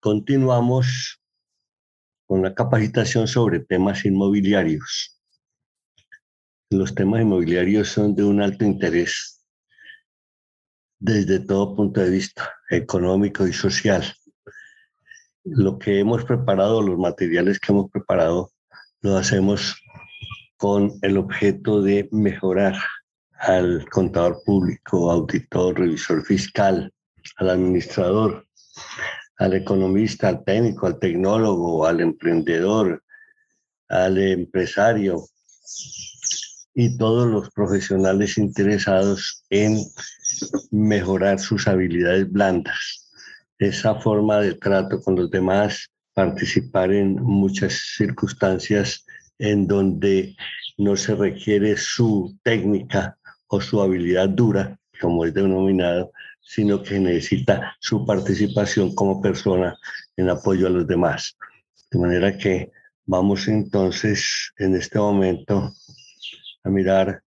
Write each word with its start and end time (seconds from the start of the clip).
continuamos 0.00 1.20
con 2.26 2.42
la 2.42 2.54
capacitación 2.54 3.26
sobre 3.26 3.60
temas 3.60 4.04
inmobiliarios. 4.04 5.20
Los 6.70 6.94
temas 6.94 7.22
inmobiliarios 7.22 7.88
son 7.88 8.14
de 8.14 8.24
un 8.24 8.40
alto 8.40 8.64
interés 8.64 9.44
desde 11.00 11.40
todo 11.40 11.74
punto 11.74 12.00
de 12.00 12.10
vista 12.10 12.52
económico 12.70 13.46
y 13.46 13.52
social. 13.52 14.04
Lo 15.44 15.78
que 15.78 16.00
hemos 16.00 16.24
preparado, 16.24 16.82
los 16.82 16.98
materiales 16.98 17.58
que 17.58 17.72
hemos 17.72 17.90
preparado, 17.90 18.50
lo 19.00 19.16
hacemos 19.16 19.82
con 20.56 20.92
el 21.02 21.16
objeto 21.16 21.82
de 21.82 22.08
mejorar 22.12 22.76
al 23.32 23.88
contador 23.88 24.42
público, 24.44 25.10
auditor, 25.10 25.78
revisor 25.78 26.24
fiscal, 26.24 26.92
al 27.36 27.50
administrador, 27.50 28.46
al 29.38 29.54
economista, 29.54 30.28
al 30.28 30.44
técnico, 30.44 30.86
al 30.86 30.98
tecnólogo, 30.98 31.86
al 31.86 32.00
emprendedor, 32.00 33.02
al 33.88 34.18
empresario 34.18 35.24
y 36.74 36.96
todos 36.96 37.28
los 37.28 37.50
profesionales 37.50 38.38
interesados 38.38 39.44
en 39.50 39.78
mejorar 40.70 41.38
sus 41.38 41.66
habilidades 41.66 42.30
blandas. 42.30 43.10
Esa 43.58 43.96
forma 43.96 44.40
de 44.40 44.54
trato 44.54 45.00
con 45.00 45.16
los 45.16 45.30
demás, 45.30 45.88
participar 46.14 46.92
en 46.92 47.14
muchas 47.14 47.94
circunstancias 47.96 49.04
en 49.38 49.66
donde 49.66 50.36
no 50.76 50.96
se 50.96 51.14
requiere 51.14 51.76
su 51.76 52.36
técnica 52.42 53.18
o 53.46 53.60
su 53.60 53.80
habilidad 53.80 54.28
dura, 54.28 54.78
como 55.00 55.24
es 55.24 55.34
denominado, 55.34 56.12
sino 56.48 56.82
que 56.82 56.98
necesita 56.98 57.76
su 57.78 58.06
participación 58.06 58.94
como 58.94 59.20
persona 59.20 59.78
en 60.16 60.30
apoyo 60.30 60.66
a 60.66 60.70
los 60.70 60.86
demás. 60.86 61.36
De 61.90 61.98
manera 61.98 62.38
que 62.38 62.72
vamos 63.04 63.48
entonces 63.48 64.54
en 64.56 64.74
este 64.74 64.98
momento 64.98 65.74
a 66.64 66.70
mirar 66.70 67.22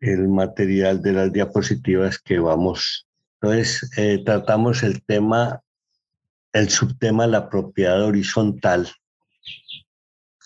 el 0.00 0.26
material 0.26 1.00
de 1.00 1.12
las 1.12 1.32
diapositivas 1.32 2.18
que 2.18 2.40
vamos. 2.40 3.06
Entonces, 3.40 3.88
eh, 3.96 4.20
tratamos 4.24 4.82
el 4.82 5.04
tema, 5.04 5.62
el 6.52 6.70
subtema 6.70 7.28
la 7.28 7.48
propiedad 7.48 8.02
horizontal. 8.02 8.90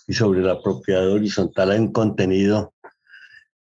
Y 0.05 0.13
sobre 0.13 0.41
la 0.41 0.61
propiedad 0.61 1.11
horizontal 1.11 1.71
hay 1.71 1.79
un 1.79 1.91
contenido 1.91 2.75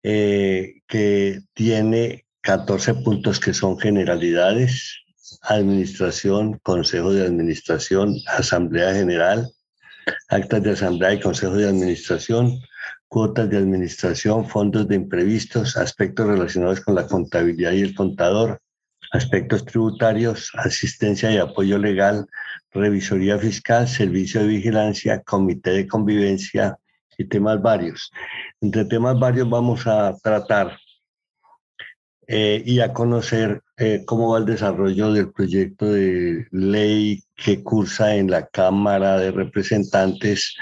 eh, 0.03 0.83
que 0.87 1.41
tiene 1.55 2.27
14 2.49 2.95
puntos 3.05 3.41
que 3.41 3.53
son 3.53 3.79
generalidades, 3.79 5.05
administración, 5.43 6.59
consejo 6.63 7.13
de 7.13 7.27
administración, 7.27 8.15
asamblea 8.27 8.95
general, 8.95 9.51
actas 10.31 10.63
de 10.63 10.71
asamblea 10.71 11.13
y 11.13 11.21
consejo 11.21 11.53
de 11.57 11.69
administración, 11.69 12.59
cuotas 13.07 13.51
de 13.51 13.59
administración, 13.59 14.49
fondos 14.49 14.89
de 14.89 14.95
imprevistos, 14.95 15.77
aspectos 15.77 16.27
relacionados 16.27 16.81
con 16.81 16.95
la 16.95 17.07
contabilidad 17.07 17.73
y 17.73 17.83
el 17.83 17.95
contador, 17.95 18.63
aspectos 19.13 19.67
tributarios, 19.67 20.51
asistencia 20.55 21.31
y 21.31 21.37
apoyo 21.37 21.77
legal, 21.77 22.27
revisoría 22.73 23.37
fiscal, 23.37 23.87
servicio 23.87 24.41
de 24.41 24.47
vigilancia, 24.47 25.21
comité 25.21 25.73
de 25.73 25.87
convivencia 25.87 26.79
y 27.19 27.27
temas 27.27 27.61
varios. 27.61 28.11
Entre 28.63 28.87
temas 28.87 29.19
varios 29.19 29.51
vamos 29.51 29.87
a 29.87 30.17
tratar 30.23 30.79
eh, 32.31 32.63
y 32.67 32.81
a 32.81 32.93
conocer 32.93 33.63
eh, 33.79 34.03
cómo 34.05 34.33
va 34.33 34.39
el 34.39 34.45
desarrollo 34.45 35.15
del 35.15 35.33
proyecto 35.33 35.87
de 35.87 36.47
ley 36.51 37.23
que 37.35 37.63
cursa 37.63 38.17
en 38.17 38.31
la 38.31 38.47
Cámara 38.49 39.17
de 39.17 39.31
Representantes 39.31 40.55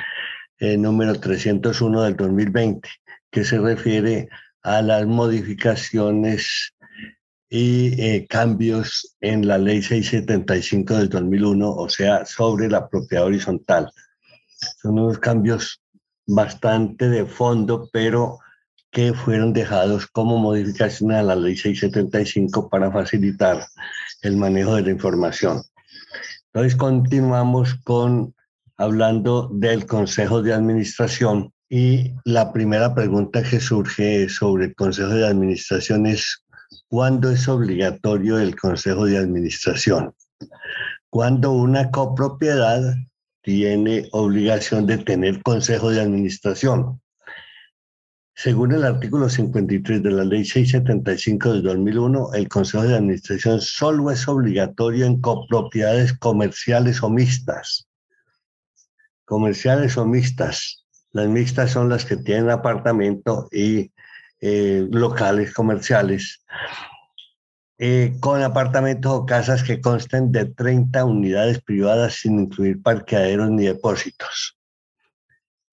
eh, 0.60 0.76
número 0.76 1.19
301 1.19 2.03
del 2.05 2.15
2020, 2.15 2.88
que 3.32 3.44
se 3.44 3.59
refiere 3.59 4.28
a 4.62 4.81
las 4.81 5.06
modificaciones 5.06 6.72
y 7.50 8.25
cambios 8.26 9.16
en 9.21 9.49
la 9.49 9.59
ley 9.59 9.82
675 9.82 10.99
del 10.99 11.09
2001, 11.09 11.69
o 11.69 11.88
sea, 11.88 12.25
sobre 12.26 12.69
la 12.69 12.88
propiedad 12.88 13.26
horizontal. 13.26 13.91
Son 14.81 15.00
unos 15.00 15.19
cambios 15.19 15.82
bastante 16.26 17.09
de 17.09 17.26
fondo, 17.26 17.88
pero 17.93 18.38
que 18.91 19.13
fueron 19.13 19.53
dejados 19.53 20.07
como 20.07 20.39
modificación 20.39 21.13
a 21.13 21.23
la 21.23 21.37
ley 21.37 21.57
675 21.57 22.69
para 22.69 22.91
facilitar 22.91 23.67
el 24.23 24.37
manejo 24.37 24.77
de 24.77 24.83
la 24.83 24.91
información. 24.91 25.63
Entonces 26.53 26.77
continuamos 26.77 27.75
con 27.85 28.35
hablando 28.79 29.51
del 29.53 29.87
Consejo 29.87 30.43
de 30.43 30.53
Administración 30.53 31.53
y 31.69 32.15
la 32.25 32.53
primera 32.53 32.95
pregunta 32.95 33.43
que 33.43 33.61
surge 33.61 34.29
sobre 34.29 34.67
el 34.67 34.75
Consejo 34.75 35.11
de 35.11 35.27
Administración 35.27 36.07
es 36.07 36.45
¿cuándo 36.89 37.31
es 37.31 37.49
obligatorio 37.49 38.39
el 38.39 38.55
Consejo 38.57 39.07
de 39.07 39.19
Administración? 39.19 40.15
Cuando 41.11 41.53
una 41.53 41.91
copropiedad 41.91 42.95
tiene 43.43 44.09
obligación 44.11 44.87
de 44.87 44.99
tener 44.99 45.41
Consejo 45.43 45.91
de 45.91 46.01
Administración. 46.01 47.01
Según 48.39 48.73
el 48.73 48.85
artículo 48.85 49.31
53 49.31 50.03
de 50.03 50.11
la 50.11 50.23
Ley 50.23 50.45
675 50.45 51.55
de 51.55 51.63
2001, 51.63 52.35
el 52.35 52.49
Consejo 52.51 52.85
de 52.85 52.95
Administración 52.95 53.63
solo 53.63 54.11
es 54.11 54.29
obligatorio 54.29 55.07
en 55.07 55.23
copropiedades 55.23 56.13
comerciales 56.13 57.03
o 57.03 57.09
mixtas. 57.09 57.89
Comerciales 59.25 59.97
o 59.97 60.05
mixtas. 60.05 60.85
Las 61.13 61.29
mixtas 61.29 61.71
son 61.71 61.89
las 61.89 62.05
que 62.05 62.19
tienen 62.19 62.51
apartamento 62.51 63.49
y 63.51 63.91
eh, 64.43 64.87
locales 64.91 65.55
comerciales. 65.55 66.45
Eh, 67.79 68.19
con 68.21 68.43
apartamentos 68.43 69.13
o 69.13 69.25
casas 69.25 69.63
que 69.63 69.81
consten 69.81 70.31
de 70.31 70.45
30 70.45 71.07
unidades 71.07 71.63
privadas 71.63 72.17
sin 72.17 72.39
incluir 72.41 72.83
parqueaderos 72.83 73.51
ni 73.51 73.65
depósitos. 73.65 74.56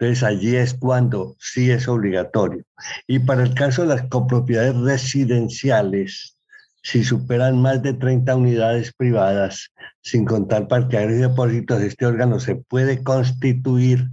Entonces 0.03 0.23
allí 0.23 0.57
es 0.57 0.73
cuando 0.73 1.37
sí 1.39 1.71
es 1.71 1.87
obligatorio. 1.87 2.65
Y 3.07 3.19
para 3.19 3.43
el 3.43 3.53
caso 3.53 3.83
de 3.83 3.87
las 3.87 4.09
copropiedades 4.09 4.75
residenciales, 4.75 6.37
si 6.81 7.05
superan 7.05 7.61
más 7.61 7.81
de 7.81 7.93
30 7.93 8.35
unidades 8.35 8.91
privadas, 8.91 9.71
sin 10.01 10.25
contar 10.25 10.67
parqueaderos 10.67 11.15
y 11.15 11.21
depósitos, 11.21 11.81
este 11.81 12.05
órgano 12.05 12.41
se 12.41 12.55
puede 12.55 13.01
constituir 13.01 14.09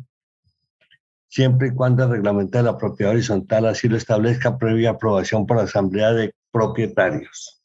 siempre 1.28 1.68
y 1.68 1.74
cuando 1.74 2.04
el 2.04 2.10
reglamento 2.10 2.58
de 2.58 2.64
la 2.64 2.78
propiedad 2.78 3.12
horizontal 3.12 3.66
así 3.66 3.88
lo 3.88 3.96
establezca 3.96 4.58
previa 4.58 4.90
aprobación 4.90 5.44
por 5.44 5.56
la 5.56 5.64
asamblea 5.64 6.12
de 6.12 6.32
propietarios. 6.52 7.60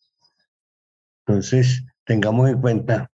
Entonces, 1.27 1.85
tengamos 2.05 2.49
en 2.49 2.59
cuenta 2.59 3.11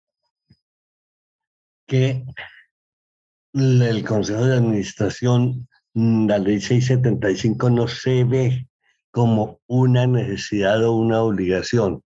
que 1.85 2.25
el 3.59 4.03
Consejo 4.05 4.45
de 4.45 4.57
Administración, 4.57 5.67
mm, 5.93 6.27
la 6.27 6.37
ley 6.37 6.61
675 6.61 7.69
no 7.69 7.87
se 7.87 8.23
ve 8.23 8.67
como 9.11 9.59
una 9.67 10.05
necesidad 10.05 10.83
o 10.83 10.93
una 10.93 11.21
obligación 11.21 12.03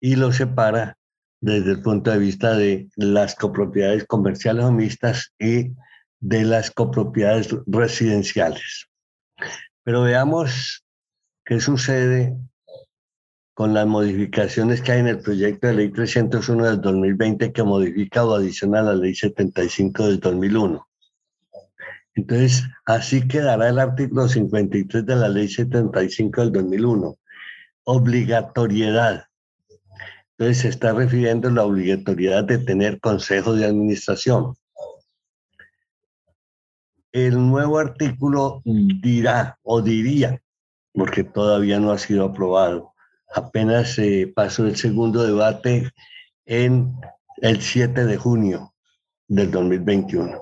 y 0.00 0.16
lo 0.16 0.32
separa 0.32 0.96
desde 1.42 1.72
el 1.72 1.82
punto 1.82 2.10
de 2.10 2.18
vista 2.18 2.54
de 2.54 2.88
las 2.96 3.34
copropiedades 3.34 4.06
comerciales 4.06 4.64
o 4.64 4.72
mixtas 4.72 5.32
y 5.38 5.72
de 6.20 6.44
las 6.44 6.70
copropiedades 6.70 7.54
residenciales. 7.66 8.88
Pero 9.82 10.02
veamos 10.02 10.84
qué 11.44 11.60
sucede 11.60 12.36
con 13.60 13.74
las 13.74 13.86
modificaciones 13.86 14.80
que 14.80 14.92
hay 14.92 15.00
en 15.00 15.08
el 15.08 15.18
proyecto 15.18 15.66
de 15.66 15.74
ley 15.74 15.90
301 15.90 16.64
del 16.64 16.80
2020 16.80 17.52
que 17.52 17.62
modifica 17.62 18.24
o 18.24 18.34
adiciona 18.34 18.80
la 18.80 18.94
ley 18.94 19.14
75 19.14 20.06
del 20.06 20.18
2001. 20.18 20.88
Entonces, 22.14 22.62
así 22.86 23.28
quedará 23.28 23.68
el 23.68 23.78
artículo 23.78 24.28
53 24.28 25.04
de 25.04 25.14
la 25.14 25.28
ley 25.28 25.46
75 25.46 26.40
del 26.40 26.52
2001. 26.52 27.18
Obligatoriedad. 27.84 29.26
Entonces, 30.38 30.62
se 30.62 30.68
está 30.68 30.94
refiriendo 30.94 31.48
a 31.48 31.52
la 31.52 31.64
obligatoriedad 31.64 32.44
de 32.44 32.56
tener 32.56 32.98
consejo 32.98 33.54
de 33.54 33.66
administración. 33.66 34.54
El 37.12 37.34
nuevo 37.34 37.78
artículo 37.78 38.62
dirá 38.64 39.58
o 39.62 39.82
diría, 39.82 40.40
porque 40.94 41.24
todavía 41.24 41.78
no 41.78 41.92
ha 41.92 41.98
sido 41.98 42.24
aprobado, 42.24 42.89
apenas 43.34 43.94
se 43.94 44.32
pasó 44.34 44.66
el 44.66 44.76
segundo 44.76 45.22
debate 45.22 45.90
en 46.46 46.94
el 47.38 47.60
7 47.60 48.04
de 48.04 48.16
junio 48.16 48.74
del 49.28 49.50
2021. 49.50 50.40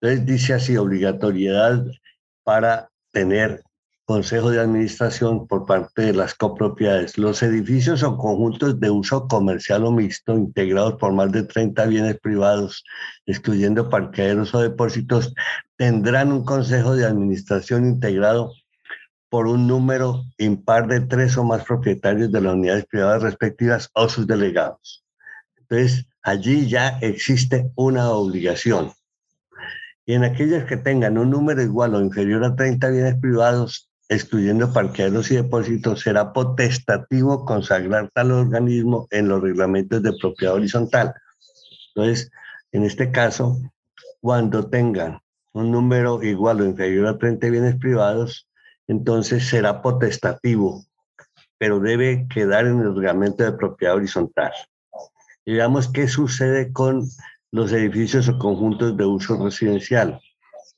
Entonces 0.00 0.26
dice 0.26 0.54
así, 0.54 0.76
obligatoriedad 0.76 1.84
para 2.42 2.90
tener 3.12 3.62
consejo 4.04 4.50
de 4.50 4.60
administración 4.60 5.46
por 5.46 5.64
parte 5.64 6.02
de 6.02 6.12
las 6.12 6.34
copropiedades. 6.34 7.16
Los 7.16 7.42
edificios 7.42 8.02
o 8.02 8.18
conjuntos 8.18 8.78
de 8.78 8.90
uso 8.90 9.26
comercial 9.28 9.84
o 9.84 9.92
mixto 9.92 10.34
integrados 10.34 10.94
por 10.94 11.12
más 11.12 11.32
de 11.32 11.44
30 11.44 11.86
bienes 11.86 12.20
privados, 12.20 12.84
excluyendo 13.24 13.88
parqueaderos 13.88 14.54
o 14.54 14.60
depósitos, 14.60 15.32
tendrán 15.76 16.32
un 16.32 16.44
consejo 16.44 16.94
de 16.94 17.06
administración 17.06 17.86
integrado 17.86 18.52
por 19.34 19.48
un 19.48 19.66
número 19.66 20.26
impar 20.38 20.86
de 20.86 21.00
tres 21.00 21.36
o 21.36 21.42
más 21.42 21.64
propietarios 21.64 22.30
de 22.30 22.40
las 22.40 22.54
unidades 22.54 22.86
privadas 22.86 23.20
respectivas 23.20 23.90
o 23.92 24.08
sus 24.08 24.28
delegados. 24.28 25.04
Entonces, 25.56 26.06
allí 26.22 26.68
ya 26.68 27.00
existe 27.00 27.68
una 27.74 28.10
obligación. 28.10 28.92
Y 30.06 30.14
en 30.14 30.22
aquellas 30.22 30.66
que 30.66 30.76
tengan 30.76 31.18
un 31.18 31.30
número 31.30 31.60
igual 31.62 31.96
o 31.96 32.00
inferior 32.00 32.44
a 32.44 32.54
30 32.54 32.88
bienes 32.90 33.16
privados, 33.16 33.90
excluyendo 34.08 34.72
parqueaderos 34.72 35.28
y 35.32 35.34
depósitos, 35.34 36.02
será 36.02 36.32
potestativo 36.32 37.44
consagrar 37.44 38.10
tal 38.14 38.30
organismo 38.30 39.08
en 39.10 39.26
los 39.26 39.42
reglamentos 39.42 40.00
de 40.00 40.12
propiedad 40.12 40.54
horizontal. 40.54 41.12
Entonces, 41.88 42.30
en 42.70 42.84
este 42.84 43.10
caso, 43.10 43.60
cuando 44.20 44.68
tengan 44.68 45.18
un 45.54 45.72
número 45.72 46.22
igual 46.22 46.60
o 46.60 46.64
inferior 46.64 47.08
a 47.08 47.18
30 47.18 47.48
bienes 47.48 47.74
privados, 47.74 48.46
entonces 48.88 49.48
será 49.48 49.82
potestativo, 49.82 50.84
pero 51.58 51.80
debe 51.80 52.26
quedar 52.28 52.66
en 52.66 52.80
el 52.80 52.94
reglamento 52.94 53.44
de 53.44 53.52
propiedad 53.52 53.96
horizontal. 53.96 54.52
Y 55.44 55.54
veamos 55.54 55.88
qué 55.88 56.08
sucede 56.08 56.72
con 56.72 57.06
los 57.52 57.72
edificios 57.72 58.28
o 58.28 58.38
conjuntos 58.38 58.96
de 58.96 59.04
uso 59.04 59.42
residencial 59.42 60.20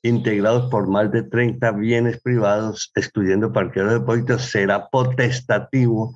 integrados 0.03 0.71
por 0.71 0.89
más 0.89 1.11
de 1.11 1.23
30 1.23 1.73
bienes 1.73 2.21
privados, 2.21 2.93
excluyendo 2.95 3.53
parqueros 3.53 3.93
de 3.93 3.99
depósitos, 3.99 4.43
será 4.43 4.89
potestativo 4.89 6.15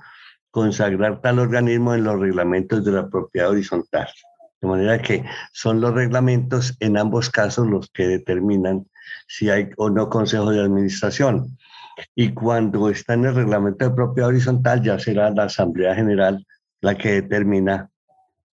consagrar 0.51 1.21
tal 1.21 1.39
organismo 1.39 1.95
en 1.95 2.05
los 2.05 2.19
reglamentos 2.19 2.85
de 2.85 2.93
la 2.93 3.09
propiedad 3.09 3.51
horizontal. 3.51 4.09
De 4.61 4.69
manera 4.69 5.01
que 5.01 5.25
son 5.53 5.81
los 5.81 5.95
reglamentos 5.95 6.77
en 6.81 6.99
ambos 6.99 7.31
casos 7.31 7.67
los 7.67 7.89
que 7.91 8.07
determinan 8.07 8.87
si 9.27 9.49
hay 9.49 9.71
o 9.77 9.91
no 9.91 10.11
consejo 10.11 10.51
de 10.51 10.61
administración. 10.61 11.57
Y 12.15 12.33
cuando 12.33 12.89
está 12.89 13.15
en 13.15 13.27
el 13.27 13.35
reglamento 13.35 13.89
de 13.89 13.95
propiedad 13.95 14.29
horizontal, 14.29 14.83
ya 14.83 14.99
será 14.99 15.31
la 15.31 15.45
Asamblea 15.45 15.95
General 15.95 16.45
la 16.81 16.97
que 16.97 17.23
determina 17.23 17.91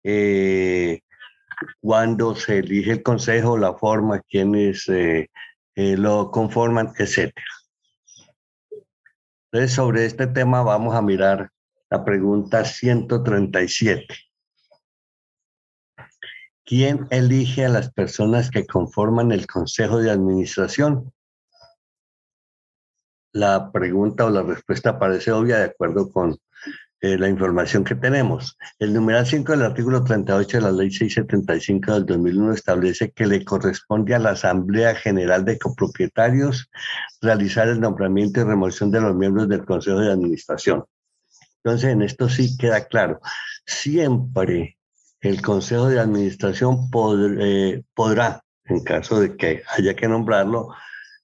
eh, 0.04 1.02
cuando 1.82 2.36
se 2.36 2.60
elige 2.60 2.92
el 2.92 3.04
consejo, 3.04 3.58
la 3.58 3.74
forma, 3.74 4.22
quienes 4.22 4.88
eh, 4.90 5.30
eh, 5.76 5.98
lo 5.98 6.32
conforman, 6.32 6.94
etc. 6.98 7.34
Entonces, 9.52 9.76
sobre 9.76 10.06
este 10.06 10.28
tema 10.28 10.64
vamos 10.64 10.96
a 10.96 11.02
mirar 11.02 11.50
la 11.90 12.04
pregunta 12.04 12.66
137. 12.66 14.08
¿Quién 16.66 17.08
elige 17.12 17.66
a 17.66 17.70
las 17.70 17.92
personas 17.92 18.50
que 18.50 18.66
conforman 18.66 19.32
el 19.32 19.46
consejo 19.48 20.00
de 20.00 20.10
administración? 20.10 21.14
La 23.34 23.72
pregunta 23.72 24.26
o 24.26 24.30
la 24.30 24.44
respuesta 24.44 24.98
parece 24.98 25.32
obvia 25.32 25.58
de 25.58 25.66
acuerdo 25.66 26.10
con 26.12 26.38
eh, 27.02 27.18
la 27.18 27.28
información 27.28 27.84
que 27.84 27.96
tenemos. 27.96 28.58
El 28.80 28.94
numeral 28.94 29.26
5 29.26 29.52
del 29.52 29.64
artículo 29.64 30.06
38 30.06 30.58
de 30.58 30.64
la 30.64 30.72
ley 30.72 30.90
675 30.90 31.96
del 31.96 32.06
2001 32.06 32.54
establece 32.54 33.12
que 33.12 33.26
le 33.26 33.44
corresponde 33.44 34.16
a 34.16 34.20
la 34.20 34.30
Asamblea 34.30 34.96
General 34.96 35.44
de 35.44 35.60
Copropietarios 35.60 36.70
realizar 37.22 37.68
el 37.68 37.82
nombramiento 37.82 38.40
y 38.40 38.44
remoción 38.46 38.90
de 38.90 39.02
los 39.02 39.14
miembros 39.16 39.50
del 39.50 39.66
Consejo 39.66 40.00
de 40.00 40.14
Administración. 40.14 40.86
Entonces, 41.62 41.90
en 41.90 42.04
esto 42.04 42.30
sí 42.30 42.56
queda 42.56 42.86
claro. 42.86 43.20
Siempre 43.66 44.78
el 45.20 45.42
Consejo 45.42 45.90
de 45.90 46.00
Administración 46.00 46.90
eh, 47.40 47.84
podrá, 47.94 48.44
en 48.64 48.82
caso 48.82 49.20
de 49.20 49.36
que 49.36 49.64
haya 49.76 49.94
que 49.94 50.08
nombrarlo, 50.08 50.70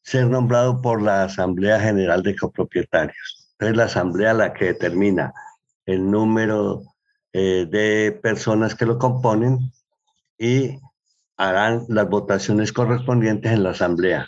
ser 0.10 0.26
nombrado 0.28 0.82
por 0.82 1.04
la 1.04 1.26
Asamblea 1.26 1.80
General 1.80 2.24
de 2.24 2.36
Copropietarios. 2.36 3.54
Es 3.60 3.78
la 3.78 3.84
Asamblea 3.84 4.34
la 4.34 4.54
que 4.54 4.66
determina 4.66 5.32
el 5.86 6.10
número 6.10 6.82
eh, 7.32 7.68
de 7.70 8.12
personas 8.24 8.74
que 8.74 8.88
lo 8.88 8.98
componen 8.98 9.72
y 10.36 10.80
harán 11.38 11.86
las 11.90 12.10
votaciones 12.10 12.74
correspondientes 12.74 13.52
en 13.52 13.62
la 13.62 13.70
asamblea. 13.70 14.26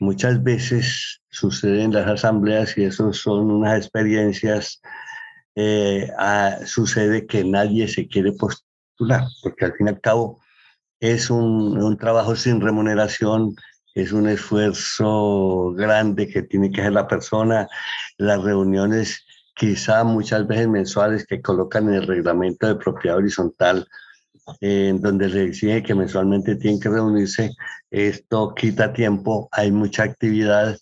Muchas 0.00 0.42
veces 0.42 1.22
sucede 1.30 1.84
en 1.84 1.92
las 1.92 2.08
asambleas 2.08 2.76
y 2.76 2.82
eso 2.82 3.12
son 3.12 3.52
unas 3.52 3.78
experiencias, 3.78 4.82
eh, 5.54 6.10
sucede 6.64 7.26
que 7.28 7.44
nadie 7.44 7.86
se 7.86 8.08
quiere 8.08 8.32
postular, 8.32 9.28
porque 9.44 9.66
al 9.66 9.74
fin 9.74 9.86
y 9.86 9.90
al 9.90 10.00
cabo 10.00 10.40
es 10.98 11.30
un 11.30 11.96
trabajo 11.98 12.34
sin 12.34 12.60
remuneración, 12.60 13.54
es 13.94 14.12
un 14.12 14.28
esfuerzo 14.28 15.72
grande 15.76 16.28
que 16.28 16.42
tiene 16.42 16.70
que 16.70 16.80
hacer 16.80 16.92
la 16.92 17.08
persona, 17.08 17.68
las 18.18 18.42
reuniones 18.42 19.24
quizá 19.54 20.04
muchas 20.04 20.46
veces 20.46 20.68
mensuales 20.68 21.26
que 21.26 21.42
colocan 21.42 21.88
en 21.88 21.94
el 21.94 22.06
reglamento 22.06 22.66
de 22.66 22.76
propiedad 22.76 23.18
horizontal, 23.18 23.86
en 24.60 25.00
donde 25.00 25.30
se 25.30 25.44
exige 25.44 25.82
que 25.82 25.94
mensualmente 25.94 26.56
tienen 26.56 26.80
que 26.80 26.88
reunirse. 26.88 27.50
Esto 27.90 28.54
quita 28.54 28.92
tiempo, 28.92 29.48
hay 29.52 29.70
mucha 29.70 30.04
actividad 30.04 30.78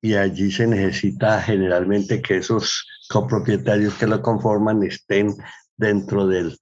y 0.00 0.14
allí 0.14 0.50
se 0.50 0.66
necesita 0.66 1.40
generalmente 1.42 2.22
que 2.22 2.38
esos 2.38 2.86
copropietarios 3.08 3.94
que 3.94 4.06
lo 4.06 4.22
conforman 4.22 4.82
estén 4.82 5.34
dentro, 5.76 6.26
del, 6.26 6.58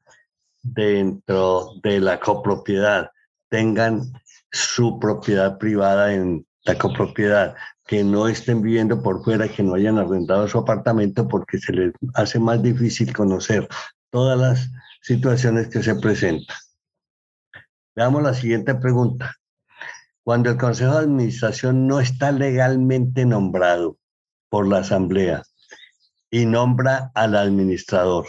dentro 0.63 1.71
de 1.83 2.01
la 2.01 2.21
copropiedad, 2.21 3.11
tengan 3.49 4.13
su 4.53 4.99
propiedad 4.99 5.59
privada 5.59 6.13
en 6.15 6.47
la 6.65 6.77
copropiedad, 6.77 7.55
que 7.87 8.05
no 8.05 8.29
estén 8.29 8.63
viviendo 8.63 9.03
por 9.03 9.25
fuera, 9.25 9.49
que 9.49 9.63
no 9.63 9.75
hayan 9.75 9.99
arrendado 9.99 10.47
su 10.47 10.59
apartamento 10.59 11.27
porque 11.27 11.59
se 11.59 11.73
les 11.73 11.93
hace 12.15 12.39
más 12.39 12.63
difícil 12.63 13.13
conocer 13.13 13.69
todas 14.11 14.39
las 14.39 14.71
situaciones 15.03 15.69
que 15.69 15.83
se 15.83 15.95
presentan. 15.97 16.57
Veamos 17.97 18.23
la 18.23 18.35
siguiente 18.35 18.75
pregunta. 18.75 19.35
Cuando 20.23 20.51
el 20.51 20.59
Consejo 20.59 20.93
de 20.93 20.99
Administración 21.01 21.87
no 21.87 22.01
está 22.01 22.31
legalmente 22.31 23.25
nombrado 23.25 23.99
por 24.49 24.69
la 24.69 24.79
Asamblea 24.79 25.43
y 26.31 26.45
nombra 26.45 27.11
al 27.15 27.35
administrador, 27.35 28.27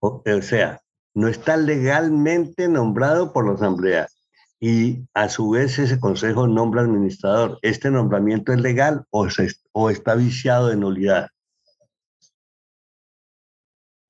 o 0.00 0.22
sea, 0.42 0.80
no 1.14 1.28
está 1.28 1.56
legalmente 1.56 2.66
nombrado 2.68 3.32
por 3.32 3.46
la 3.46 3.54
Asamblea 3.54 4.08
y 4.60 5.08
a 5.14 5.30
su 5.30 5.50
vez 5.50 5.78
ese 5.78 5.98
consejo 5.98 6.46
nombra 6.46 6.82
administrador. 6.82 7.58
¿Este 7.62 7.90
nombramiento 7.90 8.52
es 8.52 8.60
legal 8.60 9.04
o, 9.10 9.26
o 9.72 9.90
está 9.90 10.14
viciado 10.14 10.68
de 10.68 10.76
nulidad? 10.76 11.28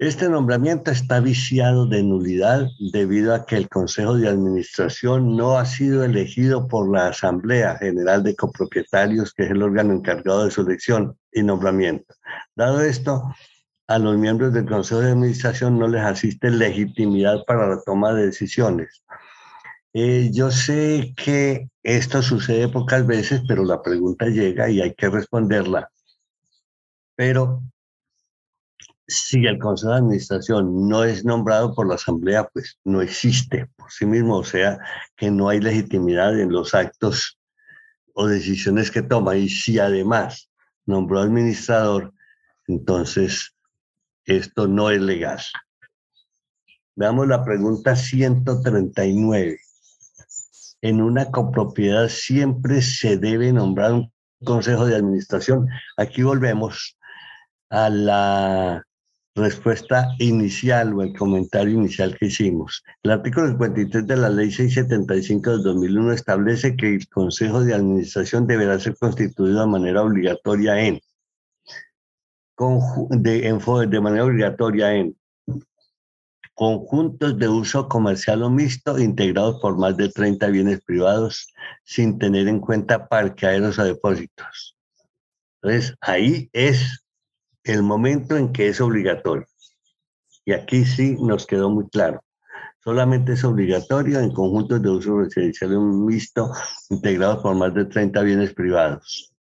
Este 0.01 0.31
nombramiento 0.31 0.91
está 0.91 1.21
viciado 1.21 1.87
de 1.87 2.03
nulidad 2.03 2.67
debido 2.91 3.35
a 3.35 3.45
que 3.45 3.57
el 3.57 3.69
Consejo 3.69 4.17
de 4.17 4.29
Administración 4.29 5.37
no 5.37 5.59
ha 5.59 5.67
sido 5.67 6.03
elegido 6.05 6.69
por 6.69 6.91
la 6.91 7.09
Asamblea 7.09 7.77
General 7.77 8.23
de 8.23 8.35
Copropietarios, 8.35 9.35
que 9.35 9.43
es 9.43 9.51
el 9.51 9.63
órgano 9.63 9.93
encargado 9.93 10.47
de 10.47 10.51
su 10.51 10.63
elección 10.63 11.19
y 11.31 11.43
nombramiento. 11.43 12.15
Dado 12.57 12.81
esto, 12.81 13.25
a 13.89 13.99
los 13.99 14.17
miembros 14.17 14.55
del 14.55 14.65
Consejo 14.65 15.03
de 15.03 15.11
Administración 15.11 15.79
no 15.79 15.87
les 15.87 16.03
asiste 16.03 16.51
legitimidad 16.51 17.45
para 17.47 17.69
la 17.69 17.83
toma 17.83 18.15
de 18.15 18.25
decisiones. 18.25 19.05
Eh, 19.93 20.31
yo 20.33 20.53
sé 20.53 21.15
que 21.17 21.69
esto 21.83 22.23
sucede 22.23 22.69
pocas 22.69 23.05
veces, 23.07 23.43
pero 23.49 23.65
la 23.65 23.83
pregunta 23.83 24.27
llega 24.27 24.71
y 24.71 24.81
hay 24.81 24.95
que 24.95 25.09
responderla. 25.09 25.91
Pero 27.17 27.63
si 29.09 29.47
el 29.47 29.59
Consejo 29.59 29.91
de 29.93 29.99
Administración 29.99 30.89
no 30.89 31.03
es 31.03 31.25
nombrado 31.25 31.75
por 31.75 31.89
la 31.89 31.97
Asamblea, 31.97 32.49
pues 32.53 32.79
no 32.85 33.03
existe 33.03 33.67
por 33.77 33.91
sí 33.91 34.07
mismo, 34.07 34.39
o 34.39 34.45
sea, 34.45 34.79
que 35.17 35.31
no 35.31 35.49
hay 35.49 35.61
legitimidad 35.61 36.39
en 36.39 36.53
los 36.53 36.73
actos 36.73 37.37
o 38.15 38.29
decisiones 38.29 38.93
que 38.93 39.03
toma. 39.03 39.37
Y 39.37 39.49
si 39.49 39.81
además 39.81 40.51
nombró 40.87 41.19
administrador, 41.19 42.15
entonces 42.69 43.57
esto 44.25 44.69
no 44.69 44.91
es 44.91 45.01
legal. 45.01 45.41
Veamos 46.95 47.27
la 47.27 47.45
pregunta 47.45 47.97
139 47.97 49.59
en 50.83 51.03
una 51.03 51.31
copropiedad 51.31 52.09
siempre 52.09 52.83
se 52.83 53.17
debe 53.17 53.53
nombrar 53.53 53.93
un 53.93 54.13
consejo 54.45 54.87
de 54.87 54.97
administración. 54.97 55.69
Aquí 55.97 56.23
volvemos 56.23 56.97
a 57.69 57.89
la 57.91 58.83
respuesta 59.35 60.09
inicial 60.19 60.95
o 60.95 61.03
el 61.03 61.17
comentario 61.17 61.75
inicial 61.75 62.17
que 62.19 62.27
hicimos. 62.27 62.83
El 63.03 63.13
artículo 63.13 63.49
53 63.49 64.07
de 64.07 64.17
la 64.17 64.29
Ley 64.29 64.51
675 64.51 65.51
del 65.51 65.63
2001 65.63 66.13
establece 66.13 66.77
que 66.77 66.95
el 66.95 67.09
Consejo 67.09 67.63
de 67.63 67.75
Administración 67.75 68.47
deberá 68.47 68.79
ser 68.79 68.97
constituido 68.97 69.61
de 69.61 69.67
manera 69.67 70.03
obligatoria 70.03 70.81
en, 70.81 71.01
de, 73.11 73.87
de 73.89 74.01
manera 74.01 74.25
obligatoria 74.25 74.95
en 74.95 75.17
conjuntos 76.61 77.39
de 77.39 77.49
uso 77.49 77.89
comercial 77.89 78.43
o 78.43 78.51
mixto 78.51 78.99
integrados 78.99 79.59
por 79.63 79.79
más 79.79 79.97
de 79.97 80.11
30 80.11 80.47
bienes 80.49 80.83
privados 80.83 81.49
sin 81.85 82.19
tener 82.19 82.49
en 82.49 82.61
cuenta 82.61 83.09
parqueaderos 83.09 83.79
o 83.79 83.85
depósitos. 83.85 84.77
Entonces, 85.63 85.97
ahí 86.03 86.51
es 86.53 87.03
el 87.65 87.83
momento 87.83 88.37
en 88.37 88.53
que 88.53 88.69
es 88.69 88.79
obligatorio. 88.79 89.47
Y 90.45 90.53
aquí 90.53 90.85
sí 90.85 91.17
nos 91.19 91.47
quedó 91.47 91.71
muy 91.71 91.89
claro. 91.89 92.23
Solamente 92.85 93.33
es 93.33 93.45
obligatorio 93.45 94.21
en 94.21 94.31
conjuntos 94.31 94.83
de 94.83 94.91
uso 94.91 95.17
residencial 95.17 95.81
mixto 95.81 96.53
integrados 96.91 97.43
por 97.43 97.55
más 97.55 97.73
de 97.73 97.87
30 97.87 98.21
bienes 98.21 98.53
privados. 98.53 99.33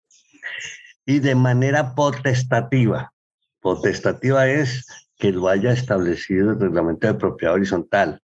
Y 1.05 1.19
de 1.19 1.35
manera 1.35 1.95
potestativa. 1.95 3.13
Potestativa 3.61 4.49
es 4.49 5.10
que 5.21 5.31
lo 5.31 5.49
haya 5.49 5.73
establecido 5.73 6.53
el 6.53 6.61
reglamento 6.61 7.07
de 7.07 7.15
propiedad 7.15 7.55
horizontal. 7.55 8.21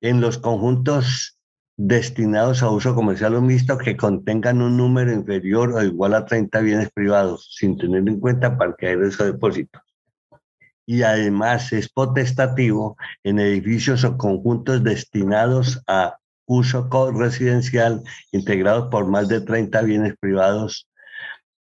En 0.00 0.20
los 0.20 0.38
conjuntos 0.38 1.38
destinados 1.76 2.62
a 2.62 2.70
uso 2.70 2.94
comercial 2.94 3.34
o 3.34 3.42
mixto 3.42 3.76
que 3.76 3.96
contengan 3.96 4.62
un 4.62 4.76
número 4.76 5.12
inferior 5.12 5.74
o 5.74 5.82
igual 5.82 6.14
a 6.14 6.24
30 6.24 6.60
bienes 6.60 6.90
privados, 6.92 7.50
sin 7.58 7.76
tener 7.76 8.06
en 8.08 8.20
cuenta 8.20 8.56
parqueaderos 8.56 9.20
o 9.20 9.24
depósitos. 9.24 9.82
Y 10.86 11.02
además 11.02 11.72
es 11.72 11.88
potestativo 11.88 12.96
en 13.24 13.38
edificios 13.38 14.04
o 14.04 14.16
conjuntos 14.16 14.82
destinados 14.82 15.82
a 15.86 16.18
uso 16.46 16.88
residencial 17.12 18.02
integrados 18.30 18.88
por 18.90 19.06
más 19.06 19.28
de 19.28 19.40
30 19.40 19.82
bienes 19.82 20.14
privados 20.20 20.88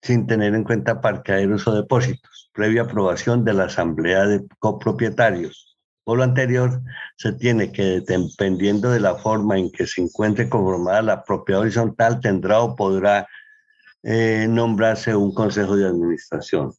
sin 0.02 0.26
tener 0.28 0.56
en 0.56 0.64
cuenta 0.64 1.00
parqueaderos 1.02 1.68
o 1.68 1.76
depósitos, 1.76 2.31
previa 2.54 2.84
aprobación 2.84 3.44
de 3.46 3.54
la 3.54 3.66
Asamblea 3.66 4.26
de 4.26 4.46
Copropietarios 4.60 5.72
por 6.04 6.18
lo 6.18 6.24
anterior, 6.24 6.82
se 7.16 7.34
tiene 7.34 7.72
que, 7.72 8.02
dependiendo 8.02 8.90
de 8.90 9.00
la 9.00 9.16
forma 9.16 9.58
en 9.58 9.72
que 9.72 9.86
se 9.86 10.02
encuentre 10.02 10.50
conformada 10.50 11.02
la 11.02 11.24
propiedad 11.24 11.62
horizontal, 11.62 12.20
tendrá 12.20 12.60
o 12.62 12.76
podrá 12.76 13.28
eh, 14.04 14.48
nombrarse 14.50 15.16
un 15.16 15.34
consejo 15.34 15.76
de 15.76 15.88
administración. 15.88 16.74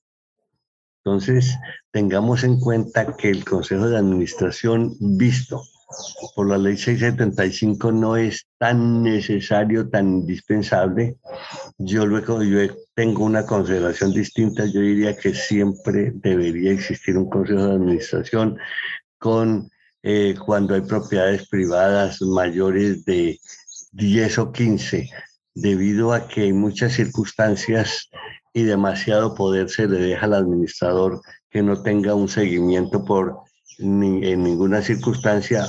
Entonces, 1.05 1.57
tengamos 1.93 2.45
en 2.45 2.59
cuenta 2.61 3.17
que 3.17 3.31
el 3.31 3.45
consejo 3.45 3.89
de 3.89 3.97
administración 3.97 4.97
visto 5.01 5.63
por 6.35 6.49
la 6.49 6.59
ley 6.59 6.77
675 6.77 7.93
no 7.93 8.17
es 8.17 8.47
tan 8.59 9.03
necesario, 9.03 9.89
tan 9.89 10.09
indispensable. 10.09 11.17
Yo 11.79 12.07
luego 12.07 12.43
yo 12.43 12.61
tengo 12.95 13.25
una 13.25 13.45
consideración 13.45 14.13
distinta. 14.13 14.65
Yo 14.67 14.81
diría 14.81 15.17
que 15.17 15.35
siempre 15.35 16.13
debería 16.15 16.73
existir 16.73 17.17
un 17.17 17.29
consejo 17.29 17.67
de 17.67 17.75
administración 17.75 18.59
con 19.19 19.71
eh, 20.03 20.35
cuando 20.45 20.75
hay 20.75 20.81
propiedades 20.81 21.49
privadas 21.49 22.21
mayores 22.23 23.05
de 23.05 23.39
10 23.93 24.39
o 24.39 24.53
15, 24.53 25.11
debido 25.55 26.13
a 26.13 26.27
que 26.27 26.43
hay 26.43 26.53
muchas 26.53 26.95
circunstancias 26.95 28.11
y 28.53 28.65
demasiado 28.65 29.35
poder 29.35 29.71
se 29.71 29.87
le 29.87 29.99
deja 29.99 30.27
al 30.27 30.35
administrador 30.35 31.21
que 31.51 31.63
no 31.63 31.83
tenga 31.83 32.15
un 32.15 32.29
seguimiento 32.29 33.05
por 33.05 33.39
en 33.79 34.43
ninguna 34.43 34.83
circunstancia 34.83 35.67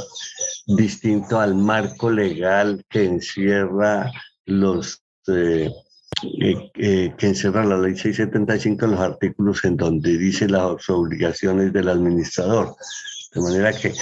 distinto 0.67 1.39
al 1.39 1.55
marco 1.55 2.10
legal 2.10 2.83
que 2.89 3.05
encierra 3.05 4.12
los 4.45 5.01
eh, 5.27 5.72
eh, 6.75 7.13
que 7.17 7.27
encierra 7.27 7.65
la 7.65 7.77
ley 7.77 7.98
675 7.98 8.86
en 8.86 8.91
los 8.91 9.00
artículos 9.00 9.63
en 9.65 9.75
donde 9.75 10.17
dice 10.17 10.48
las 10.48 10.89
obligaciones 10.89 11.74
del 11.74 11.89
administrador. 11.89 12.75
De 13.33 13.41
manera 13.41 13.74
que 13.74 13.93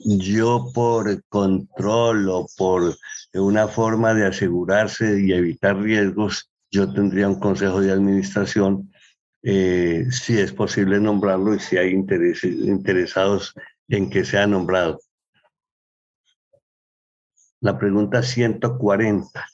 yo 0.00 0.70
por 0.74 1.22
control 1.28 2.28
o 2.30 2.46
por 2.56 2.96
una 3.34 3.68
forma 3.68 4.14
de 4.14 4.26
asegurarse 4.26 5.20
y 5.20 5.32
evitar 5.32 5.78
riesgos, 5.78 6.50
yo 6.70 6.92
tendría 6.92 7.28
un 7.28 7.38
consejo 7.38 7.80
de 7.80 7.92
administración, 7.92 8.90
eh, 9.42 10.06
si 10.10 10.38
es 10.38 10.52
posible 10.52 11.00
nombrarlo 11.00 11.54
y 11.54 11.60
si 11.60 11.76
hay 11.76 11.92
interesados 11.92 13.54
en 13.88 14.10
que 14.10 14.24
sea 14.24 14.46
nombrado. 14.46 15.00
La 17.60 17.78
pregunta 17.78 18.22
140. 18.22 19.46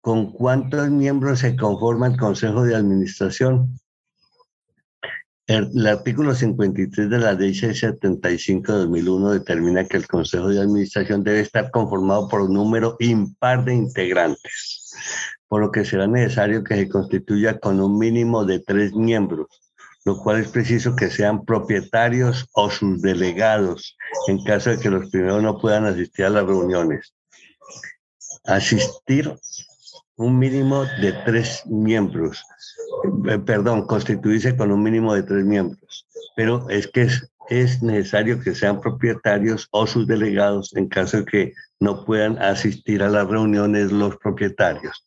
¿Con 0.00 0.32
cuántos 0.32 0.88
miembros 0.90 1.40
se 1.40 1.56
conforma 1.56 2.06
el 2.06 2.16
consejo 2.16 2.64
de 2.64 2.76
administración? 2.76 3.78
El, 5.48 5.86
artículo 5.86 6.34
53 6.34 7.08
de 7.08 7.18
la 7.18 7.32
Ley 7.32 7.54
675 7.54 8.72
de 8.72 8.78
2001 8.78 9.30
determina 9.30 9.86
que 9.86 9.96
el 9.96 10.08
Consejo 10.08 10.48
de 10.48 10.60
Administración 10.60 11.22
debe 11.22 11.38
estar 11.40 11.70
conformado 11.70 12.28
por 12.28 12.40
un 12.40 12.54
número 12.54 12.96
impar 12.98 13.64
de 13.64 13.74
integrantes, 13.74 15.35
por 15.48 15.60
lo 15.60 15.70
que 15.70 15.84
será 15.84 16.06
necesario 16.06 16.64
que 16.64 16.74
se 16.74 16.88
constituya 16.88 17.58
con 17.58 17.80
un 17.80 17.98
mínimo 17.98 18.44
de 18.44 18.60
tres 18.60 18.92
miembros, 18.94 19.46
lo 20.04 20.18
cual 20.18 20.40
es 20.40 20.48
preciso 20.48 20.96
que 20.96 21.10
sean 21.10 21.44
propietarios 21.44 22.48
o 22.52 22.70
sus 22.70 23.02
delegados, 23.02 23.96
en 24.28 24.42
caso 24.44 24.70
de 24.70 24.78
que 24.78 24.90
los 24.90 25.10
primeros 25.10 25.42
no 25.42 25.58
puedan 25.58 25.84
asistir 25.84 26.24
a 26.24 26.30
las 26.30 26.46
reuniones. 26.46 27.14
Asistir 28.44 29.36
un 30.16 30.38
mínimo 30.38 30.84
de 31.00 31.12
tres 31.24 31.62
miembros, 31.66 32.44
eh, 33.28 33.38
perdón, 33.38 33.86
constituirse 33.86 34.56
con 34.56 34.72
un 34.72 34.82
mínimo 34.82 35.14
de 35.14 35.22
tres 35.22 35.44
miembros, 35.44 36.06
pero 36.36 36.68
es 36.70 36.86
que 36.86 37.02
es, 37.02 37.30
es 37.48 37.82
necesario 37.82 38.40
que 38.40 38.54
sean 38.54 38.80
propietarios 38.80 39.68
o 39.70 39.86
sus 39.86 40.06
delegados 40.06 40.74
en 40.74 40.88
caso 40.88 41.18
de 41.18 41.24
que 41.24 41.54
no 41.80 42.04
puedan 42.04 42.38
asistir 42.38 43.02
a 43.02 43.08
las 43.08 43.28
reuniones 43.28 43.92
los 43.92 44.16
propietarios. 44.16 45.05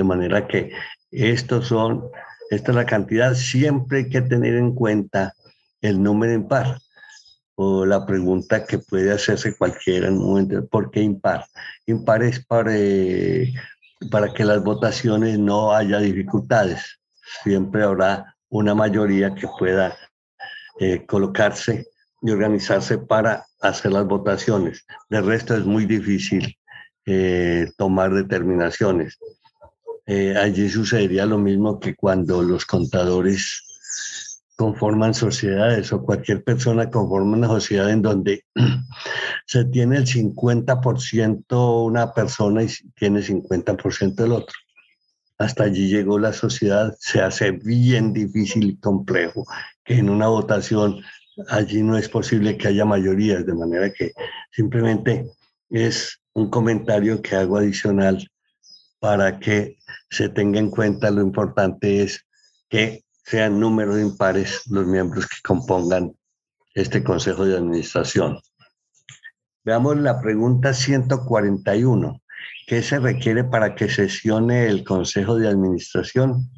De 0.00 0.04
manera 0.04 0.48
que 0.48 0.72
estos 1.10 1.66
son, 1.66 2.08
esta 2.48 2.72
es 2.72 2.74
la 2.74 2.86
cantidad, 2.86 3.34
siempre 3.34 3.98
hay 3.98 4.08
que 4.08 4.22
tener 4.22 4.54
en 4.54 4.74
cuenta 4.74 5.34
el 5.82 6.02
número 6.02 6.32
impar 6.32 6.78
o 7.54 7.84
la 7.84 8.06
pregunta 8.06 8.64
que 8.64 8.78
puede 8.78 9.12
hacerse 9.12 9.54
cualquiera 9.54 10.08
en 10.08 10.14
un 10.14 10.26
momento, 10.26 10.66
¿por 10.68 10.90
qué 10.90 11.02
impar? 11.02 11.44
Impar 11.84 12.22
es 12.22 12.42
para, 12.42 12.72
eh, 12.74 13.52
para 14.10 14.32
que 14.32 14.42
las 14.46 14.64
votaciones 14.64 15.38
no 15.38 15.74
haya 15.74 15.98
dificultades. 15.98 16.98
Siempre 17.42 17.82
habrá 17.82 18.34
una 18.48 18.74
mayoría 18.74 19.34
que 19.34 19.48
pueda 19.58 19.94
eh, 20.78 21.04
colocarse 21.04 21.88
y 22.22 22.30
organizarse 22.30 22.96
para 22.96 23.44
hacer 23.60 23.92
las 23.92 24.06
votaciones. 24.06 24.86
De 25.10 25.20
resto 25.20 25.54
es 25.54 25.66
muy 25.66 25.84
difícil 25.84 26.56
eh, 27.04 27.70
tomar 27.76 28.14
determinaciones. 28.14 29.18
Eh, 30.12 30.34
allí 30.36 30.68
sucedería 30.68 31.24
lo 31.24 31.38
mismo 31.38 31.78
que 31.78 31.94
cuando 31.94 32.42
los 32.42 32.66
contadores 32.66 33.62
conforman 34.56 35.14
sociedades 35.14 35.92
o 35.92 36.02
cualquier 36.02 36.42
persona 36.42 36.90
conforma 36.90 37.36
una 37.36 37.46
sociedad 37.46 37.88
en 37.90 38.02
donde 38.02 38.44
se 39.46 39.66
tiene 39.66 39.98
el 39.98 40.06
50% 40.06 41.86
una 41.86 42.12
persona 42.12 42.64
y 42.64 42.68
tiene 42.96 43.20
50% 43.20 44.24
el 44.24 44.32
otro. 44.32 44.56
Hasta 45.38 45.62
allí 45.62 45.86
llegó 45.86 46.18
la 46.18 46.32
sociedad, 46.32 46.92
se 46.98 47.20
hace 47.20 47.52
bien 47.52 48.12
difícil 48.12 48.64
y 48.64 48.76
complejo 48.78 49.46
que 49.84 49.94
en 49.94 50.10
una 50.10 50.26
votación 50.26 50.96
allí 51.50 51.84
no 51.84 51.96
es 51.96 52.08
posible 52.08 52.58
que 52.58 52.66
haya 52.66 52.84
mayorías, 52.84 53.46
de 53.46 53.54
manera 53.54 53.92
que 53.92 54.10
simplemente 54.50 55.30
es 55.68 56.20
un 56.32 56.50
comentario 56.50 57.22
que 57.22 57.36
hago 57.36 57.58
adicional 57.58 58.28
para 59.00 59.40
que 59.40 59.78
se 60.10 60.28
tenga 60.28 60.58
en 60.58 60.70
cuenta 60.70 61.10
lo 61.10 61.22
importante 61.22 62.02
es 62.02 62.26
que 62.68 63.04
sean 63.24 63.58
números 63.58 63.98
impares 64.00 64.62
los 64.70 64.86
miembros 64.86 65.26
que 65.26 65.36
compongan 65.42 66.12
este 66.74 67.02
Consejo 67.02 67.44
de 67.44 67.56
Administración. 67.56 68.38
Veamos 69.64 69.98
la 69.98 70.20
pregunta 70.20 70.72
141. 70.72 72.22
¿Qué 72.66 72.82
se 72.82 72.98
requiere 72.98 73.44
para 73.44 73.74
que 73.74 73.88
sesione 73.88 74.66
el 74.66 74.84
Consejo 74.84 75.36
de 75.36 75.48
Administración? 75.48 76.48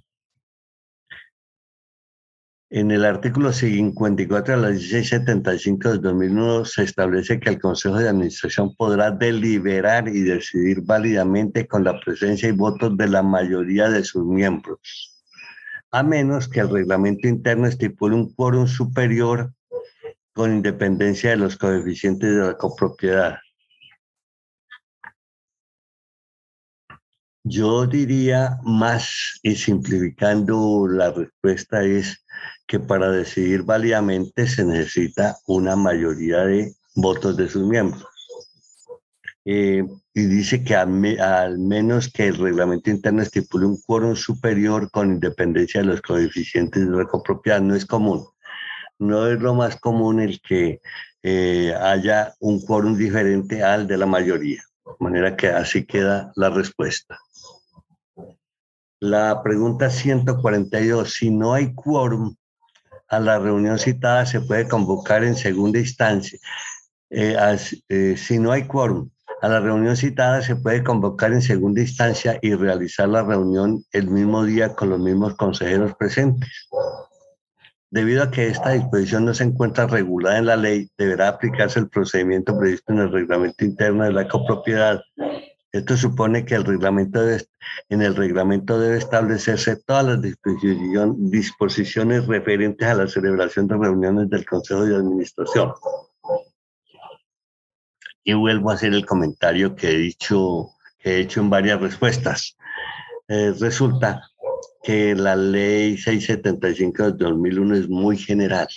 En 2.75 2.91
el 2.91 3.05
artículo 3.05 3.53
54 3.53 4.57
de 4.57 4.63
la 4.63 4.69
1675 4.71 5.91
del 5.91 6.01
2001 6.01 6.65
se 6.65 6.85
establece 6.85 7.39
que 7.39 7.51
el 7.51 7.61
Consejo 7.61 7.97
de 7.99 8.09
Administración 8.09 8.75
podrá 8.75 9.11
deliberar 9.11 10.09
y 10.09 10.23
decidir 10.23 10.81
válidamente 10.83 11.67
con 11.67 11.85
la 11.85 12.01
presencia 12.01 12.49
y 12.49 12.53
votos 12.53 12.97
de 12.97 13.09
la 13.09 13.23
mayoría 13.23 13.91
de 13.91 14.03
sus 14.03 14.25
miembros 14.25 15.13
a 15.93 16.03
menos 16.03 16.49
que 16.49 16.61
el 16.61 16.71
reglamento 16.71 17.29
interno 17.29 17.67
estipule 17.67 18.17
un 18.17 18.33
quórum 18.33 18.67
superior 18.67 19.53
con 20.33 20.51
independencia 20.51 21.31
de 21.31 21.37
los 21.37 21.57
coeficientes 21.59 22.35
de 22.35 22.41
la 22.41 22.57
copropiedad. 22.57 23.39
Yo 27.45 27.87
diría 27.87 28.59
más 28.63 29.39
y 29.43 29.55
simplificando 29.55 30.87
la 30.89 31.11
respuesta 31.11 31.83
es 31.85 32.22
que 32.67 32.81
para 32.81 33.11
decidir 33.11 33.63
válidamente 33.63 34.47
se 34.47 34.65
necesita 34.65 35.37
una 35.47 35.77
mayoría 35.77 36.39
de 36.39 36.75
votos 36.95 37.37
de 37.37 37.49
sus 37.49 37.67
miembros. 37.67 38.07
Eh, 39.45 39.85
y 40.15 40.27
dice 40.27 40.63
que 40.63 40.77
al, 40.77 41.59
menos 41.59 42.13
que 42.13 42.29
el 42.29 42.37
reglamento 42.37 42.91
interno 42.91 43.23
estipule 43.23 43.67
un 43.67 43.81
quórum 43.81 44.15
superior 44.15 44.91
con 44.91 45.11
independencia 45.13 45.81
de 45.81 45.87
los 45.87 46.03
coeficientes 46.03 46.89
de 46.89 46.97
la 46.97 47.07
copropiedad. 47.07 47.61
No 47.61 47.75
es 47.75 47.87
común. 47.87 48.27
No 48.99 49.27
es 49.27 49.41
lo 49.41 49.55
más 49.55 49.77
común 49.77 50.21
el 50.21 50.41
que 50.41 50.81
eh, 51.23 51.75
haya 51.75 52.35
un 52.41 52.61
quórum 52.61 52.97
diferente 52.97 53.63
al 53.63 53.87
de 53.87 53.97
la 53.97 54.07
mayoría. 54.07 54.63
De 54.85 54.93
manera 55.01 55.37
que 55.37 55.49
así 55.49 55.85
queda 55.85 56.33
la 56.37 56.51
respuesta. 56.51 57.19
La 59.03 59.43
pregunta 59.43 59.91
142, 59.91 61.13
si 61.13 61.33
no 61.33 61.55
hay 61.55 61.75
quórum 61.75 62.37
a 63.09 63.19
la 63.19 63.41
reunión 63.41 63.81
citada, 63.81 64.25
se 64.27 64.41
puede 64.41 64.69
convocar 64.69 65.25
en 65.25 65.35
segunda 65.35 65.81
instancia. 65.81 66.39
Eh, 67.11 67.37
eh, 67.89 68.15
si 68.17 68.39
no 68.39 68.53
hay 68.53 68.63
quórum 68.69 69.11
a 69.41 69.49
la 69.49 69.59
reunión 69.59 69.97
citada, 69.97 70.41
se 70.41 70.55
puede 70.55 70.85
convocar 70.85 71.33
en 71.33 71.43
segunda 71.43 71.81
instancia 71.81 72.39
y 72.43 72.55
realizar 72.55 73.09
la 73.09 73.25
reunión 73.25 73.85
el 73.91 74.09
mismo 74.09 74.45
día 74.45 74.73
con 74.77 74.91
los 74.91 75.01
mismos 75.01 75.35
consejeros 75.35 75.97
presentes. 75.97 76.69
Debido 77.91 78.23
a 78.23 78.31
que 78.31 78.47
esta 78.47 78.71
disposición 78.71 79.25
no 79.25 79.35
se 79.35 79.43
encuentra 79.43 79.89
regulada 79.89 80.39
en 80.39 80.47
la 80.47 80.57
ley, 80.57 80.89
deberá 80.97 81.27
aplicarse 81.27 81.81
el 81.81 81.89
procedimiento 81.89 82.57
previsto 82.57 82.93
en 82.93 83.01
el 83.01 83.11
reglamento 83.11 83.65
interno 83.65 84.05
de 84.05 84.13
la 84.13 84.29
copropiedad 84.29 85.01
esto 85.73 85.97
supone 85.97 86.45
que 86.45 86.55
el 86.55 86.65
reglamento 86.65 87.27
en 87.89 88.03
el 88.03 88.15
reglamento 88.15 88.79
debe 88.79 88.99
establecerse 88.99 89.77
todas 89.77 90.05
las 90.05 90.21
disposiciones 91.31 92.27
referentes 92.27 92.87
a 92.87 92.95
la 92.95 93.09
celebración 93.09 93.69
de 93.69 93.79
reuniones 93.79 94.29
del 94.29 94.45
Consejo 94.45 94.85
de 94.85 94.97
Administración. 94.97 95.73
Y 98.23 98.35
vuelvo 98.35 98.71
a 98.71 98.75
hacer 98.75 98.93
el 98.93 99.07
comentario 99.07 99.75
que 99.75 99.93
he 99.93 99.97
dicho, 99.97 100.69
que 100.99 101.17
he 101.17 101.21
hecho 101.21 101.41
en 101.41 101.49
varias 101.49 101.81
respuestas. 101.81 102.55
Eh, 103.29 103.55
resulta 103.59 104.21
que 104.83 105.15
la 105.15 105.37
ley 105.37 105.97
675 105.97 107.13
de 107.13 107.25
2001 107.25 107.77
es 107.77 107.89
muy 107.89 108.19
general. 108.19 108.69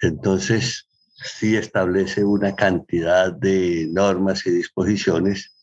Entonces, 0.00 0.88
sí 1.12 1.56
establece 1.56 2.24
una 2.24 2.56
cantidad 2.56 3.32
de 3.32 3.86
normas 3.90 4.46
y 4.46 4.50
disposiciones 4.50 5.57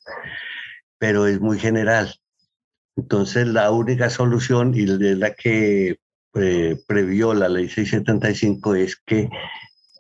pero 0.98 1.28
es 1.28 1.40
muy 1.40 1.60
general. 1.60 2.16
Entonces, 2.96 3.48
la 3.48 3.72
única 3.72 4.10
solución, 4.10 4.74
y 4.76 4.84
es 4.84 5.18
la 5.18 5.34
que 5.34 6.00
eh, 6.36 6.78
previó 6.88 7.34
la 7.34 7.50
ley 7.50 7.70
675, 7.70 8.76
es 8.76 8.96
que 8.96 9.30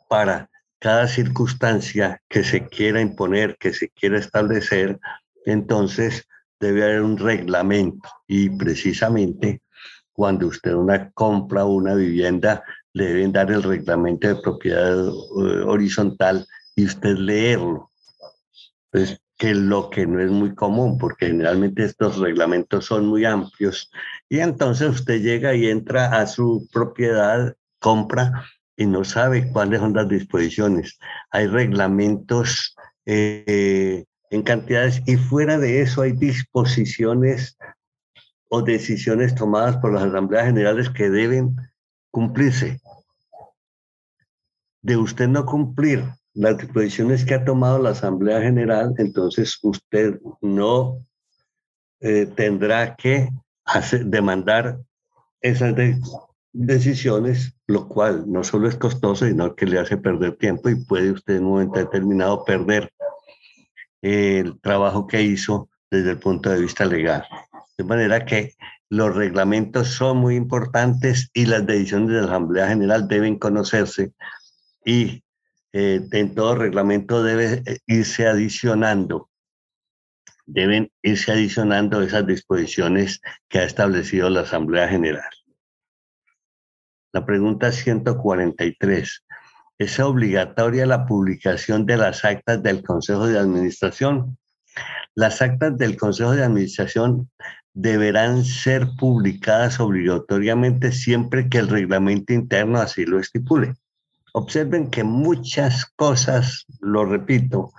para 0.09 0.49
cada 0.79 1.07
circunstancia 1.07 2.21
que 2.29 2.43
se 2.43 2.67
quiera 2.67 3.01
imponer, 3.01 3.57
que 3.57 3.73
se 3.73 3.89
quiera 3.89 4.17
establecer, 4.17 4.99
entonces 5.45 6.27
debe 6.59 6.83
haber 6.83 7.01
un 7.01 7.17
reglamento. 7.17 8.09
Y 8.27 8.49
precisamente 8.49 9.61
cuando 10.15 10.47
usted 10.47 10.73
una 10.73 11.11
compra 11.11 11.65
una 11.65 11.93
vivienda, 11.93 12.63
le 12.93 13.07
deben 13.07 13.33
dar 13.33 13.51
el 13.51 13.61
reglamento 13.61 14.29
de 14.29 14.41
propiedad 14.41 15.07
eh, 15.07 15.11
horizontal 15.65 16.47
y 16.75 16.85
usted 16.85 17.17
leerlo. 17.17 17.91
Entonces, 18.91 19.19
que 19.37 19.53
lo 19.53 19.89
que 19.89 20.07
no 20.07 20.21
es 20.21 20.31
muy 20.31 20.55
común, 20.55 20.97
porque 20.97 21.27
generalmente 21.27 21.83
estos 21.83 22.17
reglamentos 22.17 22.85
son 22.85 23.07
muy 23.07 23.25
amplios. 23.25 23.91
Y 24.29 24.39
entonces 24.39 24.89
usted 24.89 25.21
llega 25.21 25.53
y 25.55 25.69
entra 25.69 26.19
a 26.19 26.27
su 26.27 26.67
propiedad, 26.71 27.55
compra 27.79 28.45
y 28.77 28.85
no 28.85 29.03
sabe 29.03 29.51
cuáles 29.51 29.79
son 29.79 29.93
las 29.93 30.07
disposiciones. 30.07 30.97
Hay 31.31 31.47
reglamentos 31.47 32.75
eh, 33.05 34.05
en 34.29 34.43
cantidades 34.43 35.01
y 35.05 35.17
fuera 35.17 35.57
de 35.57 35.81
eso 35.81 36.01
hay 36.01 36.13
disposiciones 36.13 37.57
o 38.49 38.61
decisiones 38.61 39.35
tomadas 39.35 39.77
por 39.77 39.93
las 39.93 40.03
asambleas 40.03 40.45
generales 40.45 40.89
que 40.89 41.09
deben 41.09 41.55
cumplirse. 42.11 42.79
De 44.81 44.97
usted 44.97 45.27
no 45.27 45.45
cumplir 45.45 46.05
las 46.35 46.57
disposiciones 46.57 47.25
que 47.25 47.33
ha 47.33 47.45
tomado 47.45 47.79
la 47.79 47.91
Asamblea 47.91 48.41
General, 48.41 48.93
entonces 48.97 49.57
usted 49.63 50.19
no 50.41 50.99
eh, 52.01 52.27
tendrá 52.35 52.95
que 52.95 53.29
demandar 54.03 54.77
esas 55.41 55.73
decisiones, 56.51 57.55
lo 57.67 57.87
cual 57.87 58.25
no 58.27 58.43
solo 58.43 58.67
es 58.67 58.75
costoso, 58.75 59.25
sino 59.25 59.55
que 59.55 59.65
le 59.65 59.79
hace 59.79 59.97
perder 59.97 60.35
tiempo 60.35 60.69
y 60.69 60.75
puede 60.75 61.11
usted 61.11 61.37
en 61.37 61.45
un 61.45 61.51
momento 61.51 61.79
determinado 61.79 62.43
perder 62.43 62.91
el 64.01 64.59
trabajo 64.59 65.07
que 65.07 65.21
hizo 65.21 65.69
desde 65.89 66.11
el 66.11 66.19
punto 66.19 66.49
de 66.49 66.59
vista 66.59 66.85
legal. 66.85 67.25
De 67.77 67.85
manera 67.85 68.25
que 68.25 68.53
los 68.89 69.15
reglamentos 69.15 69.87
son 69.87 70.17
muy 70.17 70.35
importantes 70.35 71.29
y 71.33 71.45
las 71.45 71.65
decisiones 71.65 72.09
de 72.09 72.15
la 72.15 72.27
Asamblea 72.27 72.67
General 72.67 73.07
deben 73.07 73.39
conocerse 73.39 74.11
y 74.85 75.23
eh, 75.77 76.07
en 76.09 76.33
todo 76.33 76.55
reglamento 76.55 77.21
debe 77.21 77.61
eh, 77.65 77.79
irse 77.85 78.25
adicionando, 78.27 79.29
deben 80.45 80.89
irse 81.03 81.33
adicionando 81.33 82.01
esas 82.01 82.25
disposiciones 82.25 83.19
que 83.49 83.59
ha 83.59 83.65
establecido 83.65 84.29
la 84.29 84.41
Asamblea 84.41 84.87
General. 84.87 85.29
La 87.11 87.25
pregunta 87.25 87.73
143. 87.73 89.25
¿Es 89.77 89.99
obligatoria 89.99 90.85
la 90.85 91.05
publicación 91.05 91.85
de 91.85 91.97
las 91.97 92.23
actas 92.23 92.63
del 92.63 92.81
Consejo 92.81 93.27
de 93.27 93.37
Administración? 93.37 94.37
Las 95.13 95.41
actas 95.41 95.77
del 95.77 95.97
Consejo 95.97 96.31
de 96.31 96.45
Administración 96.45 97.29
deberán 97.73 98.45
ser 98.45 98.87
publicadas 98.97 99.81
obligatoriamente 99.81 100.93
siempre 100.93 101.49
que 101.49 101.57
el 101.57 101.67
reglamento 101.67 102.31
interno 102.31 102.79
así 102.79 103.05
lo 103.05 103.19
estipule. 103.19 103.73
Observen 104.37 104.89
que 104.89 105.05
muchas 105.05 105.85
cosas, 105.95 106.65
lo 106.81 107.05
repito, 107.05 107.71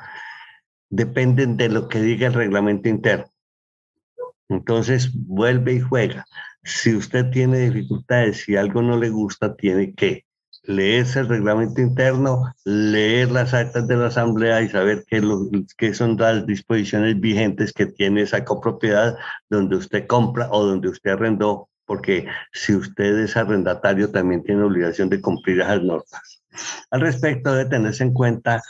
dependen 0.89 1.59
de 1.59 1.69
lo 1.69 1.87
que 1.87 2.01
diga 2.01 2.29
el 2.29 2.33
reglamento 2.33 2.89
interno. 2.89 3.27
Entonces, 4.49 5.11
vuelve 5.13 5.75
y 5.75 5.81
juega. 5.81 6.25
Si 6.65 6.97
usted 6.97 7.29
tiene 7.31 7.69
dificultades, 7.69 8.39
si 8.39 8.57
algo 8.57 8.81
no 8.81 8.97
le 8.97 9.11
gusta, 9.11 9.55
tiene 9.55 9.93
que 9.93 10.25
leerse 10.63 11.21
el 11.21 11.29
reglamento 11.29 11.83
interno, 11.83 12.51
leer 12.65 13.33
las 13.33 13.53
actas 13.53 13.87
de 13.87 13.97
la 13.99 14.07
asamblea 14.07 14.63
y 14.63 14.71
saber 14.71 15.05
qué, 15.07 15.93
son 15.93 16.17
las 16.17 16.47
disposiciones 16.47 17.21
vigentes 17.21 17.75
que 17.75 17.85
tiene 17.85 18.23
esa 18.23 18.47
copropiedad 18.47 19.19
donde 19.51 19.77
usted 19.77 20.07
compra 20.07 20.49
o 20.51 20.65
donde 20.65 20.89
usted 20.89 21.11
arrendó, 21.11 21.69
porque 21.85 22.27
si 22.55 22.75
usted 22.75 23.19
es 23.19 23.37
arrendatario 23.37 24.11
también 24.11 24.43
tiene 24.43 24.63
obligación 24.63 25.11
de 25.11 25.21
cumplir 25.21 25.61
esas 25.61 25.83
normas. 25.83 26.36
Al 26.91 27.01
respecto, 27.01 27.55
debe 27.55 27.71
tenerse 27.71 28.05
en 28.05 28.13
cuenta 28.13 28.63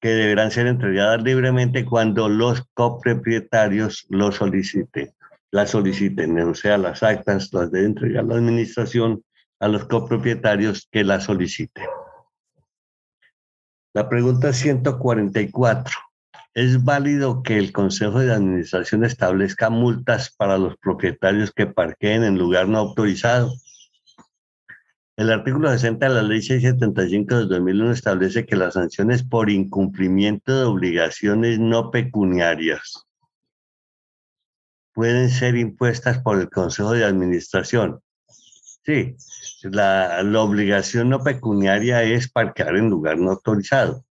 que 0.00 0.08
deberán 0.08 0.50
ser 0.50 0.66
entregadas 0.66 1.22
libremente 1.22 1.84
cuando 1.84 2.28
los 2.28 2.62
copropietarios 2.74 4.06
lo 4.08 4.32
soliciten, 4.32 5.12
las 5.50 5.70
soliciten, 5.70 6.38
o 6.40 6.54
sea, 6.54 6.78
las 6.78 7.02
actas 7.02 7.52
las 7.52 7.70
debe 7.70 7.86
entregar 7.86 8.24
la 8.24 8.36
administración 8.36 9.22
a 9.58 9.68
los 9.68 9.84
copropietarios 9.84 10.88
que 10.90 11.04
las 11.04 11.24
soliciten. 11.24 11.84
La 13.92 14.08
pregunta 14.08 14.52
144. 14.52 15.94
¿Es 16.54 16.84
válido 16.84 17.42
que 17.42 17.58
el 17.58 17.72
Consejo 17.72 18.20
de 18.20 18.32
Administración 18.32 19.04
establezca 19.04 19.68
multas 19.68 20.34
para 20.36 20.58
los 20.58 20.76
propietarios 20.78 21.52
que 21.52 21.66
parqueen 21.66 22.24
en 22.24 22.38
lugar 22.38 22.68
no 22.68 22.78
autorizado? 22.78 23.52
El 25.20 25.30
artículo 25.30 25.70
60 25.70 26.08
de 26.08 26.14
la 26.14 26.22
Ley 26.22 26.40
675 26.40 27.40
de 27.40 27.44
2001 27.44 27.92
establece 27.92 28.46
que 28.46 28.56
las 28.56 28.72
sanciones 28.72 29.22
por 29.22 29.50
incumplimiento 29.50 30.58
de 30.58 30.64
obligaciones 30.64 31.58
no 31.58 31.90
pecuniarias 31.90 33.06
pueden 34.94 35.28
ser 35.28 35.56
impuestas 35.56 36.20
por 36.20 36.40
el 36.40 36.48
Consejo 36.48 36.92
de 36.92 37.04
Administración. 37.04 38.00
Sí, 38.82 39.14
la, 39.64 40.22
obligación 40.38 41.10
no 41.10 41.22
pecuniaria 41.22 42.02
es 42.02 42.30
parquear 42.30 42.76
en 42.76 42.88
lugar 42.88 43.18
no 43.18 43.32
autorizado. 43.32 44.06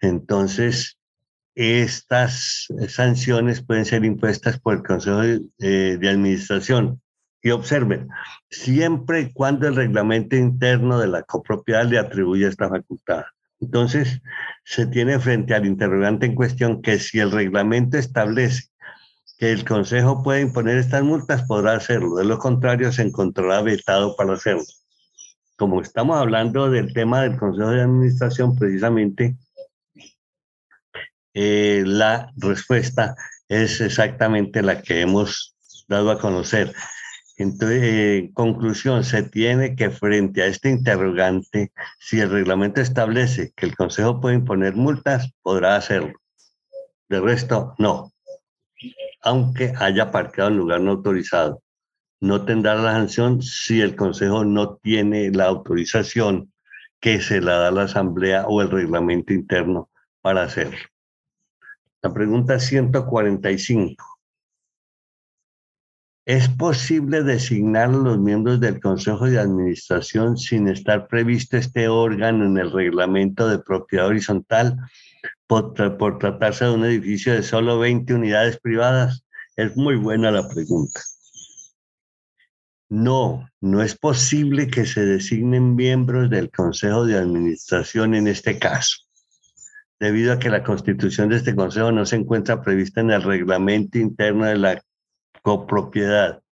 Entonces, 0.00 0.96
estas 1.56 2.68
sanciones 2.86 3.64
pueden 3.64 3.84
ser 3.84 4.04
impuestas 4.04 4.60
por 4.60 4.74
el 4.74 4.84
Consejo 4.84 5.22
de, 5.22 5.40
eh, 5.58 5.98
de 5.98 6.08
Administración 6.08 7.00
Y 7.44 7.50
observen, 7.50 8.08
siempre 8.50 9.20
y 9.20 9.32
cuando 9.34 9.68
el 9.68 9.76
reglamento 9.76 10.34
interno 10.34 10.98
de 10.98 11.08
la 11.08 11.22
copropiedad 11.24 11.84
le 11.84 11.98
atribuye 11.98 12.48
esta 12.48 12.70
facultad. 12.70 13.24
Entonces, 13.60 14.22
se 14.64 14.86
tiene 14.86 15.18
frente 15.18 15.52
al 15.54 15.66
interrogante 15.66 16.24
en 16.24 16.34
cuestión 16.34 16.80
que 16.80 16.98
si 16.98 17.20
el 17.20 17.30
reglamento 17.30 17.98
establece 17.98 18.70
que 19.38 19.52
el 19.52 19.66
Consejo 19.66 20.22
puede 20.22 20.40
imponer 20.40 20.78
estas 20.78 21.02
multas, 21.02 21.42
podrá 21.42 21.74
hacerlo. 21.74 22.16
De 22.16 22.24
lo 22.24 22.38
contrario, 22.38 22.90
se 22.92 23.02
encontrará 23.02 23.60
vetado 23.60 24.16
para 24.16 24.32
hacerlo. 24.32 24.64
Como 25.56 25.82
estamos 25.82 26.18
hablando 26.18 26.70
del 26.70 26.94
tema 26.94 27.20
del 27.20 27.36
Consejo 27.36 27.72
de 27.72 27.82
Administración, 27.82 28.56
precisamente, 28.56 29.36
eh, 31.34 31.82
la 31.84 32.32
respuesta 32.36 33.16
es 33.48 33.82
exactamente 33.82 34.62
la 34.62 34.80
que 34.80 35.02
hemos 35.02 35.54
dado 35.88 36.10
a 36.10 36.18
conocer. 36.18 36.74
Entonces, 37.36 37.82
en 37.82 38.32
conclusión, 38.32 39.02
se 39.02 39.24
tiene 39.24 39.74
que 39.74 39.90
frente 39.90 40.42
a 40.42 40.46
este 40.46 40.70
interrogante, 40.70 41.72
si 41.98 42.20
el 42.20 42.30
reglamento 42.30 42.80
establece 42.80 43.52
que 43.56 43.66
el 43.66 43.76
Consejo 43.76 44.20
puede 44.20 44.36
imponer 44.36 44.76
multas, 44.76 45.32
podrá 45.42 45.76
hacerlo. 45.76 46.14
De 47.08 47.20
resto, 47.20 47.74
no. 47.78 48.12
Aunque 49.22 49.72
haya 49.78 50.12
parqueado 50.12 50.50
en 50.50 50.58
lugar 50.58 50.80
no 50.80 50.92
autorizado, 50.92 51.60
no 52.20 52.44
tendrá 52.44 52.76
la 52.76 52.92
sanción 52.92 53.42
si 53.42 53.80
el 53.80 53.96
Consejo 53.96 54.44
no 54.44 54.76
tiene 54.76 55.30
la 55.30 55.46
autorización 55.46 56.52
que 57.00 57.20
se 57.20 57.40
la 57.40 57.56
da 57.56 57.70
la 57.70 57.82
Asamblea 57.82 58.46
o 58.46 58.62
el 58.62 58.70
reglamento 58.70 59.32
interno 59.32 59.90
para 60.22 60.44
hacerlo. 60.44 60.78
La 62.00 62.12
pregunta 62.14 62.58
145. 62.58 64.13
¿Es 66.26 66.48
posible 66.48 67.22
designar 67.22 67.90
a 67.90 67.92
los 67.92 68.18
miembros 68.18 68.58
del 68.58 68.80
Consejo 68.80 69.26
de 69.26 69.38
Administración 69.38 70.38
sin 70.38 70.68
estar 70.68 71.06
previsto 71.06 71.58
este 71.58 71.88
órgano 71.88 72.46
en 72.46 72.56
el 72.56 72.72
reglamento 72.72 73.46
de 73.46 73.58
propiedad 73.58 74.06
horizontal 74.06 74.78
por, 75.46 75.74
por, 75.98 76.18
tratarse 76.18 76.64
de 76.64 76.70
un 76.70 76.84
edificio 76.86 77.34
de 77.34 77.42
solo 77.42 77.78
20 77.78 78.14
unidades 78.14 78.58
privadas? 78.58 79.22
Es 79.56 79.76
muy 79.76 79.96
buena 79.96 80.30
la 80.30 80.48
pregunta. 80.48 81.02
No, 82.88 83.46
no 83.60 83.82
es 83.82 83.94
posible 83.94 84.68
que 84.68 84.86
se 84.86 85.04
designen 85.04 85.76
miembros 85.76 86.30
del 86.30 86.50
Consejo 86.50 87.04
de 87.04 87.18
Administración 87.18 88.14
en 88.14 88.28
este 88.28 88.58
caso 88.58 88.96
debido 90.00 90.32
a 90.32 90.38
que 90.38 90.50
la 90.50 90.64
constitución 90.64 91.28
de 91.28 91.36
este 91.36 91.54
consejo 91.54 91.92
no 91.92 92.04
se 92.04 92.16
encuentra 92.16 92.62
prevista 92.62 93.00
en 93.00 93.10
el 93.10 93.22
reglamento 93.22 93.98
interno 93.98 94.44
de 94.44 94.56
la 94.56 94.82
copropiedad, 95.44 96.42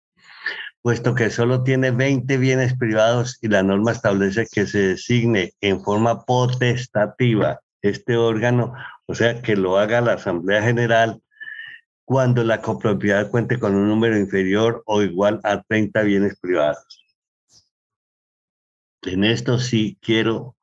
puesto 0.83 1.15
que 1.15 1.31
solo 1.31 1.63
tiene 1.63 1.91
20 1.91 2.37
bienes 2.37 2.77
privados 2.77 3.39
y 3.41 3.49
la 3.49 3.63
norma 3.63 3.93
establece 3.93 4.47
que 4.53 4.67
se 4.67 4.79
designe 4.89 5.55
en 5.63 5.83
forma 5.83 6.27
potestativa 6.27 7.61
este 7.81 8.17
órgano, 8.17 8.75
o 9.07 9.15
sea, 9.15 9.41
que 9.41 9.57
lo 9.57 9.79
haga 9.79 10.03
la 10.03 10.13
Asamblea 10.13 10.63
General 10.63 11.21
cuando 12.05 12.45
la 12.45 12.61
copropiedad 12.61 13.31
cuente 13.31 13.59
con 13.59 13.75
un 13.75 13.89
número 13.89 14.19
inferior 14.19 14.83
o 14.85 15.01
igual 15.01 15.41
a 15.43 15.63
30 15.63 16.03
bienes 16.03 16.39
privados. 16.39 17.03
En 19.05 19.25
esto 19.25 19.59
sí 19.59 19.99
quiero 20.03 20.55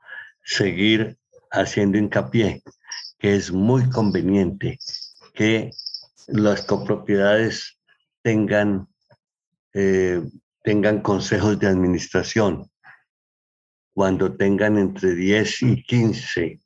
seguir 0.44 1.18
haciendo 1.50 1.98
hincapié 1.98 2.62
que 3.18 3.36
es 3.36 3.52
muy 3.52 3.90
conveniente 3.90 4.78
que 5.34 5.72
las 6.28 6.62
copropiedades 6.62 7.79
tengan, 8.22 8.88
eh, 9.74 10.22
tengan 10.64 11.02
consejos 11.02 11.60
de 11.60 11.68
administración. 11.68 12.70
Cuando 13.94 14.36
tengan 14.36 14.78
entre 14.78 15.16
10 15.16 15.62
y 15.64 15.84
15 15.84 16.60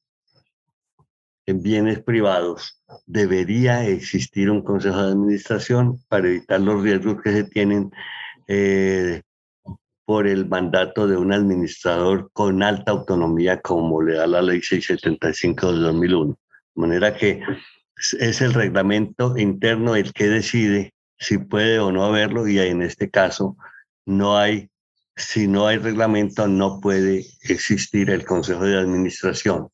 bienes 1.47 2.01
privados, 2.01 2.81
debería 3.05 3.85
existir 3.85 4.49
un 4.49 4.61
consejo 4.61 5.03
de 5.03 5.11
administración 5.11 5.99
para 6.07 6.27
evitar 6.27 6.61
los 6.61 6.81
riesgos 6.81 7.21
que 7.21 7.31
se 7.31 7.43
tienen 7.43 7.91
eh, 8.47 9.21
por 10.05 10.27
el 10.27 10.47
mandato 10.47 11.07
de 11.07 11.17
un 11.17 11.33
administrador 11.33 12.29
con 12.33 12.61
alta 12.63 12.91
autonomía 12.91 13.61
como 13.61 14.01
le 14.01 14.15
da 14.15 14.27
la 14.27 14.41
ley 14.41 14.61
675 14.61 15.73
de 15.73 15.79
2001. 15.79 16.37
De 16.75 16.81
manera 16.81 17.15
que 17.15 17.41
es 18.19 18.41
el 18.41 18.53
reglamento 18.53 19.37
interno 19.37 19.95
el 19.95 20.11
que 20.13 20.27
decide 20.27 20.92
si 21.17 21.37
puede 21.37 21.79
o 21.79 21.91
no 21.91 22.05
haberlo 22.05 22.47
y 22.47 22.59
en 22.59 22.81
este 22.81 23.09
caso 23.09 23.57
no 24.05 24.37
hay, 24.37 24.69
si 25.15 25.47
no 25.47 25.67
hay 25.67 25.77
reglamento 25.77 26.47
no 26.47 26.79
puede 26.81 27.25
existir 27.41 28.09
el 28.09 28.25
Consejo 28.25 28.65
de 28.65 28.77
Administración. 28.77 29.69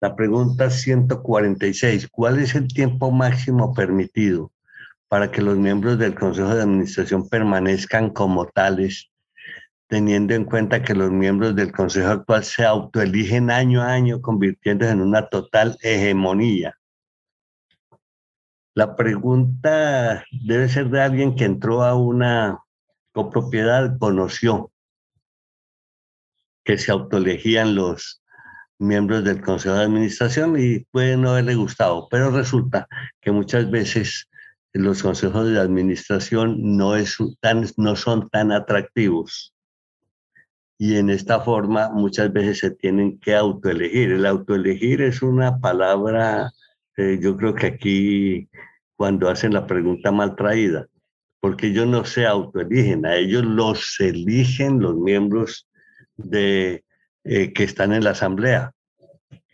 La 0.00 0.14
pregunta 0.14 0.70
146, 0.70 2.08
¿cuál 2.08 2.38
es 2.38 2.54
el 2.54 2.68
tiempo 2.68 3.10
máximo 3.10 3.74
permitido 3.74 4.52
para 5.08 5.30
que 5.30 5.42
los 5.42 5.56
miembros 5.56 5.98
del 5.98 6.14
Consejo 6.14 6.54
de 6.54 6.62
Administración 6.62 7.28
permanezcan 7.28 8.10
como 8.10 8.46
tales, 8.46 9.10
teniendo 9.88 10.34
en 10.34 10.44
cuenta 10.44 10.82
que 10.82 10.94
los 10.94 11.10
miembros 11.10 11.56
del 11.56 11.72
Consejo 11.72 12.10
actual 12.10 12.44
se 12.44 12.64
autoeligen 12.64 13.50
año 13.50 13.82
a 13.82 13.92
año, 13.92 14.20
convirtiéndose 14.20 14.92
en 14.92 15.00
una 15.00 15.26
total 15.28 15.76
hegemonía. 15.82 16.78
La 18.78 18.94
pregunta 18.94 20.24
debe 20.30 20.68
ser 20.68 20.88
de 20.88 21.00
alguien 21.00 21.34
que 21.34 21.44
entró 21.44 21.82
a 21.82 21.96
una 21.96 22.60
copropiedad, 23.10 23.98
conoció 23.98 24.70
que 26.62 26.78
se 26.78 26.92
autoelegían 26.92 27.74
los 27.74 28.22
miembros 28.78 29.24
del 29.24 29.42
Consejo 29.42 29.74
de 29.74 29.82
Administración 29.82 30.54
y 30.60 30.84
puede 30.92 31.16
no 31.16 31.30
haberle 31.30 31.56
gustado, 31.56 32.06
pero 32.08 32.30
resulta 32.30 32.86
que 33.20 33.32
muchas 33.32 33.68
veces 33.68 34.28
los 34.72 35.02
consejos 35.02 35.48
de 35.50 35.58
administración 35.58 36.76
no, 36.76 36.94
son 37.96 38.28
tan 38.30 38.52
atractivos. 38.52 39.56
Y 40.78 40.98
en 40.98 41.10
esta 41.10 41.40
forma 41.40 41.90
muchas 41.90 42.32
veces 42.32 42.60
se 42.60 42.70
tienen 42.70 43.18
que 43.18 43.34
autoelegir. 43.34 44.12
El 44.12 44.24
autoelegir 44.24 45.02
es 45.02 45.20
una 45.20 45.58
palabra, 45.58 46.52
eh, 46.96 47.18
yo 47.20 47.36
creo 47.36 47.56
que 47.56 47.66
aquí 47.66 48.48
cuando 48.98 49.30
hacen 49.30 49.54
la 49.54 49.66
pregunta 49.66 50.12
mal 50.12 50.36
traída, 50.36 50.86
porque 51.40 51.68
ellos 51.68 51.86
no 51.86 52.04
se 52.04 52.26
autoeligen, 52.26 53.06
a 53.06 53.16
ellos 53.16 53.44
los 53.44 53.98
eligen 53.98 54.80
los 54.80 54.94
miembros 54.94 55.66
de, 56.18 56.84
eh, 57.24 57.54
que 57.54 57.64
están 57.64 57.94
en 57.94 58.04
la 58.04 58.10
asamblea. 58.10 58.72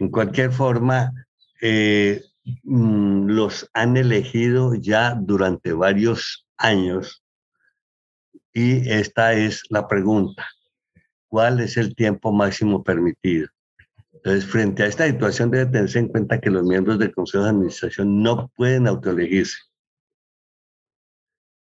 En 0.00 0.10
cualquier 0.10 0.50
forma, 0.50 1.12
eh, 1.62 2.20
Mm, 2.62 3.28
los 3.28 3.70
han 3.72 3.96
elegido 3.96 4.74
ya 4.74 5.14
durante 5.14 5.72
varios 5.72 6.46
años 6.58 7.24
y 8.52 8.88
esta 8.90 9.32
es 9.32 9.62
la 9.70 9.88
pregunta. 9.88 10.46
¿Cuál 11.28 11.60
es 11.60 11.76
el 11.78 11.94
tiempo 11.94 12.32
máximo 12.32 12.84
permitido? 12.84 13.48
Entonces, 14.24 14.50
frente 14.50 14.82
a 14.82 14.86
esta 14.86 15.06
situación 15.06 15.50
debe 15.50 15.70
tenerse 15.70 15.98
en 15.98 16.08
cuenta 16.08 16.40
que 16.40 16.48
los 16.48 16.64
miembros 16.64 16.98
del 16.98 17.14
Consejo 17.14 17.44
de 17.44 17.50
Administración 17.50 18.22
no 18.22 18.50
pueden 18.56 18.86
autoelegirse, 18.86 19.58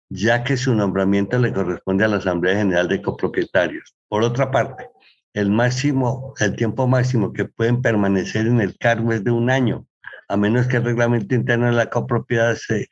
ya 0.08 0.44
que 0.44 0.56
su 0.56 0.72
nombramiento 0.72 1.40
le 1.40 1.52
corresponde 1.52 2.04
a 2.04 2.08
la 2.08 2.18
Asamblea 2.18 2.56
General 2.56 2.86
de 2.86 3.02
Copropietarios. 3.02 3.96
Por 4.08 4.22
otra 4.22 4.52
parte, 4.52 4.88
el 5.34 5.50
máximo, 5.50 6.34
el 6.38 6.54
tiempo 6.54 6.86
máximo 6.86 7.32
que 7.32 7.46
pueden 7.46 7.82
permanecer 7.82 8.46
en 8.46 8.60
el 8.60 8.78
cargo 8.78 9.12
es 9.12 9.24
de 9.24 9.32
un 9.32 9.50
año 9.50 9.84
a 10.28 10.36
menos 10.36 10.66
que 10.66 10.76
el 10.76 10.84
reglamento 10.84 11.34
interno 11.34 11.66
de 11.66 11.72
la 11.72 11.90
copropiedad 11.90 12.56
se, 12.56 12.88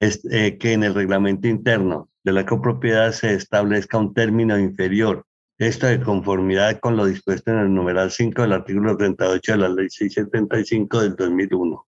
eh, 0.00 0.58
que 0.58 0.72
en 0.72 0.82
el 0.82 0.94
reglamento 0.94 1.48
interno 1.48 2.08
de 2.24 2.32
la 2.32 2.46
copropiedad 2.46 3.12
se 3.12 3.34
establezca 3.34 3.98
un 3.98 4.14
término 4.14 4.58
inferior. 4.58 5.26
Esto 5.58 5.86
de 5.86 6.00
conformidad 6.00 6.80
con 6.80 6.96
lo 6.96 7.06
dispuesto 7.06 7.50
en 7.50 7.58
el 7.58 7.74
numeral 7.74 8.10
5 8.10 8.42
del 8.42 8.52
artículo 8.52 8.96
38 8.96 9.52
de 9.52 9.58
la 9.58 9.68
ley 9.68 9.90
675 9.90 11.02
del 11.02 11.14
2001. 11.14 11.86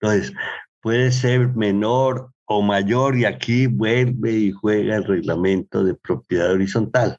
Entonces, 0.00 0.32
puede 0.80 1.12
ser 1.12 1.48
menor 1.54 2.32
o 2.44 2.62
mayor 2.62 3.16
y 3.16 3.24
aquí 3.24 3.66
vuelve 3.66 4.32
y 4.32 4.52
juega 4.52 4.96
el 4.96 5.04
reglamento 5.04 5.84
de 5.84 5.94
propiedad 5.94 6.52
horizontal. 6.52 7.18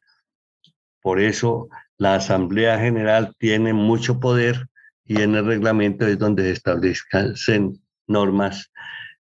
Por 1.01 1.19
eso 1.19 1.69
la 1.97 2.15
Asamblea 2.15 2.77
General 2.79 3.33
tiene 3.37 3.73
mucho 3.73 4.19
poder 4.19 4.67
y 5.05 5.21
en 5.21 5.35
el 5.35 5.45
reglamento 5.45 6.05
es 6.07 6.17
donde 6.17 6.43
se 6.43 6.51
establezcan 6.51 7.35
normas 8.07 8.71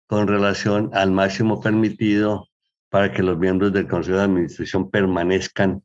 con 0.07 0.27
relación 0.27 0.89
al 0.93 1.11
máximo 1.11 1.61
permitido 1.61 2.47
para 2.89 3.11
que 3.11 3.23
los 3.23 3.37
miembros 3.37 3.73
del 3.73 3.87
Consejo 3.87 4.17
de 4.17 4.23
Administración 4.23 4.91
permanezcan 4.91 5.83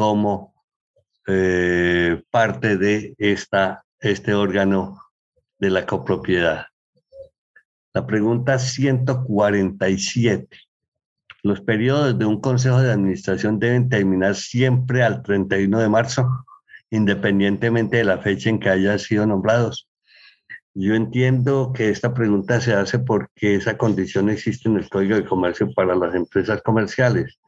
como 0.00 0.54
eh, 1.26 2.22
parte 2.30 2.78
de 2.78 3.14
esta, 3.18 3.84
este 3.98 4.32
órgano 4.32 4.98
de 5.58 5.68
la 5.68 5.84
copropiedad. 5.84 6.64
La 7.92 8.06
pregunta 8.06 8.58
147. 8.58 10.56
Los 11.42 11.60
periodos 11.60 12.18
de 12.18 12.24
un 12.24 12.40
consejo 12.40 12.80
de 12.80 12.92
administración 12.92 13.58
deben 13.58 13.90
terminar 13.90 14.36
siempre 14.36 15.02
al 15.02 15.22
31 15.22 15.80
de 15.80 15.88
marzo, 15.90 16.46
independientemente 16.88 17.98
de 17.98 18.04
la 18.04 18.16
fecha 18.16 18.48
en 18.48 18.58
que 18.58 18.70
hayan 18.70 18.98
sido 18.98 19.26
nombrados. 19.26 19.86
Yo 20.72 20.94
entiendo 20.94 21.74
que 21.74 21.90
esta 21.90 22.14
pregunta 22.14 22.62
se 22.62 22.72
hace 22.72 23.00
porque 23.00 23.56
esa 23.56 23.76
condición 23.76 24.30
existe 24.30 24.66
en 24.66 24.78
el 24.78 24.88
Código 24.88 25.16
de 25.16 25.26
Comercio 25.26 25.70
para 25.74 25.94
las 25.94 26.14
empresas 26.14 26.62
comerciales, 26.62 27.38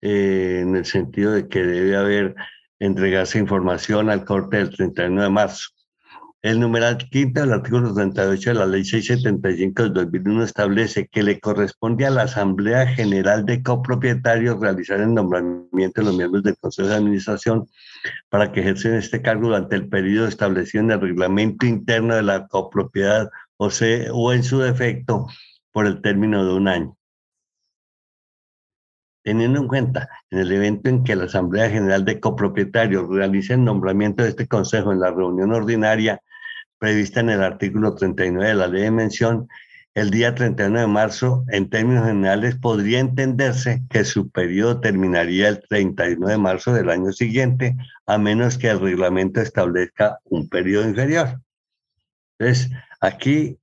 eh, 0.00 0.60
en 0.62 0.76
el 0.76 0.84
sentido 0.84 1.32
de 1.32 1.48
que 1.48 1.62
debe 1.62 1.96
haber 1.96 2.34
entregarse 2.78 3.38
información 3.38 4.10
al 4.10 4.24
corte 4.24 4.58
del 4.58 4.70
31 4.70 5.22
de 5.22 5.30
marzo. 5.30 5.68
El 6.40 6.60
numeral 6.60 6.98
quinto 7.10 7.40
del 7.40 7.52
artículo 7.52 7.92
38 7.92 8.50
de 8.50 8.54
la 8.54 8.66
Ley 8.66 8.84
675 8.84 9.82
del 9.82 9.92
2001 9.92 10.44
establece 10.44 11.08
que 11.08 11.24
le 11.24 11.40
corresponde 11.40 12.06
a 12.06 12.10
la 12.10 12.22
Asamblea 12.22 12.86
General 12.86 13.44
de 13.44 13.60
Copropietarios 13.60 14.60
realizar 14.60 15.00
el 15.00 15.14
nombramiento 15.14 16.00
de 16.00 16.04
los 16.04 16.16
miembros 16.16 16.44
del 16.44 16.56
Consejo 16.58 16.88
de 16.88 16.94
Administración 16.94 17.66
para 18.28 18.52
que 18.52 18.60
ejercen 18.60 18.94
este 18.94 19.20
cargo 19.20 19.48
durante 19.48 19.74
el 19.74 19.88
periodo 19.88 20.28
establecido 20.28 20.84
en 20.84 20.92
el 20.92 21.00
reglamento 21.00 21.66
interno 21.66 22.14
de 22.14 22.22
la 22.22 22.46
copropiedad 22.46 23.28
o, 23.56 23.70
sea, 23.70 24.12
o 24.12 24.32
en 24.32 24.44
su 24.44 24.60
defecto 24.60 25.26
por 25.72 25.86
el 25.86 26.00
término 26.00 26.46
de 26.46 26.54
un 26.54 26.68
año. 26.68 26.97
Teniendo 29.28 29.60
en 29.60 29.68
cuenta, 29.68 30.08
en 30.30 30.38
el 30.38 30.50
evento 30.50 30.88
en 30.88 31.04
que 31.04 31.14
la 31.14 31.24
Asamblea 31.24 31.68
General 31.68 32.02
de 32.02 32.18
Copropietarios 32.18 33.10
realice 33.10 33.52
el 33.52 33.62
nombramiento 33.62 34.22
de 34.22 34.30
este 34.30 34.48
Consejo 34.48 34.90
en 34.90 35.00
la 35.00 35.10
reunión 35.10 35.52
ordinaria 35.52 36.22
prevista 36.78 37.20
en 37.20 37.28
el 37.28 37.42
artículo 37.42 37.94
39 37.94 38.48
de 38.48 38.54
la 38.54 38.68
ley 38.68 38.84
de 38.84 38.90
mención, 38.90 39.46
el 39.92 40.08
día 40.08 40.34
31 40.34 40.80
de 40.80 40.86
marzo, 40.86 41.44
en 41.48 41.68
términos 41.68 42.06
generales, 42.06 42.56
podría 42.56 43.00
entenderse 43.00 43.82
que 43.90 44.04
su 44.04 44.30
periodo 44.30 44.80
terminaría 44.80 45.48
el 45.48 45.60
31 45.68 46.26
de 46.26 46.38
marzo 46.38 46.72
del 46.72 46.88
año 46.88 47.12
siguiente, 47.12 47.76
a 48.06 48.16
menos 48.16 48.56
que 48.56 48.70
el 48.70 48.80
reglamento 48.80 49.42
establezca 49.42 50.20
un 50.24 50.48
periodo 50.48 50.88
inferior. 50.88 51.38
Entonces, 52.38 52.70
aquí 53.02 53.58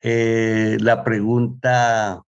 eh, 0.00 0.78
la 0.80 1.04
pregunta 1.04 2.24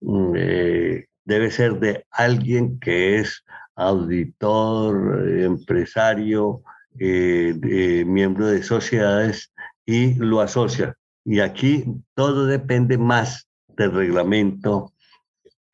mm, 0.00 0.32
eh, 0.34 1.06
debe 1.26 1.50
ser 1.50 1.78
de 1.78 2.06
alguien 2.10 2.80
que 2.80 3.18
es 3.18 3.44
auditor, 3.74 5.28
empresario, 5.28 6.62
eh, 6.98 8.04
miembro 8.06 8.46
de 8.46 8.62
sociedades 8.62 9.52
y 9.84 10.14
lo 10.14 10.40
asocia. 10.40 10.96
Y 11.24 11.40
aquí 11.40 11.84
todo 12.14 12.46
depende 12.46 12.96
más 12.96 13.48
del 13.76 13.92
reglamento 13.92 14.92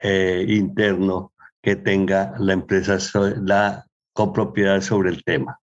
eh, 0.00 0.44
interno 0.48 1.32
que 1.62 1.76
tenga 1.76 2.34
la 2.38 2.54
empresa, 2.54 2.98
la 3.40 3.86
copropiedad 4.12 4.80
sobre 4.80 5.10
el 5.10 5.22
tema. 5.22 5.60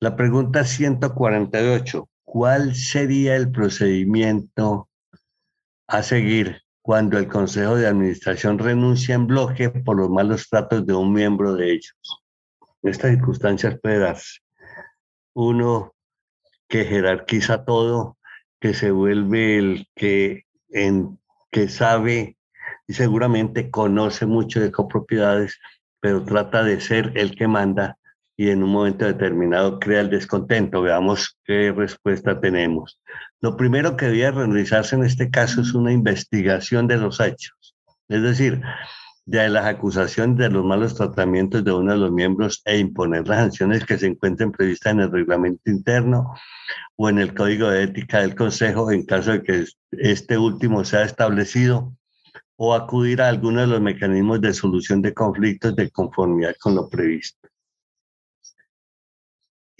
La 0.00 0.14
pregunta 0.14 0.64
148. 0.64 2.08
¿Cuál 2.22 2.76
sería 2.76 3.34
el 3.34 3.50
procedimiento 3.50 4.88
a 5.88 6.02
seguir 6.02 6.62
cuando 6.88 7.18
el 7.18 7.28
Consejo 7.28 7.76
de 7.76 7.86
Administración 7.86 8.58
renuncia 8.58 9.14
en 9.14 9.26
bloque 9.26 9.68
por 9.68 9.98
los 9.98 10.08
malos 10.08 10.48
tratos 10.48 10.86
de 10.86 10.94
un 10.94 11.12
miembro 11.12 11.54
de 11.54 11.72
ellos? 11.72 11.94
En 12.82 12.88
estas 12.88 13.10
circunstancias 13.10 13.78
puede 13.82 13.98
darse. 13.98 14.38
Uno 15.34 15.92
que 16.66 16.86
jerarquiza 16.86 17.66
todo, 17.66 18.16
que 18.58 18.72
se 18.72 18.90
vuelve 18.90 19.58
el 19.58 19.86
que, 19.94 20.46
en, 20.70 21.20
que 21.50 21.68
sabe 21.68 22.38
y 22.86 22.94
seguramente 22.94 23.70
conoce 23.70 24.24
mucho 24.24 24.58
de 24.58 24.72
copropiedades, 24.72 25.60
pero 26.00 26.24
trata 26.24 26.64
de 26.64 26.80
ser 26.80 27.12
el 27.16 27.36
que 27.36 27.48
manda 27.48 27.98
y 28.38 28.50
en 28.50 28.62
un 28.62 28.70
momento 28.70 29.04
determinado 29.04 29.80
crea 29.80 30.00
el 30.00 30.10
descontento. 30.10 30.80
Veamos 30.80 31.36
qué 31.44 31.72
respuesta 31.72 32.40
tenemos. 32.40 33.00
Lo 33.40 33.56
primero 33.56 33.96
que 33.96 34.06
debe 34.06 34.30
realizarse 34.30 34.94
en 34.94 35.02
este 35.02 35.28
caso 35.28 35.60
es 35.60 35.74
una 35.74 35.92
investigación 35.92 36.86
de 36.86 36.98
los 36.98 37.18
hechos. 37.18 37.74
Es 38.08 38.22
decir, 38.22 38.62
de 39.26 39.48
las 39.48 39.66
acusaciones 39.66 40.38
de 40.38 40.50
los 40.50 40.64
malos 40.64 40.94
tratamientos 40.94 41.64
de 41.64 41.72
uno 41.72 41.92
de 41.92 41.98
los 41.98 42.12
miembros 42.12 42.62
e 42.64 42.78
imponer 42.78 43.26
las 43.26 43.40
sanciones 43.40 43.84
que 43.84 43.98
se 43.98 44.06
encuentren 44.06 44.52
previstas 44.52 44.92
en 44.92 45.00
el 45.00 45.10
reglamento 45.10 45.68
interno 45.68 46.32
o 46.94 47.08
en 47.08 47.18
el 47.18 47.34
código 47.34 47.68
de 47.68 47.82
ética 47.82 48.20
del 48.20 48.36
Consejo 48.36 48.92
en 48.92 49.04
caso 49.04 49.32
de 49.32 49.42
que 49.42 49.64
este 49.90 50.38
último 50.38 50.84
sea 50.84 51.02
establecido 51.02 51.92
o 52.54 52.72
acudir 52.72 53.20
a 53.20 53.28
alguno 53.28 53.62
de 53.62 53.66
los 53.66 53.80
mecanismos 53.80 54.40
de 54.40 54.54
solución 54.54 55.02
de 55.02 55.12
conflictos 55.12 55.74
de 55.74 55.90
conformidad 55.90 56.54
con 56.60 56.76
lo 56.76 56.88
previsto. 56.88 57.48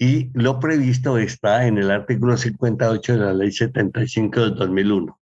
Y 0.01 0.31
lo 0.33 0.61
previsto 0.61 1.17
está 1.17 1.67
en 1.67 1.77
el 1.77 1.91
artículo 1.91 2.37
58 2.37 3.13
de 3.13 3.19
la 3.19 3.33
Ley 3.33 3.51
75 3.51 4.39
del 4.39 4.55
2001. 4.55 5.19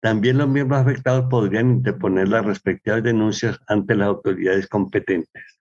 También 0.00 0.38
los 0.38 0.48
miembros 0.48 0.80
afectados 0.80 1.26
podrían 1.28 1.70
interponer 1.70 2.28
las 2.28 2.46
respectivas 2.46 3.02
denuncias 3.02 3.60
ante 3.66 3.94
las 3.94 4.08
autoridades 4.08 4.66
competentes. 4.66 5.60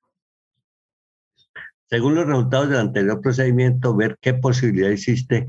Según 1.90 2.16
los 2.16 2.26
resultados 2.26 2.70
del 2.70 2.80
anterior 2.80 3.20
procedimiento, 3.20 3.98
ver 3.98 4.18
qué 4.22 4.34
posibilidad 4.34 4.92
existe 4.92 5.46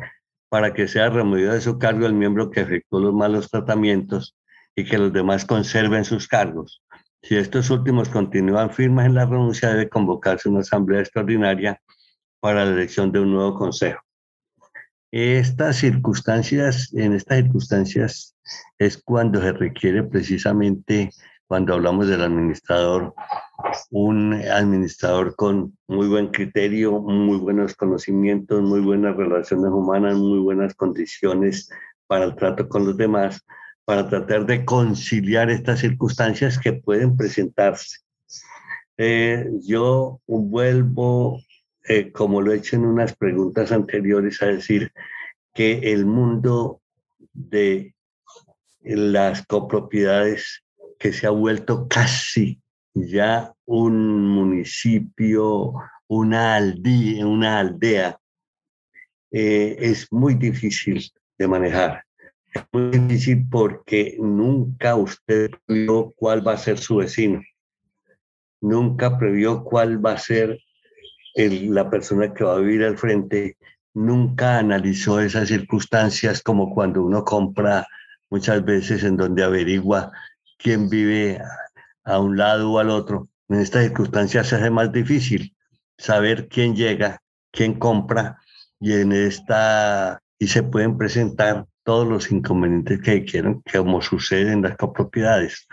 para 0.48 0.74
que 0.74 0.88
sea 0.88 1.08
removido 1.08 1.52
de 1.52 1.60
su 1.60 1.78
cargo 1.78 2.06
el 2.06 2.14
miembro 2.14 2.50
que 2.50 2.62
efectuó 2.62 2.98
los 2.98 3.14
malos 3.14 3.48
tratamientos 3.48 4.36
y 4.74 4.84
que 4.84 4.98
los 4.98 5.12
demás 5.12 5.44
conserven 5.44 6.04
sus 6.04 6.26
cargos. 6.26 6.82
Si 7.22 7.36
estos 7.36 7.70
últimos 7.70 8.08
continúan 8.08 8.70
firmes 8.70 9.06
en 9.06 9.14
la 9.14 9.24
renuncia, 9.24 9.68
debe 9.68 9.88
convocarse 9.88 10.48
una 10.48 10.60
asamblea 10.60 11.00
extraordinaria 11.00 11.80
para 12.44 12.66
la 12.66 12.72
elección 12.72 13.10
de 13.10 13.20
un 13.20 13.32
nuevo 13.32 13.54
consejo. 13.54 14.02
Estas 15.10 15.76
circunstancias, 15.76 16.92
en 16.92 17.14
estas 17.14 17.38
circunstancias 17.38 18.36
es 18.78 19.02
cuando 19.02 19.40
se 19.40 19.52
requiere 19.52 20.02
precisamente, 20.02 21.08
cuando 21.46 21.72
hablamos 21.72 22.06
del 22.06 22.20
administrador, 22.20 23.14
un 23.90 24.34
administrador 24.34 25.34
con 25.36 25.74
muy 25.88 26.06
buen 26.06 26.26
criterio, 26.32 27.00
muy 27.00 27.38
buenos 27.38 27.74
conocimientos, 27.76 28.60
muy 28.60 28.80
buenas 28.80 29.16
relaciones 29.16 29.70
humanas, 29.70 30.14
muy 30.16 30.40
buenas 30.40 30.74
condiciones 30.74 31.70
para 32.06 32.26
el 32.26 32.36
trato 32.36 32.68
con 32.68 32.84
los 32.84 32.98
demás, 32.98 33.42
para 33.86 34.06
tratar 34.06 34.44
de 34.44 34.66
conciliar 34.66 35.48
estas 35.48 35.80
circunstancias 35.80 36.58
que 36.58 36.74
pueden 36.74 37.16
presentarse. 37.16 38.00
Eh, 38.98 39.48
yo 39.62 40.20
vuelvo 40.26 41.40
eh, 41.86 42.12
como 42.12 42.40
lo 42.40 42.52
he 42.52 42.56
hecho 42.56 42.76
en 42.76 42.86
unas 42.86 43.14
preguntas 43.14 43.72
anteriores, 43.72 44.42
a 44.42 44.46
decir 44.46 44.92
que 45.52 45.92
el 45.92 46.06
mundo 46.06 46.80
de 47.32 47.94
las 48.80 49.46
copropiedades 49.46 50.64
que 50.98 51.12
se 51.12 51.26
ha 51.26 51.30
vuelto 51.30 51.86
casi 51.88 52.60
ya 52.94 53.52
un 53.66 54.28
municipio, 54.28 55.74
una 56.06 56.56
aldea, 56.56 57.26
una 57.26 57.58
aldea 57.58 58.18
eh, 59.30 59.76
es 59.80 60.12
muy 60.12 60.34
difícil 60.34 61.10
de 61.38 61.48
manejar. 61.48 62.04
Es 62.54 62.62
muy 62.72 62.90
difícil 62.90 63.46
porque 63.50 64.16
nunca 64.20 64.94
usted 64.94 65.50
previó 65.66 66.12
cuál 66.16 66.46
va 66.46 66.52
a 66.52 66.58
ser 66.58 66.78
su 66.78 66.96
vecino. 66.96 67.42
Nunca 68.60 69.18
previó 69.18 69.64
cuál 69.64 70.04
va 70.04 70.12
a 70.12 70.18
ser 70.18 70.58
la 71.34 71.90
persona 71.90 72.32
que 72.32 72.44
va 72.44 72.54
a 72.54 72.58
vivir 72.58 72.84
al 72.84 72.96
frente 72.96 73.56
nunca 73.94 74.58
analizó 74.58 75.20
esas 75.20 75.48
circunstancias 75.48 76.42
como 76.42 76.72
cuando 76.72 77.02
uno 77.02 77.24
compra 77.24 77.86
muchas 78.30 78.64
veces 78.64 79.04
en 79.04 79.16
donde 79.16 79.44
averigua 79.44 80.12
quién 80.58 80.88
vive 80.88 81.40
a 82.04 82.18
un 82.18 82.36
lado 82.36 82.72
o 82.72 82.78
al 82.78 82.90
otro. 82.90 83.28
En 83.48 83.60
estas 83.60 83.84
circunstancias 83.84 84.48
se 84.48 84.56
hace 84.56 84.70
más 84.70 84.92
difícil 84.92 85.54
saber 85.98 86.48
quién 86.48 86.74
llega, 86.74 87.20
quién 87.52 87.74
compra 87.74 88.38
y 88.80 88.92
en 88.94 89.12
esta 89.12 90.20
y 90.38 90.48
se 90.48 90.62
pueden 90.62 90.98
presentar 90.98 91.66
todos 91.84 92.06
los 92.08 92.30
inconvenientes 92.30 93.00
que 93.00 93.24
quieran, 93.24 93.62
como 93.72 94.00
sucede 94.02 94.52
en 94.52 94.62
las 94.62 94.76
copropiedades. 94.76 95.68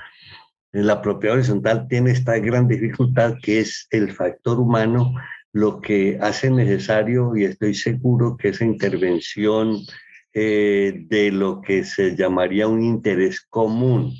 La 0.72 1.02
propiedad 1.02 1.36
horizontal 1.36 1.88
tiene 1.88 2.12
esta 2.12 2.38
gran 2.38 2.68
dificultad 2.68 3.36
que 3.42 3.60
es 3.60 3.88
el 3.90 4.14
factor 4.14 4.60
humano 4.60 5.14
lo 5.54 5.82
que 5.82 6.18
hace 6.22 6.50
necesario, 6.50 7.36
y 7.36 7.46
estoy 7.46 7.74
seguro 7.74 8.38
que 8.38 8.50
esa 8.50 8.66
intervención 8.66 9.82
eh, 10.34 11.06
de 11.08 11.32
lo 11.32 11.62
que 11.62 11.84
se 11.84 12.16
llamaría 12.16 12.68
un 12.68 12.84
interés 12.84 13.42
común 13.42 14.14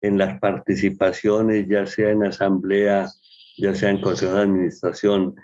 en 0.00 0.18
las 0.18 0.40
participaciones, 0.40 1.68
ya 1.68 1.86
sea 1.86 2.10
en 2.10 2.24
asamblea, 2.24 3.08
ya 3.58 3.74
sea 3.74 3.90
en 3.90 4.00
consejo 4.00 4.34
de 4.34 4.42
administración, 4.42 5.36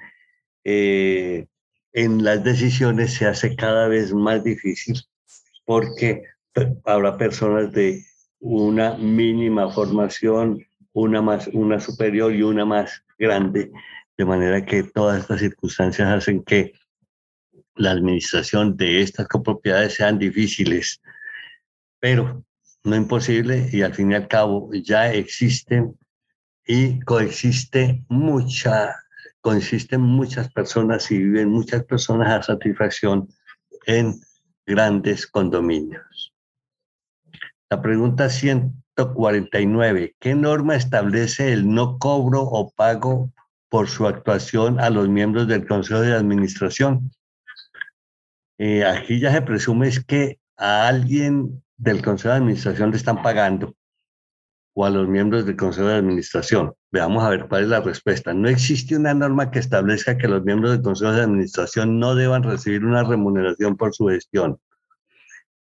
eh, 0.64 1.47
en 1.92 2.25
las 2.25 2.42
decisiones 2.42 3.14
se 3.14 3.27
hace 3.27 3.55
cada 3.55 3.88
vez 3.88 4.12
más 4.12 4.42
difícil 4.42 4.97
porque 5.64 6.23
habrá 6.85 7.16
personas 7.16 7.73
de 7.73 8.03
una 8.40 8.97
mínima 8.97 9.71
formación, 9.71 10.64
una, 10.92 11.23
más, 11.23 11.49
una 11.49 11.81
superior 11.81 12.35
y 12.35 12.42
una 12.42 12.64
más 12.64 13.03
grande, 13.19 13.71
de 14.17 14.25
manera 14.25 14.65
que 14.65 14.83
todas 14.83 15.21
estas 15.21 15.41
circunstancias 15.41 16.09
hacen 16.09 16.43
que 16.43 16.73
la 17.75 17.91
administración 17.91 18.77
de 18.77 19.03
estas 19.03 19.29
copropiedades 19.29 19.95
sean 19.95 20.19
difíciles, 20.19 21.01
pero 22.01 22.45
no 22.85 22.97
imposible 22.97 23.69
y 23.73 23.83
al 23.83 23.95
fin 23.95 24.13
y 24.13 24.15
al 24.15 24.29
cabo 24.29 24.71
ya 24.73 25.13
existen 25.13 25.99
y 26.67 27.01
coexiste 27.01 28.03
mucha, 28.09 28.95
coexisten 29.41 30.01
muchas 30.01 30.51
personas 30.53 31.11
y 31.11 31.19
viven 31.19 31.51
muchas 31.51 31.85
personas 31.85 32.33
a 32.33 32.43
satisfacción 32.43 33.29
en 33.87 34.21
grandes 34.65 35.27
condominios. 35.27 36.33
La 37.69 37.83
pregunta 37.83 38.31
149. 38.31 40.17
¿Qué 40.19 40.35
norma 40.35 40.77
establece 40.77 41.53
el 41.53 41.69
no 41.69 41.99
cobro 41.99 42.43
o 42.43 42.71
pago 42.71 43.33
por 43.69 43.89
su 43.89 44.07
actuación 44.07 44.81
a 44.81 44.91
los 44.91 45.09
miembros 45.09 45.49
del 45.49 45.67
Consejo 45.67 46.01
de 46.01 46.15
Administración? 46.15 47.11
Eh, 48.59 48.85
aquí 48.85 49.21
ya 49.21 49.33
se 49.33 49.43
presume 49.43 49.89
es 49.89 50.05
que 50.05 50.39
a 50.57 50.89
alguien 50.89 51.63
del 51.77 52.03
Consejo 52.03 52.31
de 52.31 52.37
Administración 52.37 52.91
le 52.91 52.97
están 52.97 53.23
pagando 53.23 53.75
o 54.79 54.85
a 54.85 54.91
los 54.91 55.09
miembros 55.09 55.47
del 55.47 55.57
Consejo 55.57 55.89
de 55.89 55.95
Administración. 55.95 56.75
Veamos 56.93 57.25
a 57.25 57.31
ver 57.31 57.49
cuál 57.49 57.63
es 57.63 57.69
la 57.69 57.81
respuesta. 57.81 58.35
No 58.35 58.47
existe 58.49 58.95
una 58.95 59.15
norma 59.15 59.51
que 59.51 59.59
establezca 59.59 60.19
que 60.19 60.29
los 60.29 60.45
miembros 60.45 60.73
del 60.73 60.83
Consejo 60.83 61.13
de 61.13 61.23
Administración 61.23 61.99
no 61.99 62.15
deban 62.15 62.43
recibir 62.43 62.85
una 62.85 63.03
remuneración 63.03 63.77
por 63.79 63.95
su 63.95 64.09
gestión. 64.09 64.59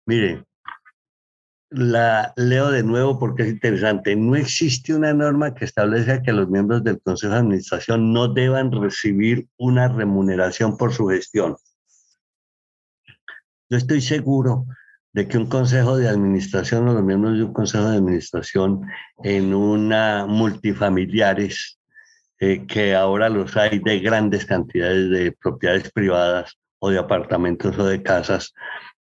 Miren, 0.06 0.46
la 1.74 2.34
leo 2.36 2.70
de 2.72 2.84
nuevo 2.84 3.18
porque 3.20 3.44
es 3.44 3.50
interesante. 3.50 4.16
No 4.16 4.36
existe 4.36 4.94
una 4.94 5.14
norma 5.14 5.54
que 5.54 5.66
establezca 5.66 6.22
que 6.22 6.32
los 6.32 6.50
miembros 6.50 6.84
del 6.84 7.02
Consejo 7.02 7.34
de 7.34 7.40
Administración 7.40 8.14
no 8.14 8.28
deban 8.28 8.72
recibir 8.72 9.48
una 9.58 9.88
remuneración 9.88 10.78
por 10.78 10.94
su 10.94 11.08
gestión. 11.08 11.58
Yo 13.70 13.78
estoy 13.78 14.02
seguro 14.02 14.68
de 15.14 15.28
que 15.28 15.38
un 15.38 15.48
consejo 15.48 15.98
de 15.98 16.10
administración 16.10 16.88
o 16.88 16.94
los 16.94 17.04
miembros 17.04 17.38
de 17.38 17.44
un 17.44 17.54
consejo 17.54 17.90
de 17.90 17.98
administración 17.98 18.86
en 19.24 19.54
una 19.54 20.26
multifamiliares, 20.28 21.80
eh, 22.40 22.66
que 22.68 22.96
ahora 22.96 23.30
los 23.30 23.56
hay 23.58 23.80
de 23.80 24.00
grandes 24.00 24.46
cantidades 24.46 25.10
de 25.10 25.32
propiedades 25.32 25.92
privadas 25.92 26.58
o 26.80 26.90
de 26.90 27.00
apartamentos 27.00 27.78
o 27.78 27.86
de 27.86 28.04
casas, 28.04 28.54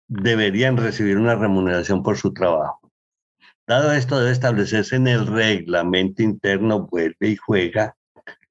deberían 0.07 0.77
recibir 0.77 1.17
una 1.17 1.35
remuneración 1.35 2.03
por 2.03 2.17
su 2.17 2.33
trabajo. 2.33 2.79
Dado 3.65 3.93
esto, 3.93 4.19
debe 4.19 4.31
establecerse 4.31 4.97
en 4.97 5.07
el 5.07 5.25
reglamento 5.25 6.21
interno, 6.21 6.87
vuelve 6.87 7.29
y 7.29 7.35
juega, 7.37 7.95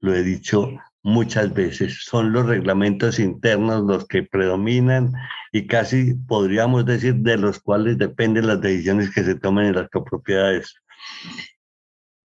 lo 0.01 0.15
he 0.15 0.23
dicho 0.23 0.71
muchas 1.03 1.53
veces, 1.53 2.05
son 2.05 2.33
los 2.33 2.47
reglamentos 2.47 3.19
internos 3.19 3.85
los 3.85 4.07
que 4.07 4.23
predominan 4.23 5.13
y 5.53 5.67
casi 5.67 6.15
podríamos 6.15 6.87
decir 6.87 7.17
de 7.17 7.37
los 7.37 7.61
cuales 7.61 7.99
dependen 7.99 8.47
las 8.47 8.61
decisiones 8.61 9.11
que 9.11 9.25
se 9.25 9.35
tomen 9.35 9.67
en 9.67 9.75
las 9.75 9.91
copropiedades. 9.91 10.77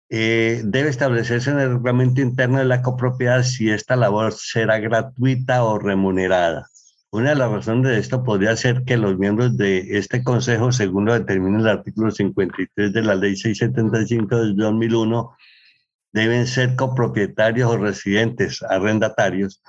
Eh, 0.10 0.62
debe 0.64 0.90
establecerse 0.90 1.50
en 1.50 1.60
el 1.60 1.74
reglamento 1.74 2.22
interno 2.22 2.60
de 2.60 2.66
la 2.66 2.82
copropiedad 2.82 3.42
si 3.44 3.72
esta 3.72 3.96
labor 3.96 4.34
será 4.34 4.78
gratuita 4.78 5.64
o 5.64 5.80
remunerada. 5.80 6.68
Una 7.16 7.30
de 7.30 7.38
las 7.38 7.50
razones 7.50 7.90
de 7.90 7.98
esto 7.98 8.26
podría 8.26 8.58
ser 8.58 8.84
que 8.84 8.98
los 8.98 9.18
miembros 9.18 9.56
de 9.56 9.98
este 9.98 10.22
consejo, 10.22 10.74
según 10.74 11.06
lo 11.06 11.14
determina 11.14 11.60
el 11.60 11.68
artículo 11.70 12.12
53 12.12 12.92
de 12.92 13.02
la 13.02 13.16
ley 13.16 13.38
675 13.38 14.36
del 14.38 14.58
2001, 14.58 15.34
deben 16.12 16.46
ser 16.46 16.76
copropietarios 16.76 17.72
o 17.72 17.78
residentes, 17.78 18.62
arrendatarios. 18.64 19.64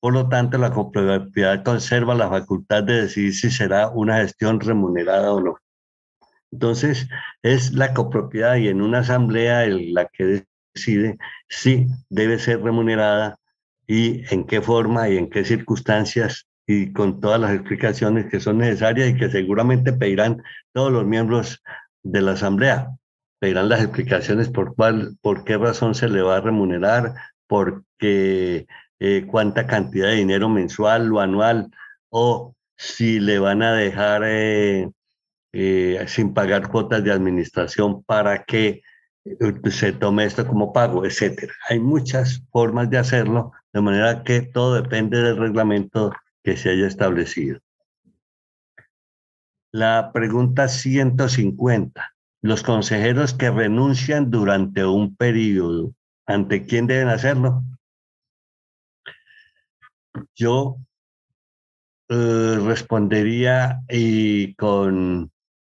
Por 0.00 0.14
lo 0.14 0.30
tanto, 0.30 0.56
la 0.56 0.70
copropiedad 0.70 1.62
conserva 1.62 2.14
la 2.14 2.30
facultad 2.30 2.82
de 2.82 3.02
decidir 3.02 3.34
si 3.34 3.50
será 3.50 3.90
una 3.90 4.16
gestión 4.16 4.58
remunerada 4.58 5.34
o 5.34 5.40
no. 5.42 5.58
Entonces, 6.50 7.08
es 7.42 7.74
la 7.74 7.92
copropiedad 7.92 8.56
y 8.56 8.68
en 8.68 8.80
una 8.80 9.00
asamblea 9.00 9.66
la 9.66 10.06
que 10.06 10.46
decide 10.74 11.18
si 11.46 11.88
debe 12.08 12.38
ser 12.38 12.62
remunerada 12.62 13.36
y 13.86 14.24
en 14.34 14.46
qué 14.46 14.62
forma 14.62 15.10
y 15.10 15.18
en 15.18 15.28
qué 15.28 15.44
circunstancias 15.44 16.46
y 16.70 16.92
con 16.92 17.20
todas 17.20 17.40
las 17.40 17.52
explicaciones 17.52 18.26
que 18.30 18.40
son 18.40 18.58
necesarias 18.58 19.10
y 19.10 19.16
que 19.16 19.30
seguramente 19.30 19.92
pedirán 19.92 20.42
todos 20.72 20.92
los 20.92 21.04
miembros 21.04 21.62
de 22.02 22.22
la 22.22 22.32
asamblea 22.32 22.90
pedirán 23.40 23.70
las 23.70 23.80
explicaciones 23.80 24.48
por 24.48 24.76
cuál, 24.76 25.16
por 25.22 25.44
qué 25.44 25.56
razón 25.56 25.94
se 25.94 26.08
le 26.08 26.22
va 26.22 26.36
a 26.36 26.40
remunerar, 26.40 27.14
por 27.48 27.84
qué, 27.98 28.66
eh, 29.00 29.26
cuánta 29.26 29.66
cantidad 29.66 30.08
de 30.08 30.16
dinero 30.16 30.48
mensual 30.48 31.10
o 31.12 31.20
anual, 31.20 31.70
o 32.10 32.54
si 32.76 33.18
le 33.18 33.38
van 33.38 33.62
a 33.62 33.72
dejar 33.72 34.22
eh, 34.24 34.90
eh, 35.52 36.04
sin 36.06 36.34
pagar 36.34 36.68
cuotas 36.68 37.02
de 37.02 37.12
administración 37.12 38.04
para 38.04 38.44
que 38.44 38.82
se 39.70 39.92
tome 39.92 40.24
esto 40.24 40.46
como 40.46 40.72
pago, 40.72 41.04
etcétera. 41.04 41.52
Hay 41.68 41.78
muchas 41.78 42.42
formas 42.52 42.90
de 42.90 42.98
hacerlo, 42.98 43.52
de 43.72 43.80
manera 43.80 44.22
que 44.22 44.42
todo 44.42 44.80
depende 44.80 45.22
del 45.22 45.36
reglamento 45.38 46.12
que 46.42 46.56
se 46.56 46.70
haya 46.70 46.86
establecido. 46.86 47.60
La 49.72 50.10
pregunta 50.12 50.68
150 50.68 52.14
los 52.42 52.62
consejeros 52.62 53.34
que 53.34 53.50
renuncian 53.50 54.30
durante 54.30 54.84
un 54.84 55.14
periodo, 55.14 55.94
¿ante 56.26 56.64
quién 56.64 56.86
deben 56.86 57.08
hacerlo? 57.08 57.62
Yo 60.34 60.76
eh, 62.08 62.58
respondería 62.64 63.82
y 63.88 64.54
con 64.54 65.30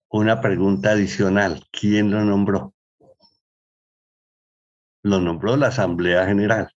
una 0.09 0.41
pregunta 0.41 0.91
adicional. 0.91 1.63
¿Quién 1.71 2.11
lo 2.11 2.23
nombró? 2.23 2.73
Lo 5.03 5.19
nombró 5.19 5.55
la 5.55 5.67
Asamblea 5.67 6.25
General. 6.25 6.71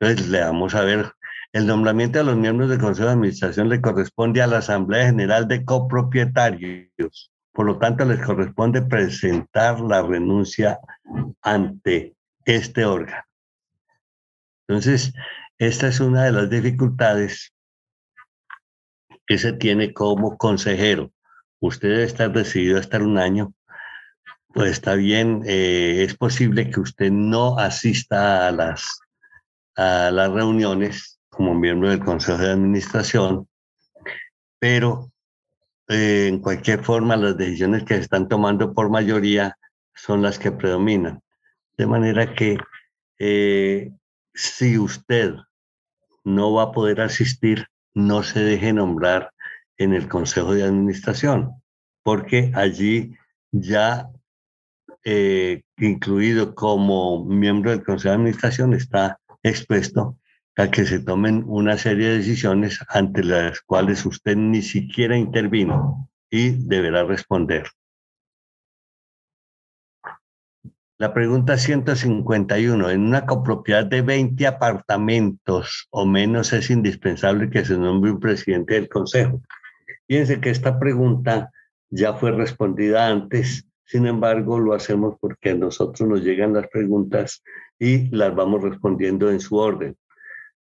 Entonces, 0.00 0.28
le 0.28 0.40
vamos 0.40 0.74
a 0.74 0.82
ver. 0.82 1.12
El 1.52 1.66
nombramiento 1.66 2.18
de 2.18 2.24
los 2.24 2.36
miembros 2.36 2.68
del 2.68 2.78
Consejo 2.78 3.06
de 3.06 3.14
Administración 3.14 3.70
le 3.70 3.80
corresponde 3.80 4.42
a 4.42 4.46
la 4.46 4.58
Asamblea 4.58 5.06
General 5.06 5.48
de 5.48 5.64
Copropietarios. 5.64 7.32
Por 7.52 7.64
lo 7.64 7.78
tanto, 7.78 8.04
les 8.04 8.20
corresponde 8.20 8.82
presentar 8.82 9.80
la 9.80 10.02
renuncia 10.02 10.78
ante 11.40 12.14
este 12.44 12.84
órgano. 12.84 13.24
Entonces, 14.68 15.14
esta 15.56 15.88
es 15.88 16.00
una 16.00 16.24
de 16.24 16.32
las 16.32 16.50
dificultades 16.50 17.54
que 19.26 19.38
se 19.38 19.54
tiene 19.54 19.94
como 19.94 20.36
consejero. 20.36 21.10
Usted 21.60 21.88
debe 21.88 22.04
estar 22.04 22.30
decidido 22.30 22.76
a 22.76 22.80
estar 22.80 23.02
un 23.02 23.16
año, 23.16 23.54
pues 24.48 24.70
está 24.70 24.94
bien, 24.94 25.42
eh, 25.46 26.04
es 26.04 26.14
posible 26.14 26.70
que 26.70 26.80
usted 26.80 27.10
no 27.10 27.58
asista 27.58 28.46
a 28.46 28.52
las, 28.52 29.00
a 29.74 30.10
las 30.10 30.30
reuniones 30.30 31.17
como 31.38 31.54
miembro 31.54 31.88
del 31.88 32.00
Consejo 32.00 32.38
de 32.38 32.50
Administración, 32.50 33.46
pero 34.58 35.12
eh, 35.86 36.26
en 36.26 36.40
cualquier 36.40 36.82
forma, 36.82 37.16
las 37.16 37.36
decisiones 37.36 37.84
que 37.84 37.94
se 37.94 38.00
están 38.00 38.26
tomando 38.26 38.74
por 38.74 38.90
mayoría 38.90 39.56
son 39.94 40.20
las 40.20 40.40
que 40.40 40.50
predominan. 40.50 41.22
De 41.76 41.86
manera 41.86 42.34
que 42.34 42.58
eh, 43.20 43.92
si 44.34 44.78
usted 44.78 45.36
no 46.24 46.54
va 46.54 46.64
a 46.64 46.72
poder 46.72 47.00
asistir, 47.00 47.68
no 47.94 48.24
se 48.24 48.40
deje 48.40 48.72
nombrar 48.72 49.30
en 49.76 49.94
el 49.94 50.08
Consejo 50.08 50.54
de 50.54 50.64
Administración, 50.64 51.52
porque 52.02 52.50
allí 52.56 53.14
ya 53.52 54.10
eh, 55.04 55.62
incluido 55.76 56.56
como 56.56 57.24
miembro 57.24 57.70
del 57.70 57.84
Consejo 57.84 58.08
de 58.08 58.16
Administración 58.16 58.74
está 58.74 59.20
expuesto 59.44 60.18
a 60.58 60.72
que 60.72 60.84
se 60.84 60.98
tomen 60.98 61.44
una 61.46 61.78
serie 61.78 62.08
de 62.08 62.18
decisiones 62.18 62.80
ante 62.88 63.22
las 63.22 63.60
cuales 63.60 64.04
usted 64.04 64.36
ni 64.36 64.60
siquiera 64.60 65.16
intervino 65.16 66.10
y 66.28 66.50
deberá 66.50 67.04
responder. 67.04 67.68
La 70.98 71.14
pregunta 71.14 71.56
151. 71.56 72.90
En 72.90 73.02
una 73.02 73.24
copropiedad 73.24 73.86
de 73.86 74.02
20 74.02 74.48
apartamentos 74.48 75.86
o 75.90 76.04
menos 76.04 76.52
es 76.52 76.70
indispensable 76.70 77.50
que 77.50 77.64
se 77.64 77.78
nombre 77.78 78.10
un 78.10 78.18
presidente 78.18 78.74
del 78.74 78.88
consejo. 78.88 79.40
Fíjense 80.08 80.40
que 80.40 80.50
esta 80.50 80.80
pregunta 80.80 81.52
ya 81.88 82.14
fue 82.14 82.32
respondida 82.32 83.06
antes, 83.06 83.64
sin 83.84 84.08
embargo 84.08 84.58
lo 84.58 84.74
hacemos 84.74 85.14
porque 85.20 85.50
a 85.50 85.54
nosotros 85.54 86.08
nos 86.08 86.24
llegan 86.24 86.52
las 86.52 86.66
preguntas 86.66 87.44
y 87.78 88.10
las 88.10 88.34
vamos 88.34 88.60
respondiendo 88.64 89.30
en 89.30 89.38
su 89.38 89.54
orden 89.54 89.96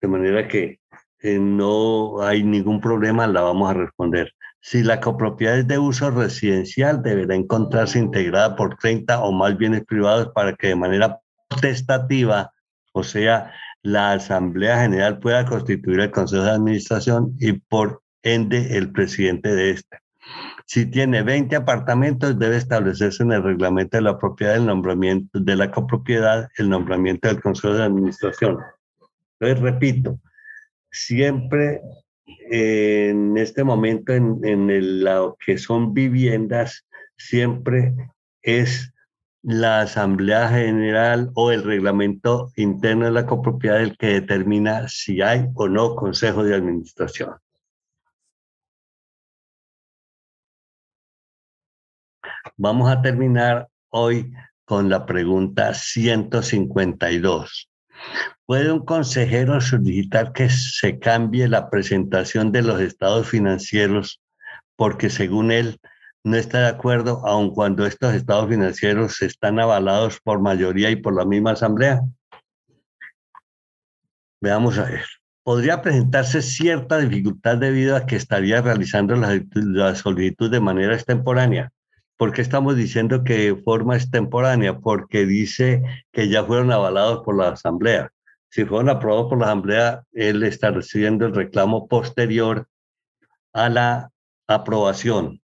de 0.07 0.13
manera 0.13 0.49
que 0.49 0.79
eh, 1.21 1.39
no 1.39 2.23
hay 2.23 2.43
ningún 2.45 2.81
problema, 2.81 3.27
la 3.27 3.41
vamos 3.41 3.71
a 3.71 3.75
responder. 3.75 4.33
Si 4.61 4.83
la 4.83 5.01
copropiedad 5.01 5.59
es 5.59 5.67
de 5.67 5.79
uso 5.79 6.11
residencial, 6.11 7.03
deberá 7.03 7.35
encontrarse 7.35 7.99
integrada 7.99 8.55
por 8.57 8.77
30 8.77 9.21
o 9.21 9.33
más 9.33 9.57
bienes 9.57 9.85
privados 9.85 10.31
para 10.35 10.55
que 10.55 10.69
de 10.69 10.77
manera 10.77 11.19
protestativa, 11.49 12.53
o 12.93 13.03
sea, 13.03 13.53
la 13.83 14.13
Asamblea 14.13 14.83
General 14.83 15.19
pueda 15.19 15.45
constituir 15.45 16.01
el 16.01 16.11
Consejo 16.11 16.45
de 16.45 16.51
Administración 16.51 17.35
y 17.39 17.53
por 17.53 18.03
ende 18.23 18.77
el 18.77 18.91
presidente 18.93 19.55
de 19.55 19.71
este. 19.71 19.99
Si 20.67 20.87
tiene 20.87 21.23
20 21.23 21.55
apartamentos, 21.55 22.39
debe 22.39 22.57
establecerse 22.57 23.23
en 23.23 23.33
el 23.33 23.43
reglamento 23.43 23.97
de 23.97 24.03
la 24.03 24.19
propiedad 24.19 24.57
el 24.57 24.67
nombramiento 24.67 25.39
de 25.39 25.57
la 25.57 25.71
copropiedad, 25.71 26.49
el 26.59 26.69
nombramiento 26.69 27.29
del 27.29 27.41
Consejo 27.41 27.75
de 27.75 27.85
Administración. 27.85 28.59
Entonces, 29.39 29.63
repito, 29.63 30.21
siempre 30.91 31.81
en 32.51 33.37
este 33.37 33.65
momento 33.65 34.13
en, 34.13 34.45
en 34.45 35.05
lo 35.05 35.37
que 35.45 35.59
son 35.59 35.95
viviendas, 35.95 36.87
siempre 37.17 37.95
es 38.43 38.93
la 39.43 39.83
Asamblea 39.83 40.49
General 40.49 41.31
o 41.35 41.53
el 41.53 41.63
reglamento 41.63 42.51
interno 42.57 43.05
de 43.05 43.13
la 43.13 43.27
copropiedad 43.27 43.81
el 43.81 43.97
que 43.97 44.09
determina 44.09 44.89
si 44.89 45.23
hay 45.23 45.47
o 45.55 45.69
no 45.69 45.95
Consejo 45.95 46.43
de 46.43 46.55
Administración. 46.55 47.37
Vamos 52.57 52.91
a 52.91 53.03
terminar 53.03 53.69
hoy 53.91 54.33
con 54.65 54.89
la 54.89 55.07
pregunta 55.07 55.75
152. 55.75 57.71
¿Puede 58.47 58.73
un 58.73 58.85
consejero 58.85 59.61
solicitar 59.61 60.33
que 60.33 60.49
se 60.49 60.99
cambie 60.99 61.49
la 61.49 61.69
presentación 61.69 62.53
de 62.53 62.63
los 62.63 62.81
estados 62.81 63.29
financieros 63.29 64.21
porque 64.77 65.11
según 65.11 65.51
él 65.51 65.81
no 66.23 66.37
está 66.37 66.61
de 66.61 66.69
acuerdo, 66.69 67.23
aun 67.25 67.55
cuando 67.55 67.87
estos 67.87 68.15
estados 68.15 68.49
financieros 68.49 69.23
están 69.23 69.61
avalados 69.61 70.21
por 70.21 70.41
mayoría 70.41 70.91
y 70.91 70.97
por 70.97 71.15
la 71.15 71.25
misma 71.25 71.53
asamblea? 71.53 72.01
Veamos 74.41 74.79
a 74.79 74.85
ver. 74.85 75.05
Podría 75.45 75.81
presentarse 75.81 76.43
cierta 76.43 76.99
dificultad 76.99 77.59
debido 77.59 77.95
a 77.95 78.07
que 78.07 78.17
estaría 78.17 78.61
realizando 78.61 79.15
la, 79.15 79.95
solicitud 79.95 80.51
de 80.51 80.61
manera 80.61 80.95
extemporánea. 80.95 81.71
¿Por 82.17 82.33
qué 82.33 82.41
estamos 82.41 82.77
diciendo 82.77 83.25
que 83.25 83.55
forma 83.63 83.97
extemporánea? 83.97 84.79
Porque 84.79 85.27
dice 85.27 85.83
que 86.13 86.29
ya 86.29 86.45
fueron 86.45 86.73
avalados 86.73 87.23
por 87.25 87.37
la 87.37 87.51
Asamblea. 87.51 88.11
Si 88.49 88.65
fueron 88.65 88.89
aprobados 88.89 89.29
por 89.29 89.39
la 89.39 89.47
Asamblea, 89.47 90.05
él 90.13 90.43
está 90.43 90.71
recibiendo 90.71 91.27
el 91.27 91.35
reclamo 91.35 91.89
posterior 91.89 92.69
a 93.53 93.69
la 93.69 94.11
aprobación. 94.47 95.43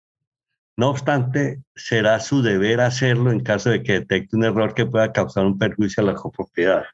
No 0.78 0.92
obstante, 0.92 1.64
será 1.76 2.20
su 2.20 2.44
deber 2.44 2.82
hacerlo 2.82 3.32
en 3.32 3.40
caso 3.40 3.72
de 3.72 3.82
que 3.82 3.94
detecte 3.94 4.36
un 4.36 4.44
error 4.44 4.74
que 4.76 4.86
pueda 4.86 5.12
causar 5.12 5.46
un 5.46 5.58
perjuicio 5.58 6.04
a 6.04 6.06
la 6.06 6.14
copropiedad. 6.14 6.86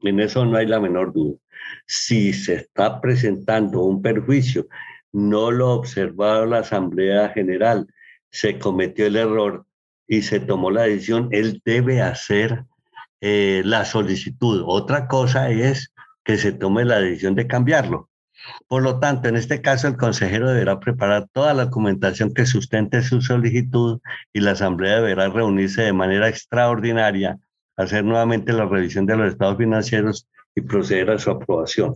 En 0.00 0.20
eso 0.20 0.44
no 0.44 0.56
hay 0.56 0.66
la 0.66 0.80
menor 0.80 1.12
duda. 1.12 1.36
Si 1.86 2.32
se 2.32 2.54
está 2.54 3.00
presentando 3.00 3.82
un 3.82 4.02
perjuicio, 4.02 4.68
no 5.12 5.50
lo 5.50 5.70
observado 5.70 6.46
la 6.46 6.58
Asamblea 6.58 7.30
General, 7.30 7.86
se 8.38 8.58
cometió 8.58 9.06
el 9.06 9.16
error 9.16 9.66
y 10.06 10.22
se 10.22 10.38
tomó 10.38 10.70
la 10.70 10.82
decisión, 10.82 11.28
él 11.32 11.60
debe 11.64 12.02
hacer 12.02 12.64
eh, 13.20 13.62
la 13.64 13.84
solicitud. 13.84 14.62
Otra 14.64 15.08
cosa 15.08 15.50
es 15.50 15.92
que 16.22 16.38
se 16.38 16.52
tome 16.52 16.84
la 16.84 17.00
decisión 17.00 17.34
de 17.34 17.48
cambiarlo. 17.48 18.08
Por 18.68 18.82
lo 18.84 19.00
tanto, 19.00 19.28
en 19.28 19.34
este 19.34 19.60
caso, 19.60 19.88
el 19.88 19.96
consejero 19.96 20.48
deberá 20.48 20.78
preparar 20.78 21.26
toda 21.32 21.52
la 21.52 21.64
documentación 21.64 22.32
que 22.32 22.46
sustente 22.46 23.02
su 23.02 23.20
solicitud 23.20 24.00
y 24.32 24.40
la 24.40 24.52
asamblea 24.52 24.96
deberá 24.96 25.28
reunirse 25.28 25.82
de 25.82 25.92
manera 25.92 26.28
extraordinaria, 26.28 27.38
hacer 27.76 28.04
nuevamente 28.04 28.52
la 28.52 28.66
revisión 28.66 29.04
de 29.04 29.16
los 29.16 29.32
estados 29.32 29.58
financieros 29.58 30.28
y 30.54 30.60
proceder 30.60 31.10
a 31.10 31.18
su 31.18 31.30
aprobación. 31.30 31.94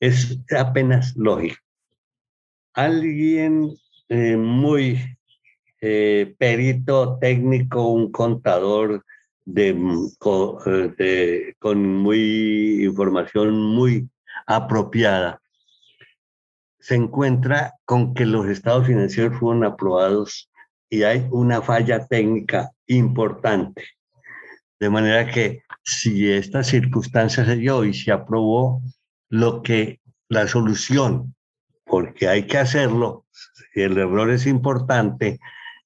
Es 0.00 0.38
apenas 0.56 1.14
lógico. 1.14 1.56
Alguien 2.72 3.74
eh, 4.08 4.36
muy 4.38 5.17
eh, 5.80 6.34
perito 6.38 7.18
técnico, 7.18 7.88
un 7.88 8.10
contador 8.10 9.04
de, 9.44 9.72
de, 10.98 11.56
con 11.58 11.96
muy 12.02 12.84
información 12.84 13.60
muy 13.60 14.08
apropiada, 14.46 15.40
se 16.80 16.94
encuentra 16.94 17.74
con 17.84 18.14
que 18.14 18.26
los 18.26 18.46
estados 18.46 18.86
financieros 18.86 19.38
fueron 19.38 19.64
aprobados 19.64 20.50
y 20.90 21.02
hay 21.02 21.26
una 21.30 21.60
falla 21.60 22.06
técnica 22.06 22.70
importante. 22.86 23.84
De 24.80 24.90
manera 24.90 25.30
que 25.30 25.62
si 25.82 26.30
esta 26.30 26.62
circunstancia 26.62 27.44
se 27.44 27.56
dio 27.56 27.84
y 27.84 27.94
se 27.94 28.12
aprobó, 28.12 28.80
lo 29.28 29.62
que 29.62 30.00
la 30.28 30.46
solución, 30.46 31.34
porque 31.84 32.28
hay 32.28 32.46
que 32.46 32.58
hacerlo, 32.58 33.26
si 33.72 33.82
el 33.82 33.98
error 33.98 34.30
es 34.30 34.46
importante, 34.46 35.38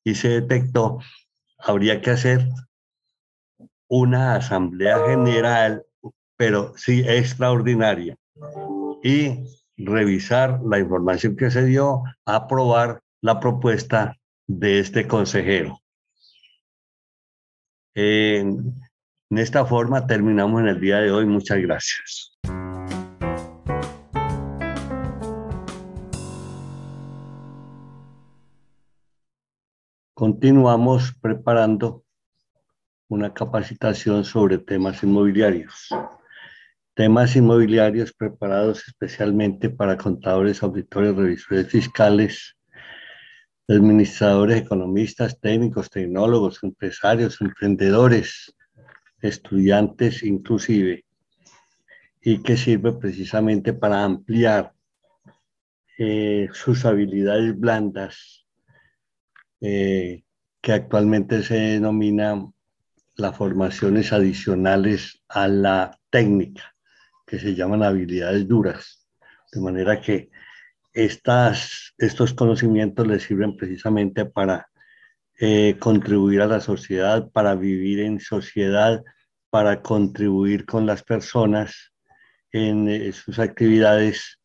y 0.05 0.15
se 0.15 0.29
detectó, 0.29 0.99
habría 1.59 2.01
que 2.01 2.11
hacer 2.11 2.49
una 3.89 4.37
asamblea 4.37 5.07
general, 5.07 5.85
pero 6.37 6.73
sí 6.77 7.05
extraordinaria, 7.07 8.17
y 9.03 9.45
revisar 9.77 10.61
la 10.65 10.79
información 10.79 11.37
que 11.37 11.51
se 11.51 11.65
dio, 11.65 12.03
aprobar 12.25 13.01
la 13.21 13.39
propuesta 13.39 14.17
de 14.47 14.81
este 14.81 15.07
consejero. 15.07 15.79
En, 17.95 18.81
en 19.31 19.39
esta 19.39 19.67
forma 19.67 20.07
terminamos 20.07 20.61
en 20.63 20.69
el 20.69 20.81
día 20.81 20.99
de 20.99 21.11
hoy. 21.11 21.27
Muchas 21.27 21.59
gracias. 21.59 22.39
Continuamos 30.15 31.15
preparando 31.23 32.05
una 33.09 33.33
capacitación 33.33 34.25
sobre 34.25 34.59
temas 34.59 35.03
inmobiliarios. 35.03 35.89
Temas 36.93 37.35
inmobiliarios 37.35 38.13
preparados 38.13 38.87
especialmente 38.87 39.71
para 39.71 39.97
contadores, 39.97 40.63
auditores, 40.63 41.17
revisores 41.17 41.67
fiscales, 41.67 42.59
administradores, 43.67 44.61
economistas, 44.61 45.41
técnicos, 45.41 45.89
tecnólogos, 45.89 46.63
empresarios, 46.63 47.41
emprendedores, 47.41 48.55
estudiantes 49.23 50.23
inclusive, 50.25 51.07
y 52.21 52.43
que 52.43 52.59
sirve 52.59 52.93
precisamente 52.93 53.73
para 53.73 54.05
ampliar 54.05 54.75
eh, 55.97 56.51
sus 56.53 56.85
habilidades 56.85 57.59
blandas 57.59 58.42
eh, 59.63 60.25
que 60.61 60.73
actualmente 60.73 61.43
se 61.45 61.55
denomina 61.55 62.51
las 63.15 63.37
formaciones 63.37 64.13
adicionales 64.13 65.23
a 65.29 65.47
la 65.47 65.99
técnica, 66.11 66.75
que 67.25 67.39
se 67.39 67.55
llaman 67.55 67.85
habilidades 67.85 68.49
duras. 68.49 69.07
De 69.53 69.61
manera 69.61 70.01
que 70.01 70.31
estas, 70.93 71.95
estos 71.97 72.35
conocimientos 72.35 73.07
les 73.07 73.23
sirven 73.23 73.57
precisamente 73.57 74.25
para 74.25 74.69
eh, 75.39 75.77
contribuir 75.79 76.43
a 76.43 76.49
la 76.49 76.61
sociedad, 76.61 77.31
para 77.31 77.55
vivir 77.55 78.01
en 78.01 78.19
sociedad, 78.19 79.05
para 79.49 79.81
contribuir 79.81 80.67
con 80.67 80.87
las 80.87 81.05
personas 81.05 81.93
en 82.51 82.89
eh, 82.89 83.13
sus 83.13 83.39
actividades 83.39 84.41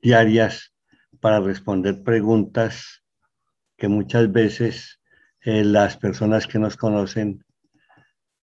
diarias, 0.00 0.72
para 1.20 1.40
responder 1.40 2.02
preguntas 2.02 2.99
que 3.80 3.88
muchas 3.88 4.30
veces 4.30 5.00
eh, 5.40 5.64
las 5.64 5.96
personas 5.96 6.46
que 6.46 6.58
nos 6.58 6.76
conocen 6.76 7.42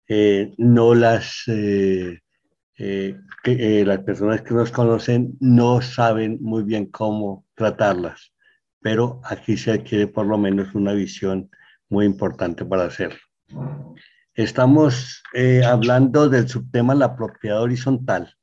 eh, 0.07 0.53
no 0.59 0.93
las, 0.93 1.41
eh, 1.47 2.19
que, 2.75 3.83
las 3.85 3.99
personas 4.03 4.43
que 4.43 4.53
nos 4.53 4.71
conocen 4.71 5.35
no 5.39 5.81
saben 5.81 6.37
muy 6.41 6.61
bien 6.63 6.85
cómo 6.85 7.43
tratarlas, 7.55 8.33
pero 8.79 9.19
aquí 9.23 9.57
se 9.57 9.71
adquiere 9.71 10.07
por 10.07 10.27
lo 10.27 10.37
menos 10.37 10.75
una 10.75 10.93
visión 10.93 11.49
muy 11.89 12.05
importante 12.05 12.63
para 12.63 12.85
hacerlo. 12.85 13.19
Estamos 14.35 15.23
hablando 15.65 16.29
del 16.29 16.47
subtema 16.47 16.93
la 16.93 17.15
propiedad 17.15 17.63
horizontal, 17.63 18.35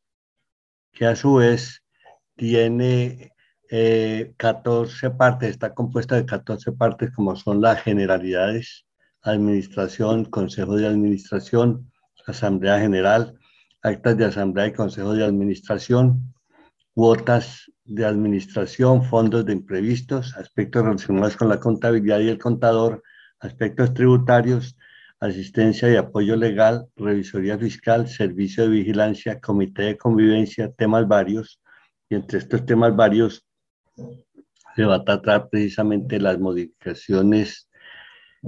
que 0.92 1.06
a 1.06 1.14
su 1.14 1.34
vez 1.34 1.84
tiene 2.34 3.31
14 3.72 5.06
eh, 5.06 5.10
partes, 5.16 5.48
está 5.48 5.72
compuesta 5.72 6.16
de 6.16 6.26
14 6.26 6.72
partes 6.72 7.10
como 7.12 7.34
son 7.36 7.62
las 7.62 7.82
generalidades, 7.82 8.84
administración, 9.22 10.26
consejo 10.26 10.76
de 10.76 10.86
administración, 10.86 11.90
asamblea 12.26 12.78
general, 12.78 13.38
actas 13.82 14.18
de 14.18 14.26
asamblea 14.26 14.66
y 14.66 14.72
consejo 14.72 15.14
de 15.14 15.24
administración, 15.24 16.34
cuotas 16.92 17.72
de 17.86 18.04
administración, 18.04 19.04
fondos 19.04 19.46
de 19.46 19.54
imprevistos, 19.54 20.36
aspectos 20.36 20.84
relacionados 20.84 21.38
con 21.38 21.48
la 21.48 21.58
contabilidad 21.58 22.20
y 22.20 22.28
el 22.28 22.38
contador, 22.38 23.02
aspectos 23.40 23.94
tributarios, 23.94 24.76
asistencia 25.18 25.90
y 25.90 25.96
apoyo 25.96 26.36
legal, 26.36 26.88
revisoría 26.96 27.56
fiscal, 27.56 28.06
servicio 28.06 28.64
de 28.64 28.70
vigilancia, 28.70 29.40
comité 29.40 29.82
de 29.84 29.96
convivencia, 29.96 30.70
temas 30.72 31.08
varios. 31.08 31.58
Y 32.10 32.16
entre 32.16 32.38
estos 32.38 32.66
temas 32.66 32.94
varios 32.94 33.46
se 34.76 34.84
va 34.84 34.96
a 34.96 35.04
tratar 35.04 35.48
precisamente 35.48 36.18
las 36.18 36.38
modificaciones 36.38 37.68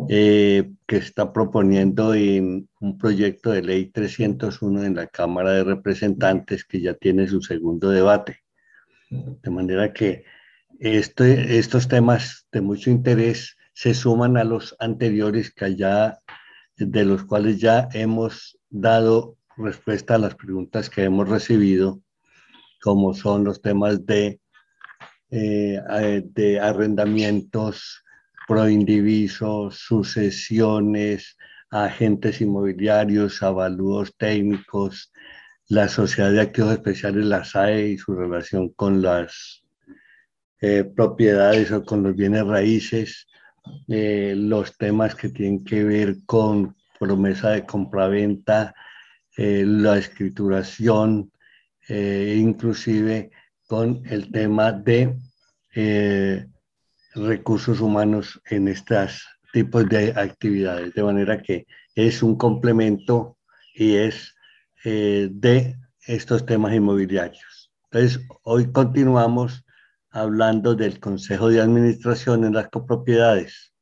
eh, 0.09 0.73
que 0.87 0.97
está 0.97 1.33
proponiendo 1.33 2.15
en 2.15 2.69
un 2.81 2.99
proyecto 2.99 3.51
de 3.51 3.63
ley 3.63 3.87
301 3.91 4.85
en 4.85 4.97
la 4.97 5.07
Cámara 5.07 5.53
de 5.53 5.65
Representantes 5.65 6.65
que 6.65 6.81
ya 6.81 6.95
tiene 6.95 7.29
su 7.29 7.41
segundo 7.43 7.91
debate. 7.91 8.41
De 9.11 9.51
manera 9.51 9.93
que 9.93 10.25
este, 10.81 11.59
estos 11.59 11.87
temas 11.87 12.49
de 12.51 12.61
mucho 12.61 12.91
interés 12.91 13.57
se 13.73 13.95
suman 13.95 14.37
a 14.37 14.45
los 14.45 14.75
anteriores 14.81 15.53
que 15.53 15.77
ya, 15.77 16.19
de 16.77 17.05
los 17.05 17.25
cuales 17.25 17.61
ya 17.61 17.89
hemos 17.93 18.59
dado 18.71 19.37
respuesta 19.57 20.17
a 20.17 20.19
las 20.19 20.35
preguntas 20.35 20.91
que 20.91 21.05
hemos 21.05 21.29
recibido, 21.29 22.01
como 22.83 23.15
son 23.15 23.45
los 23.45 23.63
temas 23.63 24.05
de, 24.07 24.41
eh, 25.31 26.23
de 26.33 26.61
arrendamientos, 26.61 28.05
proindivisos, 28.47 29.79
sucesiones, 29.79 31.37
agentes 31.71 32.41
inmobiliarios, 32.41 33.43
avalúos 33.43 34.15
técnicos, 34.17 35.13
la 35.69 35.89
Sociedad 35.89 36.31
de 36.31 36.43
Activos 36.43 36.73
Especiales, 36.73 37.25
la 37.25 37.45
SAE, 37.45 37.89
y 37.89 37.99
su 37.99 38.15
relación 38.15 38.69
con 38.71 39.03
las 39.03 39.65
eh, 40.61 40.85
propiedades 40.85 41.73
o 41.73 41.85
con 41.85 42.03
los 42.03 42.15
bienes 42.15 42.47
raíces, 42.47 43.27
eh, 43.89 44.35
los 44.37 44.77
temas 44.77 45.15
que 45.15 45.31
tienen 45.31 45.65
que 45.65 45.85
ver 45.85 46.17
con 46.27 46.77
promesa 47.01 47.51
de 47.51 47.65
compraventa, 47.65 48.75
la 49.37 49.99
escrituración, 49.99 51.33
inclusive 51.89 53.33
con 53.75 54.03
el 54.09 54.31
tema 54.31 54.71
de 54.71 55.19
recursos 57.17 57.81
humanos 57.81 58.41
en 58.49 58.69
estos 58.69 59.27
tipos 59.53 59.89
de 59.89 60.13
actividades, 60.15 60.95
de 60.95 61.03
manera 61.03 61.43
que 61.43 61.67
es 61.97 62.23
un 62.23 62.37
complemento 62.37 63.37
y 63.75 63.97
es 63.97 64.33
eh, 64.85 65.29
de 65.29 65.77
estos 66.07 66.47
temas 66.47 66.73
inmobiliarios. 66.73 67.73
Entonces, 67.91 68.21
hoy 68.45 68.71
continuamos 68.71 69.65
hablando 70.13 70.77
del 70.77 71.01
Consejo 71.01 71.49
de 71.49 71.61
Administración 71.61 72.45
en 72.45 72.55
las 72.55 72.69
copropiedades, 72.69 73.73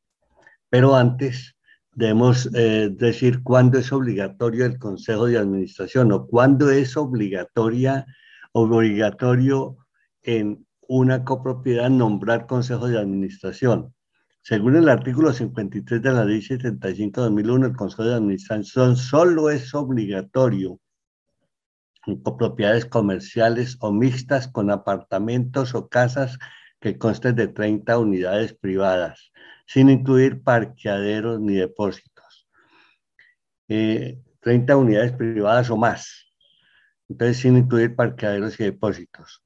pero 0.70 0.96
antes 0.96 1.54
debemos 1.92 2.48
eh, 2.54 2.88
decir 2.90 3.42
cuándo 3.42 3.78
es 3.78 3.92
obligatorio 3.92 4.64
el 4.64 4.78
Consejo 4.78 5.26
de 5.26 5.36
Administración 5.36 6.12
o 6.12 6.26
cuándo 6.26 6.70
es 6.70 6.96
obligatoria, 6.96 8.06
obligatorio 8.52 9.76
en 10.22 10.66
una 10.88 11.24
copropiedad 11.24 11.90
nombrar 11.90 12.46
consejo 12.46 12.88
de 12.88 12.98
administración. 12.98 13.94
Según 14.42 14.76
el 14.76 14.88
artículo 14.88 15.32
53 15.32 16.02
de 16.02 16.12
la 16.12 16.24
ley 16.24 16.40
75-2001, 16.40 17.66
el 17.66 17.76
consejo 17.76 18.04
de 18.04 18.14
administración 18.14 18.96
solo 18.96 19.50
es 19.50 19.72
obligatorio 19.74 20.80
en 22.06 22.20
copropiedades 22.22 22.84
comerciales 22.86 23.76
o 23.80 23.92
mixtas 23.92 24.48
con 24.48 24.70
apartamentos 24.70 25.74
o 25.74 25.88
casas 25.88 26.38
que 26.80 26.98
consten 26.98 27.36
de 27.36 27.48
30 27.48 27.96
unidades 27.98 28.54
privadas, 28.54 29.32
sin 29.66 29.88
incluir 29.88 30.42
parqueaderos 30.42 31.40
ni 31.40 31.54
depósitos. 31.54 32.48
30 33.68 34.72
eh, 34.72 34.76
unidades 34.76 35.12
privadas 35.12 35.70
o 35.70 35.76
más. 35.76 36.32
Entonces, 37.08 37.38
sin 37.38 37.56
incluir 37.56 37.94
parqueaderos 37.94 38.58
y 38.58 38.64
depósitos. 38.64 39.41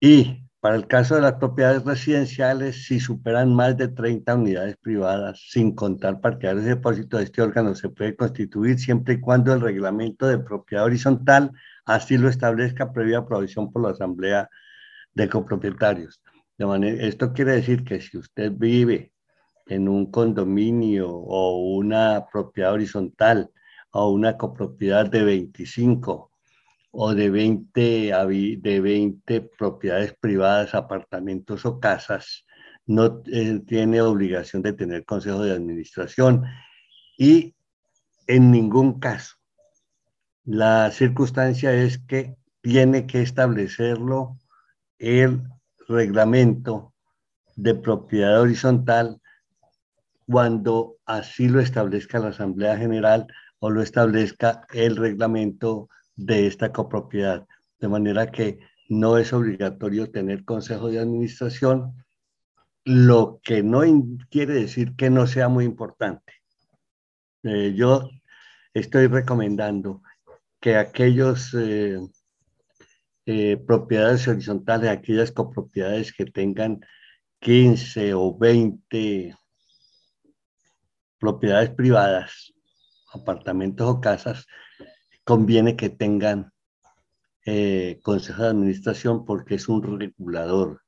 Y 0.00 0.44
para 0.60 0.76
el 0.76 0.86
caso 0.86 1.14
de 1.14 1.20
las 1.20 1.34
propiedades 1.34 1.84
residenciales, 1.84 2.86
si 2.86 2.98
superan 2.98 3.54
más 3.54 3.76
de 3.76 3.88
30 3.88 4.34
unidades 4.34 4.76
privadas, 4.78 5.44
sin 5.50 5.74
contar 5.74 6.22
parqueaderos 6.22 6.64
y 6.64 6.68
depósitos, 6.68 7.22
este 7.22 7.42
órgano 7.42 7.74
se 7.74 7.90
puede 7.90 8.16
constituir 8.16 8.78
siempre 8.78 9.14
y 9.14 9.20
cuando 9.20 9.52
el 9.52 9.60
reglamento 9.60 10.26
de 10.26 10.38
propiedad 10.38 10.86
horizontal 10.86 11.52
así 11.84 12.16
lo 12.16 12.30
establezca 12.30 12.92
previa 12.92 13.26
provisión 13.26 13.70
por 13.70 13.82
la 13.82 13.90
Asamblea 13.90 14.48
de 15.12 15.28
Copropietarios. 15.28 16.22
De 16.56 16.66
manera, 16.66 17.04
esto 17.04 17.32
quiere 17.32 17.52
decir 17.52 17.84
que 17.84 18.00
si 18.00 18.16
usted 18.16 18.52
vive 18.52 19.12
en 19.66 19.88
un 19.88 20.10
condominio 20.10 21.10
o 21.10 21.76
una 21.76 22.24
propiedad 22.32 22.72
horizontal 22.72 23.50
o 23.90 24.10
una 24.10 24.36
copropiedad 24.36 25.10
de 25.10 25.24
25 25.24 26.30
o 26.96 27.12
de 27.12 27.28
20, 27.28 28.12
de 28.60 28.80
20 28.80 29.40
propiedades 29.58 30.14
privadas, 30.14 30.74
apartamentos 30.74 31.66
o 31.66 31.80
casas, 31.80 32.44
no 32.86 33.22
eh, 33.26 33.60
tiene 33.66 34.00
obligación 34.00 34.62
de 34.62 34.74
tener 34.74 35.04
consejo 35.04 35.42
de 35.42 35.52
administración 35.52 36.44
y 37.18 37.54
en 38.28 38.52
ningún 38.52 39.00
caso. 39.00 39.34
La 40.44 40.90
circunstancia 40.92 41.72
es 41.72 41.98
que 41.98 42.36
tiene 42.60 43.06
que 43.06 43.22
establecerlo 43.22 44.38
el 44.98 45.42
reglamento 45.88 46.94
de 47.56 47.74
propiedad 47.74 48.40
horizontal 48.40 49.20
cuando 50.26 50.96
así 51.06 51.48
lo 51.48 51.60
establezca 51.60 52.20
la 52.20 52.28
Asamblea 52.28 52.76
General 52.76 53.26
o 53.58 53.70
lo 53.70 53.82
establezca 53.82 54.64
el 54.72 54.96
reglamento 54.96 55.88
de 56.16 56.46
esta 56.46 56.72
copropiedad. 56.72 57.46
De 57.78 57.88
manera 57.88 58.30
que 58.30 58.60
no 58.88 59.18
es 59.18 59.32
obligatorio 59.32 60.10
tener 60.10 60.44
consejo 60.44 60.88
de 60.88 61.00
administración, 61.00 62.04
lo 62.84 63.40
que 63.42 63.62
no 63.62 63.80
quiere 64.30 64.54
decir 64.54 64.94
que 64.96 65.10
no 65.10 65.26
sea 65.26 65.48
muy 65.48 65.64
importante. 65.64 66.34
Eh, 67.42 67.74
yo 67.74 68.08
estoy 68.74 69.06
recomendando 69.06 70.02
que 70.60 70.76
aquellos 70.76 71.54
eh, 71.54 71.98
eh, 73.26 73.56
propiedades 73.66 74.28
horizontales, 74.28 74.90
aquellas 74.90 75.32
copropiedades 75.32 76.12
que 76.12 76.26
tengan 76.26 76.80
15 77.40 78.14
o 78.14 78.36
20 78.36 79.34
propiedades 81.18 81.70
privadas, 81.70 82.52
apartamentos 83.12 83.88
o 83.88 84.00
casas, 84.00 84.46
conviene 85.24 85.76
que 85.76 85.88
tengan 85.88 86.52
eh, 87.46 88.00
consejo 88.02 88.42
de 88.42 88.48
administración 88.48 89.24
porque 89.24 89.56
es 89.56 89.68
un 89.68 89.82
regulador 89.82 90.82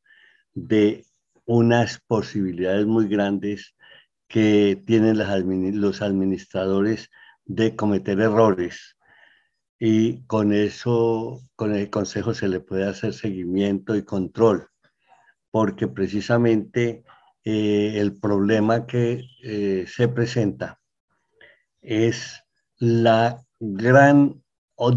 de 0.55 1.05
unas 1.45 2.01
posibilidades 2.07 2.87
muy 2.87 3.09
grandes 3.09 3.75
que 4.29 4.83
tienen 4.87 5.19
los 5.81 6.03
administradores 6.03 7.11
de 7.45 7.77
cometer 7.77 8.21
errores. 8.21 8.97
Y 9.79 10.25
con 10.25 10.53
eso, 10.53 11.41
con 11.55 11.75
el 11.75 11.91
consejo 11.91 12.35
se 12.35 12.49
le 12.49 12.61
puede 12.61 12.87
hacer 12.87 13.13
seguimiento 13.13 13.95
y 13.95 14.05
control, 14.05 14.69
porque 15.51 15.87
precisamente 15.87 17.05
eh, 17.45 18.01
el 18.01 18.19
problema 18.19 18.87
que 18.87 19.25
eh, 19.43 19.85
se 19.87 20.09
presenta 20.09 20.81
es 21.83 22.43
la 22.79 23.46
gran 23.61 24.43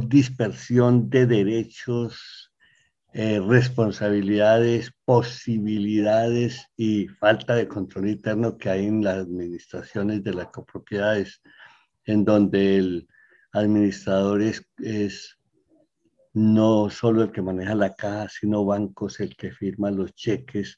dispersión 0.08 1.10
de 1.10 1.26
derechos, 1.26 2.52
eh, 3.14 3.40
responsabilidades, 3.40 4.92
posibilidades 5.06 6.68
y 6.78 7.08
falta 7.08 7.56
de 7.56 7.68
control 7.68 8.10
interno 8.10 8.58
que 8.58 8.70
hay 8.70 8.86
en 8.86 9.04
las 9.04 9.18
administraciones 9.18 10.24
de 10.24 10.34
las 10.34 10.48
copropiedades, 10.48 11.42
en 12.06 12.24
donde 12.26 12.78
el 12.78 13.08
administrador 13.52 14.42
es, 14.42 14.64
es 14.78 15.38
no 16.34 16.90
solo 16.90 17.24
el 17.24 17.32
que 17.32 17.42
maneja 17.42 17.74
la 17.74 17.96
caja, 17.96 18.30
sino 18.30 18.64
bancos, 18.66 19.20
el 19.20 19.36
que 19.36 19.52
firma 19.52 19.90
los 19.90 20.14
cheques, 20.14 20.78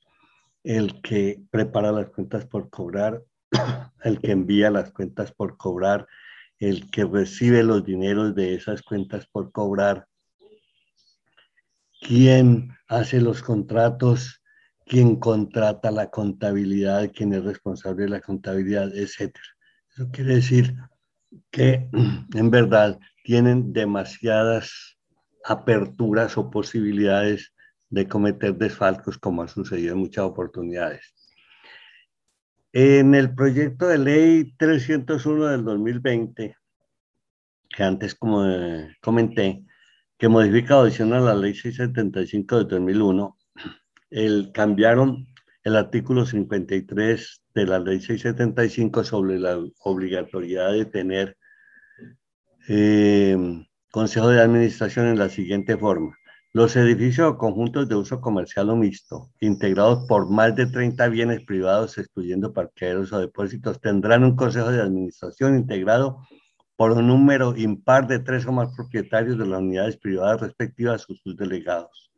el 0.64 1.02
que 1.02 1.42
prepara 1.50 1.92
las 1.92 2.10
cuentas 2.12 2.46
por 2.46 2.70
cobrar, 2.70 3.22
el 4.04 4.22
que 4.22 4.32
envía 4.32 4.72
las 4.72 4.92
cuentas 4.92 5.34
por 5.34 5.58
cobrar, 5.58 6.08
el 6.62 6.92
que 6.92 7.06
recibe 7.06 7.64
los 7.64 7.84
dineros 7.84 8.36
de 8.36 8.54
esas 8.54 8.84
cuentas 8.84 9.26
por 9.32 9.52
cobrar, 9.52 10.06
quién 12.00 12.70
hace 12.88 13.20
los 13.20 13.42
contratos, 13.42 14.44
quién 14.86 15.16
contrata 15.16 15.90
la 15.90 16.12
contabilidad, 16.12 17.12
quién 17.16 17.34
es 17.34 17.44
responsable 17.44 18.04
de 18.04 18.10
la 18.10 18.22
contabilidad, 18.22 18.96
etc. 18.96 19.36
Eso 19.92 20.10
quiere 20.12 20.36
decir 20.36 20.76
que 21.50 21.90
en 22.36 22.52
verdad 22.52 23.00
tienen 23.24 23.74
demasiadas 23.74 25.00
aperturas 25.44 26.38
o 26.38 26.52
posibilidades 26.52 27.54
de 27.90 28.08
cometer 28.08 28.56
desfalcos 28.56 29.18
como 29.18 29.42
ha 29.42 29.48
sucedido 29.48 29.94
en 29.94 30.00
muchas 30.00 30.26
oportunidades. 30.26 31.16
En 32.74 33.16
el 33.16 33.36
proyecto 33.36 33.88
de 33.88 33.98
ley 33.98 34.54
301 34.58 35.48
del 35.48 35.66
2020, 35.66 36.56
que 37.70 37.84
antes 37.84 38.16
como 38.16 38.46
comenté, 39.02 39.66
que 40.18 40.30
modifica 40.30 40.78
o 40.78 40.84
adiciona 40.84 41.20
la 41.20 41.36
ley 41.36 41.54
675 41.54 42.60
de 42.60 42.76
2001, 42.76 43.38
el, 44.12 44.52
cambiaron 44.54 45.28
el 45.64 45.76
artículo 45.76 46.26
53 46.26 47.42
de 47.54 47.66
la 47.66 47.80
ley 47.80 48.00
675 48.00 49.04
sobre 49.04 49.38
la 49.38 49.60
obligatoriedad 49.84 50.72
de 50.72 50.86
tener 50.86 51.38
eh, 52.70 53.38
consejo 53.92 54.30
de 54.30 54.42
administración 54.42 55.08
en 55.08 55.20
la 55.20 55.28
siguiente 55.28 55.76
forma. 55.78 56.18
Los 56.54 56.76
edificios 56.76 57.30
o 57.32 57.38
conjuntos 57.38 57.88
de 57.88 57.96
uso 57.96 58.20
comercial 58.20 58.70
o 58.70 58.76
mixto, 58.76 59.32
integrados 59.40 60.06
por 60.06 60.30
más 60.30 60.54
de 60.54 60.66
30 60.66 61.08
bienes 61.08 61.46
privados, 61.46 61.98
excluyendo 61.98 62.52
parqueros 62.52 63.14
o 63.14 63.20
depósitos, 63.20 63.80
tendrán 63.80 64.26
un 64.26 64.36
consejo 64.36 64.70
de 64.70 64.82
administración 64.82 65.56
integrado 65.56 66.28
por 66.76 66.92
un 66.92 67.08
número 67.08 67.56
impar 67.56 68.06
de 68.06 68.20
tres 68.20 68.46
o 68.48 68.52
más 68.52 68.76
propietarios 68.76 69.38
de 69.38 69.46
las 69.46 69.62
unidades 69.62 69.96
privadas 69.96 70.42
respectivas 70.42 71.10
o 71.10 71.14
sus 71.16 71.38
delegados. 71.38 72.12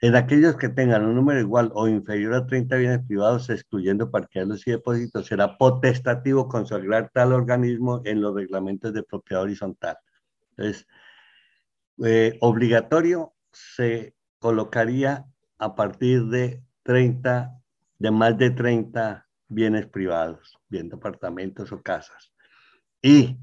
En 0.00 0.16
aquellos 0.16 0.56
que 0.56 0.70
tengan 0.70 1.04
un 1.04 1.14
número 1.14 1.38
igual 1.38 1.70
o 1.74 1.88
inferior 1.88 2.32
a 2.34 2.46
30 2.46 2.74
bienes 2.76 3.00
privados, 3.06 3.50
excluyendo 3.50 4.10
parqueados 4.10 4.66
y 4.66 4.70
depósitos, 4.70 5.26
será 5.26 5.58
potestativo 5.58 6.48
consagrar 6.48 7.10
tal 7.12 7.34
organismo 7.34 8.00
en 8.06 8.22
los 8.22 8.34
reglamentos 8.34 8.94
de 8.94 9.02
propiedad 9.02 9.42
horizontal. 9.42 9.98
Entonces, 10.56 10.86
eh, 12.02 12.38
obligatorio 12.40 13.34
se 13.76 14.14
colocaría 14.38 15.26
a 15.58 15.74
partir 15.74 16.26
de 16.26 16.62
30, 16.84 17.60
de 17.98 18.10
más 18.10 18.38
de 18.38 18.50
30 18.50 19.26
bienes 19.48 19.86
privados, 19.86 20.58
bien 20.68 20.88
departamentos 20.88 21.72
o 21.72 21.82
casas. 21.82 22.32
Y 23.02 23.38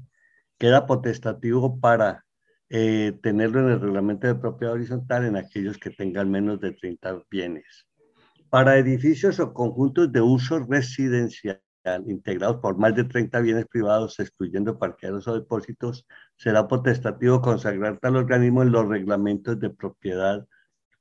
queda 0.58 0.86
potestativo 0.86 1.78
para 1.78 2.24
eh, 2.68 3.18
tenerlo 3.22 3.60
en 3.60 3.70
el 3.70 3.80
reglamento 3.80 4.26
de 4.26 4.34
propiedad 4.34 4.74
horizontal 4.74 5.24
en 5.24 5.36
aquellos 5.36 5.78
que 5.78 5.90
tengan 5.90 6.30
menos 6.30 6.60
de 6.60 6.72
30 6.72 7.22
bienes. 7.30 7.86
Para 8.48 8.78
edificios 8.78 9.38
o 9.40 9.52
conjuntos 9.52 10.10
de 10.12 10.20
uso 10.20 10.60
residencial 10.60 11.60
integrados 12.06 12.56
por 12.60 12.76
más 12.78 12.94
de 12.94 13.04
30 13.04 13.40
bienes 13.40 13.66
privados, 13.66 14.18
excluyendo 14.18 14.78
parqueados 14.78 15.28
o 15.28 15.34
depósitos, 15.34 16.06
será 16.36 16.68
potestativo 16.68 17.40
consagrar 17.40 17.98
tal 17.98 18.16
organismo 18.16 18.62
en 18.62 18.72
los 18.72 18.88
reglamentos 18.88 19.58
de 19.58 19.70
propiedad 19.70 20.46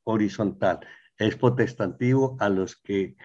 horizontal. 0.04 0.80
Es 1.18 1.36
potestativo 1.36 2.38
a 2.40 2.50
los 2.50 2.76
que 2.76 3.16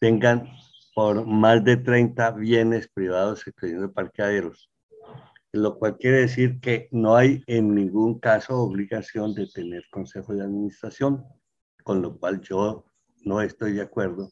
tengan 0.00 0.48
por 0.94 1.26
más 1.26 1.62
de 1.64 1.76
30 1.76 2.30
bienes 2.32 2.88
privados, 2.88 3.46
excluyendo 3.46 3.92
parqueaderos. 3.92 4.70
Lo 5.52 5.78
cual 5.78 5.96
quiere 5.98 6.20
decir 6.20 6.60
que 6.60 6.88
no 6.90 7.16
hay 7.16 7.42
en 7.46 7.74
ningún 7.74 8.18
caso 8.18 8.58
obligación 8.58 9.34
de 9.34 9.46
tener 9.46 9.84
consejo 9.90 10.34
de 10.34 10.42
administración, 10.42 11.24
con 11.84 12.02
lo 12.02 12.18
cual 12.18 12.40
yo 12.40 12.84
no 13.24 13.40
estoy 13.40 13.72
de 13.74 13.82
acuerdo 13.82 14.30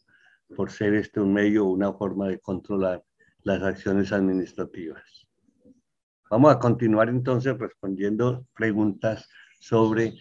por 0.56 0.70
ser 0.70 0.94
este 0.94 1.20
un 1.20 1.32
medio 1.32 1.66
o 1.66 1.70
una 1.70 1.92
forma 1.92 2.28
de 2.28 2.38
controlar 2.38 3.02
las 3.42 3.62
acciones 3.62 4.12
administrativas. 4.12 5.23
Vamos 6.30 6.52
a 6.52 6.58
continuar 6.58 7.08
entonces 7.08 7.56
respondiendo 7.58 8.46
preguntas 8.54 9.28
sobre 9.60 10.14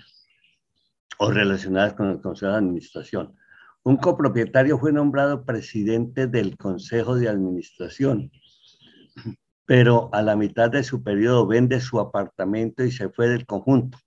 o 1.18 1.32
relacionadas 1.32 1.94
con 1.94 2.10
el 2.10 2.22
Consejo 2.22 2.52
de 2.52 2.58
Administración. 2.58 3.36
Un 3.84 3.98
copropietario 3.98 4.78
fue 4.78 4.92
nombrado 4.92 5.46
presidente 5.46 6.28
del 6.28 6.58
Consejo 6.58 7.16
de 7.16 7.30
Administración, 7.30 8.32
pero 9.66 10.10
a 10.14 10.22
la 10.22 10.36
mitad 10.36 10.70
de 10.70 10.84
su 10.84 11.04
periodo 11.04 11.48
vende 11.48 11.80
su 11.80 12.00
apartamento 12.00 12.84
y 12.84 12.92
se 12.92 13.10
fue 13.10 13.28
del 13.28 13.46
conjunto. 13.46 13.98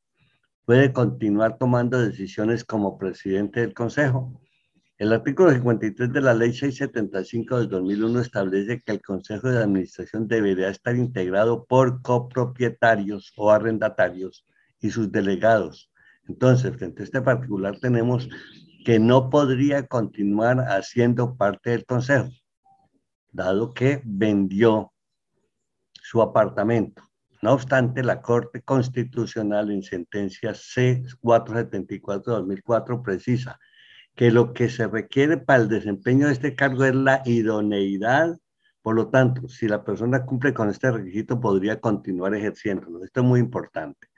¿Puede 0.64 0.92
continuar 0.92 1.58
tomando 1.58 1.98
decisiones 1.98 2.64
como 2.64 2.98
presidente 2.98 3.60
del 3.60 3.74
Consejo? 3.74 4.40
El 4.98 5.12
artículo 5.12 5.50
53 5.50 6.10
de 6.10 6.22
la 6.22 6.32
Ley 6.32 6.54
675 6.54 7.58
del 7.58 7.68
2001 7.68 8.18
establece 8.18 8.80
que 8.80 8.92
el 8.92 9.02
Consejo 9.02 9.50
de 9.50 9.62
Administración 9.62 10.26
debería 10.26 10.70
estar 10.70 10.96
integrado 10.96 11.66
por 11.66 12.00
copropietarios 12.00 13.30
o 13.36 13.50
arrendatarios 13.50 14.46
y 14.80 14.88
sus 14.88 15.12
delegados. 15.12 15.90
Entonces, 16.26 16.74
frente 16.78 17.02
a 17.02 17.04
este 17.04 17.20
particular 17.20 17.78
tenemos 17.78 18.26
que 18.86 18.98
no 18.98 19.28
podría 19.28 19.86
continuar 19.86 20.60
haciendo 20.60 21.36
parte 21.36 21.72
del 21.72 21.84
Consejo, 21.84 22.30
dado 23.32 23.74
que 23.74 24.00
vendió 24.02 24.94
su 25.92 26.22
apartamento. 26.22 27.02
No 27.42 27.52
obstante, 27.52 28.02
la 28.02 28.22
Corte 28.22 28.62
Constitucional 28.62 29.70
en 29.70 29.82
sentencia 29.82 30.52
C474-2004 30.52 33.02
precisa 33.02 33.60
que 34.16 34.30
lo 34.30 34.54
que 34.54 34.70
se 34.70 34.88
requiere 34.88 35.36
para 35.36 35.62
el 35.62 35.68
desempeño 35.68 36.26
de 36.26 36.32
este 36.32 36.56
cargo 36.56 36.84
es 36.84 36.94
la 36.94 37.22
idoneidad. 37.26 38.38
Por 38.82 38.96
lo 38.96 39.08
tanto, 39.08 39.48
si 39.48 39.68
la 39.68 39.84
persona 39.84 40.24
cumple 40.24 40.54
con 40.54 40.70
este 40.70 40.90
requisito, 40.90 41.38
podría 41.38 41.80
continuar 41.80 42.34
ejerciéndolo. 42.34 43.04
Esto 43.04 43.20
es 43.20 43.26
muy 43.26 43.40
importante. 43.40 44.08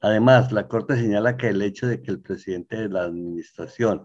Además, 0.00 0.52
la 0.52 0.68
Corte 0.68 0.96
señala 0.96 1.36
que 1.36 1.48
el 1.48 1.60
hecho 1.62 1.88
de 1.88 2.00
que 2.00 2.12
el 2.12 2.20
presidente 2.20 2.76
de 2.76 2.88
la 2.88 3.02
administración, 3.02 4.04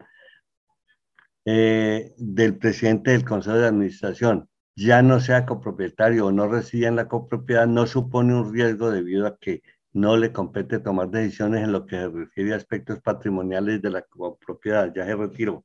eh, 1.46 2.14
del 2.18 2.58
presidente 2.58 3.12
del 3.12 3.24
Consejo 3.24 3.58
de 3.58 3.68
Administración, 3.68 4.50
ya 4.76 5.02
no 5.04 5.20
sea 5.20 5.46
copropietario 5.46 6.26
o 6.26 6.32
no 6.32 6.48
resida 6.48 6.88
en 6.88 6.96
la 6.96 7.08
copropiedad, 7.08 7.68
no 7.68 7.86
supone 7.86 8.34
un 8.36 8.52
riesgo 8.52 8.90
debido 8.92 9.28
a 9.28 9.38
que 9.38 9.62
no 9.96 10.18
le 10.18 10.34
compete 10.34 10.80
tomar 10.80 11.10
decisiones 11.10 11.64
en 11.64 11.72
lo 11.72 11.86
que 11.86 11.96
se 11.96 12.10
refiere 12.10 12.54
a 12.54 12.58
aspectos 12.58 13.00
patrimoniales 13.00 13.82
de 13.82 13.90
la 13.92 14.06
propiedad, 14.46 14.94
ya 14.94 15.06
se 15.06 15.16
retiró. 15.16 15.64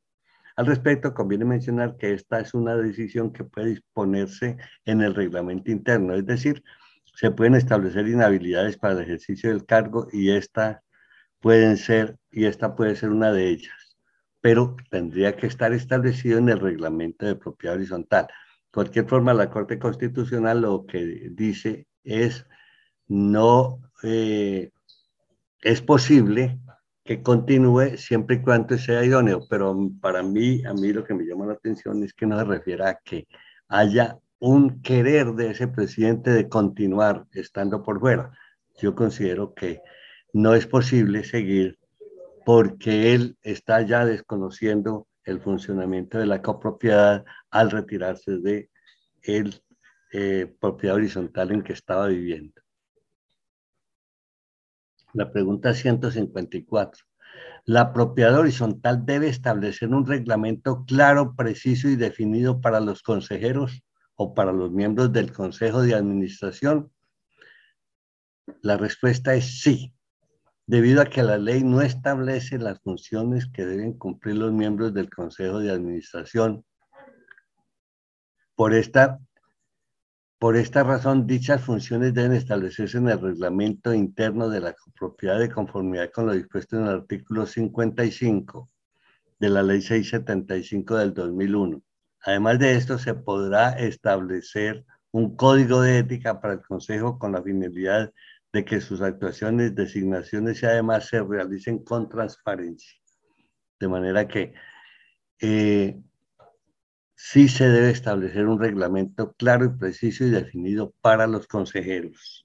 Al 0.55 0.67
respecto, 0.67 1.13
conviene 1.13 1.45
mencionar 1.45 1.97
que 1.97 2.13
esta 2.13 2.39
es 2.39 2.55
una 2.55 2.77
decisión 2.77 3.33
que 3.33 3.43
puede 3.43 3.71
disponerse 3.71 4.57
en 4.85 5.01
el 5.01 5.17
reglamento 5.17 5.73
interno, 5.73 6.15
es 6.15 6.25
decir, 6.25 6.63
se 7.17 7.33
pueden 7.33 7.57
establecer 7.57 8.07
inhabilidades 8.07 8.79
para 8.79 8.95
el 8.95 9.01
ejercicio 9.01 9.51
del 9.51 9.67
cargo 9.67 10.07
y 10.13 10.31
esta 10.31 10.85
pueden 11.41 11.77
ser 11.77 12.17
y 12.31 12.45
esta 12.45 12.77
puede 12.77 12.95
ser 12.95 13.11
una 13.11 13.33
de 13.33 13.49
ellas, 13.49 13.97
pero 14.41 14.77
tendría 14.93 15.35
que 15.35 15.49
estar 15.49 15.73
establecido 15.73 16.39
en 16.39 16.51
el 16.51 16.61
reglamento 16.61 17.27
de 17.27 17.35
propiedad 17.35 17.75
horizontal. 17.75 18.27
De 18.29 18.73
cualquier 18.73 19.09
forma, 19.09 19.35
la 19.35 19.51
Corte 19.51 19.81
Constitucional 19.81 20.61
lo 20.61 20.87
que 20.87 21.31
dice 21.33 21.89
es 22.05 22.47
no 23.11 23.81
eh, 24.05 24.71
es 25.63 25.83
posible 25.83 26.61
que 27.05 27.23
continúe 27.23 27.97
siempre 27.97 28.37
y 28.37 28.43
cuando 28.43 28.79
sea 28.79 29.05
idóneo, 29.05 29.41
pero 29.51 29.77
para 30.01 30.23
mí, 30.23 30.65
a 30.65 30.73
mí 30.73 30.93
lo 30.93 31.05
que 31.05 31.15
me 31.15 31.25
llama 31.25 31.47
la 31.47 31.55
atención 31.55 32.05
es 32.05 32.15
que 32.15 32.25
no 32.25 32.39
se 32.39 32.45
refiere 32.45 32.85
a 32.85 33.01
que 33.05 33.27
haya 33.69 34.17
un 34.39 34.81
querer 34.81 35.33
de 35.33 35.51
ese 35.51 35.67
presidente 35.67 36.31
de 36.31 36.49
continuar 36.49 37.27
estando 37.33 37.83
por 37.83 37.99
fuera. 37.99 38.31
Yo 38.81 38.95
considero 38.95 39.55
que 39.55 39.81
no 40.33 40.55
es 40.55 40.69
posible 40.69 41.25
seguir 41.25 41.81
porque 42.47 43.13
él 43.13 43.37
está 43.43 43.83
ya 43.83 44.05
desconociendo 44.05 45.09
el 45.25 45.41
funcionamiento 45.41 46.17
de 46.19 46.27
la 46.27 46.43
copropiedad 46.43 47.25
al 47.51 47.73
retirarse 47.73 48.39
de 48.39 48.71
el 49.23 49.61
eh, 50.13 50.55
propiedad 50.61 50.97
horizontal 50.97 51.51
en 51.51 51.63
que 51.63 51.73
estaba 51.73 52.07
viviendo. 52.07 52.61
La 55.13 55.33
pregunta 55.33 55.75
154. 55.75 57.05
La 57.65 57.93
propiedad 57.93 58.39
horizontal 58.39 59.05
debe 59.05 59.29
establecer 59.29 59.89
un 59.89 60.07
reglamento 60.07 60.85
claro, 60.87 61.35
preciso 61.35 61.89
y 61.89 61.97
definido 61.97 62.61
para 62.61 62.81
los 62.81 63.03
consejeros 63.03 63.83
o 64.15 64.35
para 64.35 64.53
los 64.53 64.71
miembros 64.71 65.13
del 65.13 65.33
Consejo 65.33 65.83
de 65.83 65.95
Administración. 65.95 66.93
La 68.63 68.77
respuesta 68.77 69.35
es 69.35 69.61
sí, 69.61 69.95
debido 70.67 71.03
a 71.03 71.07
que 71.07 71.23
la 71.23 71.39
ley 71.39 71.65
no 71.65 71.83
establece 71.83 72.59
las 72.59 72.81
funciones 72.81 73.47
que 73.47 73.67
deben 73.67 73.95
cumplir 73.95 74.37
los 74.37 74.53
miembros 74.53 74.95
del 74.95 75.11
Consejo 75.11 75.59
de 75.59 75.71
Administración. 75.71 76.65
Por 78.55 78.75
esta 78.75 79.19
por 80.41 80.57
esta 80.57 80.83
razón, 80.83 81.27
dichas 81.27 81.63
funciones 81.63 82.15
deben 82.15 82.33
establecerse 82.33 82.97
en 82.97 83.11
el 83.11 83.21
reglamento 83.21 83.93
interno 83.93 84.49
de 84.49 84.61
la 84.61 84.75
propiedad 84.99 85.39
de 85.39 85.51
conformidad 85.51 86.11
con 86.11 86.25
lo 86.25 86.33
dispuesto 86.33 86.79
en 86.79 86.85
el 86.85 86.95
artículo 86.95 87.45
55 87.45 88.71
de 89.39 89.49
la 89.51 89.63
Ley 89.63 89.83
675 89.83 90.97
del 90.97 91.13
2001. 91.13 91.83
Además 92.23 92.59
de 92.59 92.75
esto, 92.75 92.99
se 92.99 93.13
podrá 93.13 93.73
establecer 93.73 94.87
un 95.11 95.37
código 95.37 95.83
de 95.83 95.99
ética 95.99 96.41
para 96.41 96.55
el 96.55 96.63
Consejo 96.63 97.19
con 97.19 97.33
la 97.33 97.43
finalidad 97.43 98.11
de 98.51 98.65
que 98.65 98.81
sus 98.81 99.03
actuaciones, 99.03 99.75
designaciones 99.75 100.63
y 100.63 100.65
además 100.65 101.05
se 101.05 101.23
realicen 101.23 101.85
con 101.85 102.09
transparencia. 102.09 102.99
De 103.79 103.89
manera 103.89 104.27
que 104.27 104.55
eh, 105.39 106.01
sí 107.23 107.49
se 107.49 107.69
debe 107.69 107.91
establecer 107.91 108.47
un 108.47 108.59
reglamento 108.59 109.35
claro 109.35 109.67
y 109.67 109.79
preciso 109.79 110.25
y 110.25 110.31
definido 110.31 110.95
para 111.03 111.27
los 111.27 111.47
consejeros. 111.47 112.43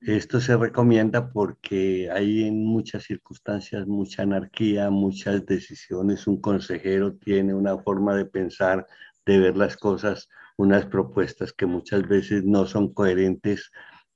Esto 0.00 0.40
se 0.40 0.56
recomienda 0.56 1.30
porque 1.30 2.10
hay 2.10 2.42
en 2.42 2.64
muchas 2.64 3.04
circunstancias 3.04 3.86
mucha 3.86 4.24
anarquía, 4.24 4.90
muchas 4.90 5.46
decisiones. 5.46 6.26
Un 6.26 6.40
consejero 6.40 7.14
tiene 7.14 7.54
una 7.54 7.78
forma 7.78 8.16
de 8.16 8.24
pensar, 8.24 8.84
de 9.24 9.38
ver 9.38 9.56
las 9.56 9.76
cosas, 9.76 10.28
unas 10.56 10.84
propuestas 10.86 11.52
que 11.52 11.64
muchas 11.64 12.06
veces 12.08 12.42
no 12.44 12.66
son 12.66 12.92
coherentes 12.92 13.70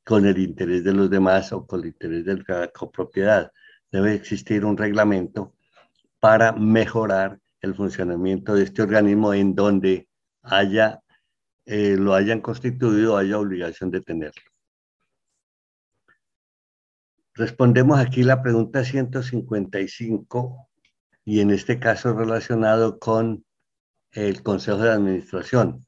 con 0.04 0.26
el 0.26 0.38
interés 0.38 0.82
de 0.82 0.92
los 0.92 1.08
demás 1.08 1.52
o 1.52 1.64
con 1.66 1.80
el 1.80 1.86
interés 1.86 2.24
de 2.24 2.42
la 2.48 2.68
copropiedad. 2.72 3.52
Debe 3.92 4.12
existir 4.12 4.64
un 4.64 4.76
reglamento 4.76 5.54
para 6.18 6.52
mejorar 6.52 7.38
el 7.60 7.74
funcionamiento 7.74 8.54
de 8.54 8.64
este 8.64 8.82
organismo 8.82 9.34
en 9.34 9.54
donde 9.54 10.08
haya, 10.42 11.00
eh, 11.64 11.96
lo 11.98 12.14
hayan 12.14 12.40
constituido, 12.40 13.16
haya 13.16 13.38
obligación 13.38 13.90
de 13.90 14.00
tenerlo. 14.00 14.42
Respondemos 17.34 17.98
aquí 17.98 18.22
la 18.22 18.42
pregunta 18.42 18.82
155 18.84 20.68
y 21.24 21.40
en 21.40 21.50
este 21.50 21.78
caso 21.78 22.14
relacionado 22.14 22.98
con 22.98 23.44
el 24.12 24.42
Consejo 24.42 24.78
de 24.78 24.92
Administración. 24.92 25.84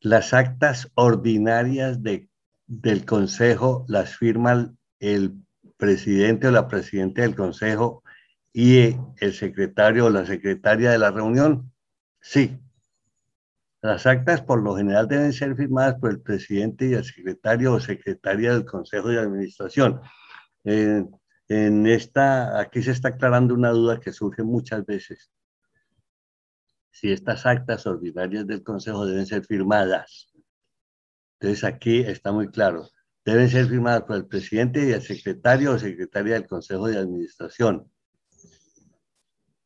Las 0.00 0.32
actas 0.32 0.90
ordinarias 0.94 2.02
de, 2.02 2.28
del 2.66 3.04
Consejo 3.04 3.84
las 3.86 4.16
firma 4.16 4.74
el 4.98 5.34
presidente 5.76 6.48
o 6.48 6.50
la 6.50 6.66
presidenta 6.66 7.22
del 7.22 7.36
Consejo 7.36 8.02
y 8.52 8.96
el 9.18 9.32
secretario 9.32 10.06
o 10.06 10.10
la 10.10 10.26
secretaria 10.26 10.90
de 10.90 10.98
la 10.98 11.10
reunión? 11.10 11.72
Sí. 12.20 12.58
Las 13.82 14.06
actas 14.06 14.42
por 14.42 14.62
lo 14.62 14.76
general 14.76 15.08
deben 15.08 15.32
ser 15.32 15.56
firmadas 15.56 15.94
por 15.98 16.10
el 16.10 16.20
presidente 16.20 16.86
y 16.88 16.94
el 16.94 17.04
secretario 17.04 17.72
o 17.74 17.80
secretaria 17.80 18.52
del 18.52 18.66
Consejo 18.66 19.08
de 19.08 19.20
Administración. 19.20 20.00
en 20.64 21.86
esta, 21.86 22.60
aquí 22.60 22.82
se 22.82 22.92
está 22.92 23.08
aclarando 23.08 23.54
una 23.54 23.70
duda 23.70 23.98
que 24.00 24.12
surge 24.12 24.42
muchas 24.42 24.84
veces. 24.84 25.30
Si 26.90 27.10
estas 27.10 27.46
actas 27.46 27.86
ordinarias 27.86 28.46
del 28.46 28.62
Consejo 28.62 29.06
deben 29.06 29.26
ser 29.26 29.44
firmadas. 29.46 30.32
Entonces 31.40 31.64
aquí 31.64 32.00
está 32.00 32.32
muy 32.32 32.48
claro. 32.48 32.88
Deben 33.24 33.48
ser 33.48 33.66
firmadas 33.66 34.02
por 34.02 34.16
el 34.16 34.26
presidente 34.26 34.86
y 34.86 34.92
el 34.92 35.02
secretario 35.02 35.72
o 35.72 35.78
secretaria 35.78 36.34
del 36.34 36.46
Consejo 36.46 36.88
de 36.88 36.98
Administración 36.98 37.90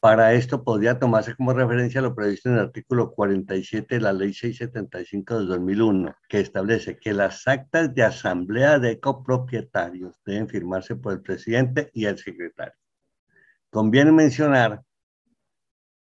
para 0.05 0.35
esto 0.35 0.65
podría 0.65 0.99
tomarse 0.99 1.35
como 1.35 1.55
referencia 1.55 2.03
lo 2.03 2.15
previsto 2.15 2.51
en 2.51 2.57
el 2.57 2.61
artículo 2.61 3.15
47 3.15 3.95
de 3.95 4.01
la 4.03 4.13
Ley 4.13 4.35
675 4.35 5.41
de 5.41 5.47
2001, 5.47 6.15
que 6.29 6.41
establece 6.41 6.99
que 6.99 7.15
las 7.15 7.49
actas 7.49 7.95
de 7.95 8.03
asamblea 8.03 8.79
de 8.79 9.01
copropietarios 9.01 10.21
deben 10.27 10.47
firmarse 10.47 10.95
por 10.95 11.15
el 11.15 11.23
presidente 11.23 11.89
y 11.95 12.05
el 12.05 12.19
secretario. 12.19 12.75
Conviene 13.71 14.13
mencionar 14.13 14.83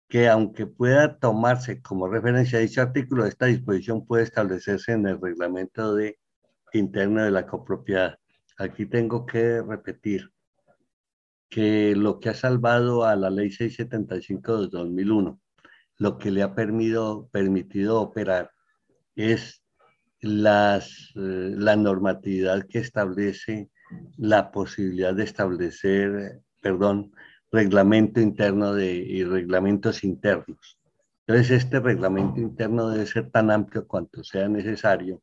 que 0.07 0.29
aunque 0.29 0.65
pueda 0.65 1.19
tomarse 1.19 1.81
como 1.81 2.07
referencia 2.07 2.59
dicho 2.59 2.81
artículo, 2.81 3.25
esta 3.25 3.47
disposición 3.47 4.05
puede 4.05 4.23
establecerse 4.23 4.93
en 4.93 5.07
el 5.07 5.19
reglamento 5.19 5.93
de, 5.93 6.17
interno 6.71 7.21
de 7.21 7.31
la 7.31 7.45
copropiedad. 7.45 8.17
Aquí 8.57 8.85
tengo 8.85 9.25
que 9.25 9.61
repetir 9.61 10.31
que 11.49 11.95
lo 11.95 12.19
que 12.19 12.29
ha 12.29 12.33
salvado 12.33 13.05
a 13.05 13.15
la 13.15 13.29
ley 13.29 13.51
675 13.51 14.61
de 14.61 14.67
2001, 14.67 15.39
lo 15.97 16.17
que 16.17 16.31
le 16.31 16.43
ha 16.43 16.53
permitido, 16.55 17.27
permitido 17.31 18.01
operar 18.01 18.51
es 19.15 19.63
las, 20.21 21.11
eh, 21.15 21.53
la 21.55 21.75
normatividad 21.75 22.65
que 22.67 22.79
establece 22.79 23.69
la 24.17 24.51
posibilidad 24.51 25.13
de 25.13 25.23
establecer, 25.23 26.41
perdón, 26.61 27.11
reglamento 27.51 28.21
interno 28.21 28.73
de, 28.73 28.93
y 28.93 29.23
reglamentos 29.23 30.03
internos. 30.03 30.77
Entonces, 31.25 31.63
este 31.63 31.79
reglamento 31.79 32.39
interno 32.39 32.89
debe 32.89 33.05
ser 33.05 33.29
tan 33.31 33.51
amplio 33.51 33.87
cuanto 33.87 34.23
sea 34.23 34.47
necesario 34.47 35.21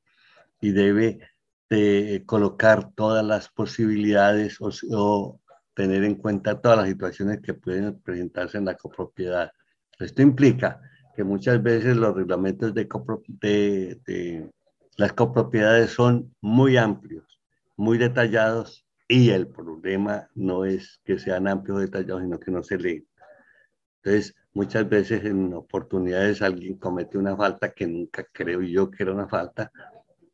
y 0.61 0.71
debe 0.71 1.21
de 1.69 2.23
colocar 2.27 2.93
todas 2.93 3.25
las 3.25 3.49
posibilidades 3.49 4.61
o, 4.61 4.71
o 4.93 5.41
tener 5.77 6.05
en 6.05 6.15
cuenta 6.15 6.59
todas 6.59 6.79
las 6.79 6.89
situaciones 6.89 7.41
que 7.43 7.53
pueden 7.53 8.01
presentarse 8.01 8.57
en 8.57 8.65
la 8.65 8.77
copropiedad. 8.77 9.53
Esto 9.99 10.23
implica 10.23 10.81
que 11.15 11.23
muchas 11.23 11.63
veces 11.63 11.99
los 11.99 12.17
reglamentos 12.17 12.73
de, 12.73 12.89
de, 14.07 14.51
las 14.97 15.13
copropiedades 15.13 15.91
son 15.91 16.35
muy 16.41 16.79
amplios, 16.79 17.41
muy 17.77 17.99
detallados 17.99 18.87
y 19.07 19.29
el 19.29 19.49
problema 19.49 20.31
no 20.35 20.65
es 20.65 20.99
que 21.05 21.19
sean 21.19 21.47
amplios 21.47 21.77
o 21.77 21.81
detallados, 21.81 22.23
sino 22.23 22.41
que 22.41 22.51
no 22.51 22.63
se 22.63 22.79
leen. 22.79 23.07
Entonces, 24.03 24.35
muchas 24.55 24.89
veces 24.89 25.27
en 25.27 25.53
oportunidades 25.53 26.41
alguien 26.41 26.79
comete 26.79 27.19
una 27.19 27.37
falta 27.37 27.73
que 27.73 27.87
nunca 27.87 28.27
creo 28.33 28.63
yo 28.63 28.91
que 28.91 29.03
era 29.03 29.13
una 29.13 29.29
falta 29.29 29.71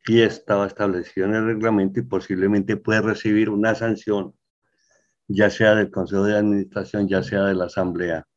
y 0.07 0.21
estaba 0.21 0.67
establecido 0.67 1.27
en 1.27 1.35
el 1.35 1.45
reglamento 1.47 1.99
y 1.99 2.03
posiblemente 2.03 2.77
puede 2.77 3.01
recibir 3.01 3.49
una 3.49 3.75
sanción 3.75 4.33
ya 5.33 5.49
sea 5.49 5.73
del 5.73 5.89
Consejo 5.89 6.25
de 6.25 6.37
Administración, 6.37 7.07
ya 7.07 7.23
sea 7.23 7.45
de 7.45 7.55
la 7.55 7.65
Asamblea, 7.65 8.27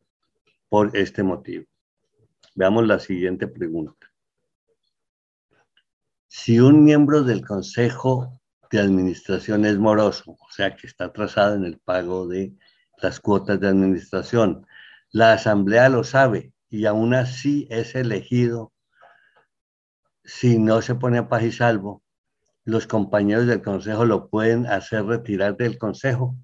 por 0.70 0.96
este 0.96 1.22
motivo. 1.22 1.66
Veamos 2.54 2.86
la 2.86 2.98
siguiente 2.98 3.46
pregunta. 3.46 4.10
Si 6.26 6.58
un 6.58 6.84
miembro 6.84 7.22
del 7.22 7.44
Consejo 7.44 8.40
de 8.70 8.80
Administración 8.80 9.66
es 9.66 9.76
moroso, 9.78 10.38
o 10.40 10.50
sea 10.50 10.74
que 10.74 10.86
está 10.86 11.06
atrasado 11.06 11.54
en 11.54 11.64
el 11.64 11.78
pago 11.78 12.26
de 12.26 12.56
las 13.02 13.20
cuotas 13.20 13.60
de 13.60 13.68
administración, 13.68 14.66
la 15.10 15.34
Asamblea 15.34 15.90
lo 15.90 16.02
sabe 16.02 16.54
y 16.70 16.86
aún 16.86 17.12
así 17.12 17.66
es 17.70 17.94
elegido 17.94 18.72
si 20.24 20.58
no 20.58 20.80
se 20.80 20.94
pone 20.94 21.18
a 21.18 21.28
paz 21.28 21.42
y 21.42 21.52
salvo, 21.52 22.02
los 22.64 22.86
compañeros 22.86 23.46
del 23.46 23.60
Consejo 23.60 24.06
lo 24.06 24.28
pueden 24.30 24.66
hacer 24.66 25.04
retirar 25.04 25.58
del 25.58 25.76
Consejo 25.76 26.34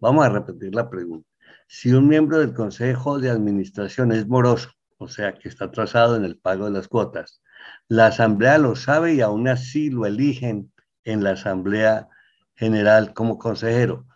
Vamos 0.00 0.24
a 0.24 0.30
repetir 0.30 0.74
la 0.74 0.88
pregunta. 0.88 1.28
Si 1.68 1.92
un 1.92 2.08
miembro 2.08 2.38
del 2.38 2.54
Consejo 2.54 3.18
de 3.18 3.30
Administración 3.30 4.12
es 4.12 4.26
moroso, 4.26 4.70
o 4.96 5.08
sea, 5.08 5.34
que 5.34 5.48
está 5.48 5.66
atrasado 5.66 6.16
en 6.16 6.24
el 6.24 6.38
pago 6.38 6.64
de 6.64 6.72
las 6.72 6.88
cuotas, 6.88 7.42
la 7.86 8.06
Asamblea 8.06 8.58
lo 8.58 8.76
sabe 8.76 9.14
y 9.14 9.20
aún 9.20 9.46
así 9.46 9.90
lo 9.90 10.06
eligen 10.06 10.72
en 11.04 11.22
la 11.22 11.32
Asamblea 11.32 12.08
General 12.54 13.12
como 13.12 13.38
consejero. 13.38 14.06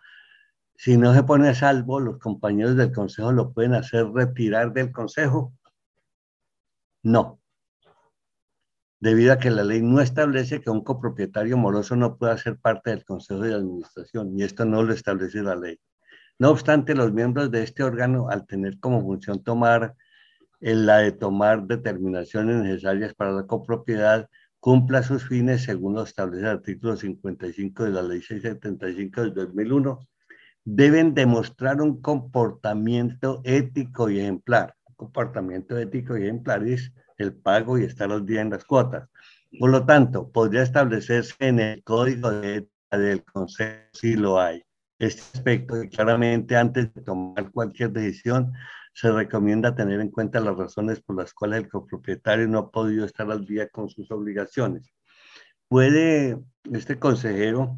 Si 0.75 0.97
no 0.97 1.13
se 1.13 1.23
pone 1.23 1.49
a 1.49 1.55
salvo, 1.55 1.99
los 1.99 2.17
compañeros 2.17 2.75
del 2.75 2.91
Consejo 2.91 3.31
lo 3.31 3.53
pueden 3.53 3.75
hacer 3.75 4.07
retirar 4.07 4.73
del 4.73 4.91
Consejo. 4.91 5.53
No. 7.03 7.39
Debido 9.05 9.33
a 9.33 9.37
que 9.37 9.51
la 9.51 9.63
ley 9.63 9.83
no 9.83 10.01
establece 10.01 10.61
que 10.61 10.71
un 10.71 10.83
copropietario 10.83 11.57
moroso 11.57 11.95
no 11.95 12.17
pueda 12.17 12.35
ser 12.39 12.57
parte 12.57 12.89
del 12.89 13.05
Consejo 13.05 13.41
de 13.41 13.53
Administración, 13.53 14.31
y 14.35 14.41
esto 14.41 14.65
no 14.65 14.81
lo 14.81 14.93
establece 14.93 15.43
la 15.43 15.55
ley. 15.55 15.79
No 16.39 16.49
obstante, 16.49 16.95
los 16.95 17.13
miembros 17.13 17.51
de 17.51 17.61
este 17.61 17.83
órgano, 17.83 18.29
al 18.31 18.47
tener 18.47 18.79
como 18.79 19.03
función 19.03 19.43
tomar 19.43 19.93
la 20.59 20.97
de 20.97 21.11
tomar 21.11 21.67
determinaciones 21.67 22.63
necesarias 22.63 23.13
para 23.13 23.31
la 23.31 23.45
copropiedad, 23.45 24.27
cumpla 24.59 25.03
sus 25.03 25.23
fines 25.23 25.61
según 25.61 25.93
lo 25.93 26.01
establece 26.01 26.41
el 26.41 26.49
artículo 26.49 26.95
55 26.97 27.83
de 27.83 27.91
la 27.91 28.01
Ley 28.01 28.23
675 28.23 29.21
del 29.21 29.33
2001, 29.35 29.99
deben 30.63 31.13
demostrar 31.13 31.79
un 31.79 32.01
comportamiento 32.01 33.41
ético 33.43 34.09
y 34.09 34.21
ejemplar. 34.21 34.73
Comportamiento 34.95 35.77
ético 35.77 36.17
y 36.17 36.23
ejemplar 36.23 36.67
es 36.67 36.91
el 37.17 37.33
pago 37.33 37.77
y 37.77 37.83
estar 37.83 38.11
al 38.11 38.25
día 38.25 38.41
en 38.41 38.49
las 38.49 38.65
cuotas. 38.65 39.09
Por 39.59 39.69
lo 39.69 39.85
tanto, 39.85 40.31
podría 40.31 40.63
establecerse 40.63 41.35
en 41.39 41.59
el 41.59 41.83
código 41.83 42.31
de 42.31 42.67
del 42.97 43.23
Consejo 43.23 43.89
si 43.93 44.15
lo 44.15 44.39
hay. 44.39 44.63
Este 44.99 45.21
aspecto, 45.37 45.75
claramente 45.91 46.55
antes 46.55 46.93
de 46.93 47.01
tomar 47.01 47.51
cualquier 47.51 47.91
decisión, 47.91 48.53
se 48.93 49.11
recomienda 49.11 49.75
tener 49.75 49.99
en 49.99 50.09
cuenta 50.09 50.39
las 50.39 50.55
razones 50.55 51.01
por 51.01 51.17
las 51.17 51.33
cuales 51.33 51.63
el 51.63 51.69
copropietario 51.69 52.47
no 52.47 52.59
ha 52.59 52.71
podido 52.71 53.05
estar 53.05 53.29
al 53.29 53.45
día 53.45 53.67
con 53.67 53.89
sus 53.89 54.09
obligaciones. 54.11 54.93
Puede 55.67 56.39
este 56.71 56.97
consejero 56.97 57.77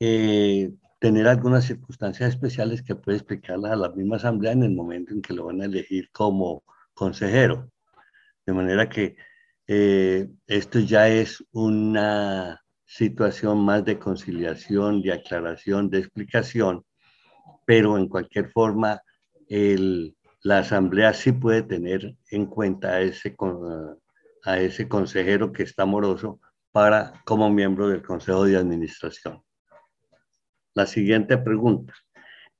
eh, 0.00 0.72
tener 0.98 1.28
algunas 1.28 1.64
circunstancias 1.64 2.30
especiales 2.30 2.82
que 2.82 2.96
puede 2.96 3.18
explicarlas 3.18 3.72
a 3.72 3.76
la 3.76 3.90
misma 3.90 4.16
asamblea 4.16 4.52
en 4.52 4.64
el 4.64 4.74
momento 4.74 5.12
en 5.12 5.22
que 5.22 5.34
lo 5.34 5.44
van 5.44 5.62
a 5.62 5.66
elegir 5.66 6.10
como 6.10 6.64
consejero. 6.94 7.70
De 8.46 8.52
manera 8.52 8.88
que 8.88 9.16
eh, 9.66 10.28
esto 10.46 10.78
ya 10.80 11.08
es 11.08 11.44
una 11.52 12.62
situación 12.84 13.64
más 13.64 13.84
de 13.84 13.98
conciliación, 13.98 15.02
de 15.02 15.12
aclaración, 15.12 15.90
de 15.90 15.98
explicación 15.98 16.84
pero 17.64 17.98
en 17.98 18.08
cualquier 18.08 18.50
forma 18.50 19.00
la 20.42 20.58
asamblea 20.58 21.12
sí 21.12 21.32
puede 21.32 21.62
tener 21.62 22.16
en 22.30 22.46
cuenta 22.46 22.94
a 22.94 23.00
ese, 23.00 23.36
a 24.44 24.58
ese 24.58 24.88
consejero 24.88 25.52
que 25.52 25.62
está 25.62 25.84
moroso 25.84 26.40
para 26.72 27.22
como 27.24 27.50
miembro 27.50 27.88
del 27.88 28.02
consejo 28.02 28.44
de 28.44 28.56
administración. 28.56 29.42
La 30.74 30.86
siguiente 30.86 31.38
pregunta. 31.38 31.94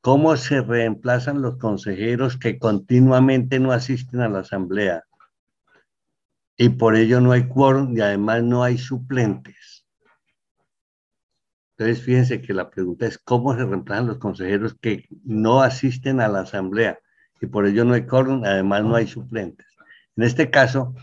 ¿Cómo 0.05 0.37
se 0.37 0.61
reemplazan 0.61 1.41
los 1.41 1.57
consejeros 1.57 2.37
que 2.37 2.59
continuamente 2.59 3.59
no 3.59 3.73
asisten 3.73 4.21
a 4.21 4.29
la 4.29 4.41
asamblea? 4.41 5.05
Y 6.59 6.69
por 6.69 6.95
ello 6.95 7.23
no 7.23 7.33
hay 7.33 7.49
quórum 7.49 7.97
y 7.97 8.03
además 8.03 8.43
no 8.43 8.63
hay 8.63 8.77
suplentes. 8.77 9.87
Entonces, 11.71 12.05
fíjense 12.05 12.43
que 12.43 12.53
la 12.53 12.69
pregunta 12.69 13.07
es 13.07 13.17
cómo 13.17 13.55
se 13.55 13.65
reemplazan 13.65 14.09
los 14.09 14.19
consejeros 14.19 14.77
que 14.79 15.09
no 15.25 15.63
asisten 15.63 16.21
a 16.21 16.29
la 16.29 16.41
asamblea 16.41 16.99
y 17.41 17.47
por 17.47 17.67
ello 17.67 17.87
no 17.87 17.95
hay 17.95 18.05
quórum, 18.05 18.45
además 18.45 18.85
no 18.85 18.97
hay 18.97 19.07
suplentes. 19.07 19.67
En 20.17 20.25
este 20.25 20.51
caso, 20.51 20.95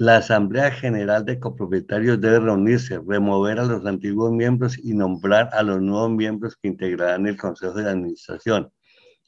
la 0.00 0.16
Asamblea 0.16 0.70
General 0.70 1.26
de 1.26 1.38
Copropietarios 1.38 2.18
debe 2.18 2.40
reunirse, 2.40 2.98
remover 3.06 3.58
a 3.58 3.66
los 3.66 3.84
antiguos 3.84 4.32
miembros 4.32 4.78
y 4.78 4.94
nombrar 4.94 5.50
a 5.52 5.62
los 5.62 5.82
nuevos 5.82 6.10
miembros 6.10 6.56
que 6.56 6.68
integrarán 6.68 7.26
el 7.26 7.36
Consejo 7.36 7.74
de 7.74 7.90
Administración. 7.90 8.72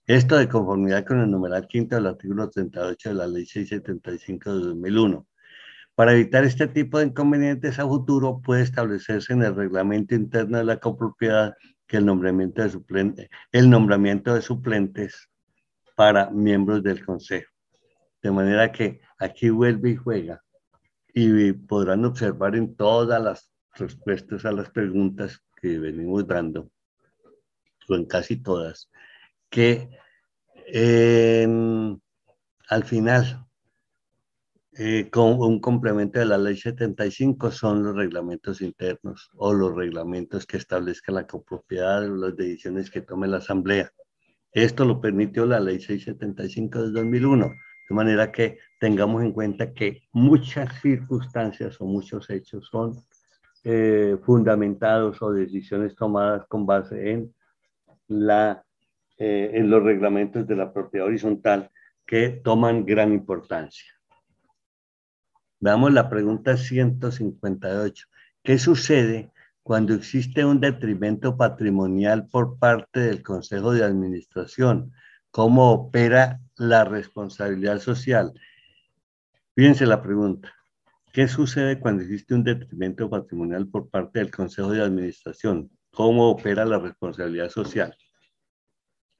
Esto 0.06 0.38
de 0.38 0.48
conformidad 0.48 1.04
con 1.04 1.20
el 1.20 1.30
numeral 1.30 1.66
quinto 1.68 1.96
del 1.96 2.06
artículo 2.06 2.48
38 2.48 3.10
de 3.10 3.14
la 3.14 3.26
Ley 3.26 3.44
675 3.44 4.54
de 4.54 4.60
2001. 4.68 5.26
Para 5.94 6.14
evitar 6.14 6.42
este 6.44 6.66
tipo 6.68 6.98
de 6.98 7.08
inconvenientes 7.08 7.78
a 7.78 7.86
futuro, 7.86 8.40
puede 8.40 8.62
establecerse 8.62 9.34
en 9.34 9.42
el 9.42 9.54
reglamento 9.54 10.14
interno 10.14 10.56
de 10.56 10.64
la 10.64 10.78
copropiedad 10.78 11.52
que 11.86 11.98
el 11.98 12.06
nombramiento 12.06 12.62
de, 12.62 12.70
suplente, 12.70 13.28
el 13.52 13.68
nombramiento 13.68 14.34
de 14.34 14.40
suplentes 14.40 15.28
para 15.96 16.30
miembros 16.30 16.82
del 16.82 17.04
consejo. 17.04 17.52
De 18.22 18.30
manera 18.30 18.72
que 18.72 19.02
aquí 19.18 19.50
vuelve 19.50 19.90
y 19.90 19.96
juega. 19.96 20.41
Y 21.14 21.52
podrán 21.52 22.04
observar 22.04 22.56
en 22.56 22.74
todas 22.74 23.22
las 23.22 23.50
respuestas 23.74 24.44
a 24.44 24.52
las 24.52 24.70
preguntas 24.70 25.42
que 25.60 25.78
venimos 25.78 26.26
dando, 26.26 26.70
o 27.88 27.94
en 27.94 28.06
casi 28.06 28.36
todas, 28.36 28.90
que 29.50 29.90
al 32.68 32.84
final 32.84 33.46
eh, 34.74 35.10
con 35.10 35.38
un 35.38 35.60
complemento 35.60 36.18
de 36.18 36.24
la 36.24 36.38
ley 36.38 36.56
75 36.56 37.50
son 37.50 37.82
los 37.82 37.94
reglamentos 37.94 38.62
internos 38.62 39.30
o 39.36 39.52
los 39.52 39.74
reglamentos 39.74 40.46
que 40.46 40.56
establezca 40.56 41.12
la 41.12 41.26
copropiedad 41.26 42.02
o 42.10 42.16
las 42.16 42.34
decisiones 42.34 42.90
que 42.90 43.02
tome 43.02 43.28
la 43.28 43.36
asamblea. 43.36 43.92
Esto 44.50 44.86
lo 44.86 44.98
permitió 44.98 45.44
la 45.44 45.60
ley 45.60 45.78
675 45.78 46.84
de 46.84 46.90
2001, 46.90 47.52
de 47.88 47.94
manera 47.94 48.30
que 48.32 48.58
tengamos 48.78 49.22
en 49.22 49.32
cuenta 49.32 49.72
que 49.72 50.02
muchas 50.12 50.80
circunstancias 50.80 51.80
o 51.80 51.84
muchos 51.84 52.28
hechos 52.30 52.68
son 52.70 52.92
eh, 53.64 54.16
fundamentados 54.24 55.22
o 55.22 55.32
decisiones 55.32 55.94
tomadas 55.94 56.46
con 56.48 56.66
base 56.66 57.12
en, 57.12 57.34
la, 58.08 58.64
eh, 59.18 59.50
en 59.54 59.70
los 59.70 59.82
reglamentos 59.82 60.46
de 60.46 60.56
la 60.56 60.72
propiedad 60.72 61.06
horizontal 61.06 61.70
que 62.06 62.30
toman 62.30 62.84
gran 62.84 63.12
importancia. 63.12 63.92
Veamos 65.60 65.92
la 65.92 66.08
pregunta 66.10 66.56
158. 66.56 68.06
¿Qué 68.42 68.58
sucede 68.58 69.30
cuando 69.62 69.94
existe 69.94 70.44
un 70.44 70.58
detrimento 70.58 71.36
patrimonial 71.36 72.26
por 72.26 72.58
parte 72.58 72.98
del 72.98 73.22
Consejo 73.22 73.72
de 73.72 73.84
Administración? 73.84 74.92
¿Cómo 75.32 75.72
opera 75.72 76.40
la 76.58 76.84
responsabilidad 76.84 77.80
social? 77.80 78.34
Fíjense 79.54 79.86
la 79.86 80.02
pregunta. 80.02 80.54
¿Qué 81.10 81.26
sucede 81.26 81.80
cuando 81.80 82.02
existe 82.02 82.34
un 82.34 82.44
detrimento 82.44 83.08
patrimonial 83.08 83.66
por 83.66 83.88
parte 83.88 84.18
del 84.18 84.30
Consejo 84.30 84.72
de 84.72 84.82
Administración? 84.82 85.70
¿Cómo 85.90 86.28
opera 86.28 86.66
la 86.66 86.78
responsabilidad 86.78 87.48
social? 87.48 87.96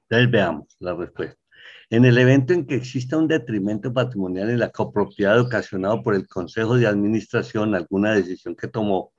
Entonces 0.07 0.29
veamos 0.29 0.75
la 0.79 0.93
respuesta. 0.93 1.41
En 1.89 2.05
el 2.05 2.15
evento 2.19 2.53
en 2.53 2.67
que 2.67 2.75
exista 2.75 3.17
un 3.17 3.27
detrimento 3.27 3.91
patrimonial 3.91 4.51
en 4.51 4.59
la 4.59 4.69
copropiedad 4.69 5.39
ocasionado 5.39 6.03
por 6.03 6.13
el 6.13 6.27
Consejo 6.27 6.77
de 6.77 6.85
Administración, 6.85 7.73
alguna 7.73 8.13
decisión 8.13 8.55
que 8.55 8.67
tomó 8.67 9.11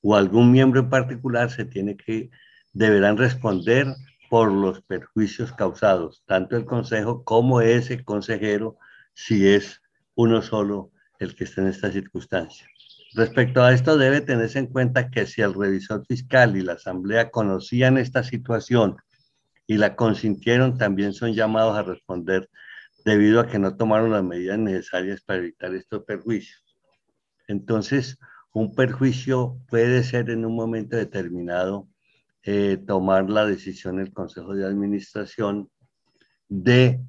o 0.00 0.16
algún 0.16 0.50
miembro 0.50 0.80
en 0.80 0.88
particular, 0.88 1.50
se 1.50 1.66
tiene 1.66 1.98
que, 1.98 2.30
deberán 2.72 3.18
responder 3.18 3.88
por 4.30 4.52
los 4.52 4.80
perjuicios 4.82 5.52
causados, 5.52 6.22
tanto 6.24 6.56
el 6.56 6.64
Consejo 6.64 7.24
como 7.24 7.60
ese 7.60 8.04
consejero, 8.04 8.78
si 9.12 9.48
es 9.48 9.82
uno 10.14 10.40
solo 10.40 10.92
el 11.18 11.34
que 11.34 11.42
está 11.42 11.62
en 11.62 11.66
esta 11.66 11.90
circunstancia. 11.90 12.64
Respecto 13.14 13.60
a 13.60 13.72
esto, 13.72 13.98
debe 13.98 14.20
tenerse 14.20 14.60
en 14.60 14.68
cuenta 14.68 15.10
que 15.10 15.26
si 15.26 15.42
el 15.42 15.52
revisor 15.52 16.06
fiscal 16.06 16.56
y 16.56 16.60
la 16.60 16.74
Asamblea 16.74 17.32
conocían 17.32 17.98
esta 17.98 18.22
situación 18.22 18.98
y 19.66 19.78
la 19.78 19.96
consintieron 19.96 20.78
también 20.78 21.12
son 21.12 21.34
llamados 21.34 21.76
a 21.76 21.82
responder 21.82 22.48
debido 23.04 23.40
a 23.40 23.48
que 23.48 23.58
no 23.58 23.76
tomaron 23.76 24.12
las 24.12 24.22
medidas 24.22 24.60
necesarias 24.60 25.22
para 25.22 25.40
evitar 25.40 25.74
estos 25.74 26.04
perjuicios. 26.04 26.64
Entonces, 27.48 28.16
un 28.52 28.76
perjuicio 28.76 29.58
puede 29.68 30.04
ser 30.04 30.30
en 30.30 30.44
un 30.44 30.54
momento 30.54 30.96
determinado 30.96 31.88
eh, 32.42 32.78
tomar 32.86 33.28
la 33.28 33.44
decisión 33.46 33.96
del 33.96 34.12
Consejo 34.12 34.54
de 34.54 34.66
Administración 34.66 35.70
de 36.48 37.00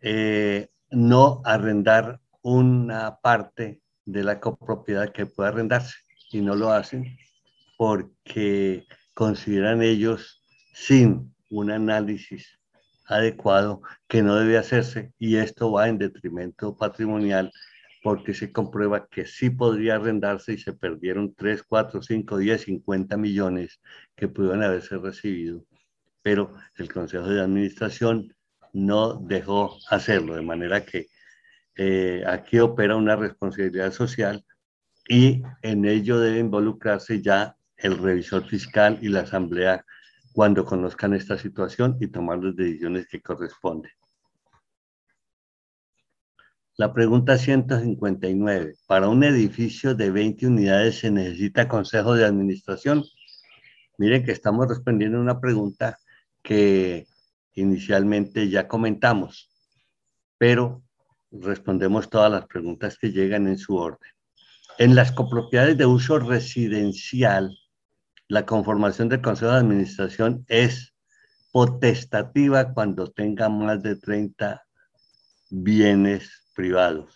eh, 0.00 0.68
no 0.90 1.40
arrendar 1.44 2.20
una 2.42 3.18
parte 3.20 3.80
de 4.04 4.24
la 4.24 4.40
copropiedad 4.40 5.12
que 5.12 5.26
pueda 5.26 5.50
arrendarse. 5.50 5.96
Y 6.30 6.40
no 6.42 6.54
lo 6.54 6.70
hacen 6.70 7.16
porque 7.78 8.86
consideran 9.14 9.82
ellos 9.82 10.42
sin 10.74 11.34
un 11.50 11.70
análisis 11.70 12.58
adecuado 13.06 13.80
que 14.06 14.22
no 14.22 14.36
debe 14.36 14.58
hacerse 14.58 15.12
y 15.18 15.36
esto 15.36 15.72
va 15.72 15.88
en 15.88 15.98
detrimento 15.98 16.76
patrimonial 16.76 17.50
porque 18.08 18.32
se 18.32 18.50
comprueba 18.50 19.06
que 19.06 19.26
sí 19.26 19.50
podría 19.50 19.96
arrendarse 19.96 20.54
y 20.54 20.58
se 20.58 20.72
perdieron 20.72 21.34
3, 21.34 21.62
4, 21.62 22.00
5, 22.00 22.38
10, 22.38 22.62
50 22.62 23.18
millones 23.18 23.82
que 24.16 24.28
pudieron 24.28 24.62
haberse 24.62 24.96
recibido, 24.96 25.66
pero 26.22 26.54
el 26.76 26.90
Consejo 26.90 27.28
de 27.28 27.42
Administración 27.42 28.34
no 28.72 29.12
dejó 29.12 29.76
hacerlo, 29.90 30.36
de 30.36 30.40
manera 30.40 30.86
que 30.86 31.08
eh, 31.76 32.24
aquí 32.26 32.58
opera 32.58 32.96
una 32.96 33.14
responsabilidad 33.14 33.92
social 33.92 34.42
y 35.06 35.42
en 35.60 35.84
ello 35.84 36.18
debe 36.18 36.38
involucrarse 36.38 37.20
ya 37.20 37.56
el 37.76 37.98
revisor 37.98 38.46
fiscal 38.46 38.98
y 39.02 39.08
la 39.10 39.20
asamblea 39.20 39.84
cuando 40.32 40.64
conozcan 40.64 41.12
esta 41.12 41.36
situación 41.36 41.98
y 42.00 42.06
tomar 42.06 42.42
las 42.42 42.56
decisiones 42.56 43.06
que 43.06 43.20
corresponden. 43.20 43.92
La 46.80 46.92
pregunta 46.92 47.36
159. 47.36 48.76
¿Para 48.86 49.08
un 49.08 49.24
edificio 49.24 49.96
de 49.96 50.12
20 50.12 50.46
unidades 50.46 51.00
se 51.00 51.10
necesita 51.10 51.66
consejo 51.66 52.14
de 52.14 52.24
administración? 52.24 53.04
Miren 53.96 54.24
que 54.24 54.30
estamos 54.30 54.68
respondiendo 54.68 55.20
una 55.20 55.40
pregunta 55.40 55.98
que 56.40 57.08
inicialmente 57.54 58.48
ya 58.48 58.68
comentamos, 58.68 59.50
pero 60.38 60.84
respondemos 61.32 62.08
todas 62.08 62.30
las 62.30 62.46
preguntas 62.46 62.96
que 62.96 63.10
llegan 63.10 63.48
en 63.48 63.58
su 63.58 63.74
orden. 63.74 64.12
En 64.78 64.94
las 64.94 65.10
copropiedades 65.10 65.76
de 65.76 65.86
uso 65.86 66.20
residencial, 66.20 67.58
la 68.28 68.46
conformación 68.46 69.08
del 69.08 69.20
Consejo 69.20 69.50
de 69.50 69.58
Administración 69.58 70.44
es 70.46 70.94
potestativa 71.50 72.72
cuando 72.72 73.10
tenga 73.10 73.48
más 73.48 73.82
de 73.82 73.96
30 73.96 74.62
bienes 75.50 76.47
privados. 76.58 77.14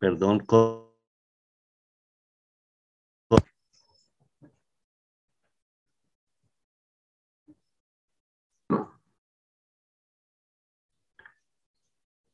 Perdón. 0.00 0.44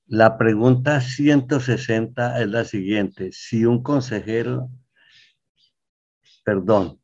La 0.06 0.38
pregunta 0.38 1.02
160 1.02 2.40
es 2.40 2.48
la 2.48 2.64
siguiente. 2.64 3.30
Si 3.32 3.66
un 3.66 3.82
consejero, 3.82 4.70
perdón, 6.42 7.02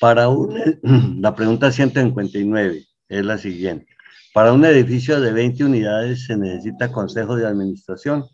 para 0.00 0.30
un, 0.30 0.58
la 1.20 1.34
pregunta 1.34 1.70
159 1.70 2.86
es 3.08 3.24
la 3.26 3.36
siguiente. 3.36 3.99
Para 4.32 4.52
un 4.52 4.64
edificio 4.64 5.20
de 5.20 5.32
20 5.32 5.64
unidades 5.64 6.26
se 6.26 6.36
necesita 6.36 6.92
consejo 6.92 7.34
de 7.34 7.46
administración. 7.46 8.24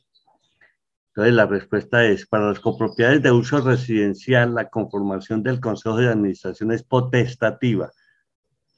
Entonces 1.08 1.34
la 1.34 1.46
respuesta 1.46 2.04
es, 2.04 2.26
para 2.26 2.48
las 2.48 2.60
copropiedades 2.60 3.22
de 3.22 3.32
uso 3.32 3.62
residencial, 3.62 4.54
la 4.54 4.68
conformación 4.68 5.42
del 5.42 5.58
consejo 5.58 5.96
de 5.96 6.08
administración 6.08 6.72
es 6.72 6.82
potestativa 6.82 7.90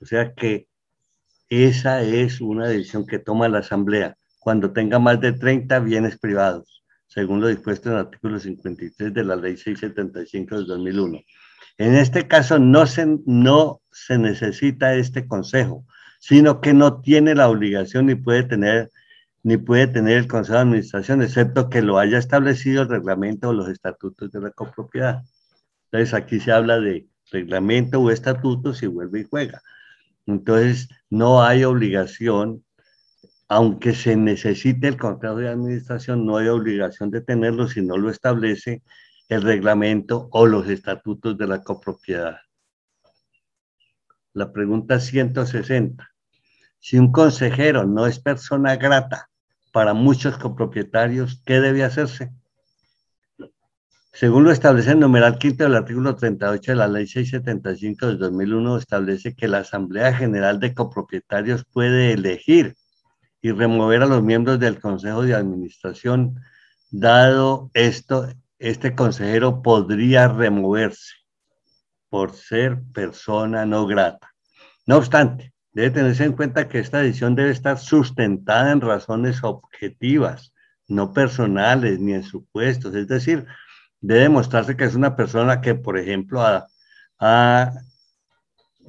O 0.00 0.06
sea 0.06 0.32
que 0.32 0.68
esa 1.48 2.02
es 2.02 2.40
una 2.40 2.68
decisión 2.68 3.04
que 3.04 3.18
toma 3.18 3.48
la 3.48 3.58
Asamblea 3.58 4.16
cuando 4.38 4.72
tenga 4.72 5.00
más 5.00 5.20
de 5.20 5.32
30 5.32 5.80
bienes 5.80 6.16
privados, 6.18 6.84
según 7.08 7.40
lo 7.40 7.48
dispuesto 7.48 7.88
en 7.88 7.96
el 7.96 8.02
artículo 8.02 8.38
53 8.38 9.12
de 9.12 9.24
la 9.24 9.34
Ley 9.34 9.56
675 9.56 10.60
de 10.60 10.64
2001. 10.66 11.20
En 11.78 11.94
este 11.96 12.28
caso 12.28 12.60
no 12.60 12.86
se, 12.86 13.06
no 13.26 13.80
se 13.90 14.18
necesita 14.18 14.94
este 14.94 15.26
consejo, 15.26 15.84
sino 16.18 16.60
que 16.60 16.74
no 16.74 17.00
tiene 17.00 17.34
la 17.34 17.48
obligación 17.48 18.06
ni 18.06 18.14
puede 18.14 18.42
tener 18.44 18.90
ni 19.42 19.56
puede 19.56 19.86
tener 19.86 20.18
el 20.18 20.26
Consejo 20.28 20.56
de 20.56 20.62
Administración, 20.62 21.22
excepto 21.22 21.70
que 21.70 21.80
lo 21.80 21.98
haya 21.98 22.18
establecido 22.18 22.82
el 22.82 22.88
reglamento 22.88 23.48
o 23.48 23.52
los 23.52 23.68
estatutos 23.68 24.30
de 24.30 24.40
la 24.40 24.50
copropiedad. 24.50 25.22
Entonces 25.84 26.12
aquí 26.12 26.40
se 26.40 26.52
habla 26.52 26.80
de 26.80 27.06
reglamento 27.30 28.00
o 28.00 28.10
estatutos 28.10 28.82
y 28.82 28.86
vuelve 28.86 29.20
y 29.20 29.24
juega. 29.24 29.62
Entonces 30.26 30.88
no 31.08 31.42
hay 31.42 31.64
obligación, 31.64 32.64
aunque 33.48 33.94
se 33.94 34.16
necesite 34.16 34.88
el 34.88 34.98
Consejo 34.98 35.36
de 35.36 35.48
Administración, 35.48 36.26
no 36.26 36.36
hay 36.36 36.48
obligación 36.48 37.10
de 37.10 37.22
tenerlo 37.22 37.68
si 37.68 37.80
no 37.80 37.96
lo 37.96 38.10
establece 38.10 38.82
el 39.28 39.42
reglamento 39.42 40.28
o 40.32 40.46
los 40.46 40.68
estatutos 40.68 41.38
de 41.38 41.46
la 41.46 41.62
copropiedad. 41.62 42.38
La 44.34 44.52
pregunta 44.52 45.00
160. 45.00 46.08
Si 46.78 46.98
un 46.98 47.10
consejero 47.10 47.84
no 47.84 48.06
es 48.06 48.20
persona 48.20 48.76
grata 48.76 49.30
para 49.72 49.94
muchos 49.94 50.38
copropietarios, 50.38 51.42
¿qué 51.44 51.60
debe 51.60 51.82
hacerse? 51.84 52.32
Según 54.12 54.44
lo 54.44 54.50
establece 54.50 54.92
el 54.92 55.00
numeral 55.00 55.38
quinto 55.38 55.64
del 55.64 55.76
artículo 55.76 56.16
38 56.16 56.72
de 56.72 56.76
la 56.76 56.88
ley 56.88 57.06
675 57.06 58.06
de 58.08 58.16
2001, 58.16 58.76
establece 58.76 59.34
que 59.34 59.48
la 59.48 59.58
Asamblea 59.58 60.12
General 60.12 60.58
de 60.58 60.74
Copropietarios 60.74 61.64
puede 61.72 62.12
elegir 62.12 62.74
y 63.40 63.52
remover 63.52 64.02
a 64.02 64.06
los 64.06 64.22
miembros 64.22 64.58
del 64.58 64.80
Consejo 64.80 65.22
de 65.22 65.34
Administración. 65.34 66.40
Dado 66.90 67.70
esto, 67.74 68.28
este 68.58 68.94
consejero 68.94 69.62
podría 69.62 70.28
removerse 70.28 71.18
por 72.08 72.34
ser 72.34 72.82
persona 72.92 73.66
no 73.66 73.86
grata. 73.86 74.34
No 74.86 74.96
obstante, 74.96 75.52
Debe 75.78 75.90
tenerse 75.90 76.24
en 76.24 76.32
cuenta 76.32 76.68
que 76.68 76.80
esta 76.80 76.98
decisión 76.98 77.36
debe 77.36 77.50
estar 77.50 77.78
sustentada 77.78 78.72
en 78.72 78.80
razones 78.80 79.44
objetivas, 79.44 80.52
no 80.88 81.12
personales 81.12 82.00
ni 82.00 82.14
en 82.14 82.24
supuestos. 82.24 82.94
Es 82.96 83.06
decir, 83.06 83.46
debe 84.00 84.22
demostrarse 84.22 84.76
que 84.76 84.82
es 84.82 84.96
una 84.96 85.14
persona 85.14 85.60
que, 85.60 85.76
por 85.76 85.98
ejemplo, 85.98 86.42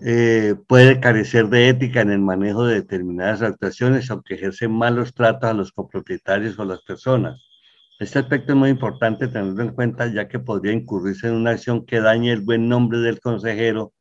eh, 0.01 0.55
puede 0.67 0.99
carecer 0.99 1.49
de 1.49 1.69
ética 1.69 2.01
en 2.01 2.11
el 2.11 2.21
manejo 2.21 2.65
de 2.65 2.75
determinadas 2.75 3.43
actuaciones 3.43 4.09
o 4.09 4.23
que 4.23 4.33
ejerce 4.33 4.67
malos 4.67 5.13
tratos 5.13 5.47
a 5.49 5.53
los 5.53 5.71
copropietarios 5.71 6.57
o 6.57 6.65
las 6.65 6.81
personas. 6.81 7.39
Este 7.99 8.17
aspecto 8.17 8.53
es 8.53 8.57
muy 8.57 8.69
importante 8.69 9.27
tenerlo 9.27 9.61
en 9.61 9.73
cuenta 9.73 10.07
ya 10.07 10.29
que 10.29 10.39
podría 10.39 10.71
incurrirse 10.71 11.27
en 11.27 11.33
una 11.33 11.51
acción 11.51 11.85
que 11.85 11.99
dañe 11.99 12.31
el 12.31 12.39
buen 12.39 12.69
nombre 12.69 12.99
del 12.99 13.19
consejero 13.19 13.93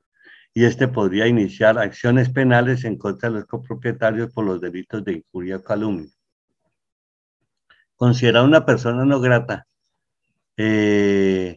y 0.54 0.64
este 0.64 0.86
podría 0.86 1.26
iniciar 1.26 1.78
acciones 1.78 2.30
penales 2.30 2.84
en 2.84 2.96
contra 2.96 3.28
de 3.28 3.40
los 3.40 3.46
copropietarios 3.46 4.32
por 4.32 4.44
los 4.44 4.60
delitos 4.60 5.04
de 5.04 5.14
injuria 5.14 5.56
o 5.56 5.64
calumnia. 5.64 6.08
Considerar 7.96 8.44
una 8.44 8.64
persona 8.64 9.04
no 9.04 9.20
grata 9.20 9.66
eh, 10.56 11.56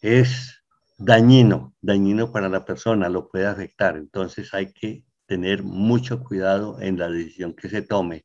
es 0.00 0.62
dañino, 0.96 1.74
dañino 1.80 2.30
para 2.30 2.48
la 2.48 2.64
persona, 2.64 3.08
lo 3.08 3.28
puede 3.28 3.46
afectar. 3.46 3.96
Entonces 3.96 4.54
hay 4.54 4.72
que 4.72 5.02
tener 5.26 5.64
mucho 5.64 6.22
cuidado 6.22 6.80
en 6.80 6.98
la 6.98 7.10
decisión 7.10 7.52
que 7.52 7.68
se 7.68 7.82
tome 7.82 8.24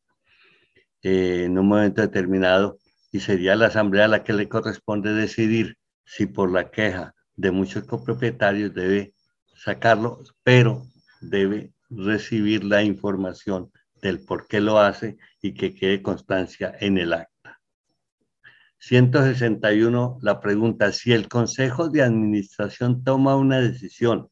eh, 1.02 1.46
en 1.46 1.58
un 1.58 1.68
momento 1.68 2.02
determinado 2.04 2.78
y 3.16 3.22
sería 3.22 3.56
la 3.56 3.68
asamblea 3.68 4.10
la 4.10 4.26
que 4.26 4.34
le 4.34 4.50
corresponde 4.50 5.14
decidir 5.14 5.78
si 6.04 6.26
por 6.26 6.52
la 6.52 6.70
queja 6.70 7.16
de 7.38 7.50
muchos 7.50 7.86
copropietarios 7.86 8.74
debe 8.74 9.14
sacarlo, 9.56 10.22
pero 10.44 10.84
debe 11.22 11.72
recibir 11.90 12.66
la 12.66 12.84
información 12.84 13.72
del 14.02 14.20
por 14.20 14.48
qué 14.48 14.60
lo 14.60 14.80
hace 14.80 15.16
y 15.42 15.54
que 15.54 15.74
quede 15.74 16.02
constancia 16.02 16.76
en 16.82 16.98
el 16.98 17.14
acta. 17.14 17.62
161, 18.80 20.20
la 20.22 20.42
pregunta, 20.42 20.92
si 20.92 21.14
el 21.14 21.30
Consejo 21.30 21.88
de 21.88 22.02
Administración 22.02 23.02
toma 23.06 23.38
una 23.38 23.62
decisión, 23.62 24.28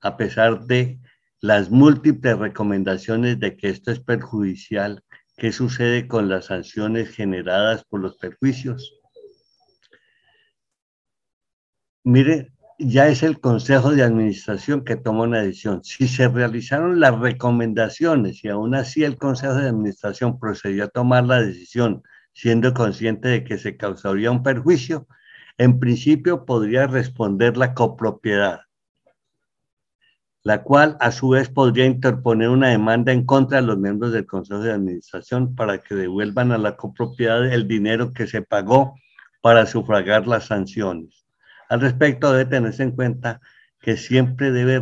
a 0.00 0.16
pesar 0.16 0.64
de 0.64 0.98
las 1.42 1.70
múltiples 1.70 2.38
recomendaciones 2.38 3.38
de 3.38 3.58
que 3.58 3.68
esto 3.68 3.90
es 3.90 4.00
perjudicial, 4.00 5.02
¿qué 5.36 5.52
sucede 5.52 6.08
con 6.08 6.28
las 6.28 6.46
sanciones 6.46 7.10
generadas 7.10 7.84
por 7.84 8.00
los 8.00 8.16
perjuicios? 8.16 9.00
Mire, 12.04 12.52
ya 12.78 13.08
es 13.08 13.22
el 13.22 13.40
Consejo 13.40 13.90
de 13.90 14.02
Administración 14.02 14.84
que 14.84 14.96
toma 14.96 15.24
una 15.24 15.42
decisión. 15.42 15.82
Si 15.82 16.08
se 16.08 16.28
realizaron 16.28 17.00
las 17.00 17.18
recomendaciones 17.18 18.44
y 18.44 18.48
aún 18.48 18.74
así 18.74 19.02
el 19.02 19.16
Consejo 19.16 19.54
de 19.54 19.68
Administración 19.68 20.38
procedió 20.38 20.84
a 20.84 20.88
tomar 20.88 21.24
la 21.24 21.40
decisión 21.40 22.02
siendo 22.32 22.74
consciente 22.74 23.28
de 23.28 23.44
que 23.44 23.58
se 23.58 23.76
causaría 23.76 24.30
un 24.30 24.42
perjuicio, 24.42 25.08
en 25.58 25.80
principio 25.80 26.44
podría 26.44 26.86
responder 26.86 27.56
la 27.56 27.72
copropiedad, 27.72 28.60
la 30.46 30.62
cual 30.62 30.96
a 31.00 31.10
su 31.10 31.30
vez 31.30 31.48
podría 31.48 31.86
interponer 31.86 32.50
una 32.50 32.68
demanda 32.68 33.10
en 33.10 33.26
contra 33.26 33.60
de 33.60 33.66
los 33.66 33.78
miembros 33.78 34.12
del 34.12 34.26
Consejo 34.26 34.60
de 34.60 34.70
Administración 34.70 35.56
para 35.56 35.78
que 35.78 35.96
devuelvan 35.96 36.52
a 36.52 36.56
la 36.56 36.76
copropiedad 36.76 37.52
el 37.52 37.66
dinero 37.66 38.12
que 38.12 38.28
se 38.28 38.42
pagó 38.42 38.94
para 39.40 39.66
sufragar 39.66 40.28
las 40.28 40.46
sanciones. 40.46 41.26
Al 41.68 41.80
respecto, 41.80 42.30
debe 42.30 42.48
tenerse 42.48 42.84
en 42.84 42.92
cuenta 42.92 43.40
que 43.80 43.96
siempre 43.96 44.52
debe 44.52 44.74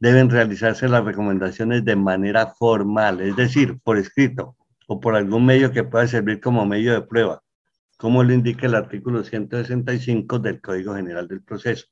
deben 0.00 0.28
realizarse 0.28 0.88
las 0.88 1.04
recomendaciones 1.04 1.84
de 1.84 1.94
manera 1.94 2.48
formal, 2.48 3.20
es 3.20 3.36
decir, 3.36 3.78
por 3.84 3.96
escrito 3.96 4.56
o 4.88 4.98
por 4.98 5.14
algún 5.14 5.46
medio 5.46 5.70
que 5.70 5.84
pueda 5.84 6.08
servir 6.08 6.40
como 6.40 6.66
medio 6.66 6.94
de 6.94 7.02
prueba, 7.02 7.44
como 7.96 8.24
lo 8.24 8.32
indica 8.32 8.66
el 8.66 8.74
artículo 8.74 9.22
165 9.22 10.40
del 10.40 10.60
Código 10.60 10.96
General 10.96 11.28
del 11.28 11.44
Proceso, 11.44 11.86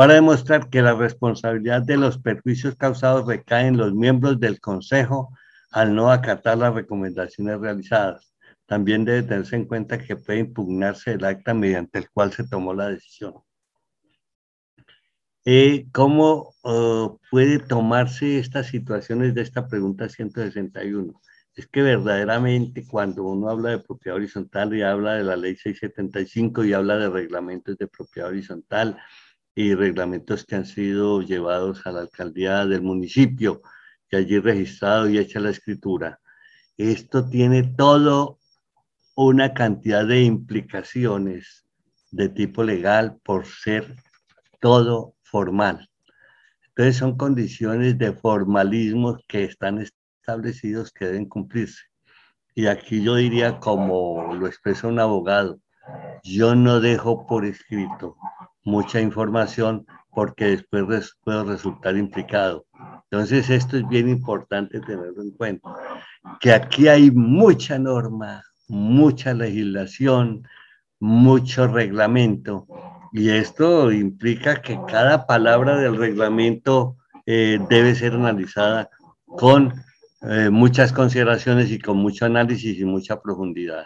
para 0.00 0.14
demostrar 0.14 0.70
que 0.70 0.80
la 0.80 0.94
responsabilidad 0.94 1.82
de 1.82 1.98
los 1.98 2.16
perjuicios 2.16 2.74
causados 2.74 3.26
recae 3.26 3.66
en 3.66 3.76
los 3.76 3.92
miembros 3.92 4.40
del 4.40 4.58
Consejo 4.58 5.36
al 5.72 5.94
no 5.94 6.10
acatar 6.10 6.56
las 6.56 6.72
recomendaciones 6.72 7.60
realizadas 7.60 8.34
también 8.64 9.04
debe 9.04 9.24
tenerse 9.24 9.56
en 9.56 9.66
cuenta 9.66 9.98
que 9.98 10.16
puede 10.16 10.38
impugnarse 10.38 11.12
el 11.12 11.24
acta 11.26 11.52
mediante 11.52 11.98
el 11.98 12.08
cual 12.08 12.32
se 12.32 12.48
tomó 12.48 12.72
la 12.72 12.88
decisión. 12.88 13.34
Eh, 15.44 15.84
¿Cómo 15.92 16.54
uh, 16.64 17.18
puede 17.30 17.58
tomarse 17.58 18.38
estas 18.38 18.68
situaciones 18.68 19.34
de 19.34 19.42
esta 19.42 19.68
pregunta 19.68 20.08
161? 20.08 21.12
Es 21.54 21.66
que 21.66 21.82
verdaderamente 21.82 22.86
cuando 22.86 23.24
uno 23.24 23.50
habla 23.50 23.68
de 23.68 23.80
propiedad 23.80 24.16
horizontal 24.16 24.74
y 24.74 24.80
habla 24.80 25.16
de 25.16 25.24
la 25.24 25.36
ley 25.36 25.56
675 25.56 26.64
y 26.64 26.72
habla 26.72 26.96
de 26.96 27.10
reglamentos 27.10 27.76
de 27.76 27.86
propiedad 27.86 28.30
horizontal 28.30 28.96
y 29.60 29.74
reglamentos 29.74 30.46
que 30.46 30.56
han 30.56 30.64
sido 30.64 31.20
llevados 31.20 31.86
a 31.86 31.92
la 31.92 32.00
alcaldía 32.00 32.64
del 32.64 32.80
municipio 32.80 33.60
y 34.10 34.16
allí 34.16 34.38
registrado 34.38 35.06
y 35.06 35.18
hecha 35.18 35.38
la 35.38 35.50
escritura, 35.50 36.18
esto 36.78 37.28
tiene 37.28 37.64
todo 37.64 38.38
una 39.14 39.52
cantidad 39.52 40.06
de 40.06 40.22
implicaciones 40.22 41.66
de 42.10 42.30
tipo 42.30 42.64
legal 42.64 43.18
por 43.22 43.44
ser 43.44 43.96
todo 44.60 45.14
formal. 45.22 45.90
Entonces 46.68 46.96
son 46.96 47.18
condiciones 47.18 47.98
de 47.98 48.14
formalismo 48.14 49.18
que 49.28 49.44
están 49.44 49.78
establecidos 49.78 50.90
que 50.90 51.04
deben 51.04 51.28
cumplirse. 51.28 51.82
Y 52.54 52.66
aquí 52.66 53.02
yo 53.02 53.16
diría, 53.16 53.58
como 53.58 54.34
lo 54.34 54.46
expresa 54.46 54.88
un 54.88 55.00
abogado, 55.00 55.60
yo 56.24 56.54
no 56.54 56.80
dejo 56.80 57.26
por 57.26 57.44
escrito 57.44 58.16
mucha 58.64 59.00
información 59.00 59.86
porque 60.12 60.46
después 60.46 61.16
puedo 61.22 61.44
resultar 61.44 61.96
implicado. 61.96 62.66
Entonces 63.10 63.50
esto 63.50 63.76
es 63.76 63.88
bien 63.88 64.08
importante 64.08 64.80
tenerlo 64.80 65.22
en 65.22 65.30
cuenta, 65.32 65.70
que 66.40 66.52
aquí 66.52 66.88
hay 66.88 67.10
mucha 67.10 67.78
norma, 67.78 68.42
mucha 68.68 69.34
legislación, 69.34 70.46
mucho 70.98 71.66
reglamento. 71.66 72.66
Y 73.12 73.30
esto 73.30 73.90
implica 73.90 74.62
que 74.62 74.78
cada 74.86 75.26
palabra 75.26 75.76
del 75.76 75.96
reglamento 75.96 76.96
eh, 77.26 77.58
debe 77.68 77.94
ser 77.94 78.14
analizada 78.14 78.88
con 79.26 79.74
eh, 80.22 80.50
muchas 80.50 80.92
consideraciones 80.92 81.70
y 81.70 81.78
con 81.78 81.96
mucho 81.96 82.26
análisis 82.26 82.78
y 82.78 82.84
mucha 82.84 83.20
profundidad. 83.20 83.84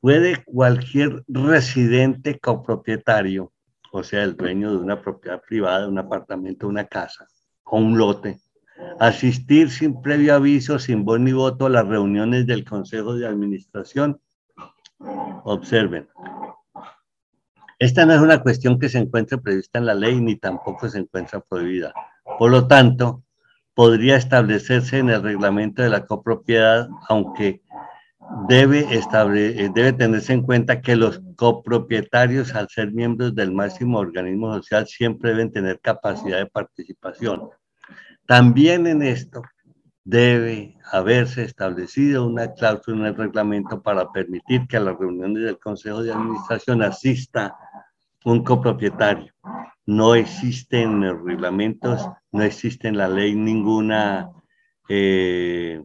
¿Puede 0.00 0.42
cualquier 0.44 1.24
residente 1.28 2.38
copropietario 2.38 3.52
o 3.92 4.02
sea, 4.02 4.22
el 4.22 4.36
dueño 4.36 4.70
de 4.70 4.76
una 4.76 5.00
propiedad 5.00 5.42
privada, 5.42 5.88
un 5.88 5.98
apartamento, 5.98 6.68
una 6.68 6.84
casa 6.84 7.26
o 7.64 7.78
un 7.78 7.98
lote, 7.98 8.40
asistir 8.98 9.70
sin 9.70 10.00
previo 10.00 10.34
aviso, 10.34 10.78
sin 10.78 11.04
voz 11.04 11.18
ni 11.20 11.32
voto 11.32 11.66
a 11.66 11.70
las 11.70 11.86
reuniones 11.86 12.46
del 12.46 12.64
Consejo 12.64 13.14
de 13.14 13.26
Administración. 13.26 14.20
Observen, 15.44 16.08
esta 17.78 18.06
no 18.06 18.14
es 18.14 18.20
una 18.20 18.42
cuestión 18.42 18.78
que 18.78 18.88
se 18.88 18.98
encuentre 18.98 19.38
prevista 19.38 19.78
en 19.78 19.86
la 19.86 19.94
ley 19.94 20.20
ni 20.20 20.36
tampoco 20.36 20.88
se 20.88 20.98
encuentra 20.98 21.40
prohibida. 21.40 21.92
Por 22.38 22.50
lo 22.50 22.68
tanto, 22.68 23.24
podría 23.74 24.16
establecerse 24.16 24.98
en 24.98 25.10
el 25.10 25.22
reglamento 25.22 25.82
de 25.82 25.88
la 25.88 26.06
copropiedad, 26.06 26.88
aunque 27.08 27.62
debe, 28.48 28.86
eh, 28.90 29.70
debe 29.74 29.92
tenerse 29.92 30.32
en 30.32 30.42
cuenta 30.42 30.80
que 30.80 30.96
los 30.96 31.20
copropietarios, 31.36 32.54
al 32.54 32.68
ser 32.68 32.92
miembros 32.92 33.34
del 33.34 33.52
máximo 33.52 33.98
organismo 33.98 34.54
social, 34.54 34.86
siempre 34.86 35.30
deben 35.30 35.52
tener 35.52 35.80
capacidad 35.80 36.38
de 36.38 36.46
participación. 36.46 37.48
También 38.26 38.86
en 38.86 39.02
esto 39.02 39.42
debe 40.04 40.76
haberse 40.92 41.44
establecido 41.44 42.26
una 42.26 42.52
cláusula 42.52 42.98
en 42.98 43.06
el 43.06 43.16
reglamento 43.16 43.82
para 43.82 44.10
permitir 44.10 44.66
que 44.66 44.76
a 44.76 44.80
las 44.80 44.98
reuniones 44.98 45.44
del 45.44 45.58
Consejo 45.58 46.02
de 46.02 46.12
Administración 46.12 46.82
asista 46.82 47.56
un 48.24 48.44
copropietario. 48.44 49.32
No 49.86 50.14
existe 50.14 50.82
en 50.82 51.00
los 51.00 51.22
reglamentos, 51.22 52.08
no 52.32 52.42
existe 52.42 52.88
en 52.88 52.96
la 52.96 53.08
ley 53.08 53.34
ninguna, 53.34 54.30
eh, 54.88 55.82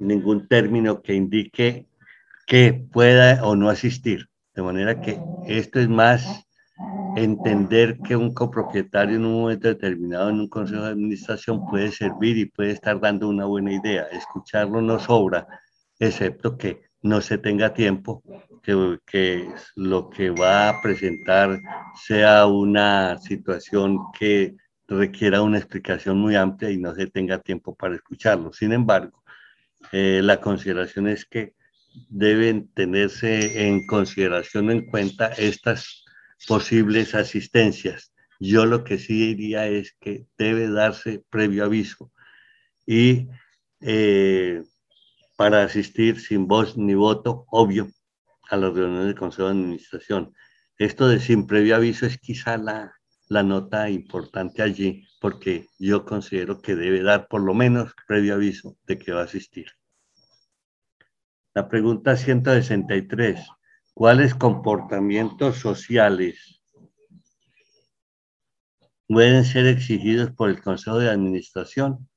ningún 0.00 0.48
término 0.48 1.02
que 1.02 1.14
indique 1.14 1.86
que 2.46 2.72
pueda 2.92 3.44
o 3.44 3.56
no 3.56 3.70
asistir. 3.70 4.28
De 4.54 4.62
manera 4.62 5.00
que 5.00 5.18
esto 5.46 5.80
es 5.80 5.88
más 5.88 6.46
entender 7.16 7.98
que 8.00 8.16
un 8.16 8.32
copropietario 8.34 9.16
en 9.16 9.24
un 9.24 9.42
momento 9.42 9.68
determinado 9.68 10.30
en 10.30 10.40
un 10.40 10.48
consejo 10.48 10.82
de 10.84 10.90
administración 10.90 11.66
puede 11.66 11.90
servir 11.92 12.38
y 12.38 12.46
puede 12.46 12.72
estar 12.72 13.00
dando 13.00 13.28
una 13.28 13.44
buena 13.46 13.72
idea. 13.72 14.04
Escucharlo 14.12 14.80
no 14.80 14.98
sobra, 14.98 15.46
excepto 15.98 16.56
que 16.56 16.82
no 17.02 17.20
se 17.20 17.38
tenga 17.38 17.72
tiempo, 17.74 18.22
que, 18.62 18.98
que 19.06 19.48
lo 19.76 20.10
que 20.10 20.30
va 20.30 20.68
a 20.70 20.82
presentar 20.82 21.58
sea 22.06 22.46
una 22.46 23.18
situación 23.18 23.98
que 24.18 24.56
requiera 24.88 25.42
una 25.42 25.58
explicación 25.58 26.18
muy 26.18 26.36
amplia 26.36 26.70
y 26.70 26.78
no 26.78 26.94
se 26.94 27.06
tenga 27.06 27.38
tiempo 27.38 27.74
para 27.74 27.94
escucharlo. 27.94 28.52
Sin 28.52 28.72
embargo, 28.72 29.19
eh, 29.92 30.20
la 30.22 30.40
consideración 30.40 31.08
es 31.08 31.24
que 31.24 31.54
deben 32.08 32.68
tenerse 32.72 33.66
en 33.66 33.86
consideración 33.86 34.70
en 34.70 34.86
cuenta 34.86 35.28
estas 35.28 36.04
posibles 36.46 37.14
asistencias. 37.14 38.12
Yo 38.38 38.64
lo 38.64 38.84
que 38.84 38.98
sí 38.98 39.34
diría 39.34 39.66
es 39.66 39.94
que 40.00 40.26
debe 40.38 40.68
darse 40.68 41.22
previo 41.28 41.64
aviso 41.64 42.12
y 42.86 43.28
eh, 43.80 44.62
para 45.36 45.62
asistir 45.64 46.20
sin 46.20 46.46
voz 46.46 46.76
ni 46.76 46.94
voto, 46.94 47.44
obvio, 47.48 47.88
a 48.48 48.56
las 48.56 48.74
reuniones 48.74 49.06
del 49.06 49.14
Consejo 49.14 49.44
de 49.44 49.54
Administración. 49.54 50.34
Esto 50.78 51.08
de 51.08 51.20
sin 51.20 51.46
previo 51.46 51.76
aviso 51.76 52.06
es 52.06 52.18
quizá 52.18 52.56
la, 52.56 52.92
la 53.28 53.42
nota 53.42 53.88
importante 53.90 54.62
allí, 54.62 55.06
porque 55.20 55.66
yo 55.78 56.04
considero 56.04 56.60
que 56.60 56.74
debe 56.74 57.02
dar 57.02 57.28
por 57.28 57.42
lo 57.42 57.54
menos 57.54 57.92
previo 58.06 58.34
aviso 58.34 58.76
de 58.86 58.98
que 58.98 59.12
va 59.12 59.20
a 59.20 59.24
asistir. 59.24 59.66
La 61.52 61.68
pregunta 61.68 62.16
163. 62.16 63.44
¿Cuáles 63.92 64.36
comportamientos 64.36 65.56
sociales 65.56 66.62
pueden 69.08 69.44
ser 69.44 69.66
exigidos 69.66 70.30
por 70.30 70.48
el 70.50 70.62
Consejo 70.62 70.98
de 70.98 71.10
Administración? 71.10 72.08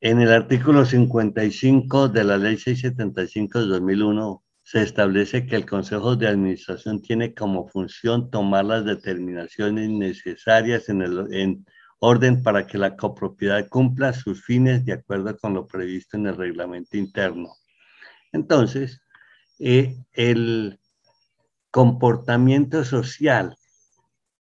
En 0.00 0.20
el 0.20 0.32
artículo 0.32 0.84
55 0.84 2.08
de 2.08 2.24
la 2.24 2.38
Ley 2.38 2.56
675 2.56 3.60
de 3.60 3.66
2001 3.66 4.44
se 4.64 4.82
establece 4.82 5.46
que 5.46 5.54
el 5.54 5.64
Consejo 5.64 6.16
de 6.16 6.26
Administración 6.26 7.00
tiene 7.02 7.34
como 7.34 7.68
función 7.68 8.30
tomar 8.30 8.64
las 8.64 8.84
determinaciones 8.84 9.88
necesarias 9.90 10.88
en, 10.88 11.02
el, 11.02 11.32
en 11.32 11.66
orden 12.04 12.42
para 12.42 12.66
que 12.66 12.78
la 12.78 12.96
copropiedad 12.96 13.66
cumpla 13.68 14.12
sus 14.12 14.44
fines 14.44 14.84
de 14.84 14.92
acuerdo 14.92 15.36
con 15.38 15.54
lo 15.54 15.66
previsto 15.66 16.16
en 16.16 16.26
el 16.26 16.36
reglamento 16.36 16.96
interno. 16.96 17.54
Entonces, 18.32 19.00
eh, 19.58 19.96
el 20.12 20.78
comportamiento 21.70 22.84
social 22.84 23.56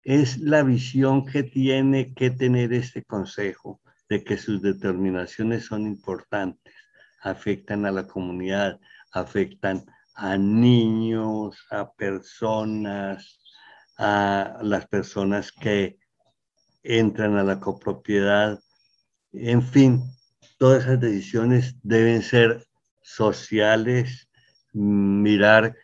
es 0.03 0.37
la 0.37 0.63
visión 0.63 1.25
que 1.25 1.43
tiene 1.43 2.13
que 2.13 2.31
tener 2.31 2.73
este 2.73 3.03
Consejo 3.03 3.81
de 4.07 4.23
que 4.23 4.37
sus 4.37 4.61
determinaciones 4.61 5.65
son 5.65 5.85
importantes, 5.85 6.73
afectan 7.21 7.85
a 7.85 7.91
la 7.91 8.07
comunidad, 8.07 8.79
afectan 9.11 9.85
a 10.15 10.37
niños, 10.37 11.67
a 11.69 11.91
personas, 11.91 13.39
a 13.97 14.59
las 14.63 14.87
personas 14.87 15.51
que 15.51 15.98
entran 16.83 17.37
a 17.37 17.43
la 17.43 17.59
copropiedad, 17.59 18.59
en 19.31 19.61
fin, 19.61 20.03
todas 20.57 20.83
esas 20.83 20.99
decisiones 20.99 21.75
deben 21.83 22.21
ser 22.21 22.65
sociales, 23.01 24.29
mirar 24.73 25.75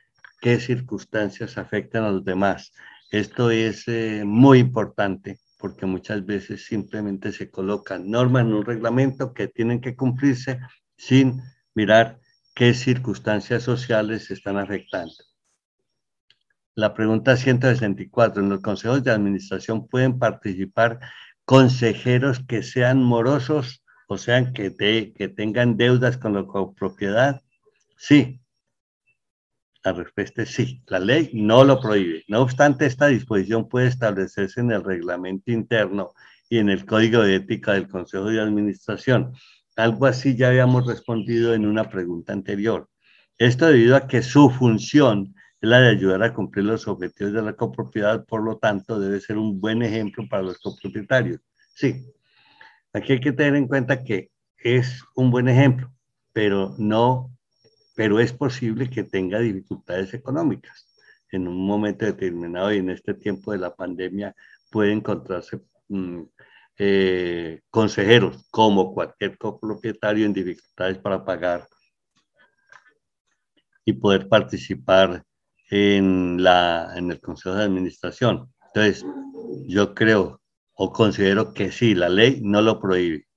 qué 0.41 0.59
circunstancias 0.59 1.57
afectan 1.57 2.03
a 2.03 2.11
los 2.11 2.25
demás. 2.25 2.71
Esto 3.11 3.51
es 3.51 3.87
eh, 3.87 4.23
muy 4.25 4.59
importante 4.59 5.39
porque 5.57 5.85
muchas 5.85 6.25
veces 6.25 6.65
simplemente 6.65 7.31
se 7.31 7.49
colocan 7.49 8.09
normas 8.09 8.43
en 8.43 8.53
un 8.53 8.65
reglamento 8.65 9.33
que 9.33 9.47
tienen 9.47 9.81
que 9.81 9.95
cumplirse 9.95 10.59
sin 10.97 11.41
mirar 11.73 12.19
qué 12.53 12.73
circunstancias 12.73 13.63
sociales 13.63 14.29
están 14.31 14.57
afectando. 14.57 15.13
La 16.75 16.93
pregunta 16.93 17.37
164. 17.37 18.43
En 18.43 18.49
los 18.49 18.59
consejos 18.59 19.01
de 19.03 19.11
administración 19.11 19.87
pueden 19.87 20.19
participar 20.19 20.99
consejeros 21.45 22.41
que 22.45 22.63
sean 22.63 23.01
morosos, 23.01 23.81
o 24.09 24.17
sea, 24.17 24.51
que, 24.51 24.71
tengan 25.35 25.77
deudas 25.77 26.17
con 26.17 26.33
la 26.33 26.43
copropiedad. 26.45 27.41
Sí, 27.97 28.41
la 29.85 29.93
respuesta 29.93 30.41
es 30.41 30.49
sí, 30.49 30.83
la 30.87 30.99
ley 30.99 31.29
no 31.33 31.63
lo 31.63 31.79
prohíbe. 31.79 32.25
No 32.27 32.41
obstante, 32.41 32.85
esta 32.85 33.07
disposición 33.07 33.69
puede 33.69 33.87
establecerse 33.87 34.59
en 34.59 34.71
el 34.71 34.83
reglamento 34.83 35.51
interno 35.51 36.13
y 36.49 36.57
en 36.57 36.69
el 36.69 36.85
código 36.85 37.21
de 37.21 37.35
ética 37.35 37.73
del 37.73 37.87
Consejo 37.87 38.25
de 38.25 38.41
Administración. 38.41 39.33
Algo 39.77 40.07
así 40.07 40.35
ya 40.35 40.49
habíamos 40.49 40.85
respondido 40.87 41.53
en 41.53 41.65
una 41.65 41.89
pregunta 41.89 42.33
anterior. 42.33 42.89
Esto 43.37 43.67
debido 43.67 43.95
a 43.95 44.07
que 44.07 44.21
su 44.23 44.49
función 44.49 45.35
es 45.65 45.69
la 45.69 45.81
de 45.81 45.89
ayudar 45.89 46.23
a 46.23 46.33
cumplir 46.33 46.65
los 46.65 46.87
objetivos 46.87 47.33
de 47.33 47.41
la 47.41 47.53
copropiedad, 47.53 48.25
por 48.25 48.43
lo 48.43 48.57
tanto, 48.57 48.99
debe 48.99 49.19
ser 49.19 49.37
un 49.37 49.59
buen 49.59 49.81
ejemplo 49.81 50.25
para 50.29 50.43
los 50.43 50.59
copropietarios. 50.59 51.41
Sí, 51.73 52.05
aquí 52.93 53.13
hay 53.13 53.19
que 53.19 53.31
tener 53.31 53.55
en 53.55 53.67
cuenta 53.67 54.03
que 54.03 54.29
es 54.57 55.03
un 55.15 55.31
buen 55.31 55.49
ejemplo, 55.49 55.91
pero 56.33 56.75
no 56.77 57.35
pero 57.95 58.19
es 58.19 58.33
posible 58.33 58.89
que 58.89 59.03
tenga 59.03 59.39
dificultades 59.39 60.13
económicas. 60.13 60.85
En 61.31 61.47
un 61.47 61.65
momento 61.65 62.05
determinado 62.05 62.73
y 62.73 62.77
en 62.77 62.89
este 62.89 63.13
tiempo 63.13 63.53
de 63.53 63.57
la 63.57 63.73
pandemia 63.73 64.35
puede 64.69 64.91
encontrarse 64.91 65.61
mm, 65.87 66.23
eh, 66.77 67.61
consejeros, 67.69 68.45
como 68.51 68.93
cualquier 68.93 69.37
copropietario, 69.37 70.25
en 70.25 70.33
dificultades 70.33 70.97
para 70.97 71.23
pagar 71.23 71.67
y 73.85 73.93
poder 73.93 74.27
participar 74.27 75.23
en, 75.69 76.43
la, 76.43 76.93
en 76.95 77.11
el 77.11 77.19
Consejo 77.19 77.55
de 77.55 77.63
Administración. 77.63 78.53
Entonces, 78.67 79.05
yo 79.67 79.93
creo 79.93 80.41
o 80.73 80.91
considero 80.91 81.53
que 81.53 81.71
sí, 81.71 81.95
la 81.95 82.09
ley 82.09 82.41
no 82.43 82.61
lo 82.61 82.79
prohíbe, 82.79 83.27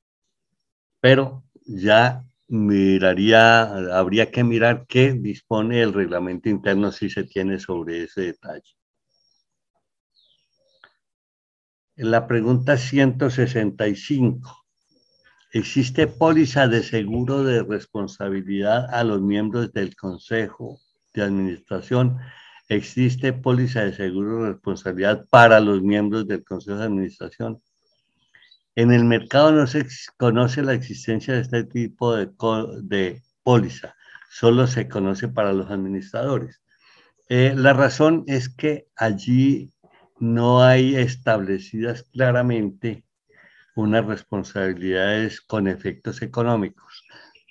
pero 1.00 1.44
ya 1.64 2.24
miraría, 2.48 3.62
habría 3.96 4.30
que 4.30 4.42
mirar 4.42 4.86
qué 4.88 5.12
dispone 5.12 5.82
el 5.82 5.92
reglamento 5.92 6.48
interno 6.48 6.90
si 6.90 7.10
se 7.10 7.24
tiene 7.24 7.60
sobre 7.60 8.04
ese 8.04 8.22
detalle. 8.22 8.74
En 11.96 12.10
la 12.10 12.26
pregunta 12.26 12.76
165. 12.76 14.64
¿Existe 15.52 16.06
póliza 16.06 16.68
de 16.68 16.82
seguro 16.82 17.42
de 17.42 17.62
responsabilidad 17.62 18.92
a 18.92 19.02
los 19.02 19.20
miembros 19.22 19.72
del 19.72 19.96
Consejo 19.96 20.80
de 21.14 21.22
Administración? 21.22 22.18
¿Existe 22.68 23.32
póliza 23.32 23.84
de 23.84 23.94
seguro 23.94 24.44
de 24.44 24.52
responsabilidad 24.52 25.26
para 25.30 25.60
los 25.60 25.82
miembros 25.82 26.26
del 26.26 26.44
Consejo 26.44 26.78
de 26.78 26.84
Administración? 26.84 27.62
En 28.76 28.92
el 28.92 29.04
mercado 29.04 29.50
no 29.52 29.66
se 29.66 29.86
conoce 30.16 30.62
la 30.62 30.74
existencia 30.74 31.34
de 31.34 31.40
este 31.40 31.64
tipo 31.64 32.14
de, 32.14 32.30
de 32.82 33.22
póliza, 33.42 33.94
solo 34.30 34.66
se 34.66 34.88
conoce 34.88 35.28
para 35.28 35.52
los 35.52 35.70
administradores. 35.70 36.60
Eh, 37.28 37.54
la 37.56 37.72
razón 37.72 38.24
es 38.26 38.48
que 38.48 38.86
allí 38.96 39.72
no 40.18 40.62
hay 40.62 40.96
establecidas 40.96 42.04
claramente 42.12 43.04
unas 43.74 44.06
responsabilidades 44.06 45.40
con 45.40 45.68
efectos 45.68 46.22
económicos, 46.22 47.04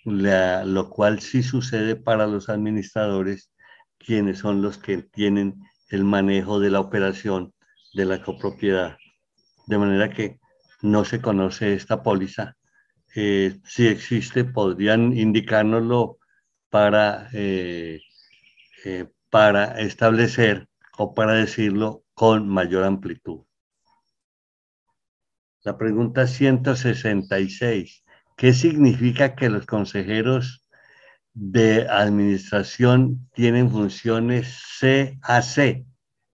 lo 0.07 0.89
cual 0.89 1.19
sí 1.19 1.43
sucede 1.43 1.97
para 1.97 2.27
los 2.27 2.47
administradores, 2.49 3.51
quienes 3.97 4.39
son 4.39 4.61
los 4.61 4.77
que 4.77 4.99
tienen 5.01 5.55
el 5.89 6.05
manejo 6.05 6.59
de 6.59 6.69
la 6.69 6.79
operación 6.79 7.53
de 7.93 8.05
la 8.05 8.21
copropiedad. 8.21 8.97
De 9.65 9.77
manera 9.77 10.09
que 10.09 10.39
no 10.81 11.03
se 11.03 11.21
conoce 11.21 11.73
esta 11.73 12.03
póliza. 12.03 12.55
Eh, 13.15 13.59
si 13.65 13.88
existe, 13.88 14.45
podrían 14.45 15.17
indicárnoslo 15.17 16.19
para, 16.69 17.29
eh, 17.34 17.99
eh, 18.85 19.07
para 19.29 19.79
establecer 19.81 20.67
o 20.97 21.13
para 21.13 21.34
decirlo 21.34 22.03
con 22.13 22.47
mayor 22.47 22.85
amplitud. 22.85 23.41
La 25.63 25.77
pregunta 25.77 26.27
166. 26.27 28.05
¿Qué 28.38 28.53
significa 28.53 29.34
que 29.34 29.49
los 29.49 29.65
consejeros 29.65 30.64
de 31.34 31.89
administración 31.89 33.27
tienen 33.34 33.72
funciones 33.72 34.61
CAC, 34.80 35.84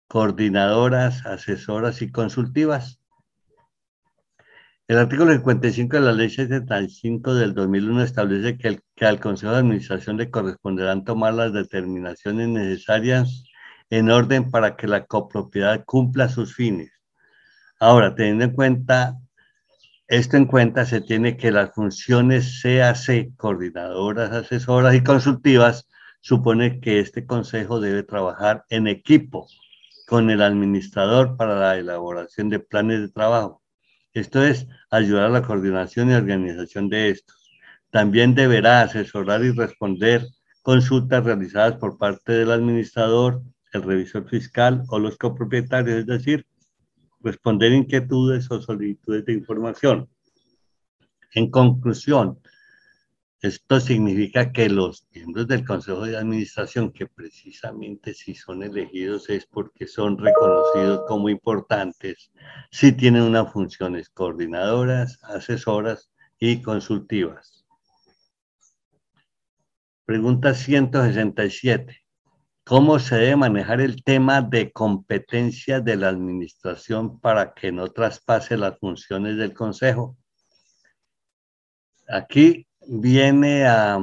coordinadoras, 0.10 1.26
asesoras 1.26 2.02
y 2.02 2.12
consultivas? 2.12 3.00
El 4.90 4.98
artículo 4.98 5.32
55 5.32 5.96
de 5.96 6.02
la 6.02 6.12
Ley 6.12 6.30
75 6.30 7.36
del 7.36 7.54
2001 7.54 8.04
establece 8.04 8.58
que, 8.58 8.82
que 8.96 9.06
al 9.06 9.22
Consejo 9.22 9.54
de 9.54 9.60
Administración 9.60 10.18
le 10.18 10.30
corresponderán 10.30 11.06
tomar 11.06 11.34
las 11.36 11.54
determinaciones 11.54 12.50
necesarias 12.50 13.46
en 13.90 14.12
orden 14.12 14.52
para 14.52 14.76
que 14.76 14.88
la 14.88 15.06
copropiedad 15.06 15.86
cumpla 15.86 16.28
sus 16.28 16.54
fines. 16.54 16.92
Ahora, 17.80 18.14
teniendo 18.14 18.44
en 18.44 18.52
cuenta 18.52 19.18
esto 20.08 20.38
en 20.38 20.46
cuenta, 20.46 20.86
se 20.86 21.02
tiene 21.02 21.38
que 21.38 21.52
las 21.52 21.72
funciones 21.74 22.62
CAC, 22.62 23.36
coordinadoras, 23.38 24.32
asesoras 24.32 24.96
y 24.96 25.04
consultivas, 25.04 25.88
supone 26.22 26.80
que 26.80 27.00
este 27.00 27.26
consejo 27.26 27.80
debe 27.80 28.04
trabajar 28.04 28.64
en 28.70 28.88
equipo 28.88 29.48
con 30.08 30.30
el 30.30 30.42
administrador 30.42 31.38
para 31.38 31.56
la 31.56 31.78
elaboración 31.78 32.50
de 32.50 32.60
planes 32.60 33.02
de 33.02 33.10
trabajo. 33.10 33.62
Esto 34.14 34.44
es 34.44 34.68
ayudar 34.92 35.26
a 35.26 35.30
la 35.30 35.42
coordinación 35.42 36.12
y 36.12 36.14
organización 36.14 36.90
de 36.90 37.10
estos. 37.10 37.50
También 37.90 38.36
deberá 38.36 38.82
asesorar 38.82 39.44
y 39.44 39.52
responder 39.52 40.26
consultas 40.62 41.24
realizadas 41.24 41.78
por 41.78 41.98
parte 41.98 42.34
del 42.34 42.52
administrador, 42.52 43.42
el 43.74 43.82
revisor 43.84 44.30
fiscal 44.30 44.84
o 44.90 45.00
los 45.00 45.18
copropietarios, 45.18 45.98
es 45.98 46.06
decir, 46.06 46.46
responder 47.24 47.72
inquietudes 47.72 48.52
o 48.52 48.62
solicitudes 48.62 49.26
de 49.26 49.34
información. 49.34 50.10
En 51.34 51.50
conclusión, 51.50 52.40
esto 53.42 53.80
significa 53.80 54.52
que 54.54 54.70
los 54.70 55.06
miembros 55.14 55.48
del 55.48 55.66
Consejo 55.66 56.06
de 56.06 56.16
Administración, 56.16 56.94
que 56.94 57.08
precisamente 57.08 58.14
si 58.14 58.36
son 58.36 58.64
elegidos 58.64 59.30
es 59.30 59.46
porque 59.46 59.88
son 59.88 60.18
reconocidos 60.18 61.02
como 61.08 61.28
importantes, 61.28 62.32
sí 62.72 62.92
tienen 62.92 63.24
unas 63.24 63.52
funciones 63.52 64.10
coordinadoras, 64.10 65.20
asesoras 65.24 66.10
y 66.40 66.62
consultivas. 66.62 67.66
Pregunta 70.06 70.54
167. 70.54 72.03
¿Cómo 72.66 72.98
se 72.98 73.16
debe 73.16 73.36
manejar 73.36 73.82
el 73.82 74.04
tema 74.06 74.42
de 74.42 74.72
competencia 74.72 75.82
de 75.82 75.98
la 75.98 76.08
administración 76.08 77.20
para 77.20 77.54
que 77.54 77.74
no 77.74 77.90
traspase 77.90 78.56
las 78.56 78.80
funciones 78.80 79.36
del 79.36 79.54
Consejo? 79.54 80.18
Aquí 82.08 82.66
viene 82.88 83.66
a, 83.66 83.96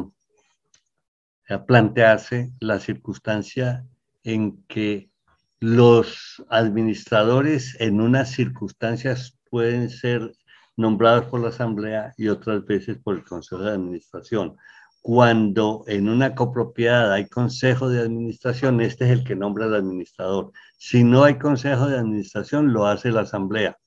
a 1.49 1.65
plantearse 1.65 2.51
la 2.61 2.79
circunstancia 2.81 3.87
en 4.25 4.63
que 4.65 5.11
los 5.59 6.45
administradores 6.51 7.81
en 7.81 8.03
unas 8.03 8.31
circunstancias 8.31 9.39
pueden 9.49 9.89
ser 9.89 10.35
nombrados 10.77 11.27
por 11.27 11.41
la 11.41 11.49
Asamblea 11.49 12.13
y 12.19 12.29
otras 12.29 12.65
veces 12.67 12.99
por 12.99 13.17
el 13.17 13.25
Consejo 13.25 13.63
de 13.63 13.73
Administración 13.73 14.59
cuando 15.01 15.85
en 15.87 16.09
una 16.09 16.35
copropiedad 16.35 17.13
hay 17.13 17.27
consejo 17.27 17.89
de 17.89 18.01
administración, 18.01 18.81
este 18.81 19.07
es 19.07 19.11
el 19.11 19.25
que 19.25 19.37
nombra 19.37 19.67
al 19.67 19.75
administrador. 19.75 20.53
Si 20.77 21.05
no 21.05 21.25
hay 21.25 21.39
consejo 21.39 21.89
de 21.89 21.99
administración, 21.99 22.73
lo 22.73 22.87
hace 22.87 23.11
la 23.11 23.23
asamblea. 23.23 23.79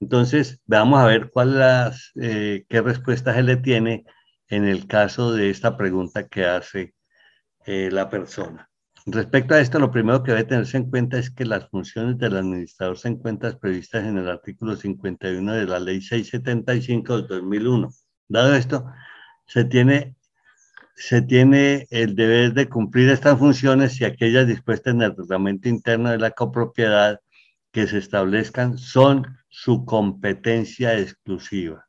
Entonces, 0.00 0.60
vamos 0.66 1.00
a 1.00 1.06
ver 1.06 1.30
cuál 1.30 1.58
las, 1.58 2.12
eh, 2.20 2.64
qué 2.68 2.80
respuesta 2.82 3.34
se 3.34 3.42
le 3.42 3.56
tiene 3.56 4.04
en 4.48 4.64
el 4.64 4.86
caso 4.86 5.32
de 5.32 5.50
esta 5.50 5.76
pregunta 5.76 6.28
que 6.28 6.44
hace 6.44 6.94
eh, 7.66 7.90
la 7.90 8.08
persona. 8.10 8.70
Respecto 9.06 9.54
a 9.54 9.60
esto, 9.60 9.78
lo 9.78 9.90
primero 9.90 10.22
que 10.22 10.32
debe 10.32 10.44
tenerse 10.44 10.78
en 10.78 10.90
cuenta 10.90 11.18
es 11.18 11.30
que 11.30 11.44
las 11.44 11.68
funciones 11.68 12.16
del 12.18 12.36
administrador 12.36 12.96
se 12.96 13.08
encuentran 13.08 13.58
previstas 13.58 14.04
en 14.04 14.16
el 14.16 14.28
artículo 14.28 14.76
51 14.76 15.52
de 15.52 15.66
la 15.66 15.78
Ley 15.78 16.00
675 16.00 17.22
de 17.22 17.28
2001. 17.28 17.90
Dado 18.28 18.54
esto, 18.54 18.86
se 19.46 19.64
tiene, 19.64 20.16
se 20.96 21.22
tiene 21.22 21.86
el 21.90 22.14
deber 22.14 22.54
de 22.54 22.68
cumplir 22.68 23.10
estas 23.10 23.38
funciones 23.38 24.00
y 24.00 24.04
aquellas 24.04 24.46
dispuestas 24.46 24.94
en 24.94 25.02
el 25.02 25.16
reglamento 25.16 25.68
interno 25.68 26.10
de 26.10 26.18
la 26.18 26.30
copropiedad 26.30 27.20
que 27.72 27.86
se 27.86 27.98
establezcan 27.98 28.78
son 28.78 29.26
su 29.48 29.84
competencia 29.84 30.98
exclusiva. 30.98 31.86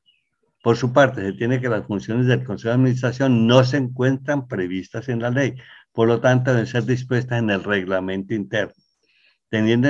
Por 0.63 0.77
su 0.77 0.91
parte, 0.91 1.21
se 1.21 1.33
tiene 1.33 1.61
que 1.61 1.69
las 1.69 1.85
funciones 1.85 2.25
del 2.25 2.43
Consejo 2.43 2.69
de 2.69 2.75
Administración 2.75 3.45
no 3.45 3.63
se 3.63 3.77
encuentran 3.77 4.47
previstas 4.47 5.09
en 5.09 5.21
la 5.21 5.29
ley, 5.29 5.55
por 5.91 6.07
lo 6.07 6.19
tanto 6.19 6.51
deben 6.51 6.65
ser 6.65 6.85
dispuestas 6.85 7.37
en 7.37 7.51
el 7.51 7.63
reglamento 7.63 8.33
interno. 8.33 8.73
Teniendo 9.49 9.89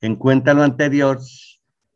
en 0.00 0.16
cuenta 0.16 0.52
lo 0.52 0.62
anterior, 0.62 1.20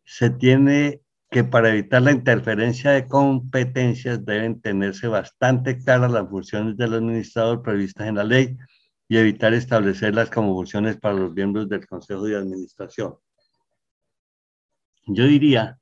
se 0.05 0.31
tiene 0.31 1.01
que 1.35 1.43
para 1.43 1.70
evitar 1.70 2.01
la 2.01 2.12
interferencia 2.12 2.93
de 2.93 3.09
competencias 3.09 4.24
deben 4.24 4.61
tenerse 4.61 5.09
bastante 5.09 5.77
claras 5.78 6.12
las 6.12 6.28
funciones 6.28 6.77
del 6.77 6.94
administrador 6.94 7.61
previstas 7.61 8.06
en 8.06 8.15
la 8.15 8.23
ley 8.23 8.56
y 9.09 9.16
evitar 9.16 9.52
establecerlas 9.52 10.31
como 10.31 10.55
funciones 10.55 10.97
para 10.97 11.16
los 11.16 11.32
miembros 11.32 11.69
del 11.69 11.89
Consejo 11.89 12.23
de 12.23 12.36
Administración. 12.36 13.16
Yo 15.09 15.24
diría, 15.24 15.81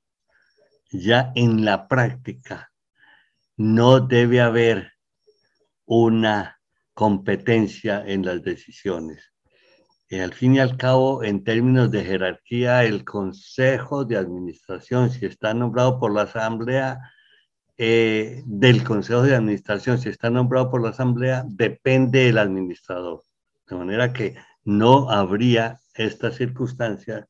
ya 0.91 1.33
en 1.35 1.67
la 1.67 1.87
práctica, 1.87 2.73
no 3.59 4.01
debe 4.01 4.41
haber 4.41 4.95
una 5.85 6.63
competencia 6.95 8.03
en 8.07 8.25
las 8.25 8.43
decisiones 8.43 9.32
al 10.21 10.35
fin 10.35 10.57
y 10.57 10.61
al 10.61 10.77
cabo, 10.77 11.25
en 11.25 11.43
términos 11.43 11.91
de 11.91 12.05
jerarquía, 12.05 12.85
el 12.85 13.05
Consejo 13.05 14.05
de 14.05 14.17
Administración, 14.19 15.11
si 15.11 15.27
está 15.27 15.55
nombrado 15.55 15.99
por 15.99 16.13
la 16.13 16.23
Asamblea, 16.23 17.01
eh, 17.79 18.43
del 18.45 18.85
Consejo 18.85 19.23
de 19.23 19.35
Administración, 19.35 19.99
si 19.99 20.11
está 20.11 20.29
nombrado 20.29 20.71
por 20.71 20.83
la 20.83 20.91
Asamblea, 20.91 21.45
depende 21.47 22.27
del 22.27 22.39
administrador. 22.39 23.25
De 23.67 23.77
manera 23.77 24.13
que 24.13 24.37
no 24.65 25.11
habría 25.11 25.81
esta 25.95 26.31
circunstancia, 26.31 27.27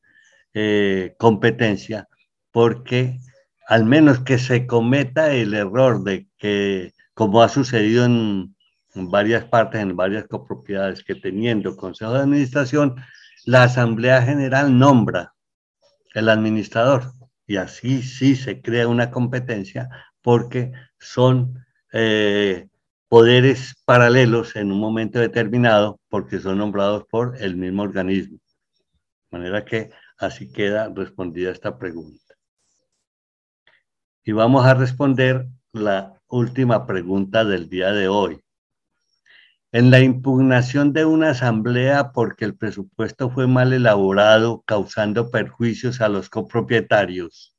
eh, 0.53 1.15
competencia, 1.17 2.07
porque 2.51 3.19
al 3.67 3.85
menos 3.85 4.19
que 4.19 4.37
se 4.37 4.67
cometa 4.67 5.33
el 5.33 5.53
error 5.53 6.03
de 6.03 6.27
que, 6.37 6.93
como 7.13 7.41
ha 7.41 7.49
sucedido 7.49 8.05
en 8.05 8.55
en 8.95 9.09
varias 9.09 9.45
partes, 9.45 9.81
en 9.81 9.95
varias 9.95 10.25
copropiedades, 10.27 11.03
que 11.03 11.15
teniendo 11.15 11.75
consejo 11.75 12.13
de 12.13 12.19
administración, 12.19 12.95
la 13.45 13.63
Asamblea 13.63 14.21
General 14.21 14.77
nombra 14.77 15.33
el 16.13 16.29
administrador 16.29 17.11
y 17.47 17.57
así 17.57 18.01
sí 18.03 18.35
se 18.35 18.61
crea 18.61 18.87
una 18.87 19.11
competencia 19.11 19.89
porque 20.21 20.71
son 20.99 21.65
eh, 21.91 22.67
poderes 23.09 23.75
paralelos 23.85 24.55
en 24.55 24.71
un 24.71 24.79
momento 24.79 25.19
determinado 25.19 25.99
porque 26.09 26.39
son 26.39 26.59
nombrados 26.59 27.05
por 27.09 27.35
el 27.41 27.57
mismo 27.57 27.83
organismo. 27.83 28.39
De 29.31 29.37
manera 29.37 29.65
que 29.65 29.91
así 30.17 30.51
queda 30.51 30.91
respondida 30.93 31.51
esta 31.51 31.77
pregunta. 31.77 32.35
Y 34.23 34.31
vamos 34.31 34.65
a 34.65 34.73
responder 34.73 35.47
la 35.73 36.21
última 36.27 36.85
pregunta 36.87 37.43
del 37.43 37.67
día 37.67 37.91
de 37.91 38.07
hoy 38.07 38.42
en 39.73 39.89
la 39.89 39.99
impugnación 40.01 40.93
de 40.93 41.03
una 41.03 41.31
asamblea 41.31 42.11
porque 42.11 42.45
el 42.45 42.55
presupuesto 42.55 43.31
fue 43.31 43.47
mal 43.47 43.73
elaborado, 43.73 44.63
causando 44.67 45.31
perjuicios 45.31 45.99
a 45.99 46.09
los 46.09 46.29
copropietarios. 46.29 47.57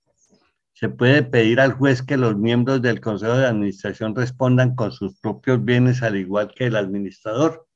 Se 0.75 0.89
puede 0.89 1.25
pedir 1.25 1.59
al 1.59 1.73
juez 1.73 2.03
que 2.03 2.17
los 2.17 2.37
miembros 2.37 2.81
del 2.83 3.01
Consejo 3.01 3.37
de 3.37 3.47
Administración 3.47 4.15
respondan 4.15 4.77
con 4.77 4.93
sus 4.93 5.19
propios 5.19 5.65
bienes 5.65 6.05
al 6.05 6.17
igual 6.17 6.53
que 6.55 6.67
el 6.67 6.77
administrador. 6.77 7.67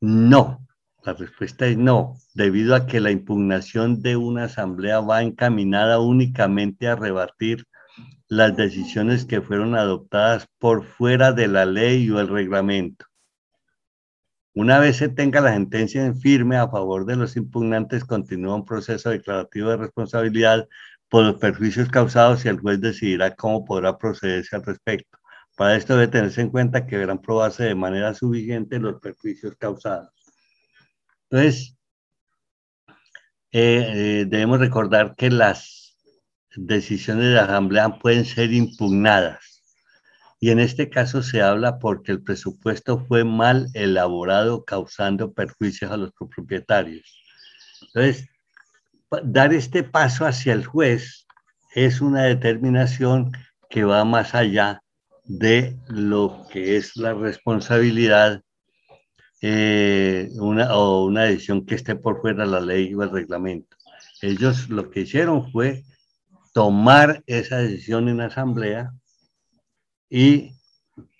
No, 0.00 0.66
la 1.04 1.12
respuesta 1.12 1.66
es 1.66 1.76
no, 1.76 2.16
debido 2.32 2.74
a 2.74 2.86
que 2.86 2.98
la 2.98 3.10
impugnación 3.10 4.00
de 4.00 4.16
una 4.16 4.44
asamblea 4.44 5.00
va 5.00 5.22
encaminada 5.22 6.00
únicamente 6.00 6.88
a 6.88 6.96
rebatir 6.96 7.66
las 8.28 8.56
decisiones 8.56 9.24
que 9.24 9.40
fueron 9.40 9.74
adoptadas 9.74 10.48
por 10.58 10.84
fuera 10.84 11.32
de 11.32 11.48
la 11.48 11.64
ley 11.64 12.10
o 12.10 12.20
el 12.20 12.28
reglamento. 12.28 13.06
Una 14.54 14.78
vez 14.78 14.96
se 14.96 15.08
tenga 15.08 15.40
la 15.40 15.52
sentencia 15.52 16.04
en 16.04 16.18
firme 16.18 16.56
a 16.56 16.68
favor 16.68 17.04
de 17.04 17.16
los 17.16 17.36
impugnantes, 17.36 18.04
continúa 18.04 18.54
un 18.54 18.64
proceso 18.64 19.10
declarativo 19.10 19.70
de 19.70 19.76
responsabilidad 19.76 20.66
por 21.08 21.24
los 21.24 21.36
perjuicios 21.36 21.88
causados 21.90 22.44
y 22.44 22.48
el 22.48 22.58
juez 22.58 22.80
decidirá 22.80 23.34
cómo 23.34 23.64
podrá 23.64 23.98
procederse 23.98 24.56
al 24.56 24.64
respecto. 24.64 25.18
Para 25.56 25.76
esto 25.76 25.94
debe 25.94 26.08
tenerse 26.08 26.40
en 26.40 26.50
cuenta 26.50 26.86
que 26.86 26.96
deberán 26.96 27.20
probarse 27.20 27.64
de 27.64 27.74
manera 27.74 28.14
suficiente 28.14 28.78
los 28.78 29.00
perjuicios 29.00 29.54
causados. 29.56 30.10
Entonces, 31.30 31.76
eh, 33.52 34.20
eh, 34.22 34.26
debemos 34.28 34.58
recordar 34.58 35.14
que 35.16 35.30
las 35.30 35.75
decisiones 36.56 37.26
de 37.26 37.34
la 37.34 37.44
Asamblea 37.44 37.98
pueden 37.98 38.24
ser 38.24 38.52
impugnadas. 38.52 39.62
Y 40.38 40.50
en 40.50 40.60
este 40.60 40.90
caso 40.90 41.22
se 41.22 41.42
habla 41.42 41.78
porque 41.78 42.12
el 42.12 42.22
presupuesto 42.22 43.04
fue 43.06 43.24
mal 43.24 43.68
elaborado, 43.74 44.64
causando 44.64 45.32
perjuicios 45.32 45.90
a 45.90 45.96
los 45.96 46.12
copropietarios. 46.12 47.22
Entonces, 47.82 48.28
dar 49.24 49.52
este 49.54 49.82
paso 49.82 50.26
hacia 50.26 50.52
el 50.52 50.64
juez 50.64 51.26
es 51.74 52.00
una 52.00 52.24
determinación 52.24 53.32
que 53.70 53.84
va 53.84 54.04
más 54.04 54.34
allá 54.34 54.82
de 55.24 55.76
lo 55.88 56.46
que 56.50 56.76
es 56.76 56.96
la 56.96 57.14
responsabilidad 57.14 58.42
eh, 59.42 60.30
una, 60.34 60.74
o 60.76 61.06
una 61.06 61.24
decisión 61.24 61.66
que 61.66 61.74
esté 61.74 61.94
por 61.94 62.20
fuera 62.20 62.44
de 62.44 62.50
la 62.50 62.60
ley 62.60 62.94
o 62.94 63.02
el 63.02 63.10
reglamento. 63.10 63.76
Ellos 64.22 64.68
lo 64.70 64.90
que 64.90 65.00
hicieron 65.00 65.50
fue 65.52 65.84
tomar 66.56 67.22
esa 67.26 67.58
decisión 67.58 68.08
en 68.08 68.22
asamblea 68.22 68.94
y 70.08 70.52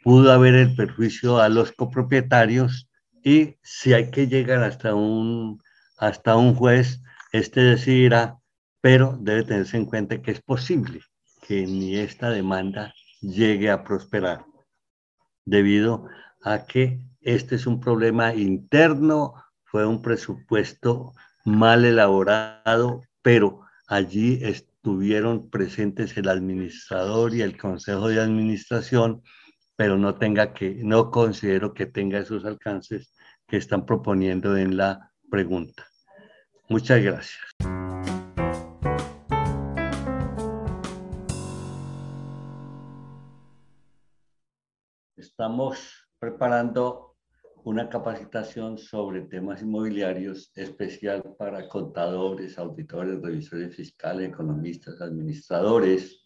pudo 0.03 0.33
haber 0.33 0.55
el 0.55 0.75
perjuicio 0.75 1.41
a 1.41 1.51
los 1.51 1.73
copropietarios 1.73 2.89
y 3.23 3.59
si 3.63 3.93
hay 3.93 4.11
que 4.11 4.29
llegar 4.29 4.63
hasta 4.63 4.95
un, 4.95 5.63
hasta 5.99 6.37
un 6.37 6.55
juez, 6.55 7.03
este 7.33 7.61
decidirá, 7.61 8.39
pero 8.81 9.19
debe 9.21 9.43
tenerse 9.43 9.77
en 9.77 9.85
cuenta 9.85 10.23
que 10.23 10.31
es 10.31 10.41
posible 10.41 11.03
que 11.47 11.67
ni 11.67 11.97
esta 11.97 12.31
demanda 12.31 12.95
llegue 13.21 13.71
a 13.71 13.85
prosperar, 13.85 14.47
debido 15.45 16.09
a 16.45 16.65
que 16.65 16.99
este 17.21 17.57
es 17.57 17.67
un 17.67 17.79
problema 17.79 18.33
interno, 18.33 19.35
fue 19.65 19.85
un 19.85 20.01
presupuesto 20.01 21.13
mal 21.45 21.85
elaborado, 21.85 23.03
pero 23.21 23.61
allí 23.87 24.39
estuvieron 24.87 25.51
presentes 25.51 26.17
el 26.17 26.29
administrador 26.29 27.35
y 27.35 27.43
el 27.43 27.59
consejo 27.59 28.07
de 28.07 28.21
administración, 28.21 29.21
pero 29.75 29.99
no 29.99 30.15
tenga 30.15 30.55
que, 30.55 30.77
no 30.85 31.11
considero 31.11 31.75
que 31.75 31.87
tenga 31.87 32.21
esos 32.21 32.45
alcances 32.45 33.13
que 33.49 33.57
están 33.57 33.85
proponiendo 33.85 34.57
en 34.57 34.77
la 34.77 35.11
pregunta. 35.29 35.85
Muchas 36.69 37.03
gracias. 37.03 37.43
Estamos 45.17 46.07
preparando 46.21 47.06
una 47.67 47.89
capacitación 47.89 48.79
sobre 48.79 49.23
temas 49.23 49.61
inmobiliarios 49.61 50.53
especial 50.55 51.35
para 51.37 51.69
contadores, 51.69 52.57
auditores, 52.59 53.21
revisores 53.21 53.75
fiscales, 53.75 54.29
economistas, 54.29 55.01
administradores, 55.01 56.25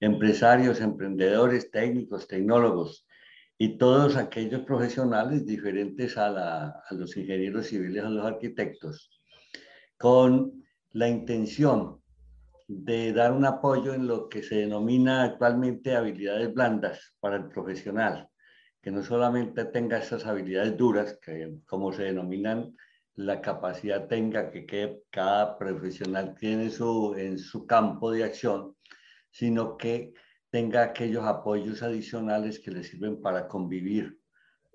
empresarios, 0.00 0.80
emprendedores, 0.80 1.70
técnicos, 1.70 2.26
tecnólogos 2.26 3.06
y 3.58 3.76
todos 3.76 4.16
aquellos 4.16 4.62
profesionales 4.62 5.44
diferentes 5.44 6.16
a, 6.16 6.70
a 6.70 6.94
los 6.94 7.14
ingenieros 7.14 7.66
civiles, 7.66 8.02
a 8.02 8.08
los 8.08 8.24
arquitectos, 8.24 9.20
con 9.98 10.64
la 10.92 11.08
intención 11.10 12.00
de 12.68 13.12
dar 13.12 13.32
un 13.32 13.44
apoyo 13.44 13.92
en 13.92 14.06
lo 14.06 14.30
que 14.30 14.42
se 14.42 14.54
denomina 14.54 15.24
actualmente 15.24 15.94
habilidades 15.94 16.54
blandas 16.54 17.14
para 17.20 17.36
el 17.36 17.48
profesional 17.48 18.29
que 18.82 18.90
no 18.90 19.02
solamente 19.02 19.64
tenga 19.66 19.98
esas 19.98 20.26
habilidades 20.26 20.76
duras, 20.76 21.18
que 21.22 21.58
como 21.66 21.92
se 21.92 22.04
denominan, 22.04 22.74
la 23.14 23.40
capacidad 23.40 24.06
tenga 24.06 24.50
que, 24.50 25.02
cada 25.10 25.58
profesional 25.58 26.34
tiene 26.38 26.70
su, 26.70 27.14
en 27.16 27.38
su 27.38 27.66
campo 27.66 28.10
de 28.10 28.24
acción, 28.24 28.76
sino 29.30 29.76
que 29.76 30.14
tenga 30.50 30.82
aquellos 30.82 31.24
apoyos 31.24 31.82
adicionales 31.82 32.58
que 32.58 32.70
le 32.70 32.82
sirven 32.82 33.20
para 33.20 33.46
convivir, 33.46 34.18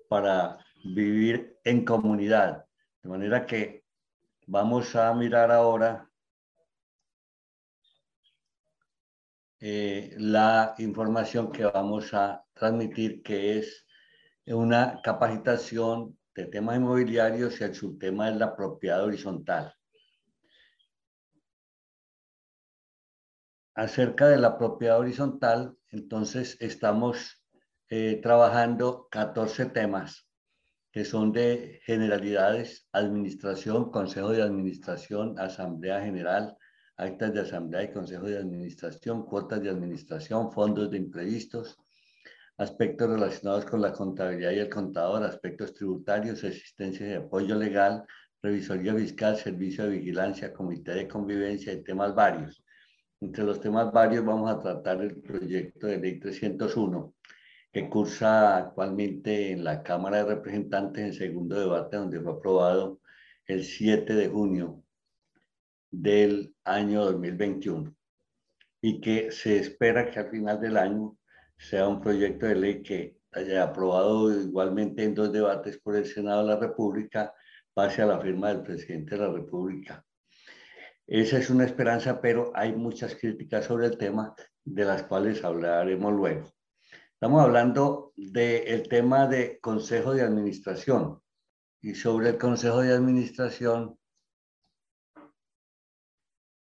para 0.08 0.58
vivir 0.84 1.56
en 1.64 1.84
comunidad. 1.84 2.64
De 3.02 3.08
manera 3.08 3.44
que 3.46 3.84
vamos 4.46 4.94
a 4.94 5.12
mirar 5.14 5.50
ahora 5.50 6.08
eh, 9.58 10.14
la 10.18 10.74
información 10.78 11.50
que 11.50 11.64
vamos 11.64 12.14
a 12.14 12.44
transmitir, 12.54 13.22
que 13.22 13.58
es 13.58 13.85
una 14.54 15.00
capacitación 15.02 16.16
de 16.34 16.46
temas 16.46 16.76
inmobiliarios 16.76 17.60
y 17.60 17.64
el 17.64 17.74
subtema 17.74 18.30
es 18.30 18.36
la 18.36 18.54
propiedad 18.54 19.02
horizontal. 19.02 19.74
Acerca 23.74 24.28
de 24.28 24.38
la 24.38 24.56
propiedad 24.56 24.98
horizontal, 24.98 25.76
entonces 25.90 26.56
estamos 26.60 27.42
eh, 27.88 28.20
trabajando 28.22 29.08
14 29.10 29.66
temas 29.66 30.26
que 30.92 31.04
son 31.04 31.30
de 31.30 31.80
generalidades, 31.84 32.88
administración, 32.92 33.90
consejo 33.90 34.30
de 34.30 34.42
administración, 34.42 35.38
asamblea 35.38 36.00
general, 36.00 36.56
actas 36.96 37.34
de 37.34 37.40
asamblea 37.40 37.82
y 37.82 37.92
consejo 37.92 38.24
de 38.24 38.38
administración, 38.38 39.26
cuotas 39.26 39.60
de 39.62 39.68
administración, 39.68 40.50
fondos 40.50 40.90
de 40.90 40.96
imprevistos, 40.96 41.78
aspectos 42.58 43.10
relacionados 43.10 43.64
con 43.66 43.82
la 43.82 43.92
contabilidad 43.92 44.52
y 44.52 44.58
el 44.58 44.70
contador, 44.70 45.22
aspectos 45.22 45.74
tributarios, 45.74 46.42
existencia 46.44 47.06
de 47.06 47.16
apoyo 47.16 47.54
legal, 47.54 48.04
revisoría 48.42 48.94
fiscal, 48.94 49.36
servicio 49.36 49.84
de 49.84 49.98
vigilancia, 49.98 50.52
comité 50.52 50.94
de 50.94 51.08
convivencia 51.08 51.72
y 51.72 51.82
temas 51.82 52.14
varios. 52.14 52.64
Entre 53.20 53.44
los 53.44 53.60
temas 53.60 53.92
varios 53.92 54.24
vamos 54.24 54.50
a 54.50 54.60
tratar 54.60 55.00
el 55.02 55.20
proyecto 55.20 55.86
de 55.86 55.98
ley 55.98 56.18
301, 56.18 57.14
que 57.72 57.88
cursa 57.88 58.56
actualmente 58.58 59.52
en 59.52 59.64
la 59.64 59.82
Cámara 59.82 60.18
de 60.18 60.34
Representantes 60.36 61.04
en 61.04 61.14
segundo 61.14 61.58
debate, 61.58 61.96
donde 61.96 62.20
fue 62.20 62.32
aprobado 62.32 63.00
el 63.46 63.64
7 63.64 64.14
de 64.14 64.28
junio 64.28 64.82
del 65.90 66.54
año 66.64 67.04
2021 67.04 67.94
y 68.80 69.00
que 69.00 69.30
se 69.30 69.58
espera 69.58 70.10
que 70.10 70.18
al 70.18 70.30
final 70.30 70.60
del 70.60 70.76
año 70.76 71.16
sea 71.58 71.88
un 71.88 72.00
proyecto 72.00 72.46
de 72.46 72.54
ley 72.54 72.82
que 72.82 73.18
haya 73.32 73.64
aprobado 73.64 74.30
igualmente 74.40 75.04
en 75.04 75.14
dos 75.14 75.32
debates 75.32 75.78
por 75.78 75.96
el 75.96 76.06
Senado 76.06 76.42
de 76.42 76.54
la 76.54 76.60
República, 76.60 77.34
pase 77.74 78.02
a 78.02 78.06
la 78.06 78.20
firma 78.20 78.48
del 78.48 78.62
presidente 78.62 79.16
de 79.16 79.20
la 79.20 79.32
República. 79.32 80.04
Esa 81.06 81.38
es 81.38 81.50
una 81.50 81.64
esperanza, 81.64 82.20
pero 82.20 82.50
hay 82.54 82.74
muchas 82.74 83.14
críticas 83.14 83.66
sobre 83.66 83.86
el 83.86 83.98
tema, 83.98 84.34
de 84.64 84.84
las 84.84 85.04
cuales 85.04 85.44
hablaremos 85.44 86.12
luego. 86.12 86.50
Estamos 87.12 87.42
hablando 87.42 88.12
del 88.16 88.88
tema 88.88 89.26
de 89.26 89.60
Consejo 89.60 90.12
de 90.14 90.22
Administración. 90.22 91.20
Y 91.80 91.94
sobre 91.94 92.30
el 92.30 92.38
Consejo 92.38 92.80
de 92.80 92.92
Administración, 92.92 93.96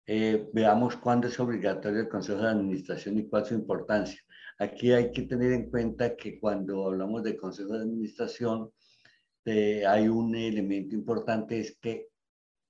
eh, 0.06 0.48
veamos 0.52 0.96
cuándo 0.96 1.28
es 1.28 1.38
obligatorio 1.38 2.00
el 2.00 2.08
Consejo 2.08 2.40
de 2.40 2.48
Administración 2.48 3.18
y 3.18 3.28
cuál 3.28 3.42
es 3.42 3.48
su 3.48 3.54
importancia. 3.54 4.20
Aquí 4.62 4.92
hay 4.92 5.10
que 5.10 5.22
tener 5.22 5.50
en 5.52 5.68
cuenta 5.68 6.14
que 6.14 6.38
cuando 6.38 6.86
hablamos 6.86 7.24
de 7.24 7.36
consejo 7.36 7.72
de 7.72 7.80
administración, 7.80 8.70
eh, 9.44 9.84
hay 9.84 10.06
un 10.06 10.36
elemento 10.36 10.94
importante, 10.94 11.58
es 11.58 11.76
que 11.80 12.06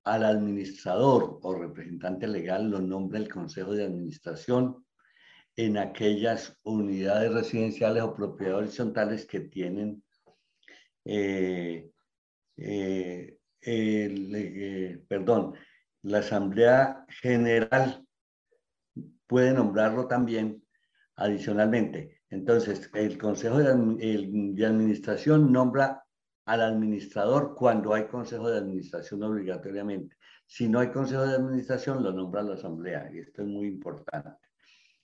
al 0.03 0.25
administrador 0.25 1.37
o 1.43 1.53
representante 1.53 2.27
legal 2.27 2.67
lo 2.71 2.79
nombra 2.81 3.19
el 3.19 3.31
consejo 3.31 3.75
de 3.75 3.85
administración 3.85 4.83
en 5.55 5.77
aquellas 5.77 6.57
unidades 6.63 7.31
residenciales 7.31 8.01
o 8.01 8.15
propiedades 8.15 8.57
horizontales 8.57 9.27
que 9.27 9.41
tienen 9.41 10.03
eh, 11.05 11.91
eh, 12.57 13.37
perdón, 15.07 15.53
la 16.01 16.17
Asamblea 16.17 17.05
General. 17.21 18.03
Puede 19.27 19.53
nombrarlo 19.53 20.07
también 20.07 20.62
Adicionalmente, 21.15 22.21
entonces, 22.33 22.89
el 22.95 23.17
Consejo 23.19 23.59
de, 23.59 24.65
Administración 24.65 25.51
nombra 25.51 26.03
al 26.45 26.61
administrador 26.61 27.53
cuando 27.55 27.93
hay 27.93 28.07
consejo 28.07 28.49
de 28.49 28.57
administración 28.57 29.21
obligatoriamente. 29.21 30.17
Si 30.45 30.67
no 30.67 30.79
hay 30.79 30.89
consejo 30.89 31.25
de 31.25 31.35
administración, 31.35 32.03
lo 32.03 32.11
nombra 32.11 32.41
la 32.41 32.55
asamblea 32.55 33.09
y 33.13 33.19
esto 33.19 33.43
es 33.43 33.47
muy 33.47 33.67
importante. 33.67 34.31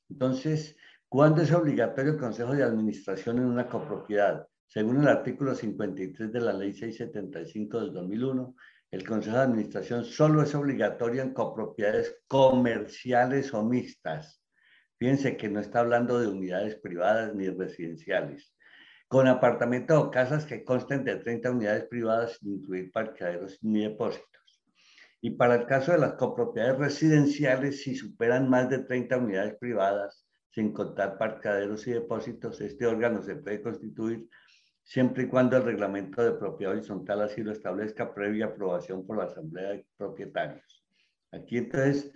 Entonces, 0.10 0.76
¿cuándo 1.08 1.44
es 1.44 1.52
obligatorio 1.54 2.14
el 2.14 2.20
consejo 2.20 2.54
de 2.54 2.64
administración 2.64 3.38
en 3.38 3.46
una 3.46 3.70
copropiedad? 3.70 4.48
Según 4.66 5.02
el 5.02 5.08
artículo 5.08 5.54
53 5.54 6.32
de 6.32 6.42
la 6.42 6.54
ley 6.54 6.74
675 6.74 7.80
del 7.80 7.94
2001, 7.94 8.56
el 8.92 9.08
consejo 9.08 9.38
de 9.38 9.44
administración 9.44 10.04
solo 10.04 10.42
es 10.42 10.54
obligatorio 10.56 11.22
en 11.22 11.34
copropiedades 11.34 12.22
comerciales 12.28 13.54
o 13.54 13.64
mixtas. 13.64 14.42
Fíjense 15.00 15.38
que 15.38 15.50
no 15.50 15.60
está 15.60 15.80
hablando 15.80 16.20
de 16.20 16.28
unidades 16.28 16.76
privadas 16.76 17.34
ni 17.34 17.50
residenciales 17.50 18.54
con 19.10 19.28
apartamentos 19.28 19.98
o 19.98 20.12
casas 20.12 20.46
que 20.46 20.64
consten 20.64 21.04
de 21.04 21.16
30 21.16 21.50
unidades 21.50 21.86
privadas 21.86 22.38
sin 22.38 22.54
incluir 22.54 22.92
parqueaderos 22.92 23.58
ni 23.64 23.82
depósitos. 23.82 24.62
Y 25.20 25.32
para 25.32 25.56
el 25.56 25.66
caso 25.66 25.92
de 25.92 25.98
las 25.98 26.14
copropiedades 26.14 26.78
residenciales, 26.78 27.82
si 27.82 27.96
superan 27.96 28.48
más 28.48 28.70
de 28.70 28.80
30 28.80 29.18
unidades 29.18 29.56
privadas, 29.60 30.28
sin 30.52 30.72
contar 30.74 31.18
parqueaderos 31.18 31.88
y 31.88 31.94
depósitos, 31.94 32.62
este 32.62 32.86
órgano 32.86 33.24
se 33.24 33.36
puede 33.36 33.64
constituir 33.64 34.30
siempre 34.84 35.24
y 35.24 35.28
cuando 35.28 35.58
el 35.58 35.64
reglamento 35.64 36.22
de 36.24 36.34
propiedad 36.34 36.76
horizontal 36.76 37.22
así 37.22 37.42
lo 37.42 37.52
establezca 37.52 38.14
previa 38.14 38.46
aprobación 38.46 39.08
por 39.08 39.18
la 39.18 39.24
Asamblea 39.24 39.70
de 39.72 39.86
Propietarios. 39.98 40.86
Aquí 41.32 41.58
entonces 41.58 42.12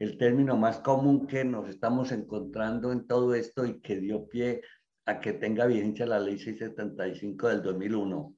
el 0.00 0.16
término 0.16 0.56
más 0.56 0.78
común 0.78 1.26
que 1.26 1.44
nos 1.44 1.68
estamos 1.68 2.10
encontrando 2.10 2.90
en 2.90 3.06
todo 3.06 3.34
esto 3.34 3.66
y 3.66 3.80
que 3.80 4.00
dio 4.00 4.26
pie 4.26 4.62
a 5.04 5.20
que 5.20 5.34
tenga 5.34 5.66
vigencia 5.66 6.06
la 6.06 6.18
ley 6.18 6.38
675 6.38 7.48
del 7.48 7.62
2001 7.62 8.34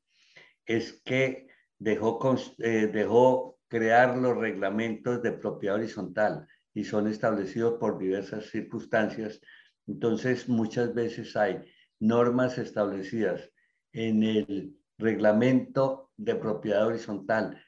es 0.66 1.00
que 1.04 1.46
dejó, 1.78 2.18
eh, 2.58 2.90
dejó 2.92 3.58
crear 3.68 4.18
los 4.18 4.36
reglamentos 4.36 5.22
de 5.22 5.32
propiedad 5.32 5.76
horizontal 5.76 6.48
y 6.74 6.84
son 6.84 7.06
establecidos 7.06 7.78
por 7.78 7.98
diversas 7.98 8.46
circunstancias. 8.46 9.40
Entonces, 9.86 10.48
muchas 10.48 10.94
veces 10.94 11.36
hay 11.36 11.62
normas 12.00 12.58
establecidas 12.58 13.50
en 13.92 14.22
el 14.24 14.76
reglamento 14.98 16.10
de 16.16 16.34
propiedad 16.34 16.86
horizontal 16.86 17.62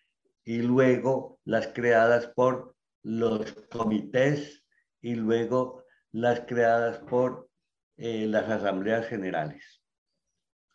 y 0.44 0.62
luego 0.62 1.38
las 1.44 1.68
creadas 1.68 2.26
por 2.28 2.73
los 3.04 3.52
comités 3.70 4.64
y 5.00 5.14
luego 5.14 5.84
las 6.10 6.40
creadas 6.40 6.98
por 6.98 7.48
eh, 7.96 8.26
las 8.26 8.48
asambleas 8.48 9.06
generales. 9.06 9.82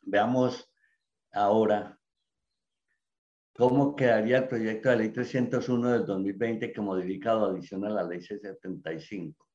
Veamos 0.02 0.72
ahora 1.32 2.00
cómo 3.54 3.96
quedaría 3.96 4.38
el 4.38 4.48
proyecto 4.48 4.90
de 4.90 4.96
ley 4.98 5.10
301 5.10 5.92
del 5.92 6.06
2020 6.06 6.72
que 6.72 6.82
modifica 6.82 7.36
o 7.36 7.46
adiciona 7.46 7.88
a 7.88 7.92
la 7.92 8.04
ley 8.04 8.22
675. 8.22 9.46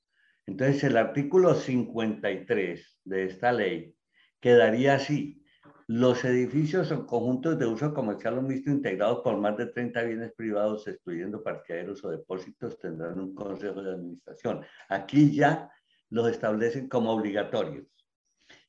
Entonces, 0.46 0.84
el 0.84 0.96
artículo 0.96 1.55
53 1.55 3.01
de 3.05 3.24
esta 3.24 3.52
ley 3.52 3.96
quedaría 4.40 4.96
así. 4.96 5.44
Los 5.86 6.24
edificios 6.24 6.90
o 6.93 7.06
conjuntos 7.06 7.59
de 7.59 7.66
uso 7.66 7.93
comercial 7.93 8.39
o 8.39 8.43
mixto 8.43 8.70
integrados 8.70 9.20
por 9.20 9.36
más 9.36 9.56
de 9.59 9.66
30 9.66 10.02
bienes 10.02 10.32
privados, 10.32 10.89
excluyendo 10.89 11.43
parqueaderos 11.43 12.02
o 12.05 12.11
depósitos, 12.11 12.78
tendrán 12.78 13.20
un 13.20 13.35
consejo 13.35 13.82
de 13.82 13.90
administración. 13.90 14.65
Aquí 14.89 15.35
ya 15.35 15.70
los 16.09 16.31
establecen 16.31 16.89
como 16.89 17.12
obligatorios. 17.12 17.86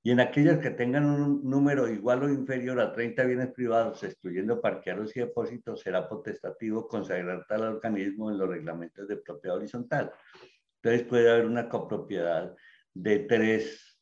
Y 0.04 0.12
en 0.12 0.20
aquellos 0.20 0.60
que 0.60 0.72
tengan 0.72 1.06
un 1.06 1.50
número 1.50 1.88
igual 1.88 2.24
o 2.24 2.30
inferior 2.30 2.80
a 2.80 2.92
30 2.92 3.24
bienes 3.24 3.54
privados, 3.54 4.04
excluyendo 4.04 4.60
parqueados 4.62 5.16
y 5.16 5.22
depósitos, 5.22 5.82
será 5.82 6.08
potestativo 6.08 6.88
consagrar 6.88 7.46
tal 7.48 7.64
organismo 7.64 8.30
en 8.30 8.38
los 8.38 8.50
reglamentos 8.50 9.08
de 9.08 9.18
propiedad 9.18 9.58
horizontal. 9.58 10.12
Entonces 10.76 11.08
puede 11.08 11.32
haber 11.32 11.46
una 11.46 11.70
copropiedad 11.70 12.54
de 12.94 13.20
tres 13.20 14.00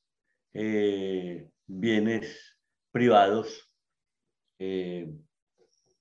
eh, 0.53 1.49
bienes 1.65 2.52
privados, 2.93 3.69
eh, 4.59 5.11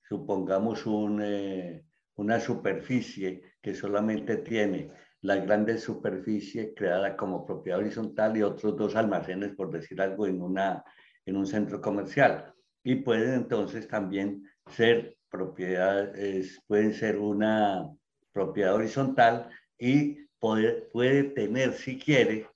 supongamos 0.07 0.85
un, 0.85 1.21
eh, 1.23 1.83
una 2.15 2.39
superficie 2.39 3.41
que 3.59 3.73
solamente 3.73 4.37
tiene 4.37 4.91
la 5.21 5.37
grande 5.37 5.79
superficie 5.79 6.73
creada 6.75 7.17
como 7.17 7.45
propiedad 7.45 7.79
horizontal 7.79 8.37
y 8.37 8.43
otros 8.43 8.77
dos 8.77 8.95
almacenes, 8.95 9.55
por 9.55 9.71
decir 9.71 9.99
algo, 10.01 10.27
en, 10.27 10.41
una, 10.41 10.83
en 11.25 11.35
un 11.35 11.47
centro 11.47 11.81
comercial. 11.81 12.53
Y 12.83 12.95
pueden 12.95 13.33
entonces 13.33 13.87
también 13.87 14.43
ser 14.67 15.17
propiedades, 15.31 16.61
pueden 16.67 16.93
ser 16.93 17.17
una 17.17 17.89
propiedad 18.31 18.75
horizontal 18.75 19.49
y 19.79 20.27
puede, 20.37 20.89
puede 20.91 21.23
tener, 21.23 21.73
si 21.73 21.97
quiere, 21.97 22.47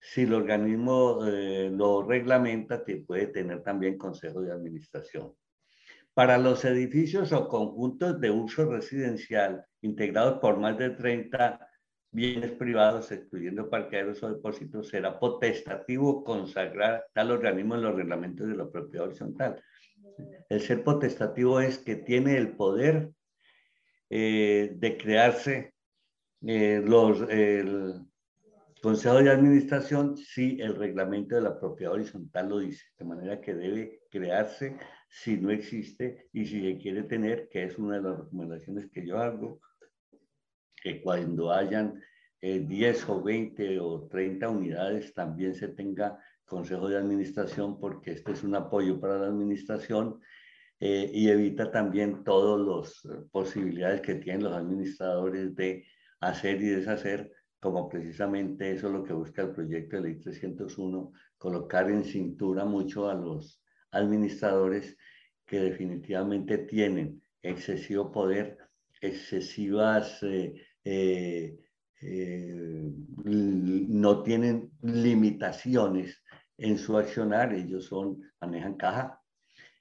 si 0.00 0.22
el 0.22 0.34
organismo 0.34 1.26
eh, 1.26 1.70
lo 1.72 2.02
reglamenta, 2.02 2.84
que 2.84 2.98
puede 2.98 3.28
tener 3.28 3.62
también 3.62 3.98
consejo 3.98 4.40
de 4.40 4.52
administración. 4.52 5.34
Para 6.14 6.38
los 6.38 6.64
edificios 6.64 7.32
o 7.32 7.48
conjuntos 7.48 8.20
de 8.20 8.30
uso 8.30 8.64
residencial 8.70 9.64
integrados 9.82 10.40
por 10.40 10.58
más 10.58 10.76
de 10.78 10.90
30 10.90 11.68
bienes 12.10 12.52
privados, 12.52 13.12
excluyendo 13.12 13.68
parqueaderos 13.68 14.22
o 14.22 14.34
depósitos, 14.34 14.88
será 14.88 15.18
potestativo 15.18 16.24
consagrar 16.24 17.06
tal 17.12 17.30
organismo 17.30 17.74
en 17.74 17.82
los 17.82 17.94
reglamentos 17.94 18.48
de 18.48 18.56
la 18.56 18.68
propiedad 18.68 19.06
horizontal. 19.06 19.62
El 20.48 20.60
ser 20.60 20.82
potestativo 20.82 21.60
es 21.60 21.78
que 21.78 21.96
tiene 21.96 22.36
el 22.36 22.56
poder 22.56 23.10
eh, 24.10 24.72
de 24.74 24.96
crearse 24.96 25.74
eh, 26.46 26.82
los, 26.84 27.20
Consejo 28.80 29.22
de 29.22 29.30
Administración 29.30 30.16
si 30.16 30.60
el 30.60 30.76
reglamento 30.76 31.34
de 31.34 31.42
la 31.42 31.58
propiedad 31.58 31.94
horizontal 31.94 32.48
lo 32.48 32.58
dice, 32.60 32.84
de 32.98 33.04
manera 33.04 33.40
que 33.40 33.54
debe 33.54 34.02
crearse 34.10 34.76
si 35.08 35.36
no 35.36 35.50
existe 35.50 36.28
y 36.32 36.46
si 36.46 36.60
se 36.60 36.78
quiere 36.78 37.02
tener, 37.02 37.48
que 37.48 37.64
es 37.64 37.78
una 37.78 37.96
de 37.96 38.02
las 38.02 38.18
recomendaciones 38.18 38.90
que 38.90 39.06
yo 39.06 39.18
hago, 39.18 39.60
que 40.82 41.00
cuando 41.00 41.52
hayan 41.52 42.00
10 42.40 42.82
eh, 42.82 43.04
o 43.08 43.22
20 43.22 43.80
o 43.80 44.06
30 44.08 44.48
unidades 44.48 45.12
también 45.12 45.54
se 45.54 45.68
tenga 45.68 46.18
consejo 46.44 46.88
de 46.88 46.96
administración 46.96 47.80
porque 47.80 48.12
este 48.12 48.32
es 48.32 48.44
un 48.44 48.54
apoyo 48.54 49.00
para 49.00 49.18
la 49.18 49.26
administración 49.26 50.20
eh, 50.80 51.10
y 51.12 51.28
evita 51.28 51.70
también 51.70 52.22
todas 52.22 52.60
las 52.60 53.04
eh, 53.04 53.24
posibilidades 53.32 54.00
que 54.00 54.14
tienen 54.14 54.44
los 54.44 54.54
administradores 54.54 55.54
de 55.56 55.84
hacer 56.20 56.62
y 56.62 56.68
deshacer, 56.68 57.32
como 57.60 57.88
precisamente 57.88 58.72
eso 58.72 58.86
es 58.88 58.92
lo 58.92 59.04
que 59.04 59.12
busca 59.12 59.42
el 59.42 59.50
proyecto 59.50 59.96
de 59.96 60.02
ley 60.02 60.20
301, 60.20 61.12
colocar 61.36 61.90
en 61.90 62.04
cintura 62.04 62.64
mucho 62.64 63.08
a 63.08 63.14
los 63.14 63.62
administradores 63.90 64.96
que 65.44 65.60
definitivamente 65.60 66.58
tienen 66.58 67.22
excesivo 67.42 68.12
poder, 68.12 68.58
excesivas 69.00 70.22
eh, 70.22 71.58
eh, 72.00 72.92
no 73.24 74.22
tienen 74.22 74.70
limitaciones 74.82 76.22
en 76.56 76.78
su 76.78 76.96
accionar, 76.96 77.54
ellos 77.54 77.86
son, 77.86 78.22
manejan 78.40 78.76
caja, 78.76 79.20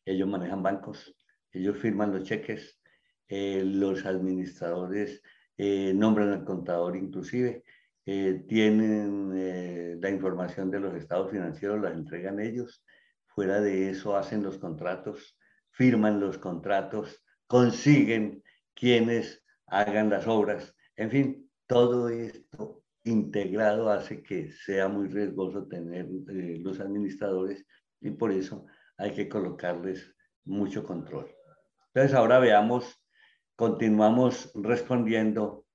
ellos 0.06 0.28
manejan 0.28 0.64
bancos, 0.64 1.16
ellos 1.52 1.78
firman 1.78 2.14
los 2.14 2.24
cheques, 2.24 2.80
eh, 3.28 3.64
los 3.66 4.06
administradores 4.06 5.22
nombran 5.58 6.34
al 6.34 6.46
contador 6.46 6.96
inclusive, 6.96 7.64
tienen 8.06 10.00
la 10.02 10.10
información 10.10 10.72
de 10.72 10.80
los 10.80 10.96
estados 10.96 11.32
financieros, 11.32 11.82
las 11.82 11.94
entregan 11.94 12.40
ellos, 12.40 12.84
fuera 13.26 13.60
de 13.60 13.90
eso 13.90 14.16
hacen 14.16 14.44
los 14.44 14.58
contratos, 14.58 15.38
firman 15.72 16.20
los 16.20 16.38
contratos, 16.38 17.24
consiguen 17.48 18.44
quienes 18.74 19.44
hagan 19.68 20.10
las 20.10 20.28
obras, 20.28 20.76
en 20.96 21.12
fin, 21.12 21.50
todo 21.68 22.10
esto 22.10 22.84
integrado 23.04 23.90
hace 23.90 24.24
que 24.24 24.52
sea 24.52 24.88
muy 24.88 25.08
riesgoso 25.08 25.68
tener 25.68 26.08
eh, 26.30 26.58
los 26.62 26.80
administradores 26.80 27.66
y 28.02 28.12
por 28.12 28.32
eso 28.32 28.66
hay 28.98 29.12
que 29.14 29.30
colocarles 29.30 30.14
mucho 30.46 30.84
control. 30.84 31.30
Entonces 31.94 32.16
ahora 32.16 32.40
veamos, 32.40 33.00
continuamos 33.58 34.52
respondiendo 34.54 35.66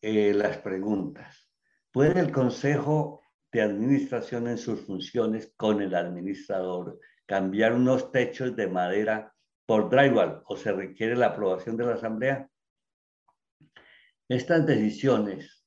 eh, 0.00 0.32
las 0.32 0.56
preguntas. 0.58 1.52
¿Puede 1.92 2.18
el 2.18 2.32
Consejo 2.32 3.20
de 3.52 3.60
Administración 3.60 4.48
en 4.48 4.56
sus 4.56 4.80
funciones 4.86 5.52
con 5.58 5.82
el 5.82 5.94
administrador 5.94 6.98
cambiar 7.26 7.74
unos 7.74 8.10
techos 8.10 8.56
de 8.56 8.66
madera 8.66 9.34
por 9.66 9.90
drywall 9.90 10.42
o 10.46 10.56
se 10.56 10.72
requiere 10.72 11.16
la 11.16 11.26
aprobación 11.26 11.76
de 11.76 11.84
la 11.84 11.94
Asamblea? 11.94 12.48
Estas 14.26 14.64
decisiones 14.64 15.66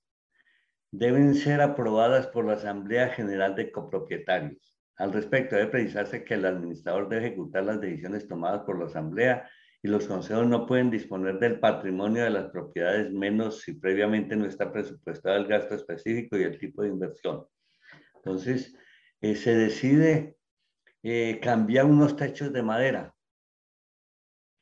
deben 0.89 1.35
ser 1.35 1.61
aprobadas 1.61 2.25
por 2.25 2.45
la 2.45 2.53
Asamblea 2.53 3.09
General 3.09 3.55
de 3.55 3.71
Copropietarios 3.71 4.79
Al 4.95 5.13
respecto, 5.13 5.55
debe 5.55 5.69
precisarse 5.69 6.23
que 6.23 6.33
el 6.33 6.45
administrador 6.45 7.07
debe 7.07 7.27
ejecutar 7.27 7.65
las 7.65 7.79
decisiones 7.79 8.27
tomadas 8.27 8.61
por 8.61 8.79
la 8.79 8.85
Asamblea 8.85 9.47
y 9.83 9.89
los 9.89 10.07
consejos 10.07 10.47
no 10.47 10.65
pueden 10.65 10.89
disponer 10.89 11.39
del 11.39 11.59
patrimonio 11.59 12.23
de 12.23 12.29
las 12.29 12.49
propiedades 12.49 13.11
menos 13.11 13.61
si 13.61 13.73
previamente 13.73 14.33
no 14.37 14.45
está 14.45 14.71
presupuestado 14.71 15.35
el 15.35 15.45
gasto 15.45 15.75
específico 15.75 16.37
y 16.37 16.43
el 16.43 16.57
tipo 16.57 16.83
de 16.83 16.87
inversión. 16.87 17.45
Entonces, 18.15 18.73
eh, 19.19 19.35
se 19.35 19.53
decide 19.53 20.37
eh, 21.03 21.37
cambiar 21.41 21.85
unos 21.85 22.15
techos 22.15 22.53
de 22.53 22.63
madera. 22.63 23.13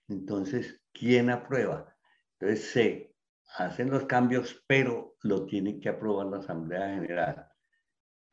Entonces, 0.09 0.81
¿quién 0.91 1.29
aprueba? 1.29 1.95
Entonces, 2.39 2.71
se 2.71 3.15
hacen 3.57 3.91
los 3.91 4.05
cambios, 4.05 4.63
pero 4.65 5.17
lo 5.21 5.45
tiene 5.45 5.79
que 5.79 5.89
aprobar 5.89 6.25
la 6.27 6.37
Asamblea 6.37 6.95
General. 6.95 7.50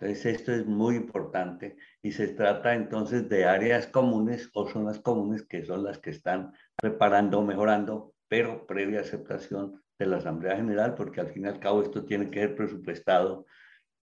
Entonces, 0.00 0.26
esto 0.26 0.52
es 0.52 0.64
muy 0.64 0.94
importante 0.94 1.76
y 2.02 2.12
se 2.12 2.28
trata 2.28 2.74
entonces 2.74 3.28
de 3.28 3.46
áreas 3.46 3.88
comunes 3.88 4.48
o 4.54 4.68
zonas 4.68 5.00
comunes 5.00 5.42
que 5.42 5.64
son 5.64 5.82
las 5.82 5.98
que 5.98 6.10
están 6.10 6.52
preparando, 6.78 7.42
mejorando, 7.42 8.14
pero 8.28 8.64
previa 8.64 9.00
aceptación 9.00 9.82
de 9.98 10.06
la 10.06 10.18
Asamblea 10.18 10.54
General, 10.54 10.94
porque 10.94 11.20
al 11.20 11.32
fin 11.32 11.46
y 11.46 11.48
al 11.48 11.58
cabo 11.58 11.82
esto 11.82 12.04
tiene 12.04 12.30
que 12.30 12.40
ser 12.40 12.54
presupuestado 12.54 13.46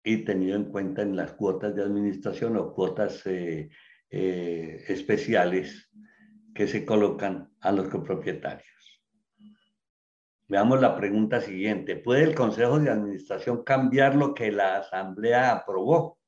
y 0.03 0.25
tenido 0.25 0.57
en 0.57 0.65
cuenta 0.65 1.03
en 1.03 1.15
las 1.15 1.31
cuotas 1.33 1.73
de 1.73 1.83
administración 1.83 2.57
o 2.57 2.73
cuotas 2.73 3.25
eh, 3.25 3.69
eh, 4.09 4.83
especiales 4.89 5.89
que 6.53 6.67
se 6.67 6.85
colocan 6.85 7.49
a 7.61 7.71
los 7.71 7.87
copropietarios. 7.87 8.76
Veamos 10.49 10.79
la 10.79 10.95
pregunta 10.95 11.41
siguiente. 11.41 11.97
¿Puede 11.97 12.23
el 12.23 12.35
Consejo 12.35 12.79
de 12.79 12.89
Administración 12.89 13.63
cambiar 13.63 14.15
lo 14.15 14.33
que 14.33 14.49
la 14.49 14.77
Asamblea 14.77 15.51
aprobó? 15.51 16.19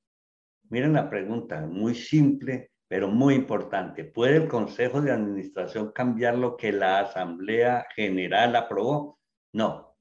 Miren 0.70 0.94
la 0.94 1.10
pregunta, 1.10 1.62
muy 1.62 1.96
simple, 1.96 2.72
pero 2.90 3.08
muy 3.08 3.36
importante. 3.36 4.04
¿Puede 4.04 4.36
el 4.36 4.48
Consejo 4.50 5.02
de 5.02 5.14
Administración 5.14 5.94
cambiar 5.94 6.38
lo 6.38 6.58
que 6.58 6.74
la 6.74 7.00
Asamblea 7.00 7.86
General 7.96 8.54
aprobó? 8.58 9.20
No. 9.54 9.96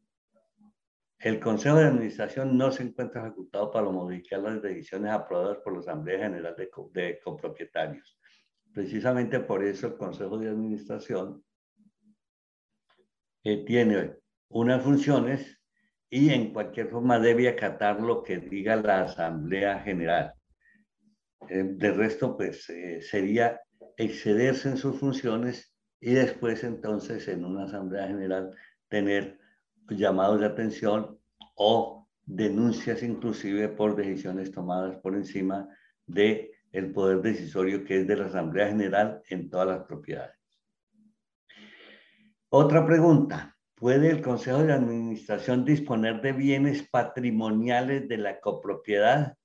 El 1.20 1.38
Consejo 1.38 1.76
de 1.76 1.86
Administración 1.86 2.58
no 2.58 2.72
se 2.72 2.82
encuentra 2.82 3.22
ejecutado 3.22 3.70
para 3.70 3.88
modificar 3.88 4.40
las 4.40 4.60
decisiones 4.60 5.12
aprobadas 5.12 5.58
por 5.58 5.74
la 5.74 5.80
Asamblea 5.80 6.24
General 6.24 6.56
de, 6.56 6.68
de 6.92 7.20
Copropietarios. 7.22 8.18
Precisamente 8.72 9.38
por 9.38 9.62
eso 9.62 9.86
el 9.86 9.96
Consejo 9.96 10.38
de 10.38 10.48
Administración 10.48 11.44
tiene 13.42 14.14
unas 14.48 14.82
funciones 14.82 15.58
y 16.10 16.30
en 16.30 16.52
cualquier 16.52 16.88
forma 16.88 17.18
debe 17.18 17.48
acatar 17.48 18.00
lo 18.00 18.22
que 18.22 18.38
diga 18.38 18.76
la 18.76 19.02
Asamblea 19.02 19.80
General. 19.80 20.34
Eh, 21.48 21.64
de 21.64 21.92
resto, 21.92 22.36
pues 22.36 22.68
eh, 22.70 23.00
sería 23.02 23.60
excederse 23.96 24.68
en 24.68 24.76
sus 24.76 24.98
funciones 24.98 25.74
y 26.00 26.12
después 26.12 26.64
entonces 26.64 27.28
en 27.28 27.44
una 27.44 27.64
Asamblea 27.64 28.08
General 28.08 28.54
tener 28.88 29.38
llamados 29.90 30.40
de 30.40 30.46
atención 30.46 31.18
o 31.54 32.08
denuncias 32.24 33.02
inclusive 33.02 33.68
por 33.68 33.96
decisiones 33.96 34.52
tomadas 34.52 34.96
por 34.98 35.14
encima 35.14 35.68
de 36.06 36.52
poder 36.94 37.22
decisorio 37.22 37.84
que 37.84 38.00
es 38.00 38.06
de 38.06 38.16
la 38.16 38.26
Asamblea 38.26 38.68
General 38.68 39.22
en 39.30 39.48
todas 39.48 39.68
las 39.68 39.86
propiedades. 39.86 40.37
Otra 42.50 42.86
pregunta. 42.86 43.54
¿Puede 43.74 44.10
el 44.10 44.22
Consejo 44.22 44.62
de 44.62 44.72
Administración 44.72 45.66
disponer 45.66 46.22
de 46.22 46.32
bienes 46.32 46.88
patrimoniales 46.88 48.08
de 48.08 48.16
la 48.16 48.40
copropiedad? 48.40 49.36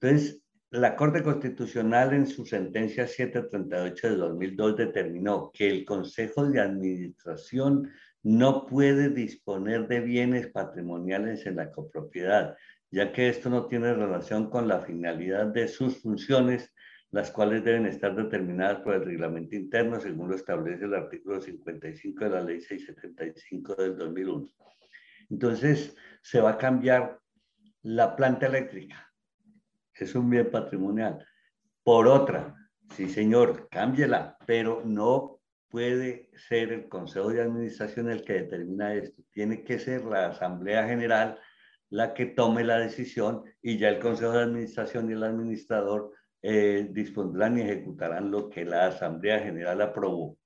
Entonces, 0.00 0.42
la 0.70 0.96
Corte 0.96 1.22
Constitucional 1.22 2.12
en 2.12 2.26
su 2.26 2.44
sentencia 2.44 3.06
738 3.06 4.10
de 4.10 4.16
2002 4.16 4.76
determinó 4.76 5.52
que 5.54 5.68
el 5.68 5.84
Consejo 5.84 6.44
de 6.48 6.60
Administración 6.60 7.88
no 8.24 8.66
puede 8.66 9.08
disponer 9.08 9.86
de 9.86 10.00
bienes 10.00 10.48
patrimoniales 10.48 11.46
en 11.46 11.54
la 11.54 11.70
copropiedad, 11.70 12.56
ya 12.90 13.12
que 13.12 13.28
esto 13.28 13.48
no 13.48 13.66
tiene 13.66 13.94
relación 13.94 14.50
con 14.50 14.66
la 14.66 14.80
finalidad 14.80 15.46
de 15.46 15.68
sus 15.68 16.02
funciones 16.02 16.72
las 17.12 17.30
cuales 17.30 17.62
deben 17.62 17.86
estar 17.86 18.16
determinadas 18.16 18.80
por 18.80 18.94
el 18.94 19.04
reglamento 19.04 19.54
interno 19.54 20.00
según 20.00 20.30
lo 20.30 20.34
establece 20.34 20.86
el 20.86 20.94
artículo 20.94 21.40
55 21.40 22.24
de 22.24 22.30
la 22.30 22.42
ley 22.42 22.60
675 22.60 23.74
del 23.74 23.96
2001. 23.98 24.48
Entonces, 25.30 25.94
se 26.22 26.40
va 26.40 26.52
a 26.52 26.58
cambiar 26.58 27.20
la 27.82 28.16
planta 28.16 28.46
eléctrica. 28.46 29.12
Es 29.94 30.14
un 30.14 30.30
bien 30.30 30.50
patrimonial. 30.50 31.24
Por 31.84 32.06
otra, 32.06 32.54
sí 32.96 33.08
señor, 33.08 33.68
cámbiela, 33.70 34.38
pero 34.46 34.82
no 34.84 35.40
puede 35.68 36.30
ser 36.48 36.72
el 36.72 36.88
Consejo 36.88 37.30
de 37.30 37.42
Administración 37.42 38.10
el 38.10 38.24
que 38.24 38.34
determina 38.34 38.94
esto. 38.94 39.22
Tiene 39.32 39.64
que 39.64 39.78
ser 39.78 40.04
la 40.04 40.28
Asamblea 40.28 40.86
General 40.86 41.38
la 41.90 42.14
que 42.14 42.24
tome 42.24 42.64
la 42.64 42.78
decisión 42.78 43.44
y 43.60 43.76
ya 43.76 43.90
el 43.90 43.98
Consejo 43.98 44.32
de 44.32 44.44
Administración 44.44 45.10
y 45.10 45.12
el 45.12 45.24
administrador 45.24 46.12
eh, 46.42 46.88
dispondrán 46.90 47.56
y 47.56 47.62
ejecutarán 47.62 48.30
lo 48.30 48.50
que 48.50 48.64
la 48.64 48.86
Asamblea 48.88 49.38
General 49.38 49.80
aprobó. 49.80 50.36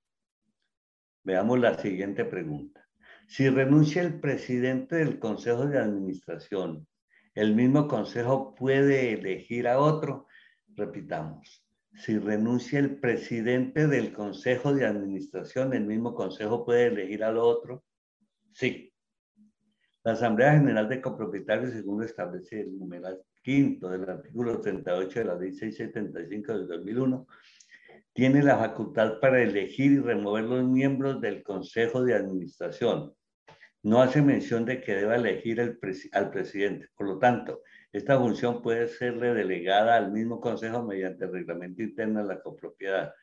Veamos 1.24 1.58
la 1.58 1.78
siguiente 1.78 2.24
pregunta. 2.24 2.86
Si 3.26 3.48
renuncia 3.48 4.02
el 4.02 4.20
presidente 4.20 4.96
del 4.96 5.18
Consejo 5.18 5.66
de 5.66 5.78
Administración, 5.78 6.86
¿el 7.34 7.54
mismo 7.54 7.88
Consejo 7.88 8.54
puede 8.54 9.14
elegir 9.14 9.66
a 9.66 9.80
otro? 9.80 10.26
Repitamos. 10.76 11.64
Si 11.94 12.18
renuncia 12.18 12.78
el 12.78 13.00
presidente 13.00 13.88
del 13.88 14.12
Consejo 14.12 14.74
de 14.74 14.86
Administración, 14.86 15.72
¿el 15.72 15.86
mismo 15.86 16.14
Consejo 16.14 16.64
puede 16.64 16.88
elegir 16.88 17.24
al 17.24 17.38
otro? 17.38 17.84
Sí. 18.52 18.92
La 20.04 20.12
Asamblea 20.12 20.52
General 20.52 20.88
de 20.88 21.00
Copropietarios, 21.00 21.72
según 21.72 22.00
lo 22.00 22.04
establece 22.04 22.60
el 22.60 22.78
numeral 22.78 23.20
quinto 23.46 23.88
del 23.88 24.10
artículo 24.10 24.60
38 24.60 25.20
de 25.20 25.24
la 25.24 25.36
ley 25.36 25.52
675 25.52 26.52
del 26.52 26.66
2001, 26.66 27.28
tiene 28.12 28.42
la 28.42 28.58
facultad 28.58 29.20
para 29.20 29.40
elegir 29.40 29.92
y 29.92 29.98
remover 30.00 30.42
los 30.42 30.64
miembros 30.64 31.20
del 31.20 31.44
Consejo 31.44 32.02
de 32.02 32.16
Administración. 32.16 33.14
No 33.84 34.02
hace 34.02 34.20
mención 34.20 34.64
de 34.64 34.80
que 34.80 34.96
deba 34.96 35.14
elegir 35.14 35.60
el 35.60 35.78
al 36.10 36.30
presidente. 36.32 36.88
Por 36.96 37.06
lo 37.06 37.18
tanto, 37.20 37.60
esta 37.92 38.18
función 38.18 38.62
puede 38.62 38.88
serle 38.88 39.32
delegada 39.32 39.96
al 39.96 40.10
mismo 40.10 40.40
Consejo 40.40 40.82
mediante 40.82 41.26
el 41.26 41.32
reglamento 41.32 41.84
interno 41.84 42.22
de 42.22 42.26
la 42.26 42.40
copropiedad. 42.40 43.14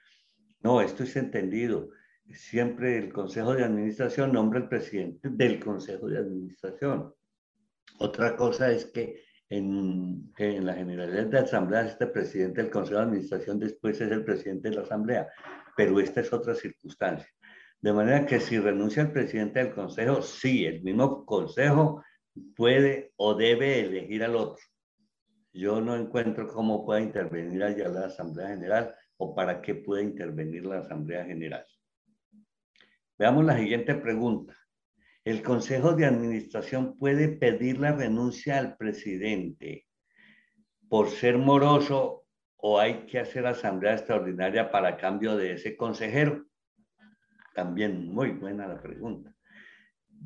No, 0.61 0.79
esto 0.79 1.03
es 1.03 1.17
entendido. 1.17 1.89
Siempre 2.31 2.97
el 2.97 3.11
Consejo 3.11 3.55
de 3.55 3.65
Administración 3.65 4.31
nombra 4.31 4.61
al 4.61 4.69
presidente 4.69 5.27
del 5.29 5.59
Consejo 5.59 6.07
de 6.07 6.19
Administración. 6.19 7.13
Otra 7.99 8.37
cosa 8.37 8.71
es 8.71 8.85
que 8.85 9.32
en, 9.57 10.33
en 10.37 10.65
la 10.65 10.73
generalidad 10.73 11.27
de 11.27 11.39
asamblea 11.39 11.85
este 11.85 12.07
presidente 12.07 12.61
del 12.61 12.71
Consejo 12.71 12.99
de 12.99 13.05
Administración, 13.05 13.59
después 13.59 14.01
es 14.01 14.11
el 14.11 14.23
presidente 14.23 14.69
de 14.69 14.75
la 14.75 14.81
asamblea, 14.81 15.27
pero 15.77 15.99
esta 15.99 16.21
es 16.21 16.33
otra 16.33 16.55
circunstancia. 16.55 17.29
De 17.79 17.93
manera 17.93 18.25
que 18.25 18.39
si 18.39 18.57
renuncia 18.57 19.03
el 19.03 19.11
presidente 19.11 19.59
del 19.59 19.73
consejo, 19.73 20.21
sí, 20.21 20.65
el 20.65 20.81
mismo 20.81 21.25
consejo 21.25 22.03
puede 22.55 23.11
o 23.17 23.35
debe 23.35 23.81
elegir 23.81 24.23
al 24.23 24.35
otro. 24.35 24.63
Yo 25.51 25.81
no 25.81 25.95
encuentro 25.95 26.47
cómo 26.47 26.83
pueda 26.83 27.01
intervenir 27.01 27.63
allá 27.63 27.89
la 27.89 28.07
Asamblea 28.07 28.47
General 28.47 28.95
o 29.17 29.35
para 29.35 29.61
qué 29.61 29.75
puede 29.75 30.01
intervenir 30.03 30.65
la 30.65 30.79
Asamblea 30.79 31.25
General. 31.25 31.63
Veamos 33.19 33.45
la 33.45 33.57
siguiente 33.57 33.93
pregunta. 33.93 34.55
El 35.25 35.41
Consejo 35.41 35.93
de 35.93 36.05
Administración 36.05 36.97
puede 36.97 37.29
pedir 37.29 37.79
la 37.79 37.93
renuncia 37.93 38.57
al 38.57 38.75
presidente 38.75 39.87
por 40.89 41.09
ser 41.09 41.37
moroso 41.37 42.25
o 42.57 42.79
hay 42.79 43.05
que 43.05 43.19
hacer 43.19 43.45
asamblea 43.45 43.93
extraordinaria 43.93 44.69
para 44.69 44.97
cambio 44.97 45.35
de 45.37 45.53
ese 45.53 45.77
consejero. 45.77 46.45
También 47.55 48.13
muy 48.13 48.31
buena 48.31 48.67
la 48.67 48.81
pregunta. 48.81 49.33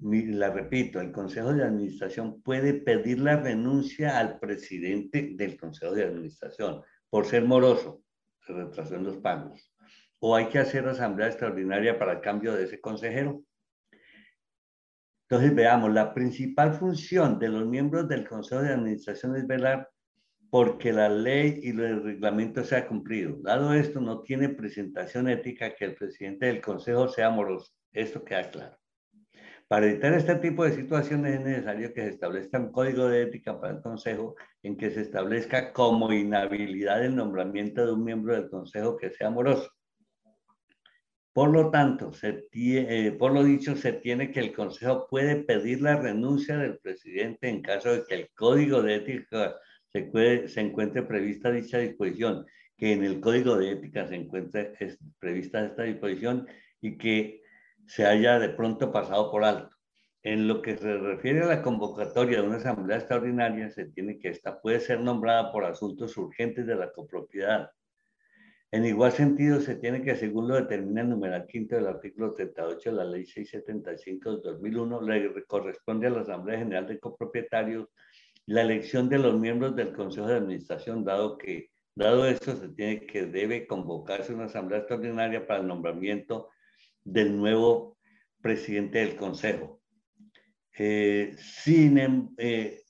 La 0.02 0.52
repito, 0.52 1.02
el 1.02 1.12
Consejo 1.12 1.54
de 1.54 1.64
Administración 1.64 2.42
puede 2.42 2.74
pedir 2.74 3.20
la 3.20 3.38
renuncia 3.38 4.20
al 4.20 4.40
presidente 4.40 5.32
del 5.34 5.58
Consejo 5.58 5.94
de 5.94 6.06
Administración 6.06 6.82
por 7.10 7.26
ser 7.26 7.46
moroso, 7.46 8.04
se 8.46 8.54
retrasó 8.54 8.96
en 8.96 9.04
los 9.04 9.18
pagos. 9.18 9.74
O 10.20 10.36
hay 10.36 10.48
que 10.48 10.60
hacer 10.60 10.88
asamblea 10.88 11.28
extraordinaria 11.28 11.98
para 11.98 12.22
cambio 12.22 12.54
de 12.54 12.66
ese 12.66 12.80
consejero. 12.80 13.44
Entonces, 15.30 15.54
veamos, 15.54 15.94
la 15.94 16.14
principal 16.14 16.74
función 16.74 17.38
de 17.38 17.50
los 17.50 17.66
miembros 17.66 18.08
del 18.08 18.28
Consejo 18.28 18.62
de 18.62 18.74
Administración 18.74 19.36
es 19.36 19.46
velar 19.46 19.90
porque 20.50 20.94
la 20.94 21.10
ley 21.10 21.60
y 21.64 21.70
el 21.70 22.02
reglamento 22.02 22.64
sea 22.64 22.88
cumplido. 22.88 23.36
Dado 23.42 23.74
esto, 23.74 24.00
no 24.00 24.22
tiene 24.22 24.48
presentación 24.50 25.28
ética 25.28 25.76
que 25.76 25.84
el 25.84 25.96
presidente 25.96 26.46
del 26.46 26.62
Consejo 26.62 27.10
sea 27.10 27.28
amoroso. 27.28 27.74
Esto 27.92 28.24
queda 28.24 28.50
claro. 28.50 28.78
Para 29.68 29.88
evitar 29.88 30.14
este 30.14 30.36
tipo 30.36 30.64
de 30.64 30.72
situaciones 30.72 31.36
es 31.36 31.42
necesario 31.42 31.94
que 31.94 32.04
se 32.04 32.10
establezca 32.12 32.58
un 32.58 32.72
código 32.72 33.10
de 33.10 33.24
ética 33.24 33.60
para 33.60 33.74
el 33.74 33.82
Consejo 33.82 34.36
en 34.64 34.78
que 34.78 34.92
se 34.92 35.02
establezca 35.02 35.74
como 35.74 36.14
inhabilidad 36.14 37.04
el 37.04 37.18
nombramiento 37.18 37.86
de 37.86 37.92
un 37.92 38.06
miembro 38.06 38.34
del 38.34 38.50
Consejo 38.50 38.96
que 38.96 39.10
sea 39.10 39.30
moroso. 39.30 39.70
Por 41.38 41.52
lo 41.52 41.70
tanto, 41.70 42.14
se 42.14 42.48
eh, 42.52 43.12
por 43.12 43.32
lo 43.32 43.44
dicho, 43.44 43.76
se 43.76 43.94
tiene 43.94 44.32
que 44.32 44.40
el 44.40 44.54
Consejo 44.54 45.06
puede 45.08 45.36
pedir 45.36 45.84
la 45.84 45.96
renuncia 45.96 46.58
del 46.58 46.80
presidente 46.80 47.48
en 47.48 47.62
caso 47.62 47.92
de 47.92 48.06
que 48.06 48.16
el 48.16 48.30
Código 48.34 48.82
de 48.82 48.96
Ética 48.96 49.56
se, 49.86 50.48
se 50.48 50.62
encuentre 50.62 51.04
prevista 51.04 51.52
dicha 51.52 51.78
disposición, 51.78 52.48
que 52.76 52.92
en 52.92 53.04
el 53.04 53.20
Código 53.20 53.56
de 53.56 53.74
Ética 53.74 54.08
se 54.08 54.16
encuentre 54.16 54.74
prevista 55.20 55.64
esta 55.64 55.84
disposición 55.84 56.48
y 56.82 56.98
que 56.98 57.44
se 57.86 58.08
haya 58.08 58.40
de 58.40 58.50
pronto 58.50 58.92
pasado 58.92 59.30
por 59.30 59.44
alto. 59.44 59.78
En 60.24 60.48
lo 60.48 60.64
que 60.64 60.76
se 60.76 60.98
refiere 60.98 61.44
a 61.44 61.46
la 61.46 61.62
convocatoria 61.62 62.42
de 62.42 62.48
una 62.48 62.58
asamblea 62.58 62.98
extraordinaria, 62.98 63.70
se 63.70 63.86
tiene 63.86 64.18
que 64.18 64.30
esta 64.30 64.60
puede 64.60 64.80
ser 64.80 65.02
nombrada 65.02 65.52
por 65.52 65.66
asuntos 65.66 66.18
urgentes 66.18 66.66
de 66.66 66.76
la 66.78 66.92
copropiedad 66.92 67.70
en 68.72 68.86
igual 68.86 69.14
sentido, 69.14 69.62
se 69.62 69.76
tiene 69.76 70.02
que, 70.02 70.16
según 70.16 70.50
lo 70.50 70.56
determina 70.56 71.02
el 71.02 71.10
numeral 71.10 71.48
quinto 71.48 71.76
del 71.76 71.88
artículo 71.88 72.34
38 72.34 72.92
de 72.92 72.96
la 72.98 73.06
Ley 73.06 73.26
675 73.26 74.38
de 74.38 74.42
2001, 74.42 75.02
le 75.02 75.46
corresponde 75.46 76.08
a 76.08 76.10
la 76.10 76.22
Asamblea 76.22 76.60
General 76.60 76.86
de 76.86 77.00
Copropietarios 77.00 77.88
la 78.46 78.62
elección 78.62 79.08
de 79.08 79.20
los 79.20 79.40
miembros 79.40 79.76
del 79.76 79.94
Consejo 79.94 80.28
de 80.28 80.36
Administración, 80.36 81.06
dado 81.06 81.38
que, 81.38 81.72
dado 81.96 82.26
esto, 82.26 82.56
se 82.58 82.70
tiene 82.70 83.06
que 83.06 83.26
debe 83.26 83.68
convocarse 83.68 84.34
una 84.34 84.46
Asamblea 84.46 84.80
Extraordinaria 84.80 85.48
para 85.48 85.62
el 85.62 85.68
nombramiento 85.68 86.50
del 87.04 87.38
nuevo 87.38 87.98
presidente 88.42 89.00
del 89.00 89.16
Consejo. 89.16 89.82
Eh, 90.78 91.36
sin, 91.38 91.98
em, 91.98 92.30
eh, 92.38 92.82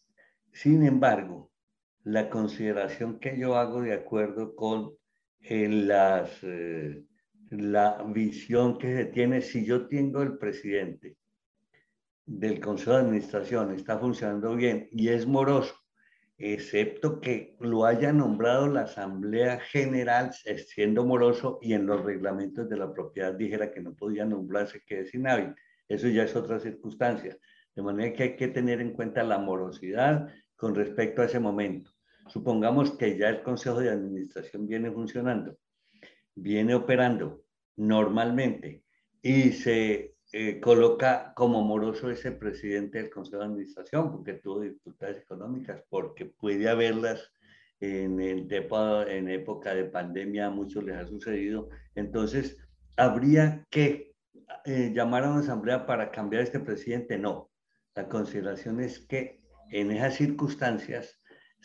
sin 0.51 0.83
embargo, 0.83 1.51
la 2.03 2.29
consideración 2.29 3.19
que 3.19 3.37
yo 3.37 3.55
hago 3.55 3.81
de 3.81 3.93
acuerdo 3.93 4.55
con 4.55 4.97
en 5.41 5.89
eh, 5.91 7.03
la 7.49 8.03
visión 8.07 8.77
que 8.77 8.95
se 8.95 9.05
tiene. 9.05 9.41
Si 9.41 9.65
yo 9.65 9.87
tengo 9.87 10.21
el 10.21 10.37
presidente 10.37 11.17
del 12.25 12.59
Consejo 12.59 12.91
de 12.91 13.03
Administración, 13.03 13.73
está 13.73 13.97
funcionando 13.97 14.55
bien 14.55 14.89
y 14.91 15.09
es 15.09 15.25
moroso, 15.25 15.75
excepto 16.37 17.21
que 17.21 17.55
lo 17.59 17.85
haya 17.85 18.11
nombrado 18.11 18.67
la 18.67 18.81
Asamblea 18.81 19.59
General 19.59 20.31
siendo 20.33 21.05
moroso 21.05 21.57
y 21.61 21.73
en 21.73 21.85
los 21.85 22.03
reglamentos 22.03 22.69
de 22.69 22.77
la 22.77 22.93
propiedad 22.93 23.33
dijera 23.33 23.71
que 23.71 23.81
no 23.81 23.95
podía 23.95 24.25
nombrarse 24.25 24.83
que 24.85 25.01
es 25.01 25.13
inhábil. 25.13 25.55
Eso 25.87 26.09
ya 26.09 26.23
es 26.23 26.35
otra 26.35 26.59
circunstancia. 26.59 27.37
De 27.75 27.81
manera 27.81 28.13
que 28.13 28.23
hay 28.23 28.35
que 28.35 28.49
tener 28.49 28.81
en 28.81 28.91
cuenta 28.91 29.23
la 29.23 29.37
morosidad 29.37 30.27
con 30.55 30.75
respecto 30.75 31.21
a 31.21 31.25
ese 31.25 31.39
momento. 31.39 31.96
Supongamos 32.27 32.91
que 32.91 33.17
ya 33.17 33.29
el 33.29 33.43
Consejo 33.43 33.79
de 33.79 33.89
Administración 33.89 34.67
viene 34.67 34.91
funcionando, 34.91 35.57
viene 36.35 36.75
operando 36.75 37.43
normalmente 37.75 38.83
y 39.21 39.51
se 39.51 40.15
eh, 40.33 40.59
coloca 40.59 41.33
como 41.35 41.63
moroso 41.63 42.09
ese 42.09 42.31
presidente 42.31 42.97
del 42.97 43.09
Consejo 43.09 43.39
de 43.39 43.45
Administración 43.45 44.11
porque 44.11 44.33
tuvo 44.33 44.61
dificultades 44.61 45.21
económicas, 45.21 45.83
porque 45.89 46.25
puede 46.25 46.67
haberlas 46.69 47.31
en, 47.79 48.19
el, 48.19 48.47
en 48.51 49.29
época 49.29 49.73
de 49.73 49.85
pandemia, 49.85 50.47
a 50.47 50.51
muchos 50.51 50.83
les 50.83 50.97
ha 50.97 51.07
sucedido. 51.07 51.69
Entonces, 51.95 52.57
¿habría 52.95 53.65
que 53.69 54.15
eh, 54.65 54.91
llamar 54.93 55.23
a 55.23 55.29
una 55.29 55.39
asamblea 55.39 55.85
para 55.85 56.11
cambiar 56.11 56.43
este 56.43 56.59
presidente? 56.59 57.17
No. 57.17 57.51
La 57.95 58.09
consideración 58.09 58.79
es 58.81 58.99
que 58.99 59.41
en 59.71 59.91
esas 59.91 60.15
circunstancias 60.15 61.16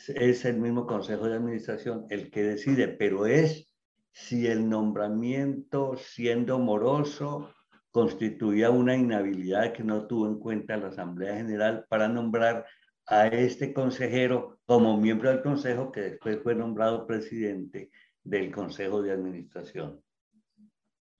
es 0.08 0.44
el 0.44 0.58
mismo 0.58 0.86
Consejo 0.86 1.28
de 1.28 1.36
Administración 1.36 2.06
el 2.10 2.30
que 2.30 2.42
decide, 2.42 2.88
pero 2.88 3.26
es 3.26 3.72
si 4.12 4.46
el 4.46 4.68
nombramiento, 4.68 5.96
siendo 5.96 6.58
moroso, 6.58 7.50
constituía 7.90 8.70
una 8.70 8.96
inhabilidad 8.96 9.72
que 9.72 9.84
no 9.84 10.06
tuvo 10.06 10.26
en 10.26 10.38
cuenta 10.38 10.76
la 10.76 10.88
Asamblea 10.88 11.36
General 11.36 11.84
para 11.88 12.08
nombrar 12.08 12.66
a 13.06 13.26
este 13.26 13.72
consejero 13.72 14.58
como 14.64 14.96
miembro 14.96 15.30
del 15.30 15.42
Consejo 15.42 15.92
que 15.92 16.00
después 16.00 16.40
fue 16.42 16.54
nombrado 16.54 17.06
presidente 17.06 17.90
del 18.22 18.50
Consejo 18.50 19.02
de 19.02 19.12
Administración. 19.12 20.00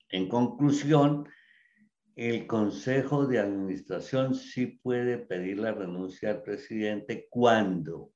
En 0.08 0.28
conclusión, 0.28 1.28
el 2.14 2.46
Consejo 2.46 3.26
de 3.26 3.38
Administración 3.38 4.34
sí 4.34 4.66
puede 4.66 5.18
pedir 5.18 5.58
la 5.58 5.72
renuncia 5.72 6.30
al 6.30 6.42
presidente 6.42 7.26
cuando 7.30 8.12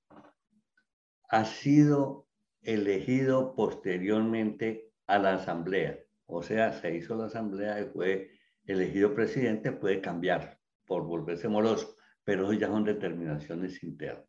ha 1.29 1.45
sido 1.45 2.27
elegido 2.63 3.55
posteriormente 3.55 4.93
a 5.07 5.19
la 5.19 5.35
asamblea. 5.35 5.99
O 6.27 6.43
sea, 6.43 6.73
se 6.73 6.95
hizo 6.95 7.17
la 7.17 7.27
asamblea 7.27 7.81
y 7.81 7.87
fue 7.87 8.31
elegido 8.65 9.15
presidente, 9.15 9.73
puede 9.73 10.01
cambiar 10.01 10.59
por 10.85 11.05
volverse 11.05 11.49
moroso, 11.49 11.97
pero 12.25 12.53
ya 12.53 12.67
son 12.67 12.85
determinaciones 12.85 13.83
internas. 13.83 14.27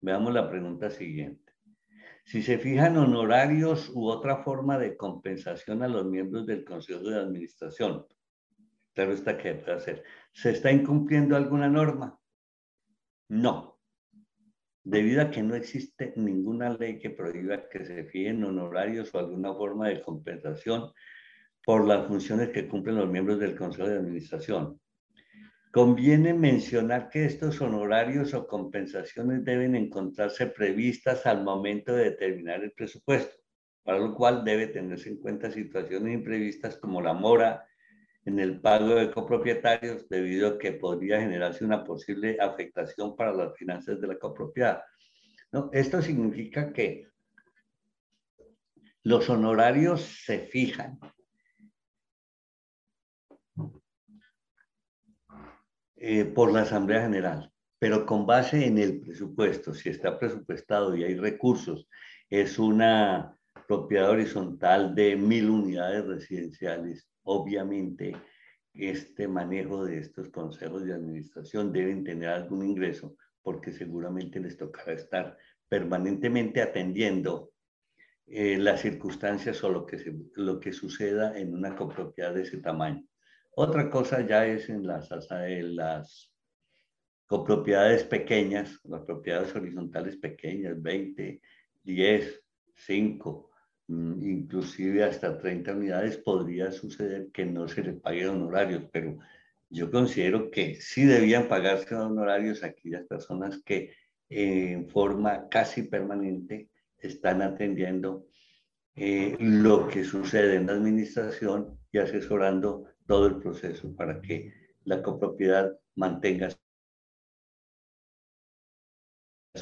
Veamos 0.00 0.32
la 0.32 0.48
pregunta 0.48 0.90
siguiente. 0.90 1.52
Si 2.24 2.42
se 2.42 2.58
fijan 2.58 2.96
honorarios 2.96 3.90
u 3.94 4.08
otra 4.08 4.42
forma 4.42 4.78
de 4.78 4.96
compensación 4.96 5.82
a 5.82 5.88
los 5.88 6.06
miembros 6.06 6.46
del 6.46 6.64
Consejo 6.64 7.00
de 7.00 7.20
Administración, 7.20 8.06
claro 8.94 9.12
está 9.12 9.38
que 9.38 9.54
puede 9.54 9.76
hacer. 9.76 10.04
¿Se 10.32 10.50
está 10.50 10.72
incumpliendo 10.72 11.36
alguna 11.36 11.68
norma? 11.68 12.18
No, 13.28 13.75
debido 14.86 15.20
a 15.20 15.30
que 15.32 15.42
no 15.42 15.56
existe 15.56 16.12
ninguna 16.14 16.70
ley 16.70 17.00
que 17.00 17.10
prohíba 17.10 17.68
que 17.68 17.84
se 17.84 18.04
fijen 18.04 18.44
honorarios 18.44 19.12
o 19.12 19.18
alguna 19.18 19.52
forma 19.52 19.88
de 19.88 20.00
compensación 20.00 20.92
por 21.64 21.84
las 21.84 22.06
funciones 22.06 22.50
que 22.50 22.68
cumplen 22.68 22.94
los 22.94 23.10
miembros 23.10 23.40
del 23.40 23.56
Consejo 23.56 23.88
de 23.88 23.96
Administración. 23.96 24.80
Conviene 25.72 26.34
mencionar 26.34 27.08
que 27.08 27.24
estos 27.24 27.60
honorarios 27.60 28.32
o 28.32 28.46
compensaciones 28.46 29.44
deben 29.44 29.74
encontrarse 29.74 30.46
previstas 30.46 31.26
al 31.26 31.42
momento 31.42 31.92
de 31.92 32.04
determinar 32.04 32.62
el 32.62 32.70
presupuesto, 32.70 33.34
para 33.82 33.98
lo 33.98 34.14
cual 34.14 34.44
debe 34.44 34.68
tenerse 34.68 35.08
en 35.08 35.16
cuenta 35.16 35.50
situaciones 35.50 36.14
imprevistas 36.14 36.76
como 36.76 37.02
la 37.02 37.12
mora, 37.12 37.65
en 38.26 38.40
el 38.40 38.60
pago 38.60 38.96
de 38.96 39.10
copropietarios 39.10 40.08
debido 40.08 40.48
a 40.48 40.58
que 40.58 40.72
podría 40.72 41.20
generarse 41.20 41.64
una 41.64 41.84
posible 41.84 42.36
afectación 42.40 43.14
para 43.14 43.32
las 43.32 43.56
finanzas 43.56 44.00
de 44.00 44.08
la 44.08 44.18
copropiedad. 44.18 44.82
¿No? 45.52 45.70
Esto 45.72 46.02
significa 46.02 46.72
que 46.72 47.08
los 49.04 49.30
honorarios 49.30 50.02
se 50.02 50.40
fijan 50.40 50.98
eh, 55.94 56.24
por 56.24 56.52
la 56.52 56.62
Asamblea 56.62 57.02
General, 57.02 57.52
pero 57.78 58.04
con 58.04 58.26
base 58.26 58.66
en 58.66 58.78
el 58.78 59.00
presupuesto. 59.00 59.72
Si 59.72 59.88
está 59.88 60.18
presupuestado 60.18 60.96
y 60.96 61.04
hay 61.04 61.14
recursos, 61.14 61.88
es 62.28 62.58
una 62.58 63.38
propiedad 63.68 64.10
horizontal 64.10 64.96
de 64.96 65.14
mil 65.14 65.48
unidades 65.48 66.04
residenciales 66.04 67.08
obviamente 67.26 68.16
este 68.72 69.26
manejo 69.28 69.84
de 69.84 69.98
estos 69.98 70.28
consejos 70.28 70.84
de 70.84 70.94
administración 70.94 71.72
deben 71.72 72.04
tener 72.04 72.28
algún 72.28 72.64
ingreso 72.64 73.16
porque 73.42 73.72
seguramente 73.72 74.40
les 74.40 74.56
tocará 74.56 74.92
estar 74.92 75.36
permanentemente 75.68 76.62
atendiendo 76.62 77.52
eh, 78.26 78.58
las 78.58 78.80
circunstancias 78.80 79.62
o 79.64 79.70
lo 79.70 79.86
que, 79.86 79.98
lo 80.34 80.60
que 80.60 80.72
suceda 80.72 81.38
en 81.38 81.54
una 81.54 81.74
copropiedad 81.74 82.34
de 82.34 82.42
ese 82.42 82.58
tamaño. 82.58 83.04
Otra 83.52 83.88
cosa 83.90 84.20
ya 84.26 84.46
es 84.46 84.68
en 84.68 84.86
las, 84.86 85.08
en 85.30 85.76
las 85.76 86.32
copropiedades 87.26 88.04
pequeñas, 88.04 88.78
las 88.84 89.02
propiedades 89.02 89.54
horizontales 89.54 90.16
pequeñas, 90.16 90.80
20, 90.80 91.40
10, 91.82 92.44
5, 92.74 93.45
Mm, 93.45 93.45
inclusive 93.88 95.04
hasta 95.04 95.38
30 95.38 95.72
unidades, 95.72 96.16
podría 96.18 96.72
suceder 96.72 97.28
que 97.32 97.46
no 97.46 97.68
se 97.68 97.82
les 97.82 98.00
pague 98.00 98.28
honorarios, 98.28 98.84
pero 98.92 99.18
yo 99.70 99.90
considero 99.90 100.50
que 100.50 100.76
sí 100.76 101.04
debían 101.04 101.48
pagarse 101.48 101.94
honorarios 101.94 102.62
a 102.62 102.68
aquellas 102.68 103.04
personas 103.04 103.62
que 103.64 103.92
en 104.28 104.88
forma 104.88 105.48
casi 105.48 105.82
permanente 105.82 106.68
están 106.98 107.42
atendiendo 107.42 108.26
eh, 108.94 109.36
lo 109.38 109.88
que 109.88 110.04
sucede 110.04 110.56
en 110.56 110.66
la 110.66 110.72
administración 110.72 111.78
y 111.92 111.98
asesorando 111.98 112.84
todo 113.06 113.26
el 113.26 113.36
proceso 113.36 113.94
para 113.94 114.20
que 114.20 114.52
la 114.84 115.02
copropiedad 115.02 115.78
mantenga 115.94 116.48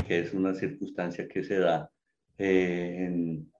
que 0.07 0.21
es 0.21 0.33
una 0.35 0.55
circunstancia 0.55 1.29
que 1.29 1.45
se 1.45 1.59
da 1.59 1.91
eh, 2.39 2.97
en, 3.07 3.54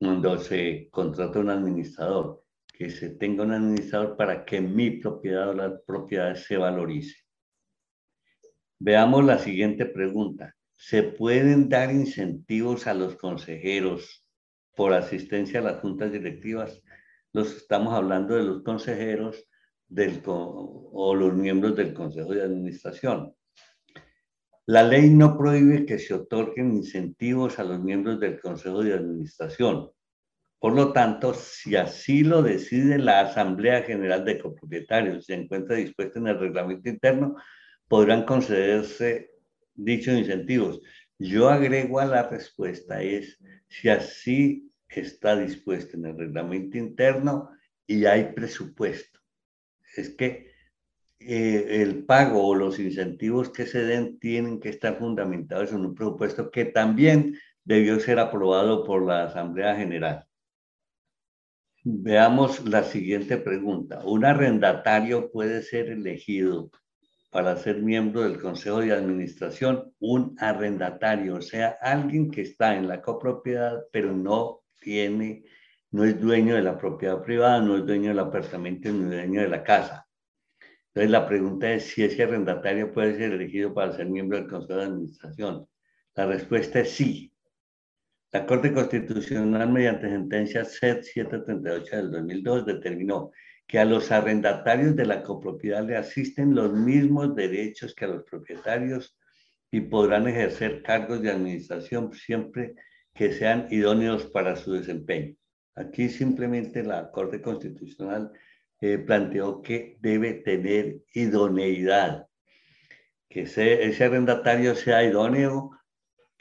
cuando 0.00 0.38
se 0.38 0.88
contrata 0.90 1.40
un 1.40 1.50
administrador, 1.50 2.42
que 2.72 2.88
se 2.88 3.10
tenga 3.10 3.44
un 3.44 3.52
administrador 3.52 4.16
para 4.16 4.46
que 4.46 4.58
mi 4.62 4.92
propiedad 4.92 5.50
o 5.50 5.52
la 5.52 5.78
propiedad 5.78 6.34
se 6.36 6.56
valorice. 6.56 7.16
Veamos 8.78 9.22
la 9.26 9.38
siguiente 9.38 9.84
pregunta. 9.84 10.56
¿Se 10.74 11.02
pueden 11.02 11.68
dar 11.68 11.92
incentivos 11.92 12.86
a 12.86 12.94
los 12.94 13.16
consejeros 13.16 14.24
por 14.74 14.94
asistencia 14.94 15.60
a 15.60 15.64
las 15.64 15.80
juntas 15.80 16.10
directivas? 16.10 16.82
Los 17.34 17.54
estamos 17.54 17.92
hablando 17.92 18.34
de 18.34 18.44
los 18.44 18.62
consejeros 18.62 19.46
del, 19.86 20.22
o 20.24 21.14
los 21.14 21.34
miembros 21.34 21.76
del 21.76 21.92
Consejo 21.92 22.32
de 22.32 22.42
Administración. 22.42 23.34
La 24.70 24.84
ley 24.84 25.10
no 25.10 25.36
prohíbe 25.36 25.84
que 25.84 25.98
se 25.98 26.14
otorguen 26.14 26.70
incentivos 26.70 27.58
a 27.58 27.64
los 27.64 27.80
miembros 27.80 28.20
del 28.20 28.40
Consejo 28.40 28.84
de 28.84 28.94
Administración. 28.94 29.90
Por 30.60 30.74
lo 30.74 30.92
tanto, 30.92 31.34
si 31.34 31.74
así 31.74 32.22
lo 32.22 32.40
decide 32.40 32.96
la 32.96 33.18
Asamblea 33.18 33.82
General 33.82 34.24
de 34.24 34.38
Copropietarios, 34.38 35.26
se 35.26 35.34
encuentra 35.34 35.74
dispuesta 35.74 36.20
en 36.20 36.28
el 36.28 36.38
reglamento 36.38 36.88
interno, 36.88 37.34
podrán 37.88 38.24
concederse 38.24 39.32
dichos 39.74 40.16
incentivos. 40.16 40.80
Yo 41.18 41.48
agrego 41.48 41.98
a 41.98 42.04
la 42.04 42.28
respuesta 42.28 43.02
es 43.02 43.40
si 43.66 43.88
así 43.88 44.70
está 44.88 45.34
dispuesto 45.34 45.96
en 45.96 46.06
el 46.06 46.16
reglamento 46.16 46.78
interno 46.78 47.50
y 47.88 48.04
hay 48.04 48.34
presupuesto. 48.34 49.18
Es 49.96 50.10
que 50.10 50.49
eh, 51.20 51.82
el 51.82 52.04
pago 52.06 52.46
o 52.46 52.54
los 52.54 52.78
incentivos 52.78 53.50
que 53.50 53.66
se 53.66 53.84
den 53.84 54.18
tienen 54.18 54.58
que 54.58 54.70
estar 54.70 54.98
fundamentados 54.98 55.70
en 55.72 55.84
un 55.84 55.94
presupuesto 55.94 56.50
que 56.50 56.64
también 56.64 57.36
debió 57.62 58.00
ser 58.00 58.18
aprobado 58.18 58.84
por 58.84 59.04
la 59.06 59.24
Asamblea 59.24 59.76
General. 59.76 60.24
Veamos 61.84 62.66
la 62.66 62.84
siguiente 62.84 63.36
pregunta. 63.36 64.02
¿Un 64.04 64.24
arrendatario 64.24 65.30
puede 65.30 65.62
ser 65.62 65.90
elegido 65.90 66.70
para 67.30 67.56
ser 67.56 67.82
miembro 67.82 68.22
del 68.22 68.40
Consejo 68.40 68.80
de 68.80 68.92
Administración? 68.92 69.92
Un 70.00 70.36
arrendatario, 70.38 71.36
o 71.36 71.42
sea, 71.42 71.76
alguien 71.82 72.30
que 72.30 72.42
está 72.42 72.76
en 72.76 72.88
la 72.88 73.02
copropiedad, 73.02 73.78
pero 73.92 74.12
no 74.12 74.62
tiene, 74.80 75.44
no 75.90 76.04
es 76.04 76.18
dueño 76.18 76.54
de 76.54 76.62
la 76.62 76.78
propiedad 76.78 77.22
privada, 77.22 77.60
no 77.60 77.76
es 77.76 77.86
dueño 77.86 78.08
del 78.08 78.20
apartamento, 78.20 78.90
no 78.90 79.04
es 79.04 79.18
dueño 79.18 79.42
de 79.42 79.48
la 79.48 79.62
casa. 79.62 80.06
Entonces, 81.00 81.18
la 81.18 81.26
pregunta 81.26 81.72
es 81.72 81.84
si 81.84 82.04
ese 82.04 82.24
arrendatario 82.24 82.92
puede 82.92 83.16
ser 83.16 83.32
elegido 83.32 83.72
para 83.72 83.90
ser 83.90 84.10
miembro 84.10 84.36
del 84.36 84.46
Consejo 84.46 84.80
de 84.80 84.84
Administración. 84.84 85.66
La 86.14 86.26
respuesta 86.26 86.80
es 86.80 86.90
sí. 86.90 87.32
La 88.32 88.44
Corte 88.44 88.70
Constitucional, 88.74 89.72
mediante 89.72 90.10
sentencia 90.10 90.62
CET 90.62 91.04
738 91.04 91.96
del 91.96 92.10
2002, 92.10 92.66
determinó 92.66 93.30
que 93.66 93.78
a 93.78 93.86
los 93.86 94.12
arrendatarios 94.12 94.94
de 94.94 95.06
la 95.06 95.22
copropiedad 95.22 95.86
le 95.86 95.96
asisten 95.96 96.54
los 96.54 96.70
mismos 96.74 97.34
derechos 97.34 97.94
que 97.94 98.04
a 98.04 98.08
los 98.08 98.24
propietarios 98.24 99.16
y 99.70 99.80
podrán 99.80 100.28
ejercer 100.28 100.82
cargos 100.82 101.22
de 101.22 101.30
administración 101.30 102.12
siempre 102.12 102.74
que 103.14 103.32
sean 103.32 103.68
idóneos 103.70 104.26
para 104.26 104.54
su 104.54 104.74
desempeño. 104.74 105.34
Aquí 105.76 106.10
simplemente 106.10 106.82
la 106.82 107.10
Corte 107.10 107.40
Constitucional 107.40 108.32
eh, 108.80 108.98
planteó 108.98 109.62
que 109.62 109.96
debe 110.00 110.34
tener 110.34 111.02
idoneidad, 111.14 112.26
que 113.28 113.42
ese 113.42 114.04
arrendatario 114.04 114.74
sea 114.74 115.04
idóneo 115.04 115.70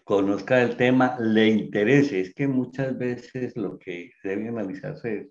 conozca 0.10 0.64
el 0.64 0.76
tema, 0.76 1.18
le 1.20 1.48
interese. 1.48 2.20
Es 2.20 2.34
que 2.34 2.48
muchas 2.48 2.98
veces 2.98 3.56
lo 3.56 3.78
que 3.78 4.12
debe 4.24 4.48
analizarse 4.48 5.20
es 5.20 5.28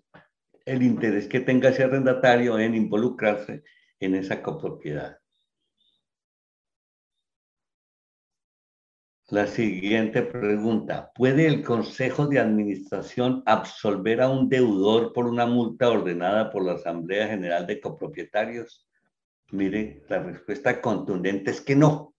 el 0.65 0.83
interés 0.83 1.27
que 1.27 1.41
tenga 1.41 1.67
ese 1.67 1.83
arrendatario 1.83 2.57
en 2.57 2.75
involucrarse 2.75 3.63
en 3.99 4.15
esa 4.15 4.41
copropiedad. 4.41 5.18
La 9.31 9.45
siguiente 9.45 10.23
pregunta. 10.23 11.11
¿Puede 11.13 11.45
el 11.45 11.63
Consejo 11.63 12.25
de 12.25 12.39
Administración 12.39 13.43
absolver 13.45 14.21
a 14.21 14.29
un 14.29 14.49
deudor 14.49 15.13
por 15.13 15.27
una 15.27 15.45
multa 15.45 15.87
ordenada 15.87 16.49
por 16.49 16.65
la 16.65 16.73
Asamblea 16.73 17.27
General 17.27 17.67
de 17.67 17.79
Copropietarios? 17.79 18.89
Mire, 19.51 20.03
la 20.09 20.23
respuesta 20.23 20.81
contundente 20.81 21.51
es 21.51 21.61
que 21.61 21.75
no. 21.75 22.15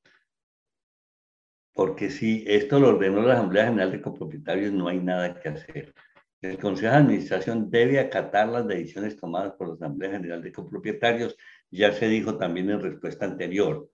Porque 1.72 2.10
si 2.10 2.44
esto 2.46 2.78
lo 2.78 2.90
ordenó 2.90 3.22
la 3.22 3.34
Asamblea 3.34 3.64
General 3.64 3.90
de 3.90 4.02
Copropietarios, 4.02 4.72
no 4.72 4.86
hay 4.86 5.00
nada 5.00 5.34
que 5.40 5.48
hacer. 5.48 5.92
El 6.40 6.58
Consejo 6.58 6.92
de 6.92 6.98
Administración 6.98 7.72
debe 7.72 7.98
acatar 7.98 8.46
las 8.48 8.68
decisiones 8.68 9.16
tomadas 9.16 9.54
por 9.54 9.66
la 9.66 9.74
Asamblea 9.74 10.12
General 10.12 10.40
de 10.40 10.52
Copropietarios, 10.52 11.36
ya 11.72 11.92
se 11.92 12.06
dijo 12.06 12.38
también 12.38 12.70
en 12.70 12.80
respuesta 12.80 13.24
anterior, 13.24 13.90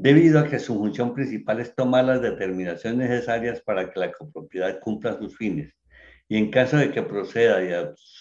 debido 0.00 0.38
a 0.38 0.48
que 0.48 0.60
su 0.60 0.76
función 0.76 1.12
principal 1.12 1.58
es 1.58 1.74
tomar 1.74 2.04
las 2.04 2.22
determinaciones 2.22 3.10
necesarias 3.10 3.60
para 3.60 3.90
que 3.90 3.98
la 3.98 4.12
copropiedad 4.12 4.78
cumpla 4.78 5.18
sus 5.18 5.36
fines. 5.36 5.74
Y 6.28 6.36
en 6.36 6.52
caso 6.52 6.76
de 6.76 6.92
que 6.92 7.02
proceda 7.02 7.60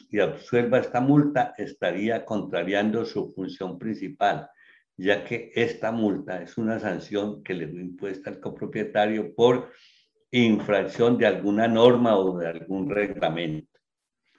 y 0.09 0.19
absuelva 0.19 0.79
esta 0.79 1.01
multa, 1.01 1.53
estaría 1.55 2.25
contrariando 2.25 3.05
su 3.05 3.31
función 3.31 3.77
principal, 3.77 4.49
ya 4.95 5.23
que 5.23 5.51
esta 5.53 5.91
multa 5.91 6.41
es 6.41 6.57
una 6.57 6.79
sanción 6.79 7.43
que 7.43 7.53
le 7.53 7.67
fue 7.67 7.81
impuesta 7.81 8.31
al 8.31 8.39
copropietario 8.39 9.35
por 9.35 9.69
infracción 10.31 11.15
de 11.19 11.27
alguna 11.27 11.67
norma 11.67 12.17
o 12.17 12.39
de 12.39 12.47
algún 12.47 12.89
reglamento. 12.89 13.79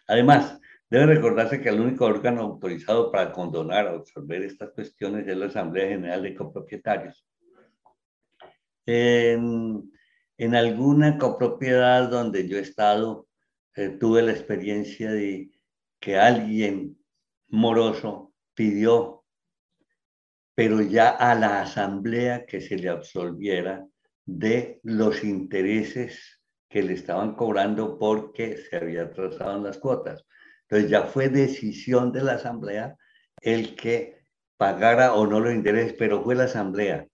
Además, 0.08 0.58
debe 0.90 1.06
recordarse 1.06 1.60
que 1.60 1.68
el 1.68 1.80
único 1.80 2.04
órgano 2.04 2.42
autorizado 2.42 3.12
para 3.12 3.30
condonar 3.30 3.86
o 3.86 3.98
absorber 3.98 4.42
estas 4.42 4.70
cuestiones 4.70 5.28
es 5.28 5.36
la 5.36 5.46
Asamblea 5.46 5.90
General 5.90 6.20
de 6.20 6.34
Copropietarios. 6.34 7.27
En, 8.90 10.54
alguna 10.54 11.18
copropiedad 11.18 12.08
donde 12.08 12.48
yo 12.48 12.58
he 12.58 12.62
estado, 12.62 13.28
eh, 13.76 13.90
tuve 13.90 14.22
la 14.22 14.32
experiencia 14.32 15.12
de 15.12 15.50
que 16.00 16.16
alguien 16.16 16.96
moroso 17.48 18.32
pidió 18.54 19.18
pero 20.58 20.80
ya 20.80 21.10
a 21.10 21.36
la 21.36 21.62
asamblea 21.62 22.44
que 22.44 22.60
se 22.60 22.76
le 22.76 22.88
absolviera 22.88 23.86
de 24.26 24.80
los 24.82 25.22
intereses 25.22 26.40
que 26.68 26.82
le 26.82 26.94
estaban 26.94 27.36
cobrando 27.36 27.96
porque 27.96 28.56
se 28.56 28.76
había 28.76 29.04
atrasado 29.04 29.62
las 29.62 29.78
cuotas. 29.78 30.26
Entonces 30.62 30.90
ya 30.90 31.04
fue 31.04 31.28
decisión 31.28 32.10
de 32.10 32.24
la 32.24 32.32
asamblea 32.32 32.96
el 33.40 33.76
que 33.76 34.18
pagara 34.56 35.14
o 35.14 35.28
no 35.28 35.38
los 35.38 35.54
intereses, 35.54 35.94
pero 35.96 36.24
fue 36.24 36.34
la 36.34 36.46
asamblea. 36.46 37.06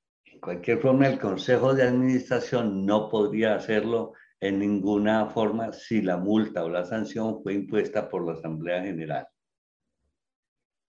Cualquier 0.44 0.78
forma, 0.78 1.06
el 1.06 1.18
consejo 1.18 1.72
de 1.72 1.84
administración 1.84 2.84
no 2.84 3.08
podría 3.08 3.54
hacerlo 3.54 4.12
en 4.38 4.58
ninguna 4.58 5.24
forma 5.30 5.72
si 5.72 6.02
la 6.02 6.18
multa 6.18 6.62
o 6.64 6.68
la 6.68 6.84
sanción 6.84 7.42
fue 7.42 7.54
impuesta 7.54 8.10
por 8.10 8.26
la 8.26 8.34
asamblea 8.34 8.82
general. 8.82 9.26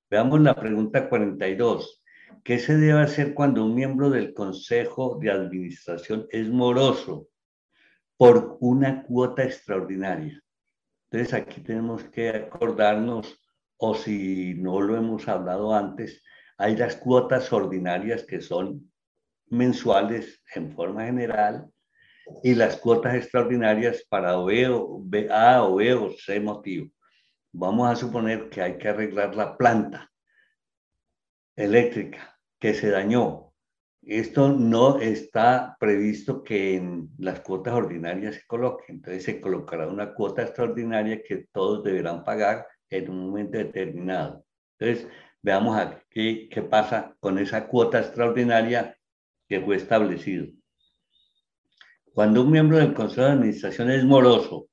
Veamos 0.10 0.41
la 0.41 0.56
pregunta 0.56 1.07
42. 1.07 2.03
¿Qué 2.44 2.60
se 2.60 2.76
debe 2.76 2.99
hacer 2.99 3.34
cuando 3.34 3.64
un 3.64 3.76
miembro 3.76 4.10
del 4.10 4.34
Consejo 4.34 5.18
de 5.22 5.32
Administración 5.32 6.27
es 6.32 6.49
moroso 6.49 7.30
por 8.18 8.57
una 8.60 9.03
cuota 9.03 9.45
extraordinaria? 9.45 10.44
Entonces 11.10 11.34
aquí 11.34 11.61
tenemos 11.61 12.03
que 12.03 12.27
acordarnos, 12.27 13.41
o 13.77 13.95
si 13.95 14.56
no 14.56 14.82
lo 14.82 14.98
hemos 14.98 15.30
hablado 15.30 15.73
antes, 15.73 16.22
hay 16.57 16.76
las 16.76 16.98
cuotas 16.98 17.53
ordinarias 17.53 18.26
que 18.26 18.41
son 18.41 18.91
mensuales 19.49 20.41
en 20.55 20.72
forma 20.73 21.05
general 21.05 21.69
y 22.43 22.55
las 22.55 22.77
cuotas 22.77 23.15
extraordinarias 23.15 24.05
para 24.09 24.38
OEO, 24.38 25.03
A 25.31 25.63
o 25.63 25.76
B 25.76 25.93
o 25.93 26.11
C 26.11 26.39
motivo. 26.39 26.89
Vamos 27.51 27.89
a 27.89 27.95
suponer 27.95 28.49
que 28.49 28.61
hay 28.61 28.77
que 28.77 28.89
arreglar 28.89 29.35
la 29.35 29.55
planta 29.55 30.11
eléctrica 31.55 32.38
que 32.59 32.73
se 32.73 32.89
dañó. 32.89 33.53
Esto 34.01 34.49
no 34.49 34.99
está 34.99 35.76
previsto 35.80 36.43
que 36.43 36.76
en 36.76 37.09
las 37.17 37.39
cuotas 37.39 37.73
ordinarias 37.73 38.35
se 38.35 38.45
coloque. 38.45 38.85
Entonces 38.89 39.23
se 39.23 39.41
colocará 39.41 39.88
una 39.88 40.13
cuota 40.13 40.43
extraordinaria 40.43 41.23
que 41.23 41.47
todos 41.51 41.84
deberán 41.84 42.23
pagar 42.23 42.67
en 42.89 43.09
un 43.09 43.27
momento 43.27 43.57
determinado. 43.57 44.45
Entonces, 44.77 45.07
veamos 45.41 45.77
aquí 45.77 46.49
qué 46.49 46.61
pasa 46.61 47.15
con 47.19 47.39
esa 47.39 47.67
cuota 47.67 47.99
extraordinaria 47.99 48.95
que 49.47 49.61
fue 49.61 49.76
establecido. 49.76 50.47
Cuando 52.13 52.43
un 52.43 52.51
miembro 52.51 52.77
del 52.77 52.93
Consejo 52.93 53.23
de 53.23 53.34
Administración 53.34 53.91
es 53.91 54.03
moroso 54.05 54.69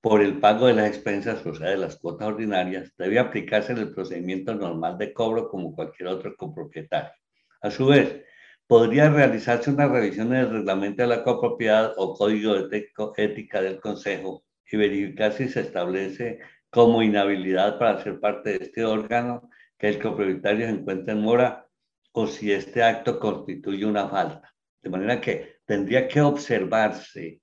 por 0.00 0.20
el 0.20 0.40
pago 0.40 0.66
de 0.66 0.74
las 0.74 0.88
expensas, 0.88 1.46
o 1.46 1.54
sea, 1.54 1.70
de 1.70 1.76
las 1.76 1.96
cuotas 1.96 2.28
ordinarias, 2.28 2.92
debe 2.98 3.20
aplicarse 3.20 3.72
el 3.72 3.94
procedimiento 3.94 4.54
normal 4.54 4.98
de 4.98 5.12
cobro 5.12 5.48
como 5.48 5.74
cualquier 5.76 6.08
otro 6.08 6.34
copropietario. 6.36 7.12
A 7.60 7.70
su 7.70 7.86
vez, 7.86 8.24
podría 8.66 9.10
realizarse 9.10 9.70
una 9.70 9.86
revisión 9.86 10.30
del 10.30 10.50
reglamento 10.50 11.02
de 11.02 11.08
la 11.08 11.22
copropiedad 11.22 11.92
o 11.96 12.14
código 12.14 12.54
de 12.54 12.88
ética 13.16 13.62
del 13.62 13.78
Consejo 13.78 14.42
y 14.70 14.76
verificar 14.76 15.32
si 15.32 15.48
se 15.48 15.60
establece 15.60 16.40
como 16.68 17.02
inhabilidad 17.02 17.78
para 17.78 18.02
ser 18.02 18.18
parte 18.18 18.58
de 18.58 18.64
este 18.64 18.84
órgano, 18.84 19.48
que 19.78 19.88
el 19.88 20.00
copropietario 20.00 20.66
se 20.66 20.72
encuentre 20.72 21.12
en 21.12 21.20
mora 21.20 21.68
o 22.12 22.26
si 22.26 22.52
este 22.52 22.82
acto 22.82 23.18
constituye 23.18 23.84
una 23.84 24.08
falta. 24.08 24.54
De 24.82 24.90
manera 24.90 25.20
que 25.20 25.56
tendría 25.64 26.08
que 26.08 26.20
observarse 26.20 27.40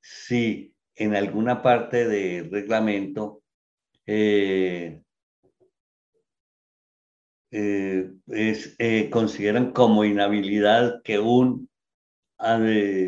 si 0.00 0.74
en 0.94 1.16
alguna 1.16 1.62
parte 1.62 2.06
del 2.06 2.50
reglamento 2.50 3.42
eh, 4.06 5.02
eh, 7.50 8.10
eh, 8.28 9.10
consideran 9.10 9.72
como 9.72 10.04
inhabilidad 10.04 11.02
que 11.02 11.18
un 11.18 11.68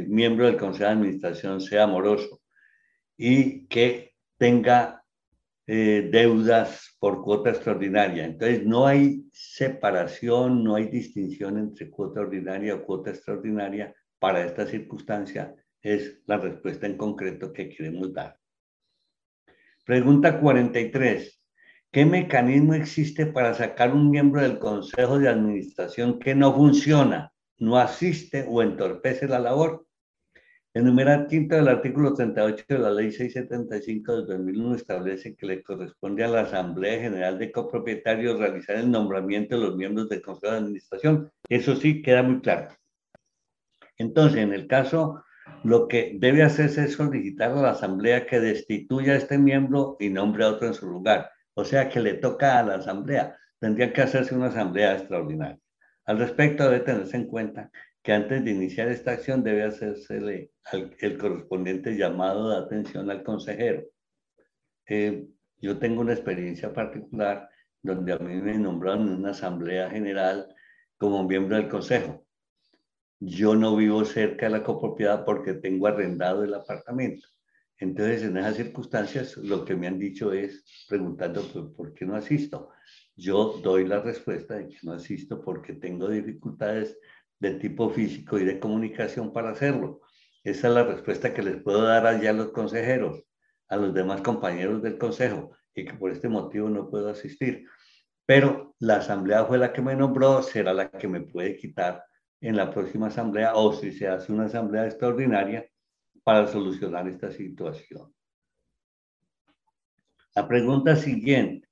miembro 0.09 0.46
del 0.46 0.59
Consejo 0.59 0.84
de 0.84 0.90
Administración 0.90 1.60
sea 1.60 1.86
moroso 1.86 2.42
y 3.16 3.66
que 3.66 4.14
tenga 4.36 5.01
eh, 5.66 6.09
deudas 6.10 6.97
por 6.98 7.22
cuota 7.22 7.51
extraordinaria. 7.51 8.24
Entonces, 8.24 8.64
no 8.64 8.86
hay 8.86 9.24
separación, 9.32 10.64
no 10.64 10.74
hay 10.74 10.89
distinción 10.89 11.59
entre 11.59 11.90
cuota 11.90 12.20
ordinaria 12.20 12.74
o 12.74 12.84
cuota 12.84 13.10
extraordinaria 13.10 13.94
para 14.18 14.44
esta 14.44 14.66
circunstancia. 14.66 15.55
Es 15.80 16.22
la 16.26 16.39
respuesta 16.39 16.86
en 16.86 16.97
concreto 16.97 17.52
que 17.52 17.68
queremos 17.68 18.12
dar. 18.12 18.39
Pregunta 19.84 20.40
43. 20.40 21.40
¿Qué 21.90 22.06
mecanismo 22.06 22.74
existe 22.74 23.26
para 23.26 23.52
sacar 23.52 23.93
un 23.93 24.10
miembro 24.10 24.40
del 24.40 24.59
Consejo 24.59 25.18
de 25.18 25.28
Administración 25.28 26.18
que 26.18 26.34
no 26.34 26.55
funciona, 26.55 27.32
no 27.59 27.76
asiste 27.76 28.47
o 28.48 28.62
entorpece 28.62 29.28
la 29.28 29.39
labor? 29.39 29.86
El 30.74 31.27
quinto 31.28 31.55
del 31.55 31.69
artículo 31.69 32.15
38 32.15 32.65
de 32.66 32.78
la 32.78 32.90
Ley 32.90 33.12
675 33.12 34.23
de 34.23 34.35
2001 34.35 34.77
establece 34.77 35.36
que 35.36 35.44
le 35.44 35.62
corresponde 35.62 36.24
a 36.24 36.28
la 36.28 36.40
Asamblea 36.40 36.99
General 36.99 37.39
de 37.39 37.53
Copropietarios 37.53 38.39
realizar 38.39 38.77
el 38.77 38.90
nombramiento 38.90 39.55
de 39.55 39.66
los 39.66 39.77
miembros 39.77 40.09
del 40.09 40.23
Consejo 40.23 40.53
de 40.53 40.59
Administración. 40.61 41.31
Eso 41.47 41.77
sí 41.77 42.01
queda 42.01 42.23
muy 42.23 42.40
claro. 42.40 42.74
Entonces, 43.99 44.39
en 44.39 44.55
el 44.55 44.66
caso, 44.66 45.23
lo 45.62 45.89
que 45.89 46.16
debe 46.19 46.43
hacerse 46.43 46.85
es 46.85 46.94
solicitar 46.94 47.51
a 47.51 47.61
la 47.61 47.70
Asamblea 47.73 48.24
que 48.24 48.40
destituya 48.40 49.12
a 49.12 49.16
este 49.16 49.36
miembro 49.36 49.99
y 50.01 50.09
nombre 50.09 50.44
a 50.44 50.49
otro 50.49 50.69
en 50.69 50.74
su 50.74 50.86
lugar. 50.86 51.31
O 51.53 51.66
sea, 51.66 51.90
que 51.90 52.01
le 52.01 52.15
toca 52.15 52.59
a 52.59 52.62
la 52.62 52.77
Asamblea. 52.77 53.36
Tendría 53.61 53.93
que 53.93 54.01
hacerse 54.01 54.35
una 54.35 54.47
Asamblea 54.47 54.94
extraordinaria. 54.94 55.61
Al 56.04 56.18
respecto, 56.18 56.64
debe 56.64 56.84
tenerse 56.84 57.16
en 57.16 57.26
cuenta 57.26 57.70
que 58.02 58.12
antes 58.12 58.44
de 58.44 58.50
iniciar 58.50 58.88
esta 58.88 59.12
acción 59.12 59.44
debe 59.44 59.62
hacerse 59.62 60.50
el 61.00 61.18
correspondiente 61.18 61.96
llamado 61.96 62.50
de 62.50 62.56
atención 62.56 63.08
al 63.10 63.22
consejero. 63.22 63.84
Eh, 64.86 65.28
yo 65.58 65.78
tengo 65.78 66.00
una 66.00 66.12
experiencia 66.12 66.72
particular 66.72 67.48
donde 67.80 68.12
a 68.12 68.18
mí 68.18 68.34
me 68.40 68.58
nombraron 68.58 69.08
en 69.08 69.14
una 69.14 69.30
asamblea 69.30 69.88
general 69.90 70.52
como 70.96 71.26
miembro 71.26 71.56
del 71.56 71.68
consejo. 71.68 72.26
Yo 73.20 73.54
no 73.54 73.76
vivo 73.76 74.04
cerca 74.04 74.46
de 74.46 74.52
la 74.52 74.64
copropiedad 74.64 75.24
porque 75.24 75.54
tengo 75.54 75.86
arrendado 75.86 76.42
el 76.42 76.54
apartamento. 76.54 77.28
Entonces, 77.78 78.22
en 78.22 78.36
esas 78.36 78.56
circunstancias, 78.56 79.36
lo 79.36 79.64
que 79.64 79.76
me 79.76 79.86
han 79.86 79.98
dicho 79.98 80.32
es 80.32 80.64
preguntando 80.88 81.42
por 81.76 81.94
qué 81.94 82.04
no 82.04 82.16
asisto. 82.16 82.70
Yo 83.23 83.61
doy 83.62 83.86
la 83.86 84.01
respuesta 84.01 84.57
de 84.57 84.66
que 84.66 84.78
no 84.82 84.94
asisto 84.94 85.40
porque 85.40 85.74
tengo 85.74 86.09
dificultades 86.09 86.99
de 87.39 87.55
tipo 87.55 87.89
físico 87.89 88.36
y 88.36 88.44
de 88.44 88.59
comunicación 88.59 89.32
para 89.32 89.51
hacerlo. 89.51 90.01
Esa 90.43 90.66
es 90.66 90.74
la 90.74 90.82
respuesta 90.82 91.32
que 91.32 91.40
les 91.40 91.62
puedo 91.62 91.82
dar 91.82 92.05
allá 92.05 92.31
a 92.31 92.32
los 92.32 92.51
consejeros, 92.51 93.23
a 93.69 93.77
los 93.77 93.94
demás 93.94 94.23
compañeros 94.23 94.82
del 94.82 94.99
consejo, 94.99 95.53
y 95.73 95.85
que 95.85 95.94
por 95.94 96.11
este 96.11 96.28
motivo 96.28 96.69
no 96.69 96.90
puedo 96.90 97.11
asistir. 97.11 97.65
Pero 98.27 98.74
la 98.81 98.97
asamblea 98.97 99.44
fue 99.44 99.57
la 99.57 99.73
que 99.73 99.82
me 99.82 99.94
nombró, 99.94 100.43
será 100.43 100.74
la 100.74 100.90
que 100.90 101.07
me 101.07 101.20
puede 101.20 101.57
quitar 101.57 102.05
en 102.40 102.57
la 102.57 102.73
próxima 102.73 103.07
asamblea 103.07 103.55
o 103.55 103.73
si 103.73 103.93
se 103.93 104.09
hace 104.09 104.32
una 104.32 104.47
asamblea 104.47 104.86
extraordinaria 104.86 105.65
para 106.24 106.49
solucionar 106.49 107.07
esta 107.07 107.31
situación. 107.31 108.12
La 110.35 110.49
pregunta 110.49 110.97
siguiente. 110.97 111.72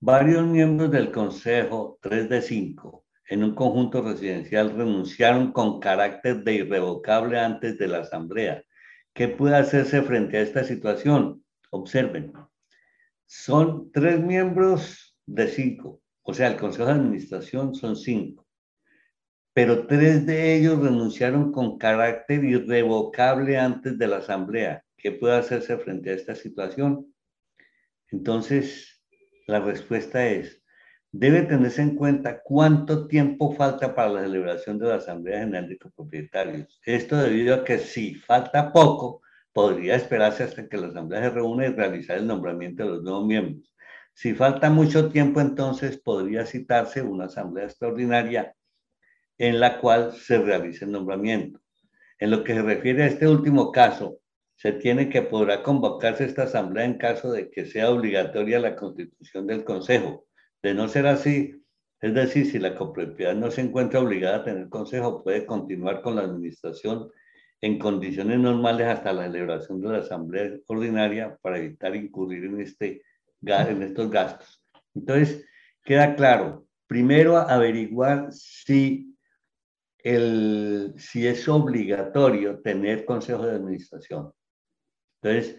Varios 0.00 0.46
miembros 0.46 0.92
del 0.92 1.10
consejo, 1.10 1.98
3 2.02 2.28
de 2.28 2.40
5, 2.40 3.04
en 3.30 3.42
un 3.42 3.56
conjunto 3.56 4.00
residencial 4.00 4.70
renunciaron 4.70 5.50
con 5.50 5.80
carácter 5.80 6.44
de 6.44 6.54
irrevocable 6.54 7.40
antes 7.40 7.76
de 7.78 7.88
la 7.88 7.98
asamblea. 7.98 8.62
¿Qué 9.12 9.26
puede 9.26 9.56
hacerse 9.56 10.02
frente 10.02 10.36
a 10.36 10.42
esta 10.42 10.62
situación? 10.62 11.44
Observen, 11.70 12.32
son 13.26 13.90
tres 13.90 14.20
miembros 14.20 15.16
de 15.26 15.48
cinco, 15.48 16.00
o 16.22 16.32
sea, 16.32 16.46
el 16.46 16.56
Consejo 16.56 16.86
de 16.86 16.92
Administración 16.92 17.74
son 17.74 17.96
cinco, 17.96 18.46
pero 19.52 19.88
tres 19.88 20.24
de 20.26 20.54
ellos 20.54 20.78
renunciaron 20.78 21.50
con 21.50 21.76
carácter 21.76 22.44
irrevocable 22.44 23.58
antes 23.58 23.98
de 23.98 24.06
la 24.06 24.18
asamblea. 24.18 24.84
¿Qué 24.96 25.10
puede 25.10 25.34
hacerse 25.34 25.76
frente 25.76 26.10
a 26.10 26.14
esta 26.14 26.36
situación? 26.36 27.12
Entonces, 28.10 28.97
la 29.48 29.60
respuesta 29.60 30.26
es, 30.26 30.62
debe 31.10 31.40
tenerse 31.40 31.80
en 31.80 31.96
cuenta 31.96 32.42
cuánto 32.42 33.08
tiempo 33.08 33.54
falta 33.54 33.94
para 33.94 34.10
la 34.10 34.20
celebración 34.20 34.78
de 34.78 34.88
la 34.88 34.96
Asamblea 34.96 35.40
General 35.40 35.66
de 35.66 35.78
Copropietarios. 35.78 36.78
Esto 36.84 37.16
debido 37.16 37.54
a 37.54 37.64
que 37.64 37.78
si 37.78 38.14
falta 38.14 38.70
poco, 38.70 39.22
podría 39.54 39.96
esperarse 39.96 40.42
hasta 40.44 40.68
que 40.68 40.76
la 40.76 40.88
Asamblea 40.88 41.22
se 41.22 41.30
reúna 41.30 41.66
y 41.66 41.70
realizar 41.70 42.18
el 42.18 42.26
nombramiento 42.26 42.84
de 42.84 42.90
los 42.90 43.02
nuevos 43.02 43.26
miembros. 43.26 43.74
Si 44.12 44.34
falta 44.34 44.68
mucho 44.68 45.08
tiempo, 45.08 45.40
entonces 45.40 45.96
podría 45.98 46.44
citarse 46.44 47.00
una 47.00 47.24
Asamblea 47.24 47.64
Extraordinaria 47.64 48.54
en 49.38 49.60
la 49.60 49.80
cual 49.80 50.12
se 50.12 50.38
realice 50.38 50.84
el 50.84 50.92
nombramiento. 50.92 51.58
En 52.18 52.30
lo 52.30 52.44
que 52.44 52.52
se 52.52 52.62
refiere 52.62 53.04
a 53.04 53.06
este 53.06 53.26
último 53.26 53.72
caso, 53.72 54.18
se 54.58 54.72
tiene 54.72 55.08
que 55.08 55.22
podrá 55.22 55.62
convocarse 55.62 56.24
esta 56.24 56.42
asamblea 56.42 56.84
en 56.84 56.98
caso 56.98 57.30
de 57.30 57.48
que 57.48 57.64
sea 57.64 57.90
obligatoria 57.90 58.58
la 58.58 58.74
constitución 58.74 59.46
del 59.46 59.62
Consejo 59.62 60.26
de 60.62 60.74
no 60.74 60.88
ser 60.88 61.06
así, 61.06 61.62
es 62.00 62.12
decir, 62.12 62.44
si 62.44 62.58
la 62.58 62.74
copropiedad 62.74 63.36
no 63.36 63.52
se 63.52 63.60
encuentra 63.60 64.00
obligada 64.00 64.38
a 64.38 64.44
tener 64.44 64.68
consejo, 64.68 65.22
puede 65.22 65.46
continuar 65.46 66.02
con 66.02 66.16
la 66.16 66.22
administración 66.22 67.08
en 67.60 67.78
condiciones 67.78 68.40
normales 68.40 68.88
hasta 68.88 69.12
la 69.12 69.24
celebración 69.24 69.80
de 69.80 69.88
la 69.90 69.98
asamblea 69.98 70.50
ordinaria 70.66 71.38
para 71.40 71.58
evitar 71.58 71.94
incurrir 71.94 72.44
en, 72.44 72.60
este, 72.60 73.02
en 73.42 73.82
estos 73.82 74.10
gastos. 74.10 74.64
Entonces, 74.92 75.44
queda 75.84 76.16
claro, 76.16 76.66
primero 76.88 77.36
averiguar 77.36 78.32
si, 78.32 79.16
el, 79.98 80.94
si 80.96 81.28
es 81.28 81.48
obligatorio 81.48 82.60
tener 82.60 83.04
consejo 83.04 83.46
de 83.46 83.54
administración. 83.54 84.32
Entonces, 85.22 85.58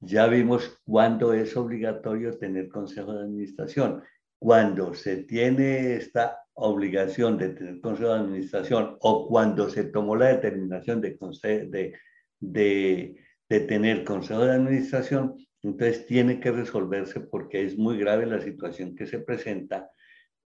ya 0.00 0.26
vimos 0.26 0.80
cuándo 0.84 1.34
es 1.34 1.56
obligatorio 1.56 2.38
tener 2.38 2.68
consejo 2.68 3.12
de 3.12 3.24
administración 3.24 4.02
cuando 4.40 4.94
se 4.94 5.18
tiene 5.24 5.96
esta 5.96 6.38
obligación 6.54 7.36
de 7.36 7.50
tener 7.50 7.80
consejo 7.80 8.14
de 8.14 8.20
administración 8.20 8.96
o 9.00 9.28
cuando 9.28 9.68
se 9.68 9.84
tomó 9.84 10.16
la 10.16 10.28
determinación 10.28 11.02
de, 11.02 11.18
tener 13.48 14.04
consejo 14.04 14.44
de 14.44 14.52
administración, 14.52 15.36
entonces 15.62 16.06
tiene 16.06 16.40
que 16.40 16.52
resolverse 16.52 17.20
porque 17.20 17.64
es 17.64 17.76
muy 17.76 17.98
grave 17.98 18.24
la 18.24 18.40
situación 18.40 18.96
que 18.96 19.06
se 19.06 19.18
presenta 19.18 19.90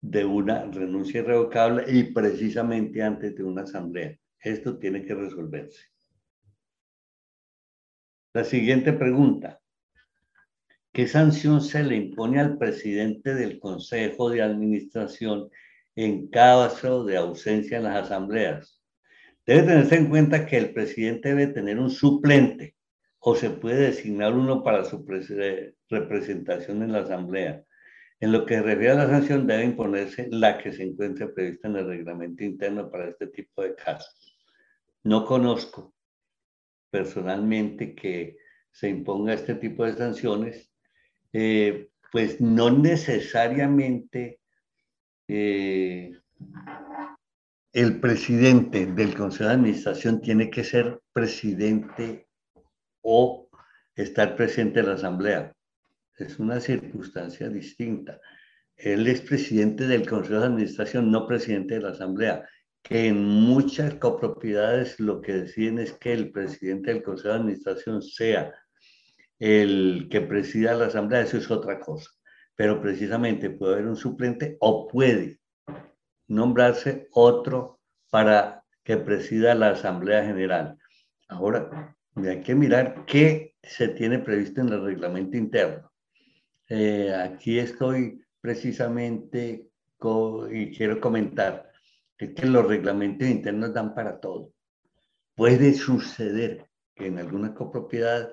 de 0.01 0.25
una 0.25 0.65
renuncia 0.71 1.21
irrevocable 1.21 1.85
y 1.87 2.11
precisamente 2.11 3.01
antes 3.03 3.35
de 3.35 3.43
una 3.43 3.61
asamblea. 3.61 4.17
Esto 4.39 4.79
tiene 4.79 5.05
que 5.05 5.13
resolverse. 5.13 5.92
La 8.35 8.43
siguiente 8.43 8.93
pregunta. 8.93 9.61
¿Qué 10.91 11.05
sanción 11.05 11.61
se 11.61 11.83
le 11.83 11.95
impone 11.95 12.39
al 12.39 12.57
presidente 12.57 13.35
del 13.35 13.59
Consejo 13.59 14.31
de 14.31 14.41
Administración 14.41 15.51
en 15.95 16.29
caso 16.29 17.03
de 17.05 17.15
ausencia 17.15 17.77
en 17.77 17.83
las 17.83 18.05
asambleas? 18.05 18.81
Debe 19.45 19.67
tenerse 19.67 19.97
en 19.97 20.09
cuenta 20.09 20.47
que 20.47 20.57
el 20.57 20.73
presidente 20.73 21.29
debe 21.29 21.53
tener 21.53 21.77
un 21.77 21.91
suplente 21.91 22.75
o 23.19 23.35
se 23.35 23.51
puede 23.51 23.91
designar 23.91 24.33
uno 24.33 24.63
para 24.63 24.83
su 24.83 25.05
representación 25.87 26.81
en 26.81 26.91
la 26.91 27.01
asamblea. 27.01 27.63
En 28.19 28.31
lo 28.31 28.47
que 28.47 28.55
se 28.55 28.63
refiere 28.63 28.93
a 28.93 28.95
la 28.95 29.09
sanción, 29.09 29.45
debe 29.45 29.63
imponerse 29.63 30.27
la 30.31 30.57
que 30.57 30.73
se 30.73 30.81
encuentre 30.81 31.27
prevista 31.27 31.67
en 31.67 31.75
el 31.75 31.85
reglamento 31.85 32.43
interno 32.43 32.89
para 32.89 33.09
este 33.09 33.27
tipo 33.27 33.61
de 33.61 33.75
casos. 33.75 34.35
No 35.03 35.23
conozco 35.23 35.93
personalmente 36.93 37.95
que 37.95 38.37
se 38.71 38.87
imponga 38.87 39.33
este 39.33 39.55
tipo 39.55 39.83
de 39.83 39.95
sanciones 39.95 40.71
eh, 41.33 41.89
pues 42.11 42.39
no 42.39 42.69
necesariamente 42.69 44.39
eh, 45.27 46.11
el 47.71 47.99
presidente 47.99 48.85
del 48.85 49.15
Consejo 49.15 49.45
de 49.45 49.55
Administración 49.55 50.21
tiene 50.21 50.51
que 50.51 50.63
ser 50.63 50.99
presidente 51.11 52.27
o 53.01 53.49
estar 53.95 54.35
presente 54.35 54.81
en 54.81 54.85
la 54.85 54.93
Asamblea. 54.93 55.51
es 56.19 56.37
una 56.37 56.59
circunstancia 56.59 57.49
distinta. 57.49 58.21
Él 58.77 59.07
es 59.07 59.21
presidente 59.21 59.87
del 59.87 60.07
Consejo 60.07 60.41
de 60.41 60.45
Administración, 60.45 61.11
no 61.11 61.25
presidente 61.25 61.73
de 61.73 61.81
la 61.81 61.89
Asamblea, 61.89 62.47
que 62.83 63.07
en 63.07 63.23
muchas 63.23 63.95
copropiedades 63.95 64.99
lo 64.99 65.21
que 65.21 65.33
deciden 65.33 65.79
es 65.79 65.93
que 65.93 66.13
el 66.13 66.31
presidente 66.31 66.93
del 66.93 67.01
Consejo 67.01 67.29
de 67.29 67.35
Administración 67.35 68.01
sea 68.01 68.53
el 69.39 70.07
que 70.11 70.21
presida 70.21 70.75
la 70.75 70.87
Asamblea, 70.87 71.21
eso 71.21 71.37
es 71.37 71.49
otra 71.49 71.79
cosa. 71.79 72.11
Pero 72.55 72.81
precisamente 72.81 73.49
puede 73.49 73.73
haber 73.75 73.87
un 73.87 73.95
suplente 73.95 74.57
o 74.59 74.87
puede 74.87 75.39
nombrarse 76.27 77.07
otro 77.11 77.79
para 78.09 78.63
que 78.83 78.97
presida 78.97 79.55
la 79.55 79.69
Asamblea 79.69 80.25
General. 80.25 80.77
Ahora, 81.29 81.95
hay 82.17 82.41
que 82.41 82.53
mirar 82.53 83.05
qué 83.05 83.55
se 83.63 83.87
tiene 83.87 84.19
previsto 84.19 84.61
en 84.61 84.69
el 84.69 84.83
reglamento 84.83 85.37
interno. 85.37 85.89
Eh, 86.67 87.13
aquí 87.15 87.59
estoy 87.59 88.21
precisamente 88.41 89.69
y 90.51 90.75
quiero 90.75 90.99
comentar 90.99 91.72
que 92.31 92.45
los 92.45 92.67
reglamentos 92.67 93.27
internos 93.27 93.73
dan 93.73 93.93
para 93.93 94.19
todo. 94.19 94.51
Puede 95.35 95.73
suceder 95.73 96.69
que 96.95 97.07
en 97.07 97.17
alguna 97.17 97.53
copropiedad 97.53 98.31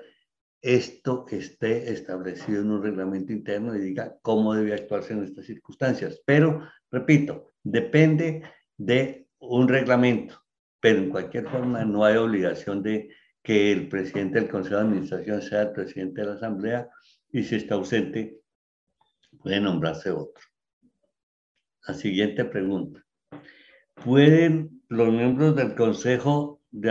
esto 0.61 1.25
esté 1.31 1.91
establecido 1.91 2.61
en 2.61 2.71
un 2.71 2.83
reglamento 2.83 3.33
interno 3.33 3.75
y 3.75 3.79
diga 3.79 4.15
cómo 4.21 4.53
debe 4.53 4.73
actuarse 4.73 5.13
en 5.13 5.23
estas 5.23 5.45
circunstancias. 5.45 6.21
Pero, 6.25 6.67
repito, 6.91 7.47
depende 7.63 8.43
de 8.77 9.27
un 9.39 9.67
reglamento, 9.67 10.43
pero 10.79 10.99
en 10.99 11.09
cualquier 11.09 11.47
forma 11.49 11.83
no 11.83 12.05
hay 12.05 12.17
obligación 12.17 12.83
de 12.83 13.09
que 13.43 13.71
el 13.71 13.89
presidente 13.89 14.39
del 14.39 14.49
Consejo 14.49 14.75
de 14.75 14.81
Administración 14.81 15.41
sea 15.41 15.63
el 15.63 15.71
presidente 15.71 16.21
de 16.21 16.27
la 16.27 16.33
Asamblea 16.33 16.89
y 17.31 17.43
si 17.43 17.55
está 17.55 17.73
ausente 17.75 18.39
puede 19.41 19.59
nombrarse 19.59 20.11
otro. 20.11 20.43
La 21.87 21.95
siguiente 21.95 22.45
pregunta. 22.45 23.03
¿Pueden 24.03 24.81
los 24.89 25.13
miembros 25.13 25.55
del 25.55 25.75
Consejo 25.75 26.59
de, 26.71 26.89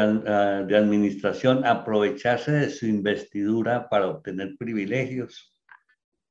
de, 0.66 0.76
Administración 0.76 1.66
aprovecharse 1.66 2.52
de 2.52 2.70
su 2.70 2.86
investidura 2.86 3.88
para 3.88 4.06
obtener 4.06 4.54
privilegios? 4.56 5.52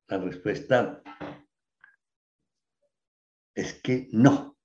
La 0.08 0.18
respuesta 0.18 1.02
es 3.54 3.74
que 3.82 4.08
no. 4.12 4.56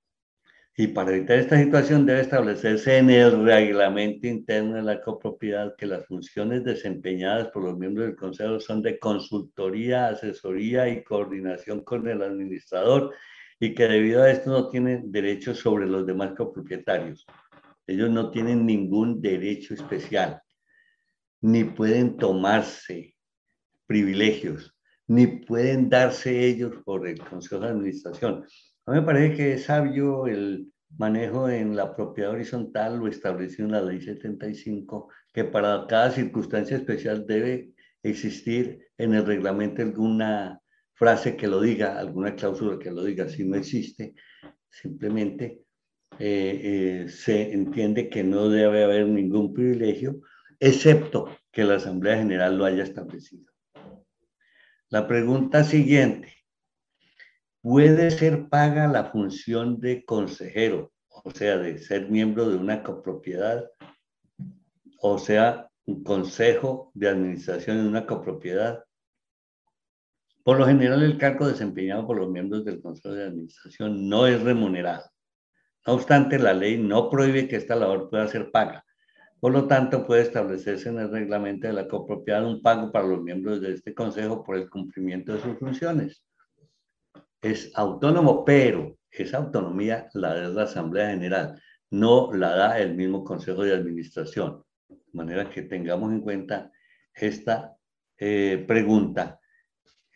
Y 0.78 0.88
para 0.88 1.14
evitar 1.14 1.38
esta 1.38 1.58
situación 1.58 2.06
debe 2.06 2.22
establecerse 2.22 2.98
en 2.98 3.10
el 3.10 3.44
reglamento 3.44 4.28
interno 4.28 4.76
de 4.76 4.84
la 4.84 5.02
copropiedad 5.02 5.76
que 5.78 5.86
las 5.86 6.06
funciones 6.06 6.64
desempeñadas 6.64 7.50
por 7.50 7.64
los 7.64 7.78
miembros 7.78 8.08
del 8.08 8.16
consejo 8.16 8.60
son 8.62 8.82
de 8.82 9.00
consultoría, 9.00 10.08
asesoría 10.08 10.88
y 10.88 11.04
coordinación 11.04 11.84
con 11.84 12.08
el 12.08 12.22
administrador 12.22 13.14
y 13.60 13.74
que 13.74 13.88
debido 13.88 14.24
a 14.24 14.32
esto 14.32 14.50
no 14.50 14.70
tienen 14.70 15.12
derechos 15.12 15.60
sobre 15.60 15.86
los 15.86 16.06
demás 16.06 16.34
copropietarios. 16.36 17.26
Ellos 17.88 18.10
no 18.10 18.32
tienen 18.32 18.66
ningún 18.66 19.22
derecho 19.22 19.74
especial, 19.74 20.42
ni 21.42 21.64
pueden 21.64 22.18
tomarse 22.18 23.16
privilegios, 23.86 24.76
ni 25.08 25.28
pueden 25.28 25.90
darse 25.90 26.48
ellos 26.48 26.74
por 26.84 27.08
el 27.08 27.20
consejo 27.20 27.60
de 27.62 27.70
administración. 27.70 28.46
A 28.86 28.92
mí 28.92 29.00
me 29.00 29.06
parece 29.06 29.36
que 29.36 29.54
es 29.54 29.66
sabio 29.66 30.28
el 30.28 30.68
manejo 30.98 31.50
en 31.50 31.76
la 31.76 31.96
propiedad 31.96 32.32
horizontal 32.32 32.98
lo 32.98 33.08
establecido 33.08 33.66
en 33.66 33.72
la 33.72 33.82
ley 33.82 34.02
75, 34.02 35.10
que 35.34 35.44
para 35.44 35.86
cada 35.88 36.12
circunstancia 36.12 36.78
especial 36.78 37.26
debe 37.26 37.74
existir 38.02 38.88
en 38.98 39.14
el 39.14 39.26
reglamento 39.26 39.82
alguna 39.82 40.62
frase 40.96 41.36
que 41.36 41.48
lo 41.48 41.62
diga, 41.62 42.00
alguna 42.00 42.36
cláusula 42.36 42.80
que 42.80 42.92
lo 42.92 43.04
diga. 43.04 43.30
Si 43.30 43.44
no 43.44 43.56
existe, 43.56 44.16
simplemente 44.70 45.66
eh, 46.18 47.06
eh, 47.06 47.10
se 47.10 47.52
entiende 47.52 48.10
que 48.10 48.24
no 48.24 48.50
debe 48.50 48.84
haber 48.84 49.06
ningún 49.08 49.54
privilegio, 49.54 50.22
excepto 50.60 51.30
que 51.52 51.66
la 51.66 51.76
Asamblea 51.76 52.18
General 52.18 52.58
lo 52.58 52.66
haya 52.66 52.84
establecido. 52.84 53.52
La 54.90 55.08
pregunta 55.08 55.64
siguiente, 55.66 56.34
puede 57.62 58.12
ser 58.12 58.48
paga 58.48 58.88
la 58.88 59.06
función 59.06 59.82
de 59.82 60.06
consejero, 60.06 60.94
o 61.10 61.32
sea, 61.32 61.58
de 61.58 61.80
ser 61.80 62.10
miembro 62.10 62.50
de 62.50 62.56
una 62.56 62.82
copropiedad, 62.82 63.66
o 65.02 65.18
sea, 65.18 65.70
un 65.86 66.04
consejo 66.04 66.92
de 66.94 67.10
administración 67.10 67.82
de 67.82 67.90
una 67.90 68.06
copropiedad. 68.06 68.85
Por 70.46 70.60
lo 70.60 70.68
general, 70.68 71.02
el 71.02 71.18
cargo 71.18 71.48
desempeñado 71.48 72.06
por 72.06 72.18
los 72.18 72.30
miembros 72.30 72.64
del 72.64 72.80
consejo 72.80 73.16
de 73.16 73.26
administración 73.26 74.08
no 74.08 74.28
es 74.28 74.42
remunerado. 74.42 75.10
No 75.86 75.94
obstante, 75.94 76.40
la 76.40 76.54
ley 76.54 76.78
no 76.78 77.10
prohíbe 77.10 77.48
que 77.48 77.56
esta 77.56 77.76
labor 77.76 78.10
pueda 78.10 78.28
ser 78.28 78.52
paga. 78.52 78.86
Por 79.40 79.52
lo 79.52 79.68
tanto, 79.68 80.06
puede 80.06 80.22
establecerse 80.22 80.90
en 80.90 81.00
el 81.00 81.12
reglamento 81.12 81.68
de 81.68 81.74
la 81.74 81.88
copropiedad 81.88 82.46
un 82.46 82.62
pago 82.62 82.92
para 82.92 83.08
los 83.08 83.22
miembros 83.22 83.60
de 83.60 83.74
este 83.74 83.94
consejo 83.94 84.44
por 84.44 84.56
el 84.56 84.70
cumplimiento 84.70 85.34
de 85.34 85.42
sus 85.42 85.58
funciones 85.58 86.24
es 87.46 87.72
autónomo, 87.76 88.44
pero 88.44 88.98
esa 89.12 89.38
autonomía 89.38 90.10
la 90.14 90.34
da 90.34 90.50
la 90.50 90.64
Asamblea 90.64 91.10
General, 91.10 91.62
no 91.92 92.34
la 92.34 92.56
da 92.56 92.80
el 92.80 92.96
mismo 92.96 93.24
Consejo 93.24 93.64
de 93.64 93.74
Administración. 93.74 94.64
De 94.90 94.98
manera 95.14 95.50
que 95.50 95.62
tengamos 95.62 96.12
en 96.12 96.22
cuenta 96.22 96.72
esta 97.14 97.78
eh, 98.18 98.66
pregunta 98.68 99.40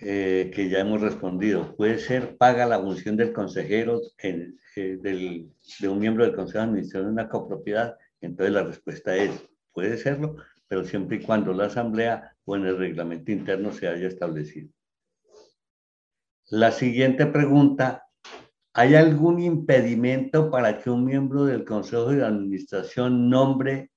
eh, 0.02 0.50
que 0.56 0.70
ya 0.70 0.80
hemos 0.80 1.02
respondido. 1.02 1.76
¿Puede 1.76 2.00
ser 2.00 2.38
paga 2.38 2.66
la 2.66 2.80
función 2.80 3.18
del 3.18 3.34
consejero 3.34 4.02
eh, 4.24 4.54
de 4.76 5.90
un 5.90 6.00
miembro 6.00 6.24
del 6.24 6.36
Consejo 6.36 6.60
de 6.60 6.66
Administración 6.66 7.06
de 7.08 7.12
una 7.12 7.30
copropiedad? 7.30 7.98
Entonces 8.22 8.54
la 8.54 8.64
respuesta 8.64 9.16
es, 9.18 9.32
puede 9.74 9.98
serlo, 9.98 10.38
pero 10.70 10.86
siempre 10.86 11.18
y 11.18 11.22
cuando 11.22 11.54
la 11.54 11.66
Asamblea 11.66 12.34
o 12.46 12.56
en 12.56 12.66
el 12.66 12.78
reglamento 12.78 13.32
interno 13.32 13.74
se 13.74 13.90
haya 13.90 14.08
establecido. 14.08 14.70
La 16.50 16.72
siguiente 16.72 17.26
pregunta, 17.26 18.08
¿hay 18.74 18.96
algún 18.96 19.42
impedimento 19.42 20.50
para 20.50 20.78
que 20.78 20.90
un 20.90 21.04
miembro 21.04 21.44
del 21.44 21.66
Consejo 21.66 22.12
de 22.12 22.26
Administración 22.26 23.30
nombre 23.30 23.92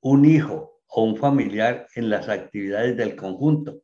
un 0.00 0.24
hijo 0.24 0.80
o 0.88 1.04
un 1.04 1.16
familiar 1.16 1.86
en 1.94 2.10
las 2.10 2.28
actividades 2.28 2.96
del 2.96 3.14
conjunto? 3.14 3.83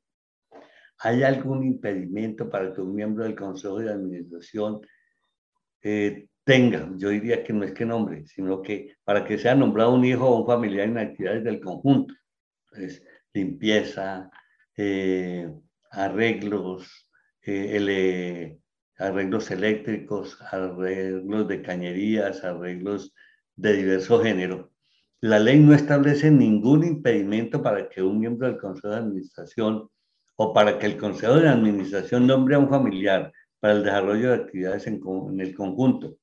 ¿Hay 1.02 1.22
algún 1.22 1.64
impedimento 1.64 2.50
para 2.50 2.74
que 2.74 2.82
un 2.82 2.94
miembro 2.94 3.24
del 3.24 3.34
Consejo 3.34 3.78
de 3.78 3.90
Administración 3.90 4.80
eh, 5.82 6.28
tenga, 6.44 6.90
yo 6.96 7.08
diría 7.08 7.42
que 7.42 7.54
no 7.54 7.64
es 7.64 7.72
que 7.72 7.86
nombre, 7.86 8.26
sino 8.26 8.60
que 8.60 8.96
para 9.02 9.24
que 9.24 9.38
sea 9.38 9.54
nombrado 9.54 9.94
un 9.94 10.04
hijo 10.04 10.28
o 10.28 10.40
un 10.40 10.46
familiar 10.46 10.88
en 10.88 10.98
actividades 10.98 11.44
del 11.44 11.60
conjunto? 11.60 12.14
Pues, 12.68 13.02
limpieza, 13.32 14.30
eh, 14.76 15.50
arreglos, 15.90 17.08
eh, 17.46 18.58
arreglos 18.98 19.50
eléctricos, 19.50 20.38
arreglos 20.52 21.48
de 21.48 21.62
cañerías, 21.62 22.44
arreglos 22.44 23.14
de 23.56 23.72
diverso 23.72 24.22
género. 24.22 24.70
La 25.22 25.38
ley 25.38 25.58
no 25.58 25.74
establece 25.74 26.30
ningún 26.30 26.84
impedimento 26.84 27.62
para 27.62 27.88
que 27.88 28.02
un 28.02 28.20
miembro 28.20 28.46
del 28.46 28.58
Consejo 28.58 28.88
de 28.88 28.96
Administración 28.96 29.88
o 30.42 30.54
para 30.54 30.78
que 30.78 30.86
el 30.86 30.96
Consejo 30.96 31.34
de 31.34 31.50
Administración 31.50 32.26
nombre 32.26 32.54
a 32.54 32.58
un 32.58 32.70
familiar 32.70 33.30
para 33.60 33.74
el 33.74 33.84
desarrollo 33.84 34.30
de 34.30 34.36
actividades 34.36 34.86
en, 34.86 34.98
en 35.04 35.38
el 35.38 35.54
conjunto. 35.54 36.16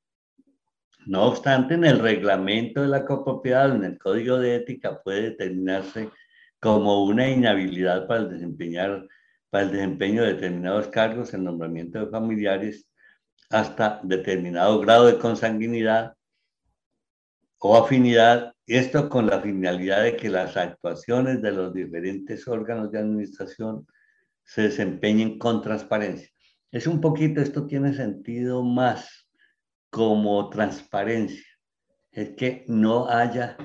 No 1.05 1.25
obstante, 1.25 1.75
en 1.75 1.85
el 1.85 1.99
reglamento 1.99 2.81
de 2.81 2.87
la 2.87 3.05
copropiedad, 3.05 3.75
en 3.75 3.83
el 3.83 3.99
código 3.99 4.39
de 4.39 4.55
ética, 4.55 5.03
puede 5.03 5.21
determinarse 5.21 6.09
como 6.59 7.05
una 7.05 7.29
inhabilidad 7.29 8.07
para 8.07 8.25
desempeñar 8.25 9.07
para 9.51 9.65
el 9.65 9.71
desempeño 9.71 10.23
de 10.23 10.33
determinados 10.33 10.87
cargos, 10.87 11.35
el 11.35 11.43
nombramiento 11.43 11.99
de 11.99 12.09
familiares, 12.09 12.89
hasta 13.51 14.01
determinado 14.01 14.79
grado 14.79 15.05
de 15.05 15.19
consanguinidad 15.19 16.15
o 17.59 17.77
afinidad, 17.77 18.51
esto 18.65 19.09
con 19.09 19.27
la 19.27 19.41
finalidad 19.41 20.01
de 20.01 20.17
que 20.17 20.29
las 20.29 20.57
actuaciones 20.57 21.39
de 21.43 21.51
los 21.51 21.71
diferentes 21.71 22.47
órganos 22.47 22.91
de 22.91 22.97
administración 22.97 23.85
se 24.47 24.63
desempeñen 24.63 25.37
con 25.37 25.61
transparencia. 25.61 26.29
Es 26.71 26.87
un 26.87 26.99
poquito, 26.99 27.41
esto 27.41 27.67
tiene 27.67 27.93
sentido 27.93 28.63
más 28.63 29.29
como 29.91 30.49
transparencia, 30.49 31.45
es 32.11 32.31
que 32.31 32.65
no 32.67 33.07
haya 33.07 33.57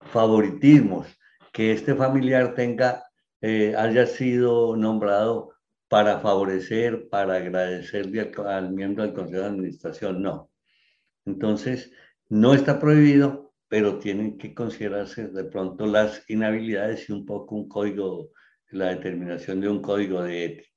favoritismos, 0.00 1.06
que 1.52 1.72
este 1.72 1.94
familiar 1.94 2.54
tenga 2.54 3.04
eh, 3.40 3.74
haya 3.76 4.06
sido 4.06 4.76
nombrado 4.76 5.52
para 5.88 6.20
favorecer, 6.20 7.08
para 7.08 7.36
agradecerle 7.36 8.32
al, 8.46 8.72
miembro 8.72 9.04
del 9.04 9.14
Consejo 9.14 9.42
de 9.42 9.48
Administración, 9.48 10.22
no. 10.22 10.50
Entonces, 11.24 11.92
no 12.28 12.54
está 12.54 12.78
prohibido, 12.78 13.54
pero 13.68 13.98
tienen 13.98 14.38
que 14.38 14.54
considerarse 14.54 15.28
de 15.28 15.44
pronto 15.44 15.86
las 15.86 16.28
inhabilidades 16.28 17.08
y 17.08 17.12
un 17.12 17.24
poco 17.24 17.54
un 17.54 17.68
código, 17.68 18.30
la 18.70 18.90
determinación 18.90 19.60
de 19.60 19.68
un 19.68 19.82
código 19.82 20.22
de 20.22 20.44
ética. 20.44 20.68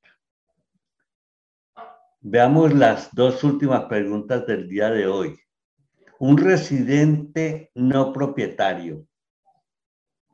Veamos 2.21 2.73
las 2.73 3.13
dos 3.13 3.43
últimas 3.43 3.85
preguntas 3.85 4.45
del 4.45 4.67
día 4.67 4.89
de 4.89 5.07
hoy. 5.07 5.39
Un 6.19 6.37
residente 6.37 7.71
no 7.73 8.13
propietario 8.13 9.07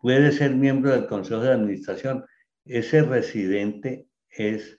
puede 0.07 0.31
ser 0.31 0.55
miembro 0.55 0.91
del 0.91 1.05
Consejo 1.05 1.41
de 1.41 1.51
Administración. 1.51 2.25
Ese 2.63 3.01
residente 3.01 4.07
es, 4.29 4.77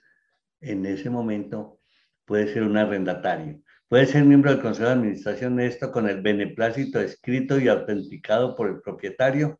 en 0.59 0.87
ese 0.87 1.11
momento, 1.11 1.79
puede 2.25 2.51
ser 2.51 2.63
un 2.63 2.77
arrendatario. 2.77 3.61
Puede 3.87 4.07
ser 4.07 4.23
miembro 4.25 4.49
del 4.49 4.61
Consejo 4.61 4.87
de 4.87 4.95
Administración 4.95 5.59
esto 5.59 5.91
con 5.91 6.09
el 6.09 6.21
beneplácito 6.21 6.99
escrito 6.99 7.59
y 7.59 7.67
autenticado 7.67 8.55
por 8.55 8.69
el 8.69 8.81
propietario. 8.81 9.59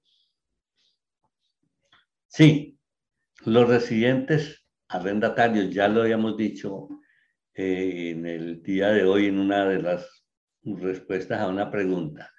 Sí, 2.25 2.78
los 3.45 3.67
residentes 3.67 4.65
arrendatarios, 4.87 5.73
ya 5.73 5.87
lo 5.87 6.01
habíamos 6.01 6.35
dicho 6.37 6.89
eh, 7.53 8.11
en 8.11 8.25
el 8.25 8.61
día 8.63 8.89
de 8.89 9.03
hoy 9.03 9.27
en 9.27 9.39
una 9.39 9.65
de 9.65 9.81
las 9.81 10.25
respuestas 10.63 11.39
a 11.39 11.47
una 11.47 11.71
pregunta. 11.71 12.31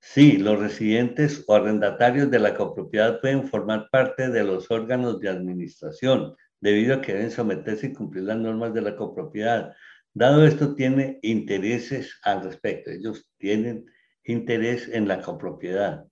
Sí, 0.00 0.36
los 0.36 0.58
residentes 0.58 1.44
o 1.46 1.54
arrendatarios 1.54 2.30
de 2.30 2.40
la 2.40 2.54
copropiedad 2.54 3.20
pueden 3.20 3.46
formar 3.46 3.88
parte 3.90 4.28
de 4.30 4.42
los 4.42 4.70
órganos 4.70 5.20
de 5.20 5.28
administración, 5.28 6.34
debido 6.60 6.96
a 6.96 7.00
que 7.00 7.14
deben 7.14 7.30
someterse 7.30 7.86
y 7.86 7.92
cumplir 7.92 8.24
las 8.24 8.36
normas 8.36 8.74
de 8.74 8.82
la 8.82 8.96
copropiedad. 8.96 9.72
Dado 10.12 10.44
esto, 10.44 10.74
tiene 10.74 11.18
intereses 11.22 12.18
al 12.24 12.42
respecto. 12.42 12.90
Ellos 12.90 13.30
tienen 13.38 13.86
interés 14.24 14.88
en 14.88 15.08
la 15.08 15.22
copropiedad. 15.22 16.04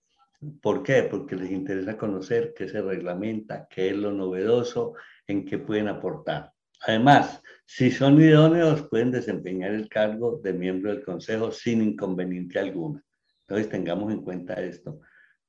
¿Por 0.63 0.83
qué? 0.83 1.03
Porque 1.03 1.37
les 1.37 1.51
interesa 1.51 1.99
conocer 1.99 2.55
qué 2.57 2.69
se 2.69 2.81
reglamenta, 2.81 3.67
qué 3.69 3.91
es 3.91 3.97
lo 3.97 4.11
novedoso, 4.11 4.95
en 5.27 5.45
qué 5.45 5.59
pueden 5.59 5.89
aportar. 5.89 6.53
Además, 6.87 7.43
si 7.67 7.91
son 7.91 8.21
idóneos, 8.21 8.83
pueden 8.89 9.11
desempeñar 9.11 9.73
el 9.73 9.89
cargo 9.89 10.41
de 10.43 10.55
miembro 10.55 10.91
del 10.91 11.05
Consejo 11.05 11.53
sin 11.53 11.83
inconveniente 11.83 12.59
alguno. 12.59 13.03
Entonces, 13.43 13.69
tengamos 13.69 14.13
en 14.13 14.23
cuenta 14.23 14.55
esto 14.55 15.01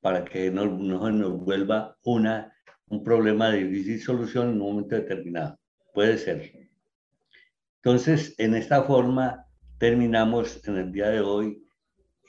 para 0.01 0.25
que 0.25 0.51
no, 0.51 0.65
no 0.65 1.09
nos 1.09 1.39
vuelva 1.39 1.95
una, 2.03 2.53
un 2.87 3.03
problema 3.03 3.49
de 3.49 3.63
difícil 3.63 4.01
solución 4.01 4.49
en 4.49 4.61
un 4.61 4.73
momento 4.73 4.95
determinado. 4.95 5.57
Puede 5.93 6.17
ser. 6.17 6.51
Entonces, 7.77 8.35
en 8.37 8.55
esta 8.55 8.83
forma 8.83 9.45
terminamos 9.77 10.67
en 10.67 10.77
el 10.77 10.91
día 10.91 11.09
de 11.09 11.21
hoy 11.21 11.63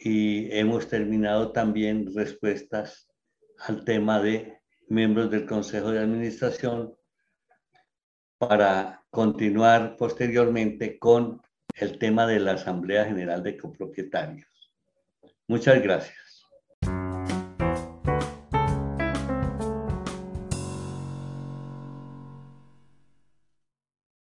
y 0.05 0.49
hemos 0.51 0.89
terminado 0.89 1.53
también 1.53 2.13
respuestas 2.15 3.09
al 3.59 3.85
tema 3.85 4.21
de 4.21 4.59
miembros 4.89 5.31
del 5.31 5.47
Consejo 5.47 5.93
de 5.93 6.01
Administración 6.01 6.95
para 8.39 9.05
continuar 9.11 9.97
posteriormente 9.97 10.99
con 10.99 11.41
el 11.77 11.99
tema 11.99 12.27
de 12.27 12.41
la 12.41 12.53
Asamblea 12.53 13.05
General 13.05 13.43
de 13.43 13.57
Copropietarios. 13.57 14.49
Muchas 15.47 15.81
gracias. 15.81 16.32